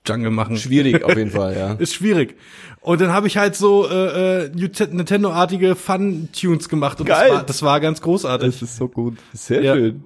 Jungle 0.07 0.31
machen. 0.31 0.57
Schwierig 0.57 1.03
auf 1.03 1.17
jeden 1.17 1.31
Fall, 1.33 1.57
ja. 1.57 1.73
Ist 1.73 1.95
schwierig. 1.95 2.37
Und 2.81 3.01
dann 3.01 3.11
habe 3.13 3.27
ich 3.27 3.39
halt 3.39 3.57
so 3.57 3.89
äh, 3.89 4.45
äh, 4.45 4.51
Nintendo-artige 4.55 5.75
Fun-Tunes 5.75 6.69
gemacht 6.69 7.01
und 7.01 7.07
Geil. 7.07 7.29
Das, 7.29 7.37
war, 7.37 7.43
das 7.47 7.63
war 7.63 7.81
ganz 7.81 8.01
großartig. 8.03 8.63
ist 8.63 8.77
so 8.77 8.89
gut. 8.89 9.17
Sehr 9.33 9.63
Ja. 9.63 9.75
schön. 9.75 10.03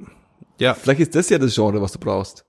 Ja, 0.58 0.74
Vielleicht 0.74 1.00
ist 1.00 1.14
das 1.14 1.28
ja 1.30 1.38
das 1.38 1.54
Genre, 1.54 1.80
was 1.82 1.92
du 1.92 1.98
brauchst. 1.98 2.44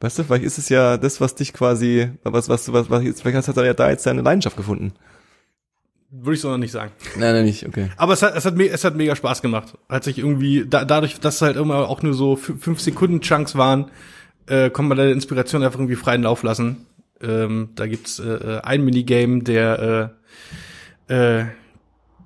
Weißt 0.00 0.18
du, 0.18 0.24
vielleicht 0.24 0.44
ist 0.44 0.58
es 0.58 0.68
ja 0.70 0.96
das, 0.96 1.20
was 1.20 1.34
dich 1.34 1.52
quasi, 1.52 2.10
was, 2.22 2.48
was, 2.48 2.72
was, 2.72 2.88
was 2.88 3.02
vielleicht 3.20 3.36
hast 3.36 3.54
du 3.54 3.60
ja 3.62 3.74
da 3.74 3.90
jetzt 3.90 4.06
deine 4.06 4.22
Leidenschaft 4.22 4.56
gefunden. 4.56 4.92
würde 6.10 6.34
ich 6.34 6.40
so 6.40 6.48
noch 6.50 6.56
nicht 6.58 6.72
sagen. 6.72 6.90
Nein, 7.18 7.34
nein, 7.34 7.44
nicht, 7.44 7.66
okay. 7.66 7.90
Aber 7.96 8.14
es 8.14 8.22
hat, 8.22 8.34
es 8.34 8.44
hat, 8.46 8.58
es 8.58 8.84
hat 8.84 8.96
mega 8.96 9.14
Spaß 9.14 9.42
gemacht. 9.42 9.76
Hat 9.88 10.04
sich 10.04 10.18
irgendwie, 10.18 10.64
da, 10.66 10.84
dadurch, 10.86 11.20
dass 11.20 11.36
es 11.36 11.42
halt 11.42 11.56
immer 11.56 11.88
auch 11.88 12.02
nur 12.02 12.14
so 12.14 12.34
fü- 12.34 12.58
fünf 12.58 12.80
Sekunden 12.80 13.20
Chunks 13.20 13.56
waren, 13.56 13.90
äh, 14.46 14.70
konnte 14.70 14.88
man 14.88 14.98
da 14.98 15.04
der 15.04 15.12
Inspiration 15.12 15.62
einfach 15.62 15.78
irgendwie 15.78 15.96
freien 15.96 16.22
Lauf 16.22 16.42
lassen. 16.42 16.86
Ähm, 17.22 17.68
da 17.74 17.86
gibt's 17.86 18.18
äh, 18.18 18.24
äh, 18.26 18.60
ein 18.62 18.82
Minigame, 18.82 19.42
der, 19.42 20.10
äh, 21.08 21.14
äh, 21.14 21.44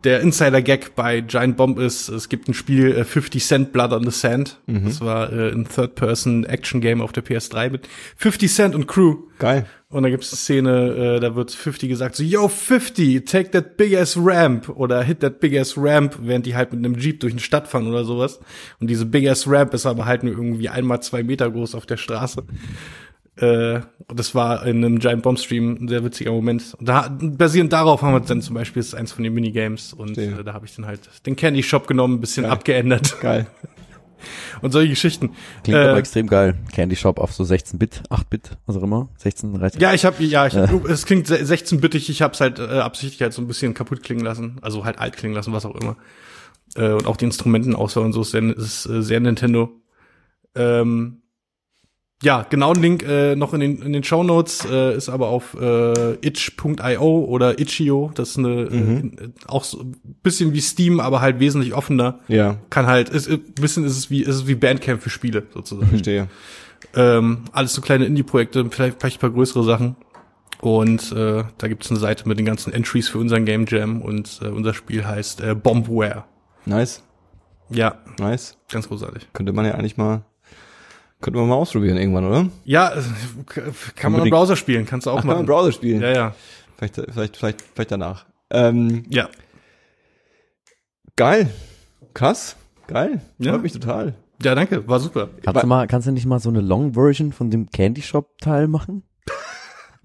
der 0.05 0.21
Insider-Gag 0.21 0.95
bei 0.95 1.21
Giant 1.21 1.57
Bomb 1.57 1.79
ist, 1.79 2.09
es 2.09 2.29
gibt 2.29 2.49
ein 2.49 2.55
Spiel 2.55 2.93
äh, 2.93 3.05
50 3.05 3.45
Cent 3.45 3.73
Blood 3.73 3.93
on 3.93 4.05
the 4.05 4.11
Sand. 4.11 4.61
Das 4.67 5.01
war 5.01 5.33
äh, 5.33 5.51
ein 5.51 5.67
Third-Person-Action-Game 5.67 7.01
auf 7.01 7.13
der 7.13 7.25
PS3 7.25 7.71
mit 7.71 7.89
50 8.17 8.53
Cent 8.53 8.75
und 8.75 8.87
Crew. 8.87 9.17
Geil. 9.39 9.67
Und 9.89 10.03
da 10.03 10.11
gibt's 10.11 10.33
eine 10.33 10.39
Szene, 10.39 11.17
äh, 11.17 11.21
da 11.21 11.37
wird 11.37 11.53
50 11.53 11.89
gesagt, 11.89 12.17
so, 12.17 12.25
yo, 12.25 12.49
50, 12.49 13.25
take 13.25 13.53
that 13.53 13.77
big 13.77 13.97
ass 13.97 14.17
ramp 14.19 14.69
oder 14.69 15.03
hit 15.03 15.21
that 15.21 15.39
big 15.39 15.57
ass 15.57 15.75
ramp, 15.77 16.19
während 16.21 16.47
die 16.47 16.57
halt 16.57 16.73
mit 16.73 16.85
einem 16.85 16.99
Jeep 16.99 17.21
durch 17.21 17.33
eine 17.33 17.41
Stadt 17.41 17.69
fahren 17.69 17.87
oder 17.87 18.05
sowas. 18.05 18.41
Und 18.81 18.89
diese 18.91 19.07
big 19.07 19.29
ass 19.29 19.49
ramp 19.49 19.73
ist 19.73 19.87
aber 19.87 20.05
halt 20.05 20.25
nur 20.25 20.33
irgendwie 20.33 20.69
einmal 20.69 21.01
zwei 21.01 21.23
Meter 21.23 21.49
groß 21.51 21.77
auf 21.77 21.87
der 21.87 21.97
Straße. 21.97 22.45
Äh, 23.37 23.81
das 24.15 24.35
war 24.35 24.65
in 24.67 24.85
einem 24.85 24.99
Giant 25.01 25.23
Bomb 25.23 25.39
Stream 25.41 25.77
ein 25.81 25.89
sehr 25.89 26.05
witziger 26.05 26.31
Moment. 26.31 26.75
Und 26.79 26.89
da, 26.89 27.09
basierend 27.11 27.73
darauf 27.73 28.03
haben 28.03 28.13
wir 28.15 28.21
dann 28.21 28.41
zum 28.43 28.55
Beispiel, 28.55 28.81
das 28.81 28.89
ist 28.89 28.95
eins 28.95 29.13
von 29.13 29.25
den 29.25 29.35
Minigames 29.35 29.93
und 29.93 30.17
äh, 30.19 30.45
da 30.45 30.53
habe 30.53 30.67
ich 30.67 30.75
dann 30.77 30.87
halt 30.87 31.01
den 31.27 31.35
Candy 31.35 31.63
Shop 31.63 31.87
genommen, 31.87 32.15
ein 32.19 32.21
bisschen 32.21 32.45
Geil. 32.45 32.53
abgeändert 32.53 33.19
Geil. 33.21 33.47
und 34.63 34.71
solche 34.71 34.91
Geschichten. 34.91 35.31
Klingt 35.65 35.79
Äh, 35.79 35.83
aber 35.89 35.99
extrem 35.99 36.29
geil. 36.29 36.55
Candy 36.73 36.95
Shop 36.97 37.19
auf 37.19 37.33
so 37.33 37.43
16-Bit, 37.43 38.05
8-Bit, 38.09 38.57
was 38.67 38.77
auch 38.77 38.83
immer. 38.85 39.09
16, 39.19 39.53
13. 39.55 39.81
Ja, 39.81 39.93
ich 39.95 40.05
habe 40.05 40.23
ja, 40.23 40.47
ich, 40.47 40.55
es 40.55 41.05
klingt 41.05 41.27
se- 41.27 41.37
16-bittig, 41.43 42.09
ich 42.11 42.23
habe 42.23 42.35
es 42.35 42.41
halt 42.41 42.61
äh, 42.61 42.63
absichtlich 42.79 43.21
halt 43.21 43.33
so 43.33 43.43
ein 43.43 43.49
bisschen 43.49 43.75
kaputt 43.75 44.03
klingen 44.05 44.25
lassen, 44.25 44.59
also 44.63 44.85
halt 44.85 44.99
alt 45.01 45.17
klingen 45.17 45.35
lassen, 45.35 45.53
was 45.53 45.67
auch 45.67 45.75
immer. 45.75 45.97
Äh, 46.77 46.93
und 46.93 47.07
auch 47.07 47.17
die 47.17 47.25
Instrumentenauswahl 47.25 48.05
und 48.05 48.13
so 48.13 48.21
ist 48.23 48.31
sehr, 48.31 48.43
ist, 48.45 48.87
äh, 48.87 49.03
sehr 49.03 49.19
Nintendo. 49.21 49.73
Ähm, 50.55 51.23
ja, 52.23 52.43
genauen 52.49 52.77
Link 52.81 53.03
äh, 53.03 53.37
noch 53.37 53.53
in 53.55 53.61
den 53.61 53.83
in 53.83 53.93
den 53.93 54.03
Show 54.05 54.23
Notes 54.23 54.65
äh, 54.65 54.97
ist 54.97 55.09
aber 55.09 55.29
auf 55.29 55.55
äh, 55.61 56.15
itch.io 56.27 57.25
oder 57.25 57.59
itch.io. 57.59 58.11
Das 58.15 58.31
ist 58.31 58.39
eine 58.39 58.63
äh, 58.63 59.29
auch 59.47 59.65
so 59.65 59.81
ein 59.81 59.97
bisschen 60.23 60.53
wie 60.55 60.61
Steam, 60.61 61.01
aber 61.01 61.21
halt 61.21 61.39
wesentlich 61.41 61.75
offener. 61.75 62.21
Ja, 62.29 62.57
Kann 62.71 62.87
halt, 62.87 63.09
ist, 63.11 63.29
ein 63.29 63.41
bisschen 63.55 63.85
ist 63.85 63.99
es 63.99 64.11
wie 64.11 64.23
ist 64.23 64.37
es 64.37 64.47
wie 64.47 64.55
Bandcamp 64.55 65.03
für 65.03 65.11
Spiele 65.11 65.45
sozusagen. 65.53 65.89
verstehe. 65.89 66.29
Ähm, 66.95 67.45
alles 67.53 67.75
so 67.75 67.81
kleine 67.83 68.05
Indie-Projekte, 68.05 68.65
vielleicht, 68.71 69.01
vielleicht 69.01 69.17
ein 69.19 69.21
paar 69.21 69.31
größere 69.31 69.65
Sachen. 69.65 69.97
Und 70.61 71.13
äh, 71.13 71.45
da 71.59 71.69
gibt's 71.69 71.91
eine 71.91 71.99
Seite 72.01 72.27
mit 72.29 72.39
den 72.39 72.47
ganzen 72.47 72.73
Entries 72.73 73.09
für 73.09 73.19
unseren 73.19 73.45
Game 73.45 73.67
Jam 73.69 74.01
und 74.01 74.41
äh, 74.43 74.49
unser 74.49 74.73
Spiel 74.73 75.05
heißt 75.05 75.41
äh, 75.43 75.55
Bombware. 75.55 76.25
Nice, 76.65 77.03
Ja, 77.69 77.97
nice. 78.19 78.57
ganz 78.71 78.89
großartig. 78.89 79.29
Könnte 79.35 79.53
man 79.53 79.67
ja 79.67 79.73
eigentlich 79.75 79.97
mal, 79.99 80.25
könnte 81.25 81.39
man 81.41 81.49
mal 81.49 81.55
ausprobieren 81.57 81.97
irgendwann, 81.97 82.27
oder? 82.27 82.49
Ja, 82.65 82.93
äh, 82.93 83.01
kann 83.97 84.13
man 84.13 84.23
im. 84.25 84.31
Browser 84.31 84.57
spielen, 84.57 84.85
kannst 84.87 85.07
du 85.07 85.11
auch 85.11 85.17
Ach, 85.17 85.21
kann 85.23 85.29
man 85.29 85.37
im 85.39 85.43
machen. 85.47 85.47
Browser 85.47 85.73
spielen. 85.73 86.01
Ja, 86.03 86.13
ja. 86.13 86.35
Vielleicht, 86.77 86.95
vielleicht, 87.13 87.37
vielleicht, 87.37 87.63
vielleicht 87.75 87.91
danach. 87.93 88.27
Ähm, 88.51 89.05
Ja. 89.09 89.29
geil. 91.17 91.49
Krass. 92.13 92.57
Geil. 92.87 93.21
Ja. 93.39 93.53
Freut 93.53 93.63
mich 93.63 93.73
total. 93.73 94.15
Ja, 94.43 94.55
danke, 94.55 94.87
war 94.87 95.01
super. 95.01 95.31
Kannst 95.43 95.63
du 95.63 95.67
mal, 95.67 95.87
kannst 95.87 96.07
du 96.07 96.13
nicht 96.13 96.27
mal 96.27 96.39
so 96.41 96.51
eine 96.51 96.61
Long 96.61 96.95
Version 96.95 97.33
von 97.33 97.51
dem 97.51 97.71
Candy 97.71 98.03
Shop 98.03 98.39
Teil 98.39 98.69
machen? 98.69 99.03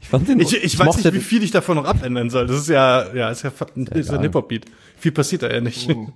Ich 0.02 0.08
fand 0.08 0.30
den, 0.30 0.40
Ich, 0.40 0.56
ich 0.56 0.80
weiß 0.80 0.86
mochte 0.86 1.02
nicht, 1.10 1.14
wie 1.14 1.20
viel 1.20 1.44
ich 1.44 1.52
davon 1.52 1.76
noch 1.76 1.84
abändern 1.84 2.30
soll. 2.30 2.48
Das 2.48 2.56
ist 2.58 2.70
ja, 2.70 3.14
ja, 3.14 3.32
ist 3.32 3.44
ja, 3.44 3.50
ist 3.50 4.10
ja 4.10 4.16
ein. 4.16 4.22
Hip-Hop-Beat. 4.22 4.64
Viel 4.96 5.12
passiert 5.12 5.44
da 5.44 5.50
ja 5.52 5.60
nicht. 5.60 5.90
den- 5.90 6.14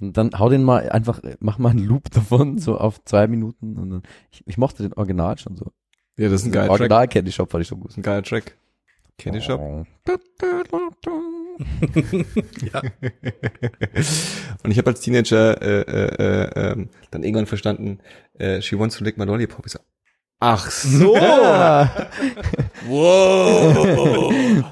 Dann 0.00 0.30
hau 0.38 0.50
den 0.50 0.62
mal 0.62 0.90
einfach, 0.90 1.20
mach 1.40 1.58
mal 1.58 1.70
einen 1.70 1.86
Loop 1.86 2.10
davon, 2.12 2.58
so 2.58 2.76
auf 2.78 3.02
zwei 3.04 3.26
Minuten. 3.26 3.76
Und 3.76 3.90
dann, 3.90 4.02
ich, 4.30 4.42
ich 4.46 4.58
mochte 4.58 4.82
den 4.82 4.92
Original 4.92 5.38
schon 5.38 5.56
so. 5.56 5.72
Ja, 6.18 6.28
das 6.28 6.42
ist 6.42 6.46
ein 6.46 6.52
geiler 6.52 6.68
Track. 6.68 6.80
Original 6.80 7.08
Candy 7.08 7.32
Shop 7.32 7.50
fand 7.50 7.62
ich 7.62 7.68
so 7.68 7.76
gut. 7.76 7.96
Ein 7.96 8.02
geiler 8.02 8.22
Track. 8.22 8.56
Candy 9.18 9.40
Shop. 9.40 9.60
Oh. 9.60 9.84
ja. 12.72 12.82
Und 14.62 14.70
ich 14.70 14.78
habe 14.78 14.90
als 14.90 15.00
Teenager 15.00 15.60
äh, 15.62 15.80
äh, 15.80 16.14
äh, 16.16 16.72
ähm, 16.72 16.90
dann 17.10 17.22
irgendwann 17.22 17.46
verstanden, 17.46 17.98
äh, 18.34 18.60
she 18.60 18.78
wants 18.78 18.98
to 18.98 19.04
lick 19.04 19.16
my 19.16 19.24
lollipop. 19.24 19.64
Ich 19.64 19.72
so, 19.72 19.78
ach 20.40 20.70
so. 20.70 21.14
wow. 22.86 24.64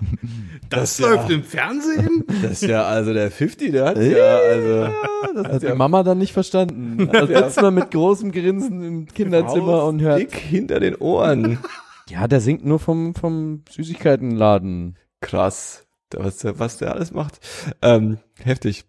Das, 0.70 0.96
Das 0.96 0.98
ja- 0.98 1.14
läuft 1.14 1.30
im 1.30 1.44
Fernsehen? 1.44 2.24
Das 2.42 2.62
ist 2.62 2.62
ja 2.62 2.84
also 2.84 3.12
der 3.12 3.30
50, 3.30 3.72
der 3.72 3.84
hat 3.86 3.96
ja, 3.98 4.36
also. 4.36 4.92
Das 5.34 5.52
hat 5.54 5.62
die 5.62 5.74
Mama 5.74 6.02
dann 6.02 6.18
nicht 6.18 6.32
verstanden. 6.32 7.08
Da 7.12 7.26
sitzt 7.26 7.60
man 7.62 7.74
mit 7.74 7.90
großem 7.90 8.32
Grinsen 8.32 8.82
im 8.82 9.06
Kinderzimmer 9.06 9.84
und 9.84 10.00
hört. 10.00 10.20
Dick 10.20 10.34
hinter 10.36 10.80
den 10.80 10.96
Ohren. 10.96 11.58
Ja, 12.10 12.28
der 12.28 12.42
singt 12.42 12.66
nur 12.66 12.78
vom, 12.80 13.14
vom 13.14 13.62
Süßigkeitenladen. 13.70 14.98
Krass. 15.22 15.86
Da- 16.10 16.22
Was 16.22 16.36
der, 16.36 16.58
was 16.58 16.76
der 16.76 16.92
alles 16.92 17.12
macht. 17.12 17.40
Ähm, 17.80 18.18
heftig. 18.42 18.84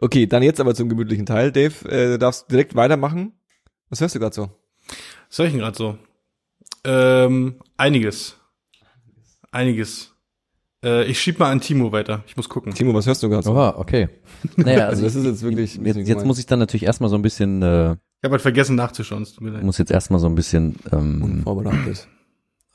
Okay, 0.00 0.26
dann 0.26 0.42
jetzt 0.42 0.58
aber 0.58 0.74
zum 0.74 0.88
gemütlichen 0.88 1.26
Teil. 1.26 1.52
Dave, 1.52 1.88
äh, 1.88 2.06
du 2.08 2.18
darfst 2.18 2.50
direkt 2.50 2.74
weitermachen. 2.74 3.34
Was 3.88 4.00
hörst 4.00 4.16
du 4.16 4.18
gerade 4.18 4.34
so? 4.34 4.50
Was 5.28 5.36
soll 5.36 5.46
ich 5.46 5.52
denn 5.52 5.60
gerade 5.60 5.76
so? 5.78 5.96
Ähm, 6.84 7.60
einiges. 7.76 8.36
Einiges. 9.52 10.13
Äh, 10.84 11.04
ich 11.04 11.18
schieb 11.20 11.38
mal 11.38 11.50
an 11.50 11.60
Timo 11.60 11.90
weiter. 11.92 12.22
Ich 12.26 12.36
muss 12.36 12.48
gucken. 12.48 12.72
Timo, 12.74 12.92
was 12.94 13.06
hörst 13.06 13.22
du 13.22 13.28
gerade 13.28 13.42
so? 13.42 13.52
Oha, 13.52 13.74
okay. 13.78 14.08
Naja, 14.56 14.86
Also 14.88 14.88
also 14.88 15.02
das 15.04 15.14
ist 15.16 15.24
jetzt 15.24 15.42
wirklich. 15.42 15.74
jetzt, 15.82 16.08
jetzt 16.08 16.26
muss 16.26 16.38
ich 16.38 16.46
dann 16.46 16.58
natürlich 16.58 16.84
erstmal 16.84 17.10
so 17.10 17.16
ein 17.16 17.22
bisschen, 17.22 17.62
äh, 17.62 17.92
Ich 17.92 17.96
habe 18.24 18.32
halt 18.32 18.42
vergessen 18.42 18.76
nachzuschauen. 18.76 19.22
es 19.22 19.32
tut 19.32 19.42
mir 19.44 19.50
leid. 19.50 19.62
muss 19.64 19.78
jetzt 19.78 19.90
erstmal 19.90 20.20
so 20.20 20.26
ein 20.26 20.34
bisschen 20.34 20.76
ähm, 20.92 21.22
unvorbereitet. 21.22 22.06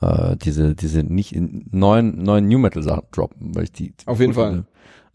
äh, 0.00 0.36
diese, 0.36 0.74
diese 0.74 1.02
nicht 1.02 1.34
in 1.34 1.66
neuen, 1.70 2.22
neuen 2.22 2.48
New 2.48 2.58
Metal 2.58 2.82
Sachen 2.82 3.04
droppen, 3.12 3.54
weil 3.54 3.64
ich 3.64 3.72
die, 3.72 3.92
die 3.92 4.06
Auf 4.06 4.18
jeden 4.20 4.34
Fall. 4.34 4.64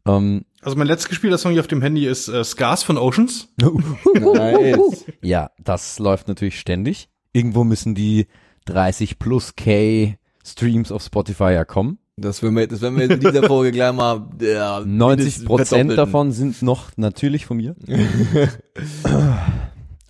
Ähm, 0.08 0.46
Also 0.62 0.78
mein 0.78 0.88
letztes 0.88 1.10
gespielter 1.10 1.38
Song 1.38 1.52
hier 1.52 1.62
auf 1.62 1.68
dem 1.68 1.82
Handy 1.82 2.06
ist 2.08 2.28
äh, 2.30 2.44
Scars 2.44 2.84
von 2.84 2.98
Oceans. 2.98 3.50
Nice. 4.14 5.06
ja, 5.22 5.52
das 5.64 6.00
läuft 6.00 6.28
natürlich 6.28 6.60
ständig. 6.60 7.10
Irgendwo 7.34 7.64
müssen 7.64 7.96
die 7.96 8.28
30 8.66 9.20
plus 9.20 9.56
K 9.56 10.16
Streams 10.46 10.92
auf 10.92 11.02
Spotify 11.04 11.52
ja 11.54 11.66
kommen. 11.66 11.98
Das 12.18 12.42
werden 12.42 12.56
wir, 12.56 12.66
das 12.66 12.82
werden 12.82 12.98
wir 12.98 13.12
in 13.12 13.20
dieser 13.20 13.44
Folge 13.48 13.74
gleich 13.74 13.94
mal. 13.94 14.30
Ja, 14.40 14.80
90 14.80 15.46
Prozent 15.46 15.98
davon 15.98 16.32
sind 16.32 16.62
noch 16.62 16.96
natürlich 16.96 17.46
von 17.46 17.58
mir. 17.58 17.76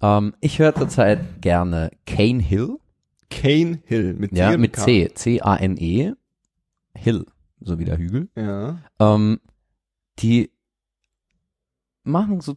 ähm, 0.02 0.36
ich 0.40 0.60
höre 0.60 0.76
zurzeit 0.76 1.41
gerne 1.41 1.90
Cane 2.06 2.41
Hill, 2.41 2.77
Cane 3.32 3.80
Hill 3.86 4.14
mit 4.14 4.34
ja, 4.34 4.56
mit 4.56 4.73
K. 4.73 4.84
C, 4.84 5.11
C-A-N-E, 5.15 6.14
Hill, 6.94 7.26
so 7.60 7.80
wie 7.80 7.86
der 7.86 7.98
Hügel. 7.98 8.30
Ja. 8.36 8.77
Ähm, 8.99 9.40
die 10.19 10.52
machen 12.03 12.40
so, 12.40 12.56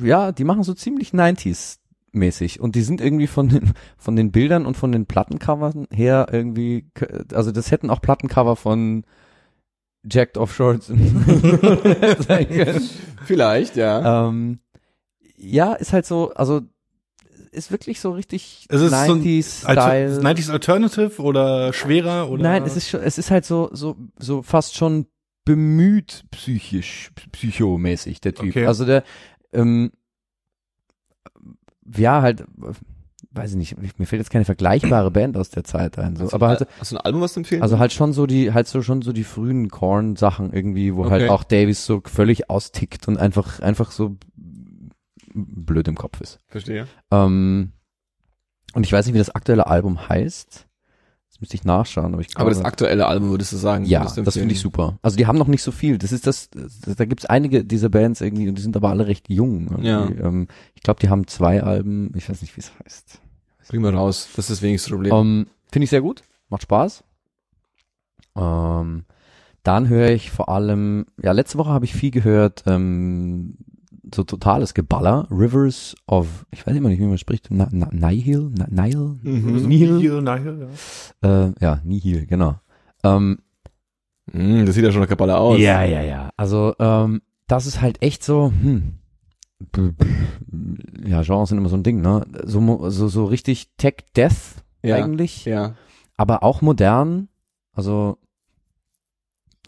ja, 0.00 0.30
die 0.30 0.44
machen 0.44 0.62
so 0.62 0.72
ziemlich 0.72 1.10
90s 1.10 1.78
mäßig 2.14 2.60
und 2.60 2.74
die 2.74 2.82
sind 2.82 3.00
irgendwie 3.00 3.26
von 3.26 3.48
den, 3.48 3.72
von 3.96 4.16
den 4.16 4.32
Bildern 4.32 4.66
und 4.66 4.76
von 4.76 4.92
den 4.92 5.06
Plattencovern 5.06 5.86
her 5.92 6.28
irgendwie, 6.30 6.86
also 7.32 7.52
das 7.52 7.70
hätten 7.70 7.90
auch 7.90 8.00
Plattencover 8.00 8.56
von 8.56 9.04
Jacked 10.08 10.36
Off 10.36 10.54
Shorts 10.54 10.88
sein 10.88 10.96
können. 12.48 12.90
Vielleicht, 13.24 13.76
ja. 13.76 14.28
Ähm, 14.28 14.60
ja, 15.36 15.72
ist 15.74 15.92
halt 15.92 16.06
so, 16.06 16.32
also 16.34 16.62
ist 17.54 17.70
wirklich 17.70 18.00
so 18.00 18.12
richtig 18.12 18.66
Es 18.68 18.80
ist 18.80 18.90
so 18.90 18.96
ein 18.96 19.22
90s 19.22 19.64
Alter 19.64 19.82
Style. 19.82 20.20
90s 20.20 20.50
Alternative 20.50 21.22
oder 21.22 21.72
schwerer 21.72 22.28
oder? 22.28 22.42
Nein, 22.42 22.64
es 22.64 22.76
ist 22.76 22.88
schon, 22.88 23.00
es 23.00 23.16
ist 23.16 23.30
halt 23.30 23.44
so, 23.44 23.70
so, 23.72 23.96
so 24.18 24.42
fast 24.42 24.76
schon 24.76 25.06
bemüht 25.44 26.24
psychisch, 26.30 27.10
psychomäßig, 27.32 28.20
der 28.20 28.34
Typ. 28.34 28.50
Okay. 28.50 28.66
Also 28.66 28.84
der, 28.84 29.04
ähm, 29.52 29.92
ja, 31.96 32.22
halt, 32.22 32.44
weiß 33.32 33.50
ich 33.52 33.56
nicht, 33.56 33.98
mir 33.98 34.06
fällt 34.06 34.20
jetzt 34.20 34.30
keine 34.30 34.44
vergleichbare 34.44 35.10
Band 35.10 35.36
aus 35.36 35.50
der 35.50 35.64
Zeit 35.64 35.98
ein, 35.98 36.16
so, 36.16 36.32
aber 36.32 36.48
halt, 36.48 36.66
Hast 36.78 36.92
du 36.92 36.96
ein 36.96 37.00
Album, 37.00 37.20
was 37.20 37.34
du 37.34 37.40
empfehlen 37.40 37.62
also 37.62 37.78
halt 37.78 37.92
schon 37.92 38.12
so 38.12 38.26
die, 38.26 38.52
halt 38.52 38.68
so 38.68 38.82
schon 38.82 39.02
so 39.02 39.12
die 39.12 39.24
frühen 39.24 39.68
Korn-Sachen 39.68 40.52
irgendwie, 40.52 40.94
wo 40.94 41.10
halt 41.10 41.22
Okay. 41.22 41.30
auch 41.30 41.44
Davis 41.44 41.84
so 41.84 42.00
völlig 42.04 42.48
austickt 42.50 43.08
und 43.08 43.18
einfach, 43.18 43.60
einfach 43.60 43.90
so 43.90 44.16
blöd 45.34 45.88
im 45.88 45.96
Kopf 45.96 46.20
ist. 46.20 46.38
Verstehe. 46.46 46.86
Ähm, 47.10 47.72
und 48.74 48.86
ich 48.86 48.92
weiß 48.92 49.06
nicht, 49.06 49.14
wie 49.14 49.18
das 49.18 49.34
aktuelle 49.34 49.66
Album 49.66 50.08
heißt. 50.08 50.66
Müsste 51.44 51.56
ich 51.56 51.64
nachschauen, 51.64 52.14
aber 52.14 52.22
ich 52.22 52.28
glaube. 52.28 52.40
Aber 52.40 52.50
das 52.50 52.64
aktuelle 52.64 53.06
Album 53.06 53.28
würdest 53.28 53.52
du 53.52 53.58
sagen? 53.58 53.84
ja, 53.84 54.06
du 54.06 54.22
das 54.22 54.32
finde 54.32 54.54
ich 54.54 54.60
super. 54.60 54.98
Also 55.02 55.18
die 55.18 55.26
haben 55.26 55.36
noch 55.36 55.46
nicht 55.46 55.62
so 55.62 55.72
viel. 55.72 55.98
Das 55.98 56.10
ist 56.10 56.26
das, 56.26 56.48
da 56.50 57.04
gibt's 57.04 57.26
einige 57.26 57.66
dieser 57.66 57.90
Bands 57.90 58.22
irgendwie 58.22 58.48
und 58.48 58.54
die 58.54 58.62
sind 58.62 58.74
aber 58.78 58.88
alle 58.88 59.06
recht 59.06 59.28
jung. 59.28 59.66
irgendwie. 59.66 59.86
Ja. 59.88 60.08
Ähm, 60.08 60.48
ich 60.74 60.82
glaube, 60.82 61.00
die 61.00 61.10
haben 61.10 61.26
zwei 61.26 61.62
Alben, 61.62 62.10
ich 62.16 62.30
weiß 62.30 62.40
nicht, 62.40 62.56
wie 62.56 62.62
es 62.62 62.72
heißt. 62.82 63.20
Bring 63.68 63.82
mal 63.82 63.94
raus. 63.94 64.26
Das 64.36 64.46
ist 64.46 64.56
das 64.56 64.62
wenigste 64.62 64.88
Problem. 64.88 65.12
Ähm, 65.12 65.46
finde 65.70 65.84
ich 65.84 65.90
sehr 65.90 66.00
gut, 66.00 66.22
macht 66.48 66.62
Spaß. 66.62 67.04
Ähm, 68.34 69.04
dann 69.62 69.88
höre 69.90 70.12
ich 70.12 70.30
vor 70.30 70.48
allem, 70.48 71.04
ja, 71.22 71.32
letzte 71.32 71.58
Woche 71.58 71.72
habe 71.72 71.84
ich 71.84 71.92
viel 71.92 72.10
gehört, 72.10 72.62
ähm, 72.66 73.58
so 74.14 74.24
totales 74.24 74.74
Geballer, 74.74 75.26
Rivers 75.30 75.94
of, 76.06 76.46
ich 76.50 76.66
weiß 76.66 76.76
immer 76.76 76.88
nicht, 76.88 77.00
wie 77.00 77.06
man 77.06 77.18
spricht, 77.18 77.48
Na, 77.50 77.68
Na, 77.70 77.88
Nihil, 77.92 78.50
Na, 78.56 78.66
Nihil, 78.68 79.18
Mhm. 79.22 79.68
Nihil, 79.68 80.22
na, 80.22 80.36
hier, 80.36 80.68
ja. 81.22 81.46
äh, 81.46 81.52
ja, 81.60 81.80
Nihil, 81.84 82.26
genau. 82.26 82.56
Ähm, 83.02 83.38
Mm, 84.32 84.64
das 84.64 84.74
sieht 84.74 84.84
ja 84.84 84.90
schon 84.90 85.02
nach 85.02 85.08
Kabbalah 85.08 85.36
aus. 85.36 85.60
Ja, 85.60 85.84
ja, 85.84 86.00
ja. 86.00 86.30
Also, 86.38 86.74
ähm, 86.78 87.20
das 87.46 87.66
ist 87.66 87.82
halt 87.82 88.00
echt 88.02 88.24
so, 88.24 88.50
hm. 88.58 88.94
Ja, 91.06 91.22
Genres 91.22 91.50
sind 91.50 91.58
immer 91.58 91.68
so 91.68 91.76
ein 91.76 91.82
Ding, 91.82 92.00
ne? 92.00 92.24
So, 92.44 92.60
mo- 92.62 92.88
so, 92.88 93.08
so 93.08 93.26
richtig 93.26 93.76
Tech-Death 93.76 94.64
Ja, 94.82 94.96
eigentlich, 94.96 95.44
Ja. 95.44 95.74
aber 96.16 96.42
auch 96.42 96.62
modern. 96.62 97.28
Also, 97.74 98.16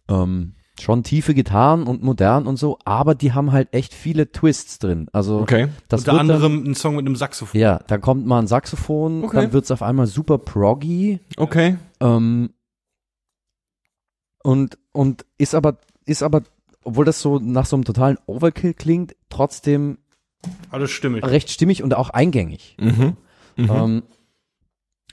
ähm, 0.08 0.54
schon 0.80 1.02
tiefe 1.02 1.32
Gitarren 1.34 1.84
und 1.84 2.02
modern 2.02 2.46
und 2.46 2.56
so, 2.58 2.78
aber 2.84 3.14
die 3.14 3.32
haben 3.32 3.52
halt 3.52 3.72
echt 3.72 3.94
viele 3.94 4.30
Twists 4.30 4.78
drin. 4.78 5.08
Also, 5.12 5.40
Okay. 5.40 5.68
das 5.88 6.00
Unter 6.00 6.12
wird 6.12 6.20
dann- 6.20 6.30
anderem 6.30 6.64
ein 6.70 6.74
Song 6.74 6.96
mit 6.96 7.06
einem 7.06 7.16
Saxophon. 7.16 7.58
Ja, 7.60 7.78
dann 7.86 8.00
kommt 8.00 8.26
mal 8.26 8.40
ein 8.40 8.46
Saxophon, 8.46 9.24
Okay. 9.24 9.36
dann 9.42 9.52
wird's 9.52 9.70
auf 9.70 9.82
einmal 9.82 10.06
super 10.06 10.38
proggy 10.38 11.20
Okay. 11.38 11.78
ähm, 12.00 12.50
und 14.42 14.78
und 14.92 15.26
ist 15.38 15.54
aber 15.54 15.78
ist 16.04 16.22
aber 16.22 16.42
obwohl 16.84 17.04
das 17.04 17.20
so 17.20 17.38
nach 17.40 17.66
so 17.66 17.74
einem 17.76 17.84
totalen 17.84 18.16
Overkill 18.26 18.74
klingt, 18.74 19.16
trotzdem 19.28 19.98
Alles 20.70 20.90
stimmig. 20.92 21.24
recht 21.24 21.50
stimmig 21.50 21.82
und 21.82 21.94
auch 21.94 22.10
eingängig. 22.10 22.76
Mhm. 22.80 23.16
Mhm. 23.56 23.70
Ähm, 23.70 24.02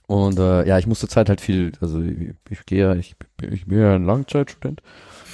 und 0.05 0.37
äh, 0.37 0.67
ja, 0.67 0.77
ich 0.77 0.85
muss 0.85 0.99
zur 0.99 1.09
Zeit 1.09 1.29
halt 1.29 1.41
viel, 1.41 1.71
also 1.81 1.99
ich, 2.01 2.35
ich 2.49 2.65
gehe 2.67 2.79
ja, 2.79 2.93
ich, 2.95 3.15
ich 3.41 3.65
bin 3.65 3.79
ja 3.79 3.95
ein 3.95 4.05
Langzeitstudent. 4.05 4.83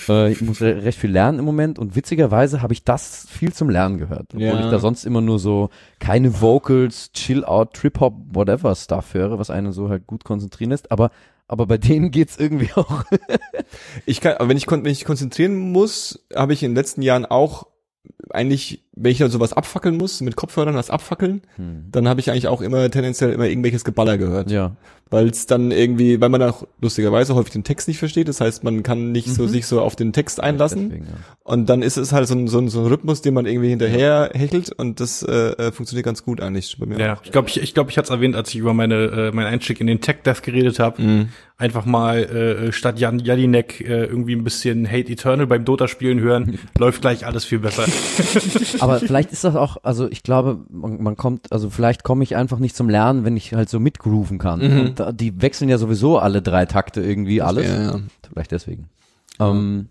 Äh, 0.07 0.31
ich 0.31 0.41
muss 0.41 0.61
re 0.61 0.83
recht 0.83 0.97
viel 0.99 1.11
lernen 1.11 1.39
im 1.39 1.45
Moment 1.45 1.79
und 1.79 1.95
witzigerweise 1.95 2.61
habe 2.61 2.73
ich 2.73 2.83
das 2.83 3.27
viel 3.29 3.51
zum 3.53 3.69
Lernen 3.69 3.97
gehört. 3.97 4.27
Obwohl 4.33 4.41
Ja. 4.43 4.63
ich 4.63 4.69
da 4.71 4.79
sonst 4.79 5.05
immer 5.05 5.21
nur 5.21 5.39
so 5.39 5.69
keine 5.99 6.41
Vocals, 6.41 7.11
Chill-Out, 7.13 7.73
Trip-Hop, 7.73 8.13
whatever 8.33 8.75
Stuff 8.75 9.13
höre, 9.13 9.39
was 9.39 9.49
einen 9.49 9.71
so 9.71 9.89
halt 9.89 10.07
gut 10.07 10.23
konzentrieren 10.23 10.69
lässt. 10.71 10.91
Aber, 10.91 11.11
aber 11.47 11.65
bei 11.65 11.77
denen 11.77 12.11
geht's 12.11 12.37
irgendwie 12.37 12.69
auch. 12.75 13.03
Ich 14.05 14.21
kann, 14.21 14.37
aber 14.37 14.49
wenn 14.49 14.57
ich, 14.57 14.69
wenn 14.69 14.85
ich 14.85 15.03
konzentrieren 15.05 15.57
muss, 15.57 16.25
habe 16.35 16.53
ich 16.53 16.63
in 16.63 16.71
den 16.71 16.75
letzten 16.75 17.01
Jahren 17.01 17.25
auch 17.25 17.67
eigentlich, 18.29 18.83
wenn 19.01 19.11
ich 19.11 19.17
dann 19.17 19.31
sowas 19.31 19.53
abfackeln 19.53 19.97
muss, 19.97 20.21
mit 20.21 20.35
Kopfhörern 20.35 20.75
was 20.75 20.89
abfackeln, 20.89 21.41
dann 21.91 22.07
habe 22.07 22.19
ich 22.19 22.29
eigentlich 22.29 22.47
auch 22.47 22.61
immer 22.61 22.89
tendenziell 22.91 23.31
immer 23.31 23.45
irgendwelches 23.47 23.83
Geballer 23.85 24.17
gehört. 24.17 24.51
ja. 24.51 24.75
Weil 25.11 25.27
es 25.29 25.47
dann 25.47 25.71
irgendwie, 25.71 26.21
weil 26.21 26.29
man 26.29 26.43
auch 26.43 26.67
lustigerweise 26.81 27.33
häufig 27.33 27.51
den 27.51 27.63
Text 27.63 27.87
nicht 27.87 27.97
versteht, 27.97 28.27
das 28.27 28.41
heißt, 28.41 28.63
man 28.63 28.83
kann 28.83 29.11
nicht 29.11 29.27
so 29.27 29.41
Mhm. 29.41 29.47
sich 29.47 29.65
so 29.65 29.81
auf 29.81 29.95
den 29.95 30.13
Text 30.13 30.39
einlassen. 30.39 30.89
Deswegen, 30.89 31.05
ja. 31.05 31.13
Und 31.43 31.67
dann 31.67 31.81
ist 31.81 31.97
es 31.97 32.13
halt 32.13 32.27
so 32.27 32.35
ein, 32.35 32.47
so 32.47 32.59
ein, 32.59 32.67
so 32.69 32.81
ein 32.81 32.85
Rhythmus, 32.85 33.23
den 33.23 33.33
man 33.33 33.47
irgendwie 33.47 33.69
hinterher 33.69 34.29
hechelt 34.35 34.71
und 34.71 34.99
das 34.99 35.23
äh, 35.23 35.31
äh, 35.33 35.71
funktioniert 35.71 36.05
ganz 36.05 36.23
gut 36.23 36.41
eigentlich 36.41 36.77
bei 36.79 36.85
mir. 36.85 36.99
Ja, 36.99 37.17
ich 37.23 37.31
glaube, 37.31 37.49
ich, 37.49 37.59
ich, 37.59 37.73
glaub, 37.73 37.89
ich 37.89 37.97
hatte 37.97 38.05
es 38.05 38.09
erwähnt, 38.11 38.35
als 38.35 38.49
ich 38.49 38.57
über 38.57 38.75
meine 38.75 38.95
äh, 39.05 39.31
meinen 39.31 39.47
Einstieg 39.47 39.81
in 39.81 39.87
den 39.87 39.99
Tech 39.99 40.17
Death 40.23 40.43
geredet 40.43 40.77
habe. 40.77 41.01
Mhm. 41.01 41.29
Einfach 41.57 41.85
mal 41.85 42.19
äh, 42.67 42.71
statt 42.71 42.99
Jan 42.99 43.17
Jelinek 43.17 43.81
äh, 43.81 44.05
irgendwie 44.05 44.33
ein 44.35 44.43
bisschen 44.43 44.87
Hate 44.87 45.11
Eternal 45.11 45.47
beim 45.47 45.65
Dota 45.65 45.87
spielen 45.87 46.19
hören, 46.19 46.59
läuft 46.77 47.01
gleich 47.01 47.25
alles 47.25 47.45
viel 47.45 47.57
besser. 47.59 47.85
Aber 48.89 48.99
vielleicht 49.05 49.31
ist 49.31 49.43
das 49.43 49.55
auch, 49.55 49.77
also 49.83 50.09
ich 50.09 50.23
glaube, 50.23 50.59
man, 50.69 51.01
man 51.01 51.15
kommt, 51.15 51.51
also 51.51 51.69
vielleicht 51.69 52.03
komme 52.03 52.23
ich 52.23 52.35
einfach 52.35 52.59
nicht 52.59 52.75
zum 52.75 52.89
Lernen, 52.89 53.23
wenn 53.25 53.37
ich 53.37 53.53
halt 53.53 53.69
so 53.69 53.79
mitgrooven 53.79 54.37
kann. 54.37 54.61
Und 54.61 54.99
da, 54.99 55.11
die 55.11 55.41
wechseln 55.41 55.69
ja 55.69 55.77
sowieso 55.77 56.17
alle 56.19 56.41
drei 56.41 56.65
Takte 56.65 57.01
irgendwie 57.01 57.41
alles. 57.41 57.67
Ja, 57.67 57.81
ja. 57.81 57.99
Vielleicht 58.31 58.51
deswegen. 58.51 58.89
Ähm, 59.39 59.89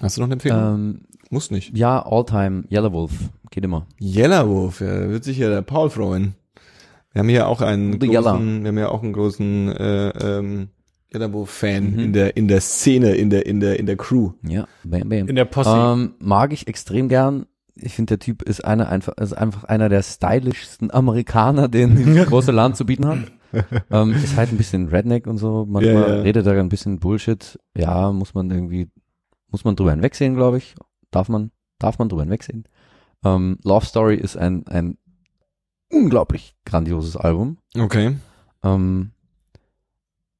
Hast 0.00 0.16
du 0.16 0.20
noch 0.20 0.26
eine 0.28 0.34
Empfehlung? 0.34 0.58
ähm, 0.58 1.00
Muss 1.30 1.50
nicht. 1.50 1.76
ja, 1.76 2.04
Alltime, 2.04 2.64
Yellow 2.70 2.92
Wolf, 2.92 3.12
geht 3.50 3.64
immer. 3.64 3.86
Yellowwolf, 4.00 4.80
ja, 4.80 5.08
wird 5.10 5.24
sich 5.24 5.38
ja 5.38 5.48
der 5.48 5.62
Paul 5.62 5.90
freuen. 5.90 6.34
Wir 7.12 7.20
haben 7.20 7.28
hier 7.28 7.48
auch 7.48 7.60
einen 7.62 8.00
The 8.00 8.06
Yellow. 8.06 8.30
großen, 8.30 8.62
wir 8.62 8.68
haben 8.68 8.78
ja 8.78 8.88
auch 8.90 9.02
einen 9.02 9.12
großen 9.12 9.68
äh, 9.76 10.08
ähm, 10.38 10.68
Yellowwolf-Fan 11.14 11.92
Mhm. 11.92 11.98
in 11.98 12.12
der 12.12 12.36
in 12.36 12.48
der 12.48 12.60
Szene, 12.60 13.14
in 13.14 13.30
der 13.30 13.46
in 13.46 13.60
der 13.60 13.78
in 13.78 13.86
der 13.86 13.96
Crew. 13.96 14.32
Ja, 14.42 14.66
bam, 14.84 15.08
bam. 15.08 15.28
In 15.28 15.36
der 15.36 15.44
Posse. 15.46 15.70
Ähm, 15.70 16.14
mag 16.18 16.52
ich 16.52 16.66
extrem 16.68 17.08
gern. 17.08 17.46
Ich 17.80 17.94
finde, 17.94 18.16
der 18.16 18.18
Typ 18.18 18.42
ist 18.42 18.64
einer 18.64 18.88
einfach, 18.88 19.16
ist 19.18 19.32
einfach 19.32 19.64
einer 19.64 19.88
der 19.88 20.02
stylischsten 20.02 20.90
Amerikaner, 20.92 21.68
den 21.68 21.96
dieses 21.96 22.26
große 22.28 22.50
Land 22.52 22.76
zu 22.76 22.84
bieten 22.84 23.06
hat. 23.06 23.18
ähm, 23.90 24.12
ist 24.12 24.36
halt 24.36 24.50
ein 24.52 24.56
bisschen 24.58 24.88
Redneck 24.88 25.26
und 25.26 25.38
so. 25.38 25.64
Manchmal 25.68 25.94
Ja, 25.94 26.08
ja. 26.16 26.22
redet 26.22 26.44
er 26.46 26.58
ein 26.58 26.68
bisschen 26.68 26.98
Bullshit. 26.98 27.58
Ja, 27.76 28.10
muss 28.12 28.34
man 28.34 28.50
irgendwie, 28.50 28.88
muss 29.50 29.64
man 29.64 29.76
drüber 29.76 29.92
hinwegsehen, 29.92 30.34
glaube 30.34 30.58
ich. 30.58 30.74
Darf 31.12 31.28
man, 31.28 31.52
darf 31.78 31.98
man 32.00 32.08
drüber 32.08 32.22
hinwegsehen. 32.22 32.64
Ähm, 33.24 33.58
Love 33.62 33.86
Story 33.86 34.16
ist 34.16 34.36
ein, 34.36 34.66
ein 34.66 34.98
unglaublich 35.90 36.56
grandioses 36.66 37.16
Album. 37.16 37.58
Okay. 37.78 38.16
Ähm, 38.62 39.12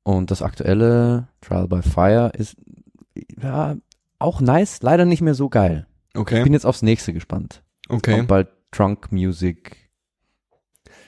und 0.08 0.30
das 0.30 0.40
aktuelle 0.40 1.28
Trial 1.42 1.68
by 1.68 1.82
Fire 1.82 2.32
ist 2.36 2.56
ja 3.42 3.76
auch 4.18 4.40
nice, 4.40 4.80
leider 4.80 5.04
nicht 5.04 5.20
mehr 5.20 5.34
so 5.34 5.48
geil. 5.50 5.86
Ich 6.14 6.20
Okay. 6.20 6.42
bin 6.42 6.54
jetzt 6.54 6.64
aufs 6.64 6.80
nächste 6.82 7.12
gespannt. 7.12 7.62
Okay. 7.90 8.14
Kommt 8.16 8.28
bald 8.28 8.48
Trunk 8.72 9.12
Music 9.12 9.76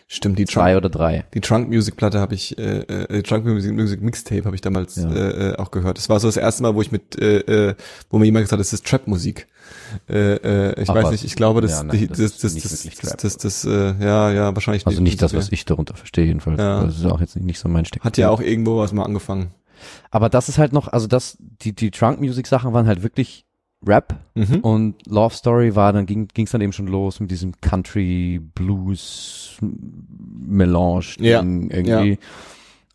Stimmt, 0.07 0.39
die 0.39 0.45
zwei 0.45 0.73
Trunk, 0.73 0.77
oder 0.79 0.89
drei. 0.91 1.25
die 1.35 1.41
Trunk 1.41 1.69
Music 1.69 1.97
Platte 1.97 2.21
habe 2.21 2.35
ich 2.35 2.59
äh, 2.59 2.81
äh, 2.81 3.23
Trunk 3.23 3.45
Music, 3.47 3.73
Music 3.73 4.03
Mixtape 4.03 4.45
habe 4.45 4.55
ich 4.57 4.61
damals 4.61 4.97
Ja. 4.97 5.11
äh, 5.11 5.51
äh, 5.53 5.57
auch 5.57 5.71
gehört. 5.71 5.97
Das 5.99 6.09
war 6.09 6.19
so 6.21 6.29
das 6.29 6.37
erste 6.37 6.63
Mal, 6.63 6.75
wo 6.75 6.83
ich 6.83 6.91
mit 6.93 7.17
äh, 7.19 7.39
äh, 7.71 7.75
wo 8.11 8.19
mir 8.19 8.27
jemand 8.27 8.43
gesagt 8.45 8.53
hat, 8.59 8.61
das 8.61 8.73
ist 8.73 8.87
Trap 8.87 9.07
Musik. 9.07 9.47
Äh, 10.09 10.35
äh, 10.35 10.83
ich 10.83 10.89
Aber- 10.89 11.03
weiß 11.05 11.11
nicht, 11.13 11.25
ich 11.25 11.37
glaube, 11.37 11.61
das 11.61 11.73
Ja, 11.73 11.83
nein, 11.83 11.99
die, 11.99 12.07
das 12.09 12.19
das 12.19 12.27
ist 12.31 12.45
das 12.45 12.85
nicht 12.85 13.03
das 13.03 13.17
das, 13.17 13.37
das, 13.37 13.65
äh, 13.65 13.95
ja, 14.01 14.31
ja, 14.31 14.55
wahrscheinlich 14.55 14.87
Also 14.87 15.01
nicht 15.03 15.21
das, 15.23 15.35
was 15.35 15.51
ich 15.53 15.65
darunter 15.65 15.95
verstehe 15.95 16.25
jedenfalls. 16.27 16.59
Ja. 16.59 16.85
Das 16.85 16.97
ist 16.99 17.05
auch 17.07 17.21
jetzt 17.21 17.37
nicht 17.37 17.59
so 17.59 17.69
mein 17.69 17.85
Steck. 17.85 18.03
hat 18.05 18.17
ja 18.19 18.31
auch 18.31 18.41
irgendwo 18.41 18.79
was 18.79 18.93
mal 18.93 19.05
angefangen. 19.05 19.53
Aber 20.11 20.29
das 20.29 20.49
ist 20.49 20.59
halt 20.59 20.73
noch, 20.73 20.89
also 20.89 21.07
das, 21.07 21.37
die, 21.41 21.73
die 21.75 21.91
Trunk 21.91 22.21
Music 22.21 22.47
Sachen 22.47 22.73
waren 22.73 22.87
halt 22.87 23.03
wirklich 23.03 23.47
Rap 23.87 24.15
Mhm. 24.35 24.57
und 24.61 25.07
Love 25.07 25.35
Story 25.35 25.75
war, 25.75 25.95
dann 25.95 26.05
ging 26.05 26.29
es 26.37 26.51
dann 26.51 26.61
eben 26.61 26.75
schon 26.75 26.87
los 26.87 27.19
mit 27.19 27.31
diesem 27.31 27.59
Country 27.63 28.39
Blues 28.55 29.57
Melange 29.63 31.05
Ja, 31.19 31.41
irgendwie. 31.41 32.19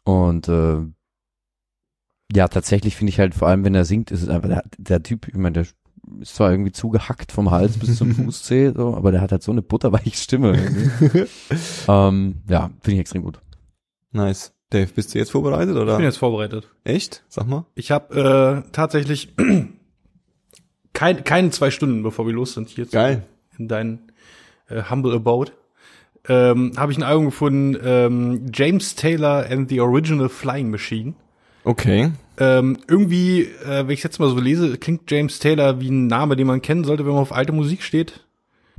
Und 0.03 0.47
äh, 0.47 0.77
ja, 2.35 2.47
tatsächlich 2.47 2.95
finde 2.95 3.09
ich 3.09 3.19
halt, 3.19 3.33
vor 3.33 3.47
allem 3.47 3.63
wenn 3.63 3.75
er 3.75 3.85
singt, 3.85 4.11
ist 4.11 4.21
es 4.23 4.29
einfach, 4.29 4.49
der, 4.49 4.63
der 4.77 5.01
Typ, 5.03 5.27
ich 5.27 5.35
meine, 5.35 5.53
der 5.53 5.65
ist 6.21 6.35
zwar 6.35 6.51
irgendwie 6.51 6.71
zugehackt 6.71 7.31
vom 7.31 7.51
Hals 7.51 7.77
bis 7.77 7.97
zum 7.97 8.11
Fußzeh, 8.15 8.71
so, 8.75 8.95
aber 8.95 9.11
der 9.11 9.21
hat 9.21 9.31
halt 9.31 9.43
so 9.43 9.51
eine 9.51 9.61
butterweiche 9.61 10.11
Stimme. 10.15 10.57
ähm, 11.87 12.35
ja, 12.49 12.69
finde 12.81 12.93
ich 12.95 12.99
extrem 12.99 13.23
gut. 13.23 13.39
Nice. 14.11 14.53
Dave, 14.71 14.87
bist 14.93 15.13
du 15.13 15.19
jetzt 15.19 15.31
vorbereitet 15.31 15.75
ich 15.75 15.81
oder? 15.81 15.95
bin 15.97 16.05
jetzt 16.05 16.17
vorbereitet. 16.17 16.67
Echt? 16.83 17.23
Sag 17.29 17.47
mal. 17.47 17.65
Ich 17.75 17.91
habe 17.91 18.63
äh, 18.65 18.69
tatsächlich 18.71 19.33
kein, 20.93 21.23
keine 21.23 21.49
zwei 21.51 21.71
Stunden, 21.71 22.03
bevor 22.03 22.25
wir 22.25 22.33
los 22.33 22.53
sind, 22.53 22.69
hier 22.69 22.85
zu- 22.85 22.91
Geil. 22.91 23.23
in 23.57 23.67
dein 23.67 24.11
äh, 24.67 24.83
Humble 24.89 25.13
Abode, 25.13 25.51
ähm, 26.27 26.71
habe 26.77 26.91
ich 26.91 26.97
ein 26.97 27.03
Album 27.03 27.25
gefunden, 27.25 27.77
ähm, 27.83 28.45
James 28.53 28.95
Taylor 28.95 29.45
and 29.49 29.69
the 29.69 29.79
Original 29.81 30.29
Flying 30.29 30.69
Machine. 30.71 31.13
Okay. 31.63 32.11
Ähm, 32.37 32.77
irgendwie, 32.87 33.41
äh, 33.41 33.87
wenn 33.87 33.91
ich 33.91 34.03
jetzt 34.03 34.19
mal 34.19 34.29
so 34.29 34.39
lese, 34.39 34.77
klingt 34.77 35.09
James 35.09 35.39
Taylor 35.39 35.79
wie 35.79 35.89
ein 35.89 36.07
Name, 36.07 36.35
den 36.35 36.47
man 36.47 36.61
kennen 36.61 36.83
sollte, 36.83 37.05
wenn 37.05 37.13
man 37.13 37.21
auf 37.21 37.33
alte 37.33 37.51
Musik 37.53 37.81
steht. 37.81 38.25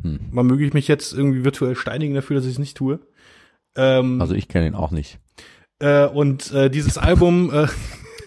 Hm. 0.03 0.21
Man 0.31 0.47
möge 0.47 0.65
ich 0.67 0.75
mich 0.75 0.89
jetzt 0.89 1.13
irgendwie 1.15 1.45
virtuell 1.45 1.75
steinigen 1.75 2.15
dafür, 2.15 2.37
dass 2.37 2.45
ich 2.45 2.53
es 2.53 2.59
nicht 2.59 2.77
tue. 2.77 3.01
Ähm, 3.75 4.21
Also 4.21 4.35
ich 4.35 4.49
kenne 4.49 4.67
ihn 4.67 4.75
auch 4.75 4.91
nicht. 4.91 5.19
äh, 5.81 6.07
und 6.07 6.53
äh, 6.53 6.71
dieses 6.71 6.99
Album 6.99 7.51
äh, 7.53 7.67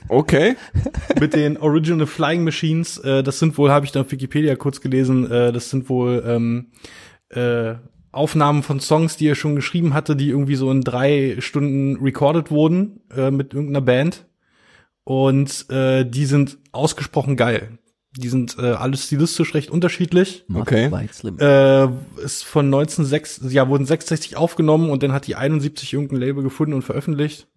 Okay. 0.10 0.56
mit 1.19 1.35
den 1.35 1.57
Original 1.57 2.07
Flying 2.07 2.43
Machines, 2.43 2.97
äh, 2.97 3.22
das 3.22 3.38
sind 3.38 3.57
wohl, 3.60 3.69
habe 3.69 3.85
ich 3.85 3.91
dann 3.91 4.06
auf 4.06 4.11
Wikipedia 4.11 4.56
kurz 4.56 4.81
gelesen, 4.81 5.30
äh, 5.30 5.51
das 5.53 5.69
sind 5.69 5.88
wohl 5.88 6.23
ähm, 6.26 6.72
äh, 7.30 7.76
Aufnahmen 8.11 8.64
von 8.64 8.80
Songs, 8.80 9.18
die 9.18 9.27
er 9.27 9.35
schon 9.35 9.56
geschrieben 9.56 9.93
hatte, 9.93 10.15
die 10.15 10.30
irgendwie 10.30 10.56
so 10.56 10.72
in 10.72 10.81
drei 10.81 11.35
Stunden 11.38 11.97
recorded 12.03 12.49
wurden 12.49 13.01
äh, 13.15 13.30
mit 13.30 13.53
irgendeiner 13.53 13.85
Band. 13.85 14.26
Und 15.04 15.70
äh, 15.70 16.06
die 16.06 16.26
sind 16.26 16.58
ausgesprochen 16.72 17.36
geil. 17.36 17.80
Die 18.18 18.30
sind 18.30 18.58
äh, 18.58 18.72
alles 18.72 19.06
stilistisch 19.06 19.54
recht 19.54 19.70
unterschiedlich. 19.70 20.46
Okay. 20.54 20.90
Äh, 21.40 21.88
ist 22.24 22.44
von 22.44 22.66
1906, 22.66 23.42
ja, 23.50 23.70
wurden 23.70 23.86
66 23.86 24.36
aufgenommen 24.36 24.90
und 24.90 25.04
dann 25.04 25.14
hat 25.14 25.28
die 25.28 25.36
71 25.36 25.94
irgendein 25.94 26.20
Label 26.20 26.44
gefunden 26.44 26.74
und 26.74 26.82
veröffentlicht. 26.82 27.48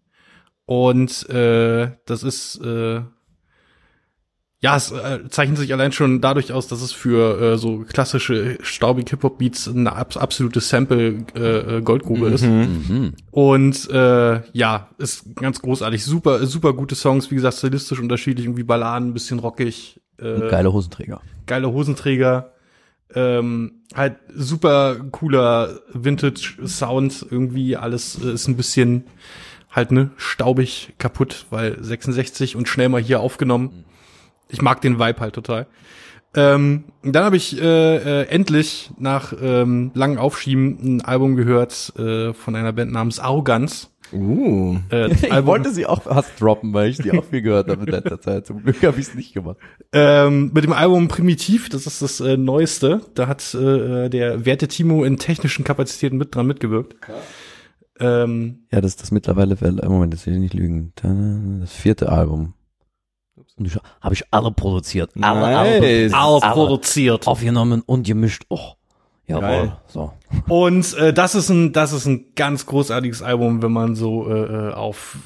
Und 0.67 1.29
äh, 1.31 1.91
das 2.07 2.23
ist 2.23 2.57
äh, 2.63 3.01
ja, 4.63 4.77
es 4.77 4.93
äh, 4.93 5.29
zeichnet 5.29 5.59
sich 5.59 5.73
allein 5.73 5.91
schon 5.91 6.21
dadurch 6.21 6.53
aus, 6.53 6.69
dass 6.69 6.83
es 6.83 6.93
für 6.93 7.41
äh, 7.41 7.59
so 7.59 7.81
klassische 7.81 8.59
staubige 8.63 9.11
Hip-Hop-Beats 9.11 9.69
eine 9.69 9.93
abs 9.93 10.17
absolute 10.17 10.61
Sample 10.61 11.25
äh, 11.35 11.79
äh, 11.79 11.83
Goldgrube 11.83 12.29
ist. 12.29 12.45
Mhm. 12.45 13.15
Und 13.33 13.91
äh, 13.91 14.41
ja, 14.53 14.89
ist 14.99 15.35
ganz 15.35 15.61
großartig. 15.61 16.05
Super, 16.05 16.47
super 16.47 16.75
gute 16.75 16.95
Songs, 16.95 17.29
wie 17.33 17.35
gesagt, 17.35 17.57
stilistisch 17.57 17.99
unterschiedlich, 17.99 18.47
irgendwie 18.47 18.63
Balladen, 18.63 19.09
ein 19.09 19.15
bisschen 19.15 19.41
rockig. 19.41 20.01
Äh, 20.19 20.49
geile 20.49 20.73
Hosenträger. 20.73 21.21
geile 21.47 21.73
Hosenträger, 21.73 22.53
ähm, 23.17 23.83
halt 23.97 24.15
super 24.33 24.95
cooler 25.11 25.81
Vintage-Sound, 25.93 27.27
irgendwie 27.29 27.77
alles 27.77 28.17
äh, 28.23 28.35
ist 28.35 28.47
ein 28.47 28.57
bisschen 28.57 29.07
halt 29.73 29.91
ne, 29.91 30.11
staubig, 30.17 30.93
kaputt, 30.99 31.47
weil 31.51 31.83
66 31.83 32.55
und 32.55 32.69
schnell 32.69 32.91
mal 32.91 33.03
hier 33.03 33.19
aufgenommen. 33.19 33.87
Ich 34.53 34.63
mag 34.63 34.81
den 34.81 34.99
Vibe 34.99 35.21
halt 35.21 35.35
total. 35.35 35.67
Ähm, 36.35 36.85
dann 37.03 37.25
habe 37.25 37.37
ich 37.37 37.61
äh, 37.61 38.23
äh, 38.23 38.27
endlich 38.29 38.91
nach 38.99 39.35
ähm, 39.41 39.91
langem 39.95 40.19
Aufschieben 40.19 40.79
ein 40.97 41.01
Album 41.03 41.37
gehört 41.37 41.93
äh, 41.99 42.33
von 42.33 42.57
einer 42.57 42.73
Band 42.73 42.91
namens 42.93 43.19
Arroganz. 43.19 43.91
Uh. 44.13 44.79
Äh, 44.91 45.11
Ich 45.13 45.33
Album, 45.33 45.47
wollte 45.47 45.71
sie 45.73 45.87
auch 45.87 46.03
fast 46.03 46.41
droppen, 46.41 46.73
weil 46.73 46.91
ich 46.91 46.99
die 46.99 47.13
auch 47.13 47.25
viel 47.25 47.43
gehört 47.43 47.69
habe 47.69 47.85
in 47.85 47.91
letzter 47.91 48.21
Zeit. 48.21 48.47
Zum 48.47 48.63
Glück 48.63 48.83
habe 48.83 48.99
ich 48.99 49.09
es 49.09 49.15
nicht 49.15 49.35
gemacht. 49.35 49.57
ähm, 49.93 50.51
mit 50.55 50.65
dem 50.65 50.73
Album 50.73 51.09
Primitiv, 51.09 51.69
das 51.69 51.87
ist 51.87 52.01
das 52.01 52.21
äh, 52.21 52.37
Neueste. 52.37 53.01
Da 53.15 53.27
hat 53.27 53.55
äh, 53.55 54.09
der 54.09 54.45
werte 54.47 54.69
Timo 54.69 55.05
in 55.05 55.19
technischen 55.19 55.65
Kapazitäten 55.65 56.17
mit 56.17 56.35
dran 56.35 56.47
mitgewirkt. 56.47 56.97
Ähm, 58.01 58.61
Ja, 58.71 58.81
das 58.81 58.93
ist 58.93 59.03
das 59.03 59.11
mittlerweile, 59.11 59.55
äh, 59.61 59.89
Moment, 59.89 60.15
das 60.15 60.27
will 60.27 60.35
ich 60.35 60.41
nicht 60.41 60.55
lügen. 60.55 60.93
Das 61.61 61.73
vierte 61.73 62.11
Album. 62.11 62.55
Und 63.57 63.67
ich 63.67 63.77
habe 64.01 64.15
ich 64.15 64.25
alle 64.31 64.51
produziert. 64.51 65.11
Alle, 65.21 65.41
Nice. 65.41 66.13
alle, 66.15 66.43
alle 66.43 66.53
produziert. 66.55 67.27
aufgenommen 67.27 67.83
und 67.85 68.07
gemischt. 68.07 68.45
Oh, 68.49 68.73
jawohl. 69.27 69.41
Geil. 69.43 69.77
So. 69.89 70.13
Und 70.49 70.95
äh, 70.95 71.13
das 71.13 71.35
ist 71.35 71.49
ein, 71.51 71.73
das 71.73 71.93
ist 71.93 72.07
ein 72.07 72.35
ganz 72.35 72.67
großartiges 72.67 73.23
Album, 73.23 73.63
wenn 73.63 73.73
man 73.73 73.95
so 73.95 74.29
äh, 74.31 74.69
äh, 74.69 74.73
auf 74.73 75.17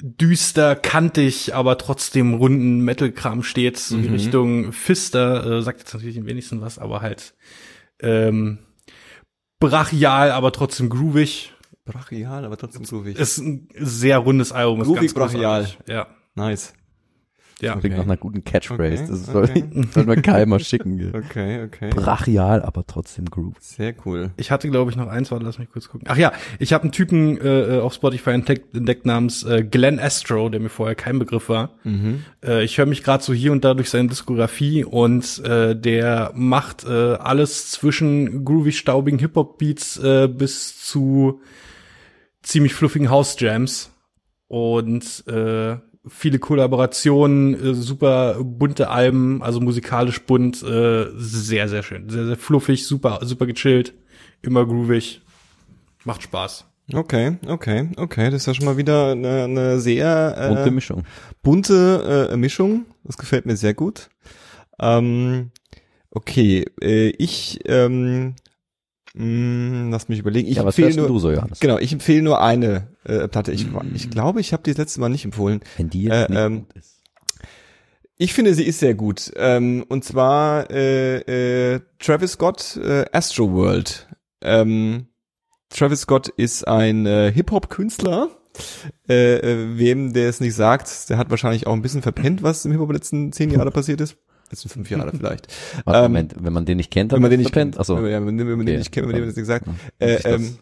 düster, 0.00 0.76
kantig, 0.76 1.54
aber 1.54 1.78
trotzdem 1.78 2.34
runden 2.34 2.80
Metal-Kram 2.80 3.42
steht, 3.42 3.78
so 3.78 3.96
die 3.96 4.08
Richtung 4.08 4.72
Fister, 4.72 5.58
äh, 5.58 5.62
sagt 5.62 5.80
jetzt 5.80 5.94
natürlich 5.94 6.18
am 6.18 6.26
wenigsten 6.26 6.60
was, 6.60 6.78
aber 6.78 7.00
halt 7.00 7.34
ähm, 8.00 8.58
brachial, 9.58 10.30
aber 10.32 10.52
trotzdem 10.52 10.90
groovig. 10.90 11.54
Brachial, 11.86 12.44
aber 12.44 12.56
trotzdem 12.58 12.82
groovig. 12.84 13.18
Ist 13.18 13.38
ein 13.38 13.68
sehr 13.78 14.18
rundes 14.18 14.52
Album. 14.52 14.80
ist 14.82 14.86
Groovig, 14.88 15.14
ganz 15.14 15.32
brachial. 15.32 15.62
großartig. 15.62 15.88
Ja, 15.88 16.06
Nice. 16.34 16.74
Ja. 17.60 17.72
Klingt 17.76 17.94
Okay. 17.94 17.96
nach 17.96 18.04
einer 18.04 18.16
guten 18.16 18.44
Catchphrase. 18.44 19.04
Okay, 19.04 19.06
Das 19.08 19.26
soll, 19.26 19.44
okay. 19.44 19.64
soll 19.92 20.04
man 20.04 20.20
Kai 20.22 20.44
mal 20.46 20.60
schicken. 20.60 21.12
Okay, 21.14 21.64
okay. 21.64 21.90
Brachial, 21.90 22.62
aber 22.62 22.86
trotzdem 22.86 23.24
Groove. 23.26 23.54
Sehr 23.60 23.94
cool. 24.04 24.30
Ich 24.36 24.50
hatte, 24.50 24.68
glaube 24.68 24.90
ich, 24.90 24.96
noch 24.96 25.08
eins, 25.08 25.30
warte, 25.30 25.44
lass 25.44 25.58
mich 25.58 25.70
kurz 25.70 25.88
gucken. 25.88 26.06
Ach 26.10 26.16
ja, 26.16 26.32
ich 26.58 26.72
habe 26.72 26.82
einen 26.82 26.92
Typen 26.92 27.38
äh, 27.40 27.78
auf 27.80 27.94
Spotify 27.94 28.30
entdeckt, 28.30 28.76
entdeckt 28.76 29.06
namens 29.06 29.42
äh, 29.44 29.64
Glenn 29.64 29.98
Astro, 29.98 30.48
der 30.48 30.60
mir 30.60 30.68
vorher 30.68 30.94
kein 30.94 31.18
Begriff 31.18 31.48
war. 31.48 31.70
Äh, 32.44 32.62
ich 32.64 32.76
höre 32.78 32.86
mich 32.86 33.02
gerade 33.02 33.22
so 33.24 33.32
hier 33.32 33.52
und 33.52 33.64
da 33.64 33.74
durch 33.74 33.88
seine 33.90 34.08
Diskografie 34.08 34.84
und 34.84 35.42
äh, 35.44 35.74
der 35.74 36.32
macht 36.34 36.84
äh, 36.84 36.90
alles 37.14 37.70
zwischen 37.70 38.44
groovy, 38.44 38.72
staubigen 38.72 39.18
Hip-Hop-Beats 39.18 39.96
äh, 39.98 40.28
bis 40.28 40.84
zu 40.84 41.40
ziemlich 42.42 42.74
fluffigen 42.74 43.10
House-Jams 43.10 43.90
und 44.48 45.24
äh, 45.26 45.76
viele 46.08 46.38
Kollaborationen, 46.38 47.54
äh, 47.54 47.74
super 47.74 48.36
bunte 48.42 48.90
Alben, 48.90 49.42
also 49.42 49.60
musikalisch 49.60 50.22
bunt, 50.24 50.62
äh, 50.62 51.06
sehr, 51.16 51.68
sehr 51.68 51.82
schön. 51.82 52.08
Sehr, 52.08 52.26
sehr 52.26 52.36
fluffig, 52.36 52.86
super, 52.86 53.20
super 53.22 53.46
gechillt, 53.46 53.94
immer 54.42 54.64
groovig. 54.66 55.20
Macht 56.04 56.22
Spaß. 56.22 56.66
Okay, 56.92 57.38
okay, 57.48 57.88
okay. 57.96 58.30
Das 58.30 58.42
ist 58.42 58.46
ja 58.46 58.54
schon 58.54 58.66
mal 58.66 58.76
wieder 58.76 59.10
eine, 59.10 59.44
eine 59.44 59.80
sehr 59.80 60.36
äh, 60.38 60.48
Bunte 60.54 60.70
Mischung. 60.70 61.02
bunte 61.42 62.28
äh, 62.30 62.36
Mischung. 62.36 62.86
Das 63.02 63.16
gefällt 63.16 63.44
mir 63.44 63.56
sehr 63.56 63.74
gut. 63.74 64.08
Ähm, 64.78 65.50
okay, 66.10 66.64
äh, 66.80 67.08
ich 67.18 67.58
ähm, 67.64 68.36
mh, 69.16 69.90
lass 69.90 70.08
mich 70.08 70.18
überlegen. 70.18 70.48
Ich 70.48 70.56
ja, 70.56 70.62
empfehle 70.64 70.94
nur, 70.96 71.08
du 71.08 71.18
so, 71.18 71.30
Johannes? 71.30 71.60
genau, 71.60 71.78
ich 71.78 71.92
empfehle 71.92 72.22
nur 72.22 72.40
eine 72.40 72.88
äh, 73.04 73.28
Platte. 73.28 73.52
Ich, 73.52 73.66
ich 73.94 74.10
glaube, 74.10 74.40
ich 74.40 74.52
habe 74.52 74.62
die 74.62 74.70
das 74.70 74.78
letzte 74.78 75.00
Mal 75.00 75.08
nicht 75.08 75.24
empfohlen. 75.24 75.60
Wenn 75.76 75.90
die 75.90 76.04
jetzt 76.04 76.30
Äh, 76.30 76.46
ähm, 76.46 76.66
gut 76.66 76.76
ist. 76.76 76.92
Ich 78.18 78.32
finde, 78.32 78.54
sie 78.54 78.64
ist 78.64 78.78
sehr 78.80 78.94
gut. 78.94 79.32
Ähm, 79.36 79.84
und 79.88 80.04
zwar 80.04 80.70
äh, 80.70 81.74
äh, 81.74 81.80
Travis 81.98 82.32
Scott, 82.32 82.76
äh, 82.76 83.04
Astro 83.12 83.52
World. 83.52 84.08
Ähm, 84.40 85.08
Travis 85.68 86.00
Scott 86.02 86.28
ist 86.28 86.66
ein 86.66 87.04
äh, 87.06 87.30
Hip-Hop-Künstler. 87.32 88.30
Äh, 89.06 89.34
äh, 89.34 89.78
wem 89.78 90.14
der 90.14 90.30
es 90.30 90.40
nicht 90.40 90.54
sagt, 90.54 91.10
der 91.10 91.18
hat 91.18 91.28
wahrscheinlich 91.28 91.66
auch 91.66 91.74
ein 91.74 91.82
bisschen 91.82 92.00
verpennt, 92.00 92.42
was 92.42 92.64
im 92.64 92.72
Hip-Hop 92.72 92.90
letzten 92.90 93.30
zehn 93.32 93.50
Jahre 93.50 93.70
passiert 93.70 94.00
ist. 94.00 94.16
Letzten 94.50 94.68
fünf 94.68 94.90
Jahre 94.90 95.12
vielleicht. 95.16 95.48
Warte, 95.84 95.98
ähm, 95.98 96.12
Moment, 96.12 96.34
wenn 96.38 96.52
man 96.52 96.64
den 96.64 96.76
nicht 96.76 96.90
kennt, 96.90 97.12
dann 97.12 97.16
Wenn 97.16 97.22
man 97.22 97.30
den 97.30 97.40
nicht 97.40 97.52
kennt. 97.52 97.78
Achso. 97.78 97.96
Ja, 97.96 98.24
wenn 98.24 98.36
man, 98.36 98.38
wenn 98.38 98.56
man 98.56 98.66
den 98.66 98.68
Okay. 98.68 98.78
nicht 98.78 98.92
kennt, 98.92 99.06
wenn 99.06 99.12
man 99.12 99.22
dem 99.22 99.28
das 99.28 99.36
nicht 99.36 99.46
sagt. 99.46 99.66
Ja, 99.66 100.06
Äh, 100.06 100.16
ich 100.16 100.22
das 100.22 100.32
ähm, 100.32 100.58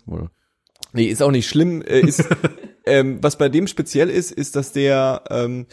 Nee, 0.93 1.07
ist 1.07 1.23
auch 1.23 1.31
nicht 1.31 1.49
schlimm. 1.49 1.83
Äh, 1.83 2.01
ist, 2.01 2.25
ähm, 2.87 3.19
was 3.21 3.37
bei 3.37 3.49
dem 3.49 3.67
speziell 3.67 4.09
ist, 4.11 4.31
ist, 4.31 4.57
dass 4.57 4.73
der, 4.73 5.23
ähm, 5.31 5.67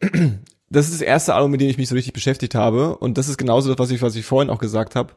das 0.70 0.86
ist 0.86 0.94
das 0.94 1.00
erste 1.00 1.34
Album, 1.34 1.50
mit 1.50 1.60
dem 1.60 1.68
ich 1.68 1.78
mich 1.78 1.88
so 1.88 1.94
richtig 1.94 2.12
beschäftigt 2.12 2.54
habe. 2.54 2.96
Und 2.98 3.18
das 3.18 3.28
ist 3.28 3.38
genauso 3.38 3.70
das, 3.70 3.78
was 3.78 3.90
ich, 3.90 4.02
was 4.02 4.14
ich 4.14 4.24
vorhin 4.24 4.50
auch 4.50 4.58
gesagt 4.58 4.94
habe. 4.94 5.14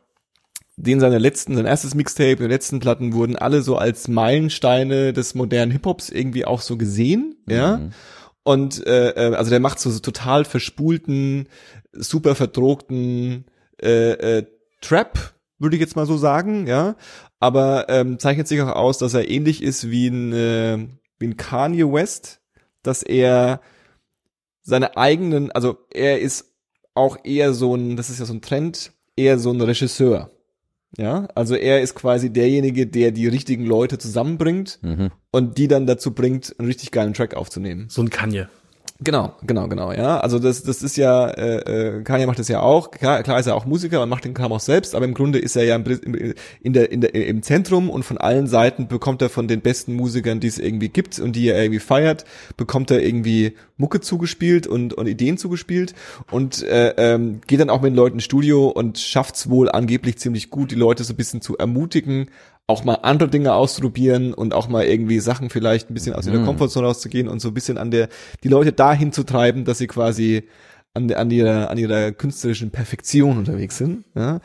Den 0.77 0.99
seine 0.99 1.19
letzten, 1.19 1.56
sein 1.56 1.65
erstes 1.65 1.95
Mixtape, 1.95 2.35
die 2.35 2.47
letzten 2.47 2.80
Platten 2.81 3.14
wurden 3.14 3.38
alle 3.38 3.61
so 3.61 3.77
als 3.77 4.10
Meilensteine 4.10 5.14
des 5.14 5.34
modernen 5.34 5.72
Hip-Hops 5.72 6.10
irgendwie 6.10 6.43
auch 6.45 6.60
so 6.60 6.76
gesehen, 6.77 7.38
ja. 7.47 7.77
Mhm. 7.77 7.91
Und 8.43 8.85
äh, 8.85 9.10
äh, 9.11 9.35
also 9.35 9.49
der 9.49 9.60
macht 9.60 9.80
so, 9.80 9.89
so 9.89 9.99
total 9.99 10.45
verspulten, 10.45 11.47
super 11.98 12.36
verdruckten 12.36 13.46
äh, 13.82 14.12
äh, 14.40 14.46
Trap, 14.82 15.34
würde 15.60 15.76
ich 15.76 15.82
jetzt 15.82 15.96
mal 15.96 16.06
so 16.06 16.18
sagen, 16.18 16.68
ja. 16.68 16.96
Aber 17.40 17.88
ähm, 17.90 18.20
zeichnet 18.20 18.48
sich 18.48 18.62
auch 18.62 18.76
aus, 18.76 18.98
dass 18.98 19.14
er 19.14 19.30
ähnlich 19.30 19.62
ist 19.64 19.90
wie 19.90 20.08
ein, 20.08 20.34
äh, 20.34 20.88
wie 21.20 21.28
ein 21.28 21.38
Kanye 21.38 21.92
West, 21.92 22.40
dass 22.84 23.04
er 23.04 23.62
seine 24.62 24.98
eigenen, 24.98 25.52
also 25.52 25.78
er 25.94 26.20
ist 26.20 26.54
auch 26.94 27.18
eher 27.24 27.54
so 27.54 27.76
ein, 27.76 27.98
das 27.98 28.10
ist 28.10 28.20
ja 28.20 28.26
so 28.26 28.34
ein 28.34 28.42
Trend, 28.42 28.94
eher 29.16 29.38
so 29.38 29.52
ein 29.52 29.62
Regisseur. 29.62 30.32
Ja, 30.98 31.28
also 31.36 31.56
er 31.56 31.82
ist 31.82 31.94
quasi 31.96 32.32
derjenige, 32.32 32.88
der 32.88 33.12
die 33.12 33.28
richtigen 33.28 33.66
Leute 33.66 33.98
zusammenbringt 33.98 34.80
Mhm. 34.82 35.12
und 35.32 35.58
die 35.58 35.68
dann 35.68 35.88
dazu 35.88 36.12
bringt, 36.14 36.56
einen 36.58 36.68
richtig 36.68 36.92
geilen 36.92 37.14
Track 37.14 37.34
aufzunehmen. 37.36 37.88
So 37.90 38.02
ein 38.02 38.10
Kanye. 38.10 38.48
Genau, 39.02 39.34
genau, 39.46 39.68
genau, 39.68 39.92
ja. 39.92 40.22
Also 40.22 40.40
das, 40.40 40.64
das 40.64 40.82
ist 40.82 40.96
ja, 40.96 41.28
äh, 41.28 41.98
äh, 41.98 42.04
Kanye 42.04 42.28
macht 42.28 42.40
das 42.40 42.48
ja 42.48 42.62
auch. 42.62 42.92
Klar, 42.92 43.24
klar 43.24 43.38
ist 43.38 43.46
er 43.46 43.56
auch 43.56 43.66
Musiker, 43.66 44.00
man 44.00 44.08
macht 44.08 44.24
den 44.24 44.34
Kram 44.34 44.54
auch 44.54 44.62
selbst, 44.62 44.96
aber 44.96 45.04
im 45.04 45.14
Grunde 45.14 45.38
ist 45.38 45.58
er 45.58 45.66
ja 45.66 45.76
in 45.76 46.72
der, 46.72 46.92
in 46.94 47.02
der, 47.02 47.14
im 47.14 47.44
Zentrum 47.44 47.90
und 47.90 48.04
von 48.04 48.18
allen 48.18 48.48
Seiten 48.48 48.88
bekommt 48.88 49.22
er 49.22 49.30
von 49.30 49.50
den 49.50 49.60
besten 49.60 49.96
Musikern, 49.96 50.40
die 50.40 50.48
es 50.48 50.60
irgendwie 50.60 50.88
gibt 50.88 51.20
und 51.20 51.36
die 51.36 51.50
er 51.50 51.62
irgendwie 51.62 51.82
feiert, 51.82 52.24
bekommt 52.56 52.90
er 52.90 53.04
irgendwie 53.04 53.56
Mucke 53.76 54.00
zugespielt 54.00 54.66
und, 54.66 54.94
und 54.94 55.08
Ideen 55.08 55.38
zugespielt 55.38 55.94
und 56.32 56.64
äh, 56.64 56.94
ähm, 56.96 57.42
geht 57.48 57.60
dann 57.60 57.70
auch 57.70 57.82
mit 57.82 57.92
den 57.92 57.98
Leuten 57.98 58.16
ins 58.16 58.24
Studio 58.24 58.70
und 58.70 58.98
schafft's 58.98 59.50
wohl 59.50 59.70
angeblich 59.70 60.20
ziemlich 60.20 60.50
gut, 60.50 60.72
die 60.72 60.76
Leute 60.76 61.04
so 61.04 61.12
ein 61.12 61.18
bisschen 61.18 61.42
zu 61.42 61.58
ermutigen, 61.58 62.28
auch 62.68 62.84
mal 62.84 62.96
andere 63.04 63.30
Dinge 63.30 63.54
auszuprobieren 63.54 64.34
und 64.34 64.54
auch 64.56 64.68
mal 64.68 64.86
irgendwie 64.86 65.20
Sachen 65.20 65.50
vielleicht 65.50 65.90
ein 65.90 65.94
bisschen 65.94 66.16
aus 66.16 66.26
ihrer 66.26 66.40
Mhm. 66.40 66.46
Komfortzone 66.46 66.88
rauszugehen 66.88 67.28
und 67.28 67.40
so 67.40 67.50
ein 67.50 67.54
bisschen 67.54 67.78
an 67.78 67.92
der, 67.92 68.10
die 68.44 68.48
Leute 68.48 68.72
dahin 68.74 69.12
zu 69.12 69.24
treiben, 69.24 69.66
dass 69.66 69.78
sie 69.78 69.88
quasi 69.88 70.48
an, 70.96 71.10
der, 71.10 71.20
an, 71.20 71.30
ihrer, 71.30 71.70
an 71.70 71.78
ihrer 71.78 72.14
künstlerischen 72.14 72.72
Perfektion 72.72 73.38
unterwegs 73.38 73.78
sind. 73.78 74.06
Ja. 74.16 74.40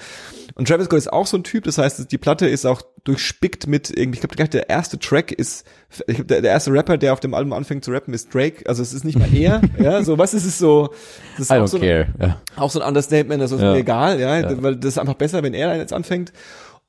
Und 0.56 0.66
Travis 0.66 0.86
Scott 0.86 0.98
ist 0.98 1.12
auch 1.12 1.26
so 1.28 1.36
ein 1.38 1.44
Typ, 1.44 1.62
das 1.64 1.78
heißt, 1.78 2.10
die 2.10 2.18
Platte 2.18 2.48
ist 2.48 2.66
auch 2.66 2.82
durchspickt 3.04 3.68
mit 3.68 3.88
irgendwie, 3.88 4.16
ich 4.16 4.20
glaube, 4.20 4.34
gleich 4.34 4.50
der 4.50 4.68
erste 4.68 4.98
Track 4.98 5.30
ist, 5.32 5.64
ich 6.08 6.16
glaub, 6.16 6.26
der, 6.28 6.42
der 6.42 6.50
erste 6.50 6.72
Rapper, 6.72 6.98
der 6.98 7.12
auf 7.12 7.20
dem 7.20 7.34
Album 7.34 7.52
anfängt 7.52 7.84
zu 7.84 7.92
rappen, 7.92 8.12
ist 8.12 8.34
Drake. 8.34 8.68
Also 8.68 8.82
es 8.82 8.92
ist 8.92 9.04
nicht 9.04 9.16
mal 9.18 9.32
er, 9.32 9.62
ja, 9.80 10.02
so 10.02 10.18
was 10.18 10.34
ist 10.34 10.44
es 10.44 10.58
so, 10.58 10.90
das 11.38 11.46
ist 11.46 11.50
I 11.50 11.54
auch 11.54 11.64
don't 11.64 11.68
so, 11.68 11.78
care. 11.78 12.08
Ja. 12.20 12.40
auch 12.56 12.70
so 12.70 12.80
ein 12.80 12.86
Understatement, 12.88 13.40
das 13.40 13.52
ist 13.52 13.60
Ja. 13.60 13.72
mir 13.72 13.78
egal, 13.78 14.20
ja, 14.20 14.40
Ja. 14.40 14.62
weil 14.62 14.74
das 14.76 14.94
ist 14.94 14.98
einfach 14.98 15.14
besser, 15.14 15.42
wenn 15.44 15.54
er 15.54 15.76
jetzt 15.76 15.92
anfängt. 15.92 16.32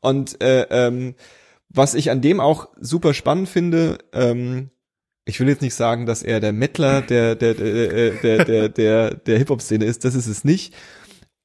Und 0.02 0.42
äh, 0.44 0.68
ähm, 0.70 1.16
was 1.70 1.94
ich 1.94 2.12
an 2.12 2.22
dem 2.22 2.40
auch 2.40 2.70
super 2.80 3.14
spannend 3.14 3.48
finde, 3.50 4.00
ähm, 4.14 4.72
ich 5.26 5.40
will 5.40 5.48
jetzt 5.48 5.62
nicht 5.62 5.76
sagen, 5.76 6.06
dass 6.06 6.24
er 6.24 6.40
der 6.40 6.52
Mettler 6.52 7.02
der 7.02 7.36
der 7.36 7.54
der 7.54 8.14
der 8.14 8.46
der 8.46 8.70
der, 8.70 9.16
der 9.16 9.38
Hip 9.38 9.50
Hop 9.50 9.62
Szene 9.62 9.86
ist, 9.86 10.04
das 10.04 10.16
ist 10.16 10.28
es 10.28 10.44
nicht. 10.44 10.74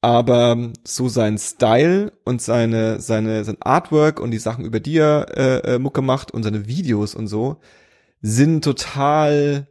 Aber 0.01 0.71
so 0.85 1.09
sein 1.09 1.37
Style 1.37 2.13
und 2.25 2.41
seine 2.41 2.99
seine 2.99 3.43
sein 3.45 3.57
Artwork 3.61 4.19
und 4.19 4.31
die 4.31 4.39
Sachen 4.39 4.65
über 4.65 4.79
die 4.79 4.97
er 4.97 5.27
äh, 5.35 5.75
äh, 5.75 5.79
Mucke 5.79 6.01
macht 6.01 6.31
und 6.31 6.43
seine 6.43 6.67
Videos 6.67 7.15
und 7.15 7.27
so 7.27 7.59
sind 8.21 8.63
total 8.63 9.67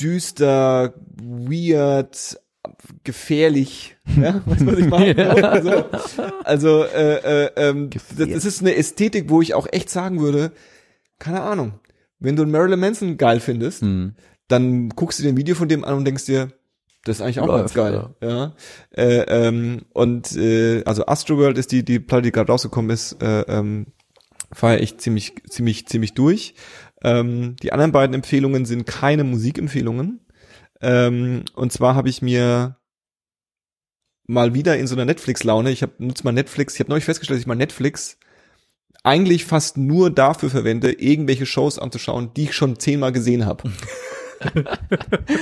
düster, 0.00 0.94
weird, 1.20 2.40
gefährlich. 3.04 3.96
Ja, 4.20 4.42
weißt 4.46 4.60
du, 4.62 4.66
was 4.66 4.78
ich 4.78 4.88
meine? 4.88 5.48
Also, 5.48 5.84
also 6.44 6.84
äh, 6.84 7.46
äh, 7.46 7.50
ähm, 7.56 7.90
das, 7.90 8.28
das 8.28 8.44
ist 8.44 8.60
eine 8.60 8.74
Ästhetik, 8.76 9.30
wo 9.30 9.42
ich 9.42 9.54
auch 9.54 9.66
echt 9.70 9.90
sagen 9.90 10.20
würde, 10.20 10.52
keine 11.18 11.42
Ahnung, 11.42 11.80
wenn 12.18 12.36
du 12.36 12.42
einen 12.42 12.52
Marilyn 12.52 12.80
Manson 12.80 13.16
geil 13.16 13.40
findest, 13.40 13.82
Hm. 13.82 14.14
dann 14.48 14.88
guckst 14.90 15.18
du 15.18 15.22
dir 15.22 15.30
ein 15.30 15.36
Video 15.36 15.54
von 15.54 15.68
dem 15.68 15.84
an 15.84 15.94
und 15.94 16.04
denkst 16.04 16.26
dir, 16.26 16.52
das 17.04 17.16
ist 17.16 17.22
eigentlich 17.22 17.40
auch 17.40 17.46
Läuft, 17.46 17.74
ganz 17.74 17.74
geil. 17.74 18.08
Ja. 18.20 18.54
Äh, 18.90 19.20
ähm, 19.28 19.82
und 19.92 20.36
äh, 20.36 20.82
also 20.84 21.06
Astroworld 21.06 21.56
ist 21.56 21.72
die, 21.72 21.84
die 21.84 22.00
Platte, 22.00 22.22
die 22.22 22.32
gerade 22.32 22.50
rausgekommen 22.50 22.90
ist, 22.90 23.22
äh, 23.22 23.42
ähm, 23.42 23.86
feiere 24.52 24.80
ich 24.80 24.98
ziemlich, 24.98 25.34
ziemlich, 25.48 25.86
ziemlich 25.86 26.14
durch. 26.14 26.54
Ähm, 27.02 27.56
die 27.62 27.72
anderen 27.72 27.92
beiden 27.92 28.14
Empfehlungen 28.14 28.64
sind 28.64 28.86
keine 28.86 29.24
Musikempfehlungen. 29.24 30.20
Ähm, 30.80 31.44
und 31.54 31.72
zwar 31.72 31.94
habe 31.94 32.08
ich 32.08 32.22
mir 32.22 32.76
mal 34.26 34.54
wieder 34.54 34.76
in 34.76 34.86
so 34.86 34.94
einer 34.94 35.06
Netflix-Laune, 35.06 35.70
ich 35.70 35.82
habe 35.82 35.92
nutze 35.98 36.24
mal 36.24 36.32
Netflix, 36.32 36.74
ich 36.74 36.80
habe 36.80 36.90
neulich 36.90 37.04
festgestellt, 37.04 37.38
dass 37.38 37.42
ich 37.42 37.46
mal 37.46 37.54
Netflix 37.54 38.18
eigentlich 39.02 39.44
fast 39.44 39.76
nur 39.76 40.10
dafür 40.10 40.50
verwende, 40.50 40.92
irgendwelche 40.92 41.46
Shows 41.46 41.78
anzuschauen, 41.78 42.32
die 42.34 42.44
ich 42.44 42.54
schon 42.54 42.78
zehnmal 42.78 43.12
gesehen 43.12 43.46
habe. 43.46 43.70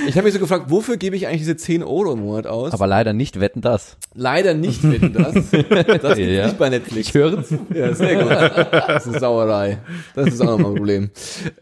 ich 0.07 0.15
habe 0.15 0.23
mich 0.23 0.33
so 0.33 0.39
gefragt, 0.39 0.65
wofür 0.69 0.97
gebe 0.97 1.15
ich 1.15 1.27
eigentlich 1.27 1.41
diese 1.41 1.55
10 1.57 1.83
Euro 1.83 2.13
im 2.13 2.19
Monat 2.19 2.47
aus? 2.47 2.73
Aber 2.73 2.87
leider 2.87 3.13
nicht 3.13 3.39
wetten 3.39 3.61
das. 3.61 3.97
Leider 4.13 4.53
nicht, 4.53 4.83
wenn 4.83 5.13
das. 5.13 5.33
Das 5.51 6.15
gibt's 6.15 6.17
Ja. 6.17 6.45
nicht 6.45 6.57
bei 6.57 6.69
Netflix. 6.69 7.07
Ich 7.09 7.13
höre 7.13 7.43
zu. 7.43 7.59
Ja, 7.73 7.93
sehr 7.93 8.23
gut. 8.23 8.31
Das 8.31 9.07
ist 9.07 9.19
Sauerei. 9.19 9.79
Das 10.15 10.27
ist 10.27 10.41
auch 10.41 10.45
nochmal 10.57 10.71
ein 10.71 10.75
Problem. 10.77 11.09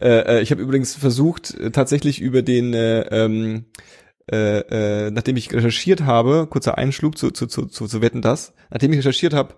Äh, 0.00 0.38
äh, 0.38 0.42
ich 0.42 0.50
habe 0.50 0.62
übrigens 0.62 0.94
versucht, 0.94 1.54
äh, 1.54 1.70
tatsächlich 1.70 2.20
über 2.20 2.42
den, 2.42 2.72
äh, 2.74 3.00
ähm, 3.10 3.64
äh, 4.30 5.06
äh, 5.06 5.10
nachdem 5.10 5.36
ich 5.36 5.52
recherchiert 5.52 6.02
habe, 6.04 6.46
kurzer 6.48 6.78
Einschlug 6.78 7.16
zu, 7.18 7.30
zu, 7.30 7.46
zu, 7.46 7.66
zu, 7.66 7.86
zu 7.86 8.00
Wetten 8.02 8.22
das, 8.22 8.54
nachdem 8.70 8.92
ich 8.92 8.98
recherchiert 8.98 9.34
habe, 9.34 9.54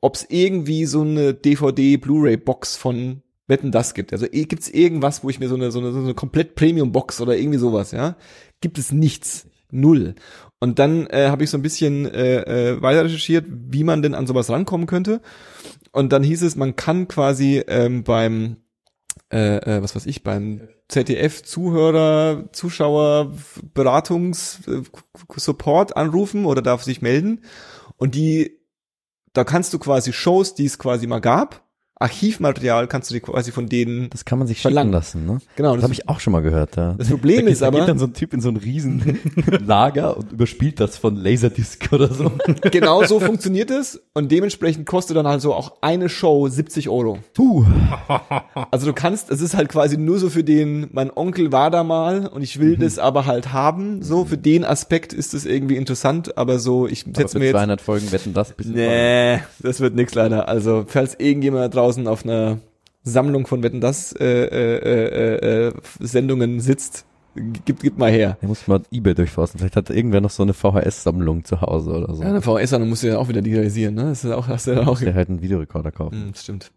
ob 0.00 0.14
es 0.14 0.26
irgendwie 0.28 0.86
so 0.86 1.02
eine 1.02 1.34
DVD-Blu-ray-Box 1.34 2.76
von 2.76 3.22
Wetten 3.46 3.70
das 3.70 3.94
gibt. 3.94 4.12
Also 4.12 4.26
eh, 4.26 4.44
gibt's 4.44 4.68
irgendwas, 4.68 5.22
wo 5.22 5.30
ich 5.30 5.38
mir 5.38 5.48
so 5.48 5.54
eine, 5.54 5.70
so 5.70 5.78
eine, 5.78 5.92
so 5.92 5.98
eine 5.98 6.14
komplett 6.14 6.54
Premium-Box 6.54 7.20
oder 7.20 7.36
irgendwie 7.36 7.58
sowas, 7.58 7.92
ja? 7.92 8.16
Gibt 8.60 8.78
es 8.78 8.92
nichts. 8.92 9.46
Null. 9.70 10.14
Und 10.60 10.78
dann 10.78 11.06
äh, 11.08 11.28
habe 11.28 11.44
ich 11.44 11.50
so 11.50 11.58
ein 11.58 11.62
bisschen 11.62 12.06
äh, 12.06 12.40
äh, 12.70 12.82
weiter 12.82 13.04
recherchiert, 13.04 13.46
wie 13.48 13.84
man 13.84 14.00
denn 14.00 14.14
an 14.14 14.26
sowas 14.26 14.48
rankommen 14.48 14.86
könnte. 14.86 15.20
Und 15.92 16.12
dann 16.12 16.22
hieß 16.22 16.42
es, 16.42 16.56
man 16.56 16.76
kann 16.76 17.08
quasi 17.08 17.62
ähm, 17.66 18.04
beim 18.04 18.58
äh, 19.32 19.56
äh, 19.56 19.82
was 19.82 19.96
weiß 19.96 20.06
ich, 20.06 20.22
beim 20.22 20.68
ZDF 20.88 21.42
Zuhörer, 21.42 22.44
Zuschauer, 22.52 23.32
Beratungs, 23.74 24.60
äh, 24.68 24.82
anrufen 25.94 26.44
oder 26.44 26.62
darf 26.62 26.84
sich 26.84 27.02
melden. 27.02 27.42
Und 27.96 28.14
die, 28.14 28.60
da 29.32 29.42
kannst 29.42 29.74
du 29.74 29.78
quasi 29.78 30.12
Shows, 30.12 30.54
die 30.54 30.66
es 30.66 30.78
quasi 30.78 31.06
mal 31.06 31.20
gab, 31.20 31.65
Archivmaterial 31.98 32.86
kannst 32.88 33.10
du 33.10 33.14
dir 33.14 33.20
quasi 33.20 33.52
von 33.52 33.68
denen, 33.68 34.10
Das 34.10 34.24
kann 34.24 34.38
man 34.38 34.46
sich 34.46 34.60
Verlangen. 34.60 34.88
schicken 34.88 34.92
lassen, 34.92 35.26
ne? 35.26 35.38
genau, 35.56 35.74
Das 35.74 35.82
habe 35.82 35.92
ich 35.94 36.08
auch 36.08 36.20
schon 36.20 36.32
mal 36.32 36.42
gehört, 36.42 36.76
ja. 36.76 36.94
das 36.98 37.08
Problem 37.08 37.46
Da 37.46 37.52
ist 37.52 37.58
geht- 37.58 37.62
da 37.62 37.66
aber, 37.68 37.78
geht 37.80 37.88
dann 37.88 37.98
so 37.98 38.06
ein 38.06 38.12
Typ 38.12 38.34
in 38.34 38.40
so 38.40 38.48
ein 38.50 38.56
riesen 38.56 39.18
Lager 39.66 40.16
und 40.16 40.32
überspielt 40.32 40.78
das 40.80 40.96
von 40.98 41.16
Laserdisc 41.16 41.90
oder 41.92 42.12
so. 42.12 42.30
genau 42.70 43.04
so 43.04 43.18
funktioniert 43.20 43.70
es 43.70 44.00
und 44.14 44.30
dementsprechend 44.30 44.86
kostet 44.86 45.16
dann 45.16 45.26
halt 45.26 45.40
so 45.40 45.54
auch 45.54 45.78
eine 45.80 46.08
Show 46.08 46.48
70 46.48 46.88
Euro. 46.88 47.18
Puh. 47.34 47.64
Also 48.70 48.86
du 48.86 48.92
kannst, 48.92 49.30
es 49.30 49.40
ist 49.40 49.56
halt 49.56 49.68
quasi 49.68 49.96
nur 49.96 50.18
so 50.18 50.28
für 50.30 50.44
den, 50.44 50.88
mein 50.92 51.10
Onkel 51.14 51.52
war 51.52 51.70
da 51.70 51.82
mal 51.82 52.26
und 52.28 52.42
ich 52.42 52.58
Mhm. 52.58 52.62
will 52.62 52.76
das 52.76 52.98
aber 52.98 53.26
halt 53.26 53.52
haben. 53.52 54.02
So, 54.02 54.24
für 54.24 54.38
den 54.38 54.64
Aspekt 54.64 55.12
ist 55.12 55.34
es 55.34 55.44
irgendwie 55.46 55.76
interessant, 55.76 56.36
aber 56.36 56.58
so, 56.58 56.86
ich 56.86 57.06
Aber 57.06 57.16
setze 57.16 57.38
mir 57.38 57.46
jetzt. 57.46 57.54
200 57.54 57.80
Folgen 57.80 58.12
wetten 58.12 58.32
das 58.34 58.52
bisschen 58.52 58.74
Nee, 58.74 59.40
das 59.60 59.80
wird 59.80 59.94
nix 59.94 60.14
leider. 60.14 60.48
Also, 60.48 60.84
falls 60.86 61.14
irgendjemand 61.18 61.62
da 61.62 61.68
draußen 61.86 62.06
auf 62.08 62.24
einer 62.24 62.58
Sammlung 63.04 63.46
von 63.46 63.62
Wetten 63.62 63.80
das 63.80 64.12
äh, 64.12 64.24
äh, 64.24 64.76
äh, 64.78 65.66
äh, 65.68 65.72
Sendungen 66.00 66.58
sitzt, 66.58 67.06
gib, 67.64 67.80
gib 67.80 67.98
mal 67.98 68.10
her. 68.10 68.36
Der 68.40 68.48
muss 68.48 68.66
mal 68.66 68.82
Ebay 68.90 69.14
durchforsten. 69.14 69.58
Vielleicht 69.58 69.76
hat 69.76 69.90
irgendwer 69.90 70.20
noch 70.20 70.30
so 70.30 70.42
eine 70.42 70.54
VHS-Sammlung 70.54 71.44
zu 71.44 71.60
Hause 71.60 71.90
oder 71.90 72.14
so. 72.14 72.22
Ja, 72.22 72.30
eine 72.30 72.42
VHS, 72.42 72.70
dann 72.70 72.88
musst 72.88 73.04
du 73.04 73.08
ja 73.08 73.18
auch 73.18 73.28
wieder 73.28 73.42
digitalisieren, 73.42 73.94
ne? 73.94 74.04
Das 74.04 74.24
ist 74.24 74.32
auch, 74.32 74.48
hast 74.48 74.66
du 74.66 74.72
ja 74.72 74.86
auch 74.86 74.98
Der 74.98 75.14
halt 75.14 75.28
einen 75.28 75.40
Videorekorder 75.40 75.92
kaufen. 75.92 76.30
Das 76.32 76.42
stimmt. 76.42 76.72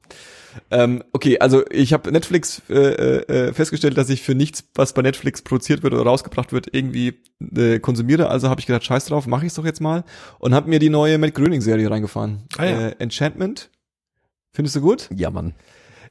Ähm, 0.69 1.03
okay, 1.13 1.39
also 1.39 1.63
ich 1.71 1.93
habe 1.93 2.11
Netflix 2.11 2.61
äh, 2.69 2.73
äh, 2.75 3.53
festgestellt, 3.53 3.97
dass 3.97 4.09
ich 4.09 4.21
für 4.21 4.35
nichts, 4.35 4.63
was 4.75 4.93
bei 4.93 5.01
Netflix 5.01 5.41
produziert 5.41 5.81
wird 5.81 5.93
oder 5.93 6.03
rausgebracht 6.03 6.51
wird, 6.51 6.73
irgendwie 6.73 7.19
äh, 7.55 7.79
konsumiere. 7.79 8.29
Also 8.29 8.49
habe 8.49 8.59
ich 8.59 8.67
gedacht, 8.67 8.83
scheiß 8.83 9.05
drauf, 9.05 9.25
mache 9.25 9.47
ich 9.47 9.53
doch 9.53 9.65
jetzt 9.65 9.81
mal 9.81 10.03
und 10.37 10.53
habe 10.53 10.69
mir 10.69 10.79
die 10.79 10.89
neue 10.89 11.17
Matt 11.17 11.33
Gröning 11.33 11.61
Serie 11.61 11.89
reingefahren. 11.89 12.43
Ah, 12.57 12.65
ja. 12.65 12.87
äh, 12.87 12.95
Enchantment. 12.99 13.69
Findest 14.51 14.75
du 14.75 14.81
gut? 14.81 15.09
Ja, 15.15 15.29
Mann. 15.29 15.53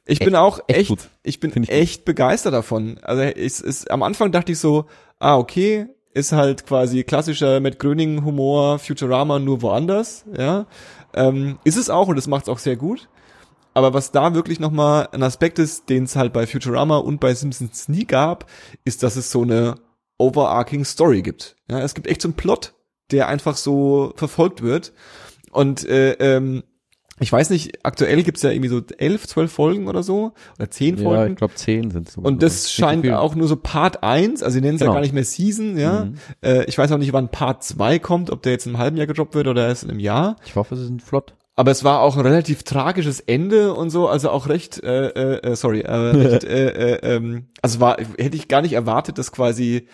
Ich 0.05 0.21
E- 0.21 0.25
bin 0.25 0.35
auch 0.35 0.59
echt 0.67 0.79
echt, 0.79 0.89
gut. 0.89 1.09
ich 1.23 1.39
bin 1.39 1.51
ich 1.51 1.55
gut. 1.55 1.69
echt 1.69 2.05
begeistert 2.05 2.53
davon. 2.53 2.97
Also 3.01 3.21
es 3.21 3.59
ist 3.59 3.91
am 3.91 4.01
Anfang 4.03 4.31
dachte 4.31 4.51
ich 4.51 4.59
so, 4.59 4.85
ah 5.19 5.37
okay, 5.37 5.87
ist 6.13 6.31
halt 6.31 6.65
quasi 6.65 7.03
klassischer 7.03 7.59
Matt 7.59 7.79
Gröning 7.79 8.23
Humor, 8.25 8.79
Futurama 8.79 9.39
nur 9.39 9.61
woanders, 9.61 10.25
ja. 10.35 10.65
Ähm, 11.13 11.59
ist 11.63 11.77
es 11.77 11.89
auch 11.89 12.07
und 12.07 12.15
das 12.15 12.27
macht 12.27 12.43
es 12.43 12.49
auch 12.49 12.59
sehr 12.59 12.75
gut. 12.75 13.09
Aber 13.73 13.93
was 13.93 14.11
da 14.11 14.33
wirklich 14.33 14.59
nochmal 14.59 15.07
ein 15.11 15.21
Aspekt 15.23 15.59
ist, 15.59 15.89
den 15.89 16.05
es 16.05 16.15
halt 16.15 16.33
bei 16.33 16.47
Futurama 16.47 16.97
und 16.97 17.19
bei 17.19 17.33
Simpsons 17.35 17.87
nie 17.87 18.05
gab, 18.05 18.49
ist, 18.83 19.03
dass 19.03 19.15
es 19.15 19.31
so 19.31 19.43
eine 19.43 19.75
overarching 20.17 20.85
Story 20.85 21.21
gibt. 21.21 21.55
Ja, 21.69 21.79
es 21.79 21.93
gibt 21.93 22.07
echt 22.07 22.21
so 22.21 22.27
einen 22.27 22.35
Plot, 22.35 22.73
der 23.11 23.27
einfach 23.27 23.55
so 23.55 24.11
verfolgt 24.15 24.61
wird. 24.61 24.91
Und 25.51 25.87
äh, 25.87 26.13
ähm, 26.13 26.63
ich 27.19 27.31
weiß 27.31 27.49
nicht, 27.49 27.79
aktuell 27.85 28.23
gibt's 28.23 28.41
ja 28.41 28.49
irgendwie 28.51 28.69
so 28.69 28.81
elf, 28.97 29.27
zwölf 29.27 29.51
Folgen 29.51 29.87
oder 29.87 30.03
so, 30.03 30.33
oder 30.57 30.69
zehn 30.71 30.97
Ja, 30.97 31.03
Folgen. 31.03 31.31
ich 31.33 31.37
glaube 31.37 31.53
10 31.55 31.91
sind 31.91 32.07
es. 32.07 32.13
sogar. 32.13 32.31
Und 32.31 32.41
das 32.43 32.71
scheint 32.71 33.05
so 33.05 33.13
auch 33.13 33.35
nur 33.35 33.47
so 33.47 33.55
Part 33.55 34.03
1, 34.03 34.41
also 34.43 34.53
sie 34.53 34.61
nennen 34.61 34.75
es 34.75 34.81
ja 34.81 34.85
Genau. 34.87 34.95
gar 34.95 35.01
nicht 35.01 35.13
mehr 35.13 35.23
Season, 35.25 35.77
ja. 35.77 36.05
Mhm. 36.05 36.15
Äh, 36.41 36.65
ich 36.65 36.77
weiß 36.77 36.91
auch 36.91 36.97
nicht, 36.97 37.13
wann 37.13 37.29
Part 37.29 37.63
2 37.63 37.99
kommt, 37.99 38.29
ob 38.31 38.41
der 38.43 38.53
jetzt 38.53 38.65
in 38.65 38.71
einem 38.73 38.79
halben 38.81 38.97
Jahr 38.97 39.07
gedroppt 39.07 39.35
wird 39.35 39.47
oder 39.47 39.67
erst 39.67 39.83
in 39.83 39.89
einem 39.91 39.99
Jahr. 39.99 40.35
Ich 40.45 40.55
hoffe, 40.55 40.75
es 40.75 40.81
ist 40.81 41.01
flott. 41.01 41.33
Aber 41.55 41.71
es 41.71 41.83
war 41.83 41.99
auch 41.99 42.15
ein 42.15 42.21
relativ 42.21 42.63
tragisches 42.63 43.19
Ende 43.19 43.73
und 43.73 43.89
so, 43.89 44.07
also 44.07 44.29
auch 44.29 44.47
recht, 44.47 44.81
äh, 44.81 45.07
äh, 45.09 45.51
äh, 45.51 45.55
sorry, 45.57 45.81
äh, 45.81 45.91
recht, 45.93 46.43
äh, 46.45 46.69
äh, 46.95 47.15
ähm, 47.15 47.47
also 47.61 47.81
war, 47.81 47.97
hätte 48.17 48.37
ich 48.37 48.47
gar 48.47 48.61
nicht 48.61 48.71
erwartet, 48.73 49.17
dass 49.17 49.33
quasi, 49.33 49.87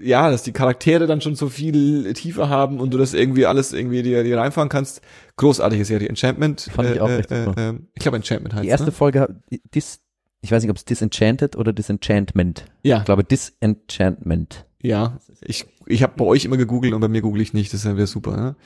ja, 0.00 0.30
dass 0.30 0.42
die 0.42 0.52
Charaktere 0.52 1.06
dann 1.06 1.20
schon 1.20 1.34
so 1.34 1.48
viel 1.48 2.12
Tiefe 2.14 2.48
haben 2.48 2.78
und 2.80 2.92
du 2.94 2.98
das 2.98 3.14
irgendwie 3.14 3.46
alles 3.46 3.72
irgendwie 3.72 4.02
dir, 4.02 4.22
dir 4.22 4.38
reinfahren 4.38 4.68
kannst. 4.68 5.00
Großartige 5.36 5.84
Serie, 5.84 6.08
Enchantment. 6.08 6.68
Fand 6.72 6.90
ich 6.90 7.00
auch 7.00 7.08
äh, 7.08 7.18
echt 7.18 7.32
äh, 7.32 7.44
super. 7.44 7.70
äh, 7.70 7.74
ich 7.94 8.02
glaube 8.02 8.16
Enchantment 8.16 8.54
heißt 8.54 8.64
Die 8.64 8.68
erste 8.68 8.86
ne? 8.86 8.92
Folge, 8.92 9.40
dis, 9.74 10.00
ich 10.42 10.52
weiß 10.52 10.62
nicht, 10.62 10.70
ob 10.70 10.76
es 10.76 10.84
Disenchanted 10.84 11.56
oder 11.56 11.72
Disenchantment. 11.72 12.66
Ja, 12.82 12.98
Ich 12.98 13.04
glaube 13.04 13.24
Disenchantment. 13.24 14.66
ja. 14.82 15.18
Ich, 15.42 15.66
ich 15.86 16.02
habe 16.02 16.12
bei 16.16 16.24
euch 16.24 16.44
immer 16.44 16.56
gegoogelt 16.58 16.92
und 16.92 17.00
bei 17.00 17.08
mir 17.08 17.22
google 17.22 17.40
ich 17.42 17.52
nicht, 17.54 17.72
das 17.72 17.84
wieder 17.84 18.06
super. 18.06 18.36
Ne? 18.36 18.56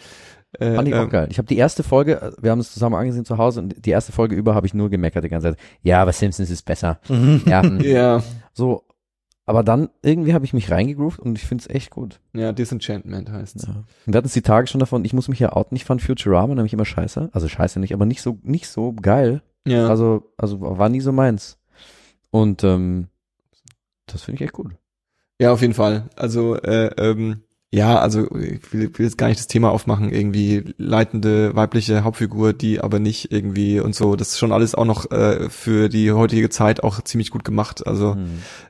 Äh, 0.59 0.75
Fand 0.75 0.89
ich 0.89 0.95
auch 0.95 1.03
ähm, 1.03 1.09
geil. 1.11 1.29
Ich 1.31 1.39
habe 1.39 1.47
die 1.47 1.57
erste 1.57 1.83
Folge, 1.83 2.21
äh, 2.21 2.33
wir 2.43 2.51
haben 2.51 2.61
es 2.61 2.73
zusammen 2.73 2.95
angesehen 2.97 3.25
zu 3.25 3.39
Hause 3.39 3.61
und 3.61 3.87
die 3.87 3.91
erste 3.91 4.13
Folge 4.13 4.35
über 4.37 4.55
habe 4.55 4.67
ich 4.67 4.75
nur 4.75 4.91
gemeckert 4.91 5.25
die 5.25 5.29
ganze 5.29 5.51
Zeit. 5.51 5.59
Ja, 5.83 6.03
aber 6.03 6.13
Simpsons 6.13 6.51
ist 6.51 6.63
besser. 6.65 7.01
Ja, 7.47 7.63
hm. 7.63 7.81
Ja, 7.83 8.23
so. 8.53 8.83
Aber 9.47 9.63
dann 9.63 9.91
irgendwie 10.03 10.33
habe 10.33 10.45
ich 10.45 10.55
mich 10.55 10.71
reingegroovt 10.71 11.19
und 11.19 11.37
ich 11.37 11.45
finde 11.45 11.63
es 11.63 11.71
echt 11.75 11.91
gut. 11.91 12.21
ja, 12.33 12.53
Disenchantment 12.53 13.31
heißt 13.31 13.67
Ja. 13.67 13.85
Und 14.07 14.13
wir 14.13 14.17
hatten 14.17 14.27
es 14.27 14.33
die 14.33 14.43
Tage 14.43 14.67
schon 14.67 14.79
davon, 14.79 15.05
ich 15.05 15.13
muss 15.13 15.29
mich 15.29 15.39
ja 15.39 15.53
outen, 15.53 15.77
ich 15.77 15.85
fand 15.85 16.01
Futurama 16.01 16.55
nämlich 16.55 16.73
immer 16.73 16.87
scheiße. 16.87 17.29
Also 17.33 17.49
scheiße 17.49 17.79
nicht, 17.79 17.93
aber 17.93 18.07
nicht 18.07 18.23
so, 18.23 18.39
nicht 18.43 18.69
so 18.69 18.95
geil. 18.95 19.43
Ja. 19.67 19.89
Also, 19.89 20.33
also 20.39 20.61
war 20.61 20.89
nie 20.89 21.01
so 21.01 21.13
meins. 21.13 21.59
Und 22.31 22.65
ähm, 22.65 23.09
das 24.07 24.23
finde 24.23 24.37
ich 24.37 24.43
echt 24.43 24.55
gut. 24.55 24.73
Ja, 25.41 25.53
auf 25.53 25.61
jeden 25.61 25.75
Fall. 25.75 26.09
Also, 26.17 26.57
äh, 26.57 26.87
ähm, 26.97 27.43
ja, 27.75 27.99
also 27.99 28.27
ich 28.37 28.73
will, 28.73 28.89
will 28.97 29.05
jetzt 29.07 29.19
gar 29.19 29.27
nicht 29.27 29.41
das 29.41 29.49
Thema 29.49 29.73
aufmachen, 29.73 30.13
irgendwie 30.13 30.63
leitende 30.79 31.57
weibliche 31.57 32.05
Hauptfigur, 32.05 32.53
die 32.53 32.81
aber 32.81 33.01
nicht 33.01 33.33
irgendwie 33.33 33.81
und 33.81 33.97
so, 33.97 34.15
das 34.15 34.29
ist 34.29 34.39
schon 34.39 34.53
alles 34.53 34.77
auch 34.77 34.85
noch 34.85 35.11
äh, 35.11 35.51
für 35.51 35.89
die 35.89 36.13
heutige 36.13 36.51
Zeit 36.51 36.85
auch 36.85 37.01
ziemlich 37.03 37.31
gut 37.33 37.43
gemacht. 37.43 37.85
Also, 37.85 38.15
Hm. 38.15 38.27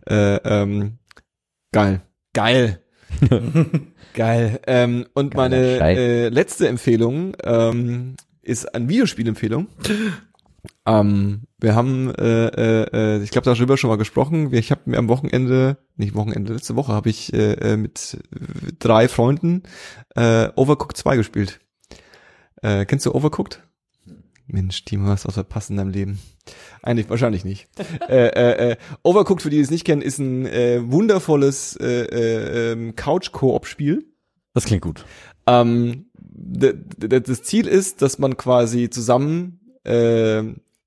äh, 0.09 0.36
ähm, 0.36 0.93
geil. 1.70 2.01
Geil. 2.32 2.81
Geil. 4.14 4.60
Ähm, 4.66 5.05
und 5.12 5.35
Geiler 5.35 5.51
meine 5.51 5.97
äh, 5.97 6.28
letzte 6.31 6.66
Empfehlung 6.68 7.36
ähm, 7.43 8.14
ist 8.40 8.74
eine 8.74 8.89
Videospielempfehlung. 8.89 9.66
Ähm, 10.86 11.43
wir 11.59 11.74
haben, 11.74 12.15
äh, 12.15 12.47
äh, 12.48 13.16
äh, 13.16 13.23
ich 13.23 13.31
glaube, 13.31 13.47
darüber 13.47 13.77
schon 13.77 13.89
mal 13.89 13.97
gesprochen. 13.97 14.52
Ich 14.52 14.70
habe 14.70 14.82
mir 14.85 14.98
am 14.98 15.09
Wochenende, 15.09 15.78
nicht 15.97 16.15
Wochenende, 16.15 16.52
letzte 16.52 16.77
Woche 16.77 16.93
habe 16.93 17.09
ich 17.09 17.32
äh, 17.32 17.52
äh, 17.55 17.77
mit 17.77 18.19
drei 18.78 19.09
Freunden 19.09 19.62
äh, 20.15 20.48
Overcooked 20.56 20.97
2 20.97 21.16
gespielt. 21.16 21.61
Äh, 22.62 22.85
kennst 22.85 23.06
du 23.06 23.15
Overcooked? 23.15 23.62
Mensch, 24.47 24.85
Timo, 24.85 25.09
was 25.09 25.27
was 25.27 25.35
verpasst 25.35 25.70
in 25.70 25.78
deinem 25.78 25.90
Leben? 25.90 26.20
Eigentlich 26.82 27.09
wahrscheinlich 27.09 27.47
nicht. 27.47 27.66
äh, 28.09 28.27
äh, 28.27 28.73
äh, 28.73 28.77
Overcooked, 29.02 29.40
für 29.40 29.48
die, 29.48 29.56
die 29.56 29.62
es 29.62 29.70
nicht 29.70 29.86
kennen, 29.86 30.02
ist 30.02 30.19
ein 30.19 30.44
äh, 30.44 30.81
wundervolles 30.85 31.77
äh, 31.77 32.05
äh, 32.05 32.73
ähm, 32.73 32.94
Couch-Koop-Spiel. 32.94 34.05
Das 34.52 34.66
klingt 34.66 34.82
gut. 34.82 35.06
Ähm, 35.47 36.06
das 36.16 37.43
Ziel 37.43 37.66
ist, 37.66 38.02
dass 38.02 38.19
man 38.19 38.36
quasi 38.36 38.90
zusammen 38.90 39.61
äh, 39.85 40.43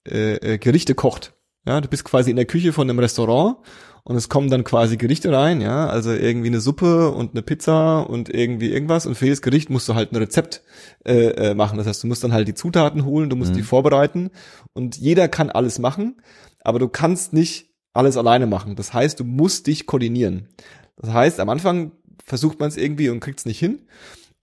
äh, 0.07 0.53
äh, 0.53 0.57
Gerichte 0.57 0.95
kocht. 0.95 1.33
Ja, 1.65 1.81
du 1.81 1.89
bist 1.89 2.05
quasi 2.05 2.29
in 2.29 2.37
der 2.37 2.45
Küche 2.45 2.71
von 2.71 2.89
einem 2.89 2.99
Restaurant 2.99 3.57
und 4.03 4.15
es 4.15 4.29
kommen 4.29 4.49
dann 4.49 4.63
quasi 4.63 4.95
Gerichte 4.95 5.33
rein, 5.33 5.59
ja, 5.59 5.87
also 5.87 6.13
irgendwie 6.13 6.47
eine 6.47 6.61
Suppe 6.61 7.11
und 7.11 7.31
eine 7.31 7.41
Pizza 7.41 8.09
und 8.09 8.29
irgendwie 8.29 8.71
irgendwas 8.71 9.05
und 9.05 9.15
für 9.15 9.25
jedes 9.25 9.41
Gericht 9.41 9.69
musst 9.69 9.89
du 9.89 9.95
halt 9.95 10.13
ein 10.13 10.15
Rezept 10.15 10.63
äh, 11.05 11.49
äh, 11.49 11.53
machen. 11.55 11.77
Das 11.77 11.87
heißt, 11.87 12.03
du 12.03 12.07
musst 12.07 12.23
dann 12.23 12.31
halt 12.31 12.47
die 12.47 12.53
Zutaten 12.53 13.03
holen, 13.03 13.29
du 13.29 13.35
musst 13.35 13.53
die 13.55 13.63
vorbereiten 13.63 14.29
und 14.71 14.95
jeder 14.95 15.27
kann 15.27 15.49
alles 15.49 15.77
machen, 15.77 16.21
aber 16.61 16.79
du 16.79 16.87
kannst 16.87 17.33
nicht 17.33 17.73
alles 17.91 18.15
alleine 18.15 18.47
machen. 18.47 18.77
Das 18.77 18.93
heißt, 18.93 19.19
du 19.19 19.25
musst 19.25 19.67
dich 19.67 19.87
koordinieren. 19.87 20.47
Das 20.95 21.11
heißt, 21.11 21.39
am 21.41 21.49
Anfang 21.49 21.91
versucht 22.23 22.61
man 22.61 22.69
es 22.69 22.77
irgendwie 22.77 23.09
und 23.09 23.19
kriegt 23.19 23.39
es 23.39 23.45
nicht 23.45 23.59
hin. 23.59 23.87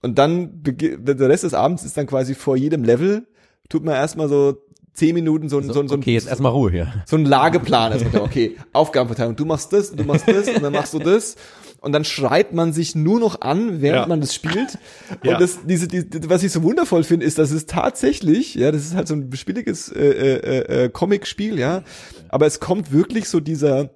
Und 0.01 0.19
dann, 0.19 0.61
der 0.61 1.29
Rest 1.29 1.43
des 1.43 1.55
Abends 1.55 1.83
ist 1.83 1.97
dann 1.97 2.05
quasi 2.05 2.35
vor 2.35 2.55
jedem 2.55 2.83
Level, 2.83 3.27
tut 3.69 3.83
man 3.83 3.95
erstmal 3.95 4.29
so 4.29 4.57
zehn 4.95 5.13
Minuten 5.13 5.49
so, 5.49 5.57
ein 5.59 5.71
so, 5.71 5.79
ein- 5.81 5.87
so, 5.87 5.93
ein- 5.95 5.99
okay, 5.99 6.13
jetzt 6.13 6.27
erstmal 6.27 6.51
Ruhe 6.51 6.71
hier. 6.71 6.93
so 7.05 7.15
ein 7.17 7.25
Lageplan. 7.25 7.91
Also, 7.91 8.05
okay, 8.21 8.57
Aufgabenverteilung. 8.73 9.35
Du 9.35 9.45
machst 9.45 9.71
das, 9.73 9.91
du 9.91 10.03
machst 10.03 10.27
das 10.27 10.47
und 10.47 10.63
dann 10.63 10.73
machst 10.73 10.93
du 10.93 10.99
das. 10.99 11.35
Und 11.81 11.91
dann 11.91 12.03
schreit 12.03 12.51
man 12.51 12.73
sich 12.73 12.95
nur 12.95 13.19
noch 13.19 13.41
an, 13.41 13.79
während 13.81 14.01
Ja. 14.03 14.07
man 14.07 14.19
das 14.19 14.33
spielt. 14.33 14.79
Und 15.21 15.29
Ja. 15.29 15.37
das, 15.37 15.59
diese, 15.67 15.87
die, 15.87 16.03
was 16.27 16.41
ich 16.41 16.51
so 16.51 16.63
wundervoll 16.63 17.03
finde, 17.03 17.27
ist, 17.27 17.37
dass 17.37 17.51
es 17.51 17.67
tatsächlich, 17.67 18.55
ja, 18.55 18.71
das 18.71 18.81
ist 18.85 18.95
halt 18.95 19.07
so 19.07 19.13
ein 19.13 19.29
billiges 19.29 19.91
äh, 19.91 19.99
äh, 20.09 20.85
äh, 20.85 20.89
Comic-Spiel, 20.89 21.59
ja, 21.59 21.83
aber 22.29 22.47
es 22.47 22.59
kommt 22.59 22.91
wirklich 22.91 23.29
so 23.29 23.39
dieser 23.39 23.91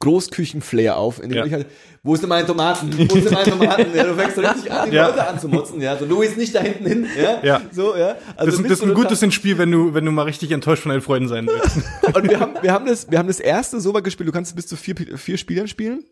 Großküchen-Flair 0.00 0.96
auf, 0.96 1.20
in 1.20 1.28
dem 1.30 1.38
Ja. 1.38 1.44
ich 1.46 1.52
halt, 1.52 1.66
wo 2.04 2.14
sind 2.14 2.28
meine 2.28 2.46
Tomaten? 2.46 2.96
Wo 3.10 3.14
sind 3.14 3.32
meine 3.32 3.50
Tomaten? 3.50 3.86
Ja, 3.94 4.04
du 4.04 4.14
fängst 4.14 4.36
so 4.36 4.42
richtig 4.42 4.70
an, 4.70 4.90
die 4.90 4.96
Ja. 4.96 5.08
Leute 5.08 5.26
anzumotzen, 5.26 5.80
ja. 5.80 5.96
So, 5.98 6.04
Louis 6.04 6.36
nicht 6.36 6.54
da 6.54 6.60
hinten 6.60 6.86
hin, 6.86 7.06
ja. 7.20 7.42
Ja. 7.42 7.60
So, 7.72 7.96
ja. 7.96 8.16
Also 8.36 8.52
Das, 8.58 8.62
das 8.62 8.78
ist 8.78 8.84
ein 8.84 8.94
gutes 8.94 9.34
Spiel, 9.34 9.58
wenn 9.58 9.72
du, 9.72 9.94
wenn 9.94 10.04
du 10.04 10.12
mal 10.12 10.22
richtig 10.22 10.52
enttäuscht 10.52 10.82
von 10.82 10.90
deinen 10.90 11.00
Freunden 11.02 11.28
sein 11.28 11.46
willst. 11.48 11.78
und 12.16 12.30
wir 12.30 12.38
haben, 12.38 12.54
wir 12.62 12.72
haben 12.72 12.86
das, 12.86 13.10
wir 13.10 13.18
haben 13.18 13.26
das 13.28 13.40
erste 13.40 13.80
so 13.80 13.92
weit 13.92 14.04
gespielt, 14.04 14.28
du 14.28 14.32
kannst 14.32 14.54
bis 14.54 14.66
zu 14.68 14.76
vier, 14.76 14.94
vier 15.16 15.36
Spielern 15.36 15.66
spielen. 15.66 16.04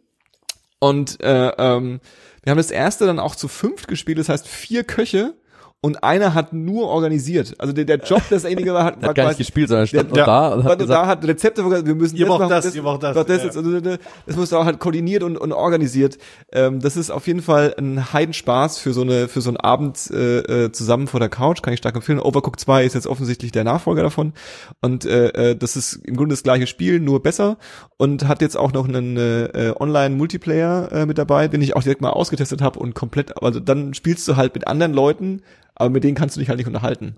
Und 0.80 1.20
äh, 1.22 1.48
ähm, 1.56 2.00
wir 2.42 2.50
haben 2.50 2.58
das 2.58 2.70
erste 2.70 3.06
dann 3.06 3.18
auch 3.18 3.36
zu 3.36 3.48
fünft 3.48 3.88
gespielt, 3.88 4.18
das 4.18 4.28
heißt 4.28 4.46
vier 4.48 4.84
Köche 4.84 5.34
und 5.82 6.02
einer 6.02 6.34
hat 6.34 6.52
nur 6.52 6.88
organisiert. 6.88 7.54
Also 7.58 7.72
der, 7.72 7.84
der 7.84 7.98
Job 7.98 8.22
desjenige 8.30 8.74
war, 8.74 8.84
hat, 8.84 9.02
Der 9.02 9.08
hat 9.10 9.16
gar 9.16 9.24
nicht 9.24 9.32
quasi- 9.34 9.44
gespielt, 9.44 9.68
sondern 9.68 9.86
stand 9.86 10.08
nur 10.08 10.18
Ja, 10.18 10.26
da 10.26 10.48
und 10.54 10.64
hat 10.64 10.64
nur 10.64 10.76
gesagt, 10.78 11.02
da 11.02 11.06
hat 11.06 11.24
Rezepte, 11.24 11.64
wir 11.86 11.94
müssen 11.94 12.16
Ihr 12.16 12.26
das 12.26 12.28
braucht 12.28 12.40
machen, 12.40 12.50
das, 12.50 12.74
ihr 12.74 12.82
braucht 12.82 13.02
das, 13.02 13.14
das, 13.14 13.28
ja. 13.28 13.44
jetzt, 13.44 13.56
also, 13.56 13.80
das 13.80 14.36
musste 14.36 14.58
auch 14.58 14.64
halt 14.64 14.80
koordiniert 14.80 15.22
und, 15.22 15.36
und 15.36 15.52
organisiert. 15.52 16.18
Ähm, 16.52 16.80
das 16.80 16.96
ist 16.96 17.10
auf 17.10 17.26
jeden 17.26 17.42
Fall 17.42 17.74
ein 17.78 18.12
Heidenspaß 18.12 18.78
für 18.78 18.92
so 18.92 19.02
eine 19.02 19.28
für 19.28 19.40
so 19.40 19.50
einen 19.50 19.58
Abend 19.58 20.10
äh, 20.10 20.64
äh, 20.64 20.72
zusammen 20.72 21.06
vor 21.06 21.20
der 21.20 21.28
Couch, 21.28 21.62
kann 21.62 21.72
ich 21.72 21.78
stark 21.78 21.94
empfehlen. 21.94 22.18
Overcooked 22.20 22.58
2 22.58 22.84
ist 22.84 22.94
jetzt 22.94 23.06
offensichtlich 23.06 23.52
der 23.52 23.64
Nachfolger 23.64 24.02
davon 24.02 24.32
und 24.80 25.04
äh, 25.04 25.50
äh, 25.50 25.56
das 25.56 25.76
ist 25.76 26.00
im 26.04 26.16
Grunde 26.16 26.32
das 26.32 26.42
gleiche 26.42 26.66
Spiel, 26.66 26.98
nur 27.00 27.22
besser 27.22 27.58
und 27.96 28.26
hat 28.26 28.40
jetzt 28.42 28.56
auch 28.56 28.72
noch 28.72 28.88
einen 28.88 29.16
äh, 29.16 29.72
Online-Multiplayer 29.78 30.90
äh, 30.92 31.06
mit 31.06 31.18
dabei, 31.18 31.48
den 31.48 31.62
ich 31.62 31.76
auch 31.76 31.82
direkt 31.82 32.00
mal 32.00 32.10
ausgetestet 32.10 32.62
habe 32.62 32.78
und 32.78 32.94
komplett, 32.94 33.40
also 33.42 33.60
dann 33.60 33.94
spielst 33.94 34.26
du 34.28 34.36
halt 34.36 34.54
mit 34.54 34.66
anderen 34.66 34.92
Leuten, 34.92 35.42
aber 35.76 35.90
mit 35.90 36.04
denen 36.04 36.16
kannst 36.16 36.36
du 36.36 36.40
dich 36.40 36.48
halt 36.48 36.58
nicht 36.58 36.66
unterhalten. 36.66 37.14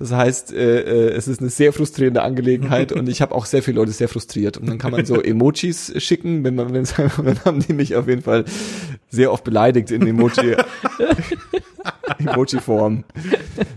Das 0.00 0.12
heißt, 0.12 0.54
äh, 0.54 0.80
äh, 0.80 1.10
es 1.10 1.28
ist 1.28 1.40
eine 1.40 1.50
sehr 1.50 1.74
frustrierende 1.74 2.22
Angelegenheit 2.22 2.90
und 2.90 3.06
ich 3.10 3.20
habe 3.20 3.34
auch 3.34 3.44
sehr 3.44 3.62
viele 3.62 3.76
Leute 3.76 3.92
sehr 3.92 4.08
frustriert. 4.08 4.56
Und 4.56 4.66
dann 4.66 4.78
kann 4.78 4.92
man 4.92 5.04
so 5.04 5.20
Emojis 5.22 5.92
schicken, 5.98 6.42
wenn 6.42 6.54
man, 6.54 6.72
wenn 6.72 6.84
dann 6.96 7.44
haben 7.44 7.60
die 7.60 7.74
mich 7.74 7.96
auf 7.96 8.08
jeden 8.08 8.22
Fall 8.22 8.46
sehr 9.10 9.30
oft 9.30 9.44
beleidigt 9.44 9.90
in 9.90 10.06
Emoji, 10.06 10.56
Emoji-Form. 12.18 13.04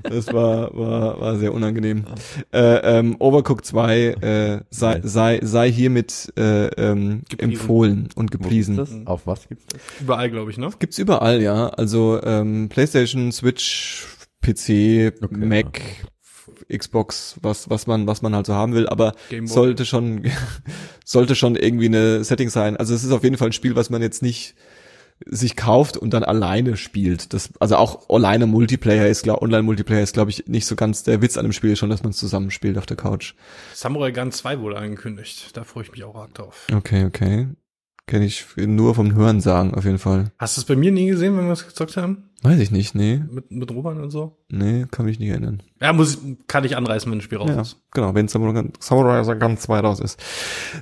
Das 0.03 0.27
war, 0.33 0.75
war, 0.75 1.19
war 1.19 1.37
sehr 1.37 1.53
unangenehm. 1.53 2.05
Äh, 2.51 2.99
ähm, 2.99 3.15
Overcooked 3.19 3.65
2 3.65 3.99
äh, 3.99 4.59
sei, 4.69 5.01
sei, 5.03 5.39
sei 5.43 5.71
hiermit 5.71 6.33
äh, 6.37 6.67
ähm, 6.67 7.23
empfohlen 7.37 8.09
und 8.15 8.31
gepriesen. 8.31 8.77
das? 8.77 8.91
Auf 9.05 9.27
was 9.27 9.47
gibt's 9.47 9.65
das? 9.67 9.81
Überall, 10.01 10.29
glaube 10.29 10.51
ich, 10.51 10.57
ne? 10.57 10.69
Gibt's 10.79 10.97
überall, 10.97 11.41
ja. 11.41 11.69
Also 11.69 12.21
ähm, 12.23 12.69
PlayStation, 12.69 13.31
Switch, 13.31 14.05
PC, 14.41 15.13
Okay, 15.21 15.37
Mac, 15.37 15.81
Xbox, 16.71 17.37
was 17.41 17.69
was 17.69 17.87
man 17.87 18.07
was 18.07 18.21
man 18.21 18.35
halt 18.35 18.45
so 18.45 18.53
haben 18.53 18.73
will, 18.73 18.87
aber 18.87 19.13
sollte 19.45 19.85
schon 19.85 20.23
sollte 21.05 21.35
schon 21.35 21.55
irgendwie 21.55 21.87
eine 21.87 22.23
Setting 22.23 22.49
sein. 22.49 22.77
Also 22.77 22.93
es 22.93 23.03
ist 23.03 23.11
auf 23.11 23.23
jeden 23.23 23.37
Fall 23.37 23.49
ein 23.49 23.53
Spiel, 23.53 23.75
was 23.75 23.89
man 23.89 24.01
jetzt 24.01 24.21
nicht 24.21 24.55
sich 25.25 25.55
kauft 25.55 25.97
und 25.97 26.13
dann 26.13 26.23
alleine 26.23 26.77
spielt. 26.77 27.33
Das 27.33 27.49
also 27.59 27.75
auch 27.77 28.09
alleine 28.09 28.47
Multiplayer 28.47 29.07
ist 29.07 29.23
klar, 29.23 29.41
Online 29.41 29.63
Multiplayer 29.63 30.01
ist 30.01 30.13
glaube 30.13 30.31
ich 30.31 30.47
nicht 30.47 30.65
so 30.65 30.75
ganz 30.75 31.03
der 31.03 31.21
Witz 31.21 31.37
an 31.37 31.45
dem 31.45 31.53
Spiel 31.53 31.75
schon, 31.75 31.89
dass 31.89 32.03
man 32.03 32.11
es 32.11 32.17
zusammen 32.17 32.51
spielt 32.51 32.77
auf 32.77 32.85
der 32.85 32.97
Couch. 32.97 33.33
Samurai 33.73 34.11
Gun 34.11 34.31
2 34.31 34.59
wurde 34.59 34.77
angekündigt. 34.77 35.55
Da 35.55 35.63
freue 35.63 35.83
ich 35.83 35.91
mich 35.91 36.03
auch 36.03 36.15
arg 36.15 36.33
drauf. 36.33 36.67
Okay, 36.73 37.05
okay. 37.05 37.47
Kenne 38.05 38.25
ich 38.25 38.45
nur 38.57 38.95
vom 38.95 39.15
Hören 39.15 39.39
sagen 39.39 39.73
auf 39.73 39.85
jeden 39.85 39.97
Fall. 39.99 40.31
Hast 40.37 40.57
du 40.57 40.61
es 40.61 40.65
bei 40.65 40.75
mir 40.75 40.91
nie 40.91 41.07
gesehen, 41.07 41.37
wenn 41.37 41.45
wir 41.45 41.53
es 41.53 41.65
gezockt 41.65 41.95
haben? 41.95 42.29
Weiß 42.41 42.59
ich 42.59 42.69
nicht, 42.71 42.93
nee. 42.95 43.23
Mit, 43.31 43.49
mit 43.51 43.71
Robert 43.71 43.97
und 43.97 44.09
so? 44.11 44.43
Nee, 44.49 44.85
kann 44.91 45.05
mich 45.05 45.19
nicht 45.19 45.29
erinnern. 45.29 45.63
Ja, 45.81 45.93
muss 45.93 46.15
ich, 46.15 46.19
kann 46.47 46.65
ich 46.65 46.75
anreißen, 46.75 47.09
wenn 47.09 47.19
ein 47.19 47.21
Spiel 47.21 47.37
raus 47.37 47.49
Ja, 47.49 47.61
ist. 47.61 47.77
genau, 47.91 48.13
wenn 48.13 48.27
Samurai 48.27 48.65
Samurai 48.79 49.35
Gun 49.35 49.57
2 49.57 49.79
raus 49.79 50.01
ist. 50.01 50.21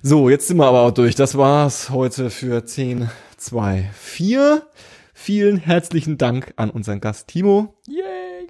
So, 0.01 0.29
jetzt 0.31 0.47
sind 0.47 0.57
wir 0.57 0.65
aber 0.65 0.81
auch 0.81 0.91
durch. 0.91 1.13
Das 1.13 1.37
war's 1.37 1.91
heute 1.91 2.31
für 2.31 2.65
10, 2.65 3.09
2, 3.37 3.91
4. 3.93 4.67
Vielen 5.13 5.57
herzlichen 5.57 6.17
Dank 6.17 6.53
an 6.55 6.71
unseren 6.71 6.99
Gast 6.99 7.27
Timo. 7.27 7.75
Yay! 7.87 8.47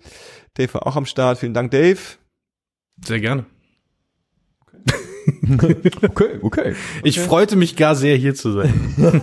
Dave 0.53 0.73
war 0.75 0.87
auch 0.87 0.95
am 0.95 1.05
Start. 1.05 1.39
Vielen 1.39 1.53
Dank, 1.53 1.71
Dave. 1.71 1.99
Sehr 3.05 3.19
gerne. 3.19 3.45
Okay, 6.03 6.39
okay. 6.41 6.75
Ich 7.03 7.19
freute 7.19 7.55
mich 7.55 7.75
gar 7.75 7.95
sehr, 7.95 8.15
hier 8.15 8.35
zu 8.35 8.51
sein. 8.51 8.73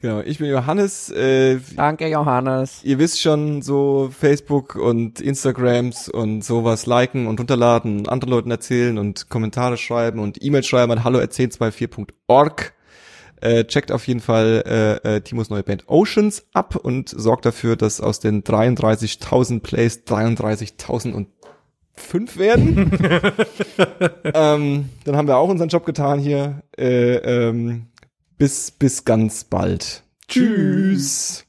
Genau, 0.00 0.20
ich 0.20 0.38
bin 0.38 0.48
Johannes. 0.48 1.10
Äh, 1.10 1.58
Danke, 1.74 2.06
Johannes. 2.06 2.84
ihr 2.84 3.00
wisst 3.00 3.20
schon, 3.20 3.62
so 3.62 4.10
Facebook 4.16 4.76
und 4.76 5.20
Instagrams 5.20 6.08
und 6.08 6.44
sowas 6.44 6.86
liken 6.86 7.26
und 7.26 7.40
runterladen, 7.40 7.98
und 7.98 8.08
anderen 8.08 8.32
Leuten 8.32 8.52
erzählen 8.52 8.96
und 8.96 9.28
Kommentare 9.28 9.76
schreiben 9.76 10.20
und 10.20 10.40
E-Mail 10.40 10.62
schreiben 10.62 10.92
an 10.92 11.02
hallo@1024.org. 11.02 12.74
Äh, 13.40 13.64
checkt 13.64 13.90
auf 13.90 14.06
jeden 14.06 14.20
Fall 14.20 14.62
äh, 15.04 15.16
äh, 15.16 15.20
Timos 15.20 15.50
neue 15.50 15.62
Band 15.64 15.88
Oceans 15.88 16.46
ab 16.52 16.76
und 16.76 17.08
sorgt 17.08 17.44
dafür, 17.44 17.74
dass 17.76 18.00
aus 18.00 18.20
den 18.20 18.42
33.000 18.44 19.60
Plays 19.60 20.04
33.005 21.98 22.38
werden. 22.38 22.92
ähm, 24.34 24.88
dann 25.04 25.16
haben 25.16 25.28
wir 25.28 25.36
auch 25.36 25.48
unseren 25.48 25.68
Job 25.68 25.84
getan 25.84 26.18
hier. 26.18 26.62
Äh, 26.76 27.16
ähm, 27.16 27.86
bis 28.38 28.70
bis 28.70 29.04
ganz 29.04 29.44
bald. 29.44 30.04
Tschüss. 30.28 31.47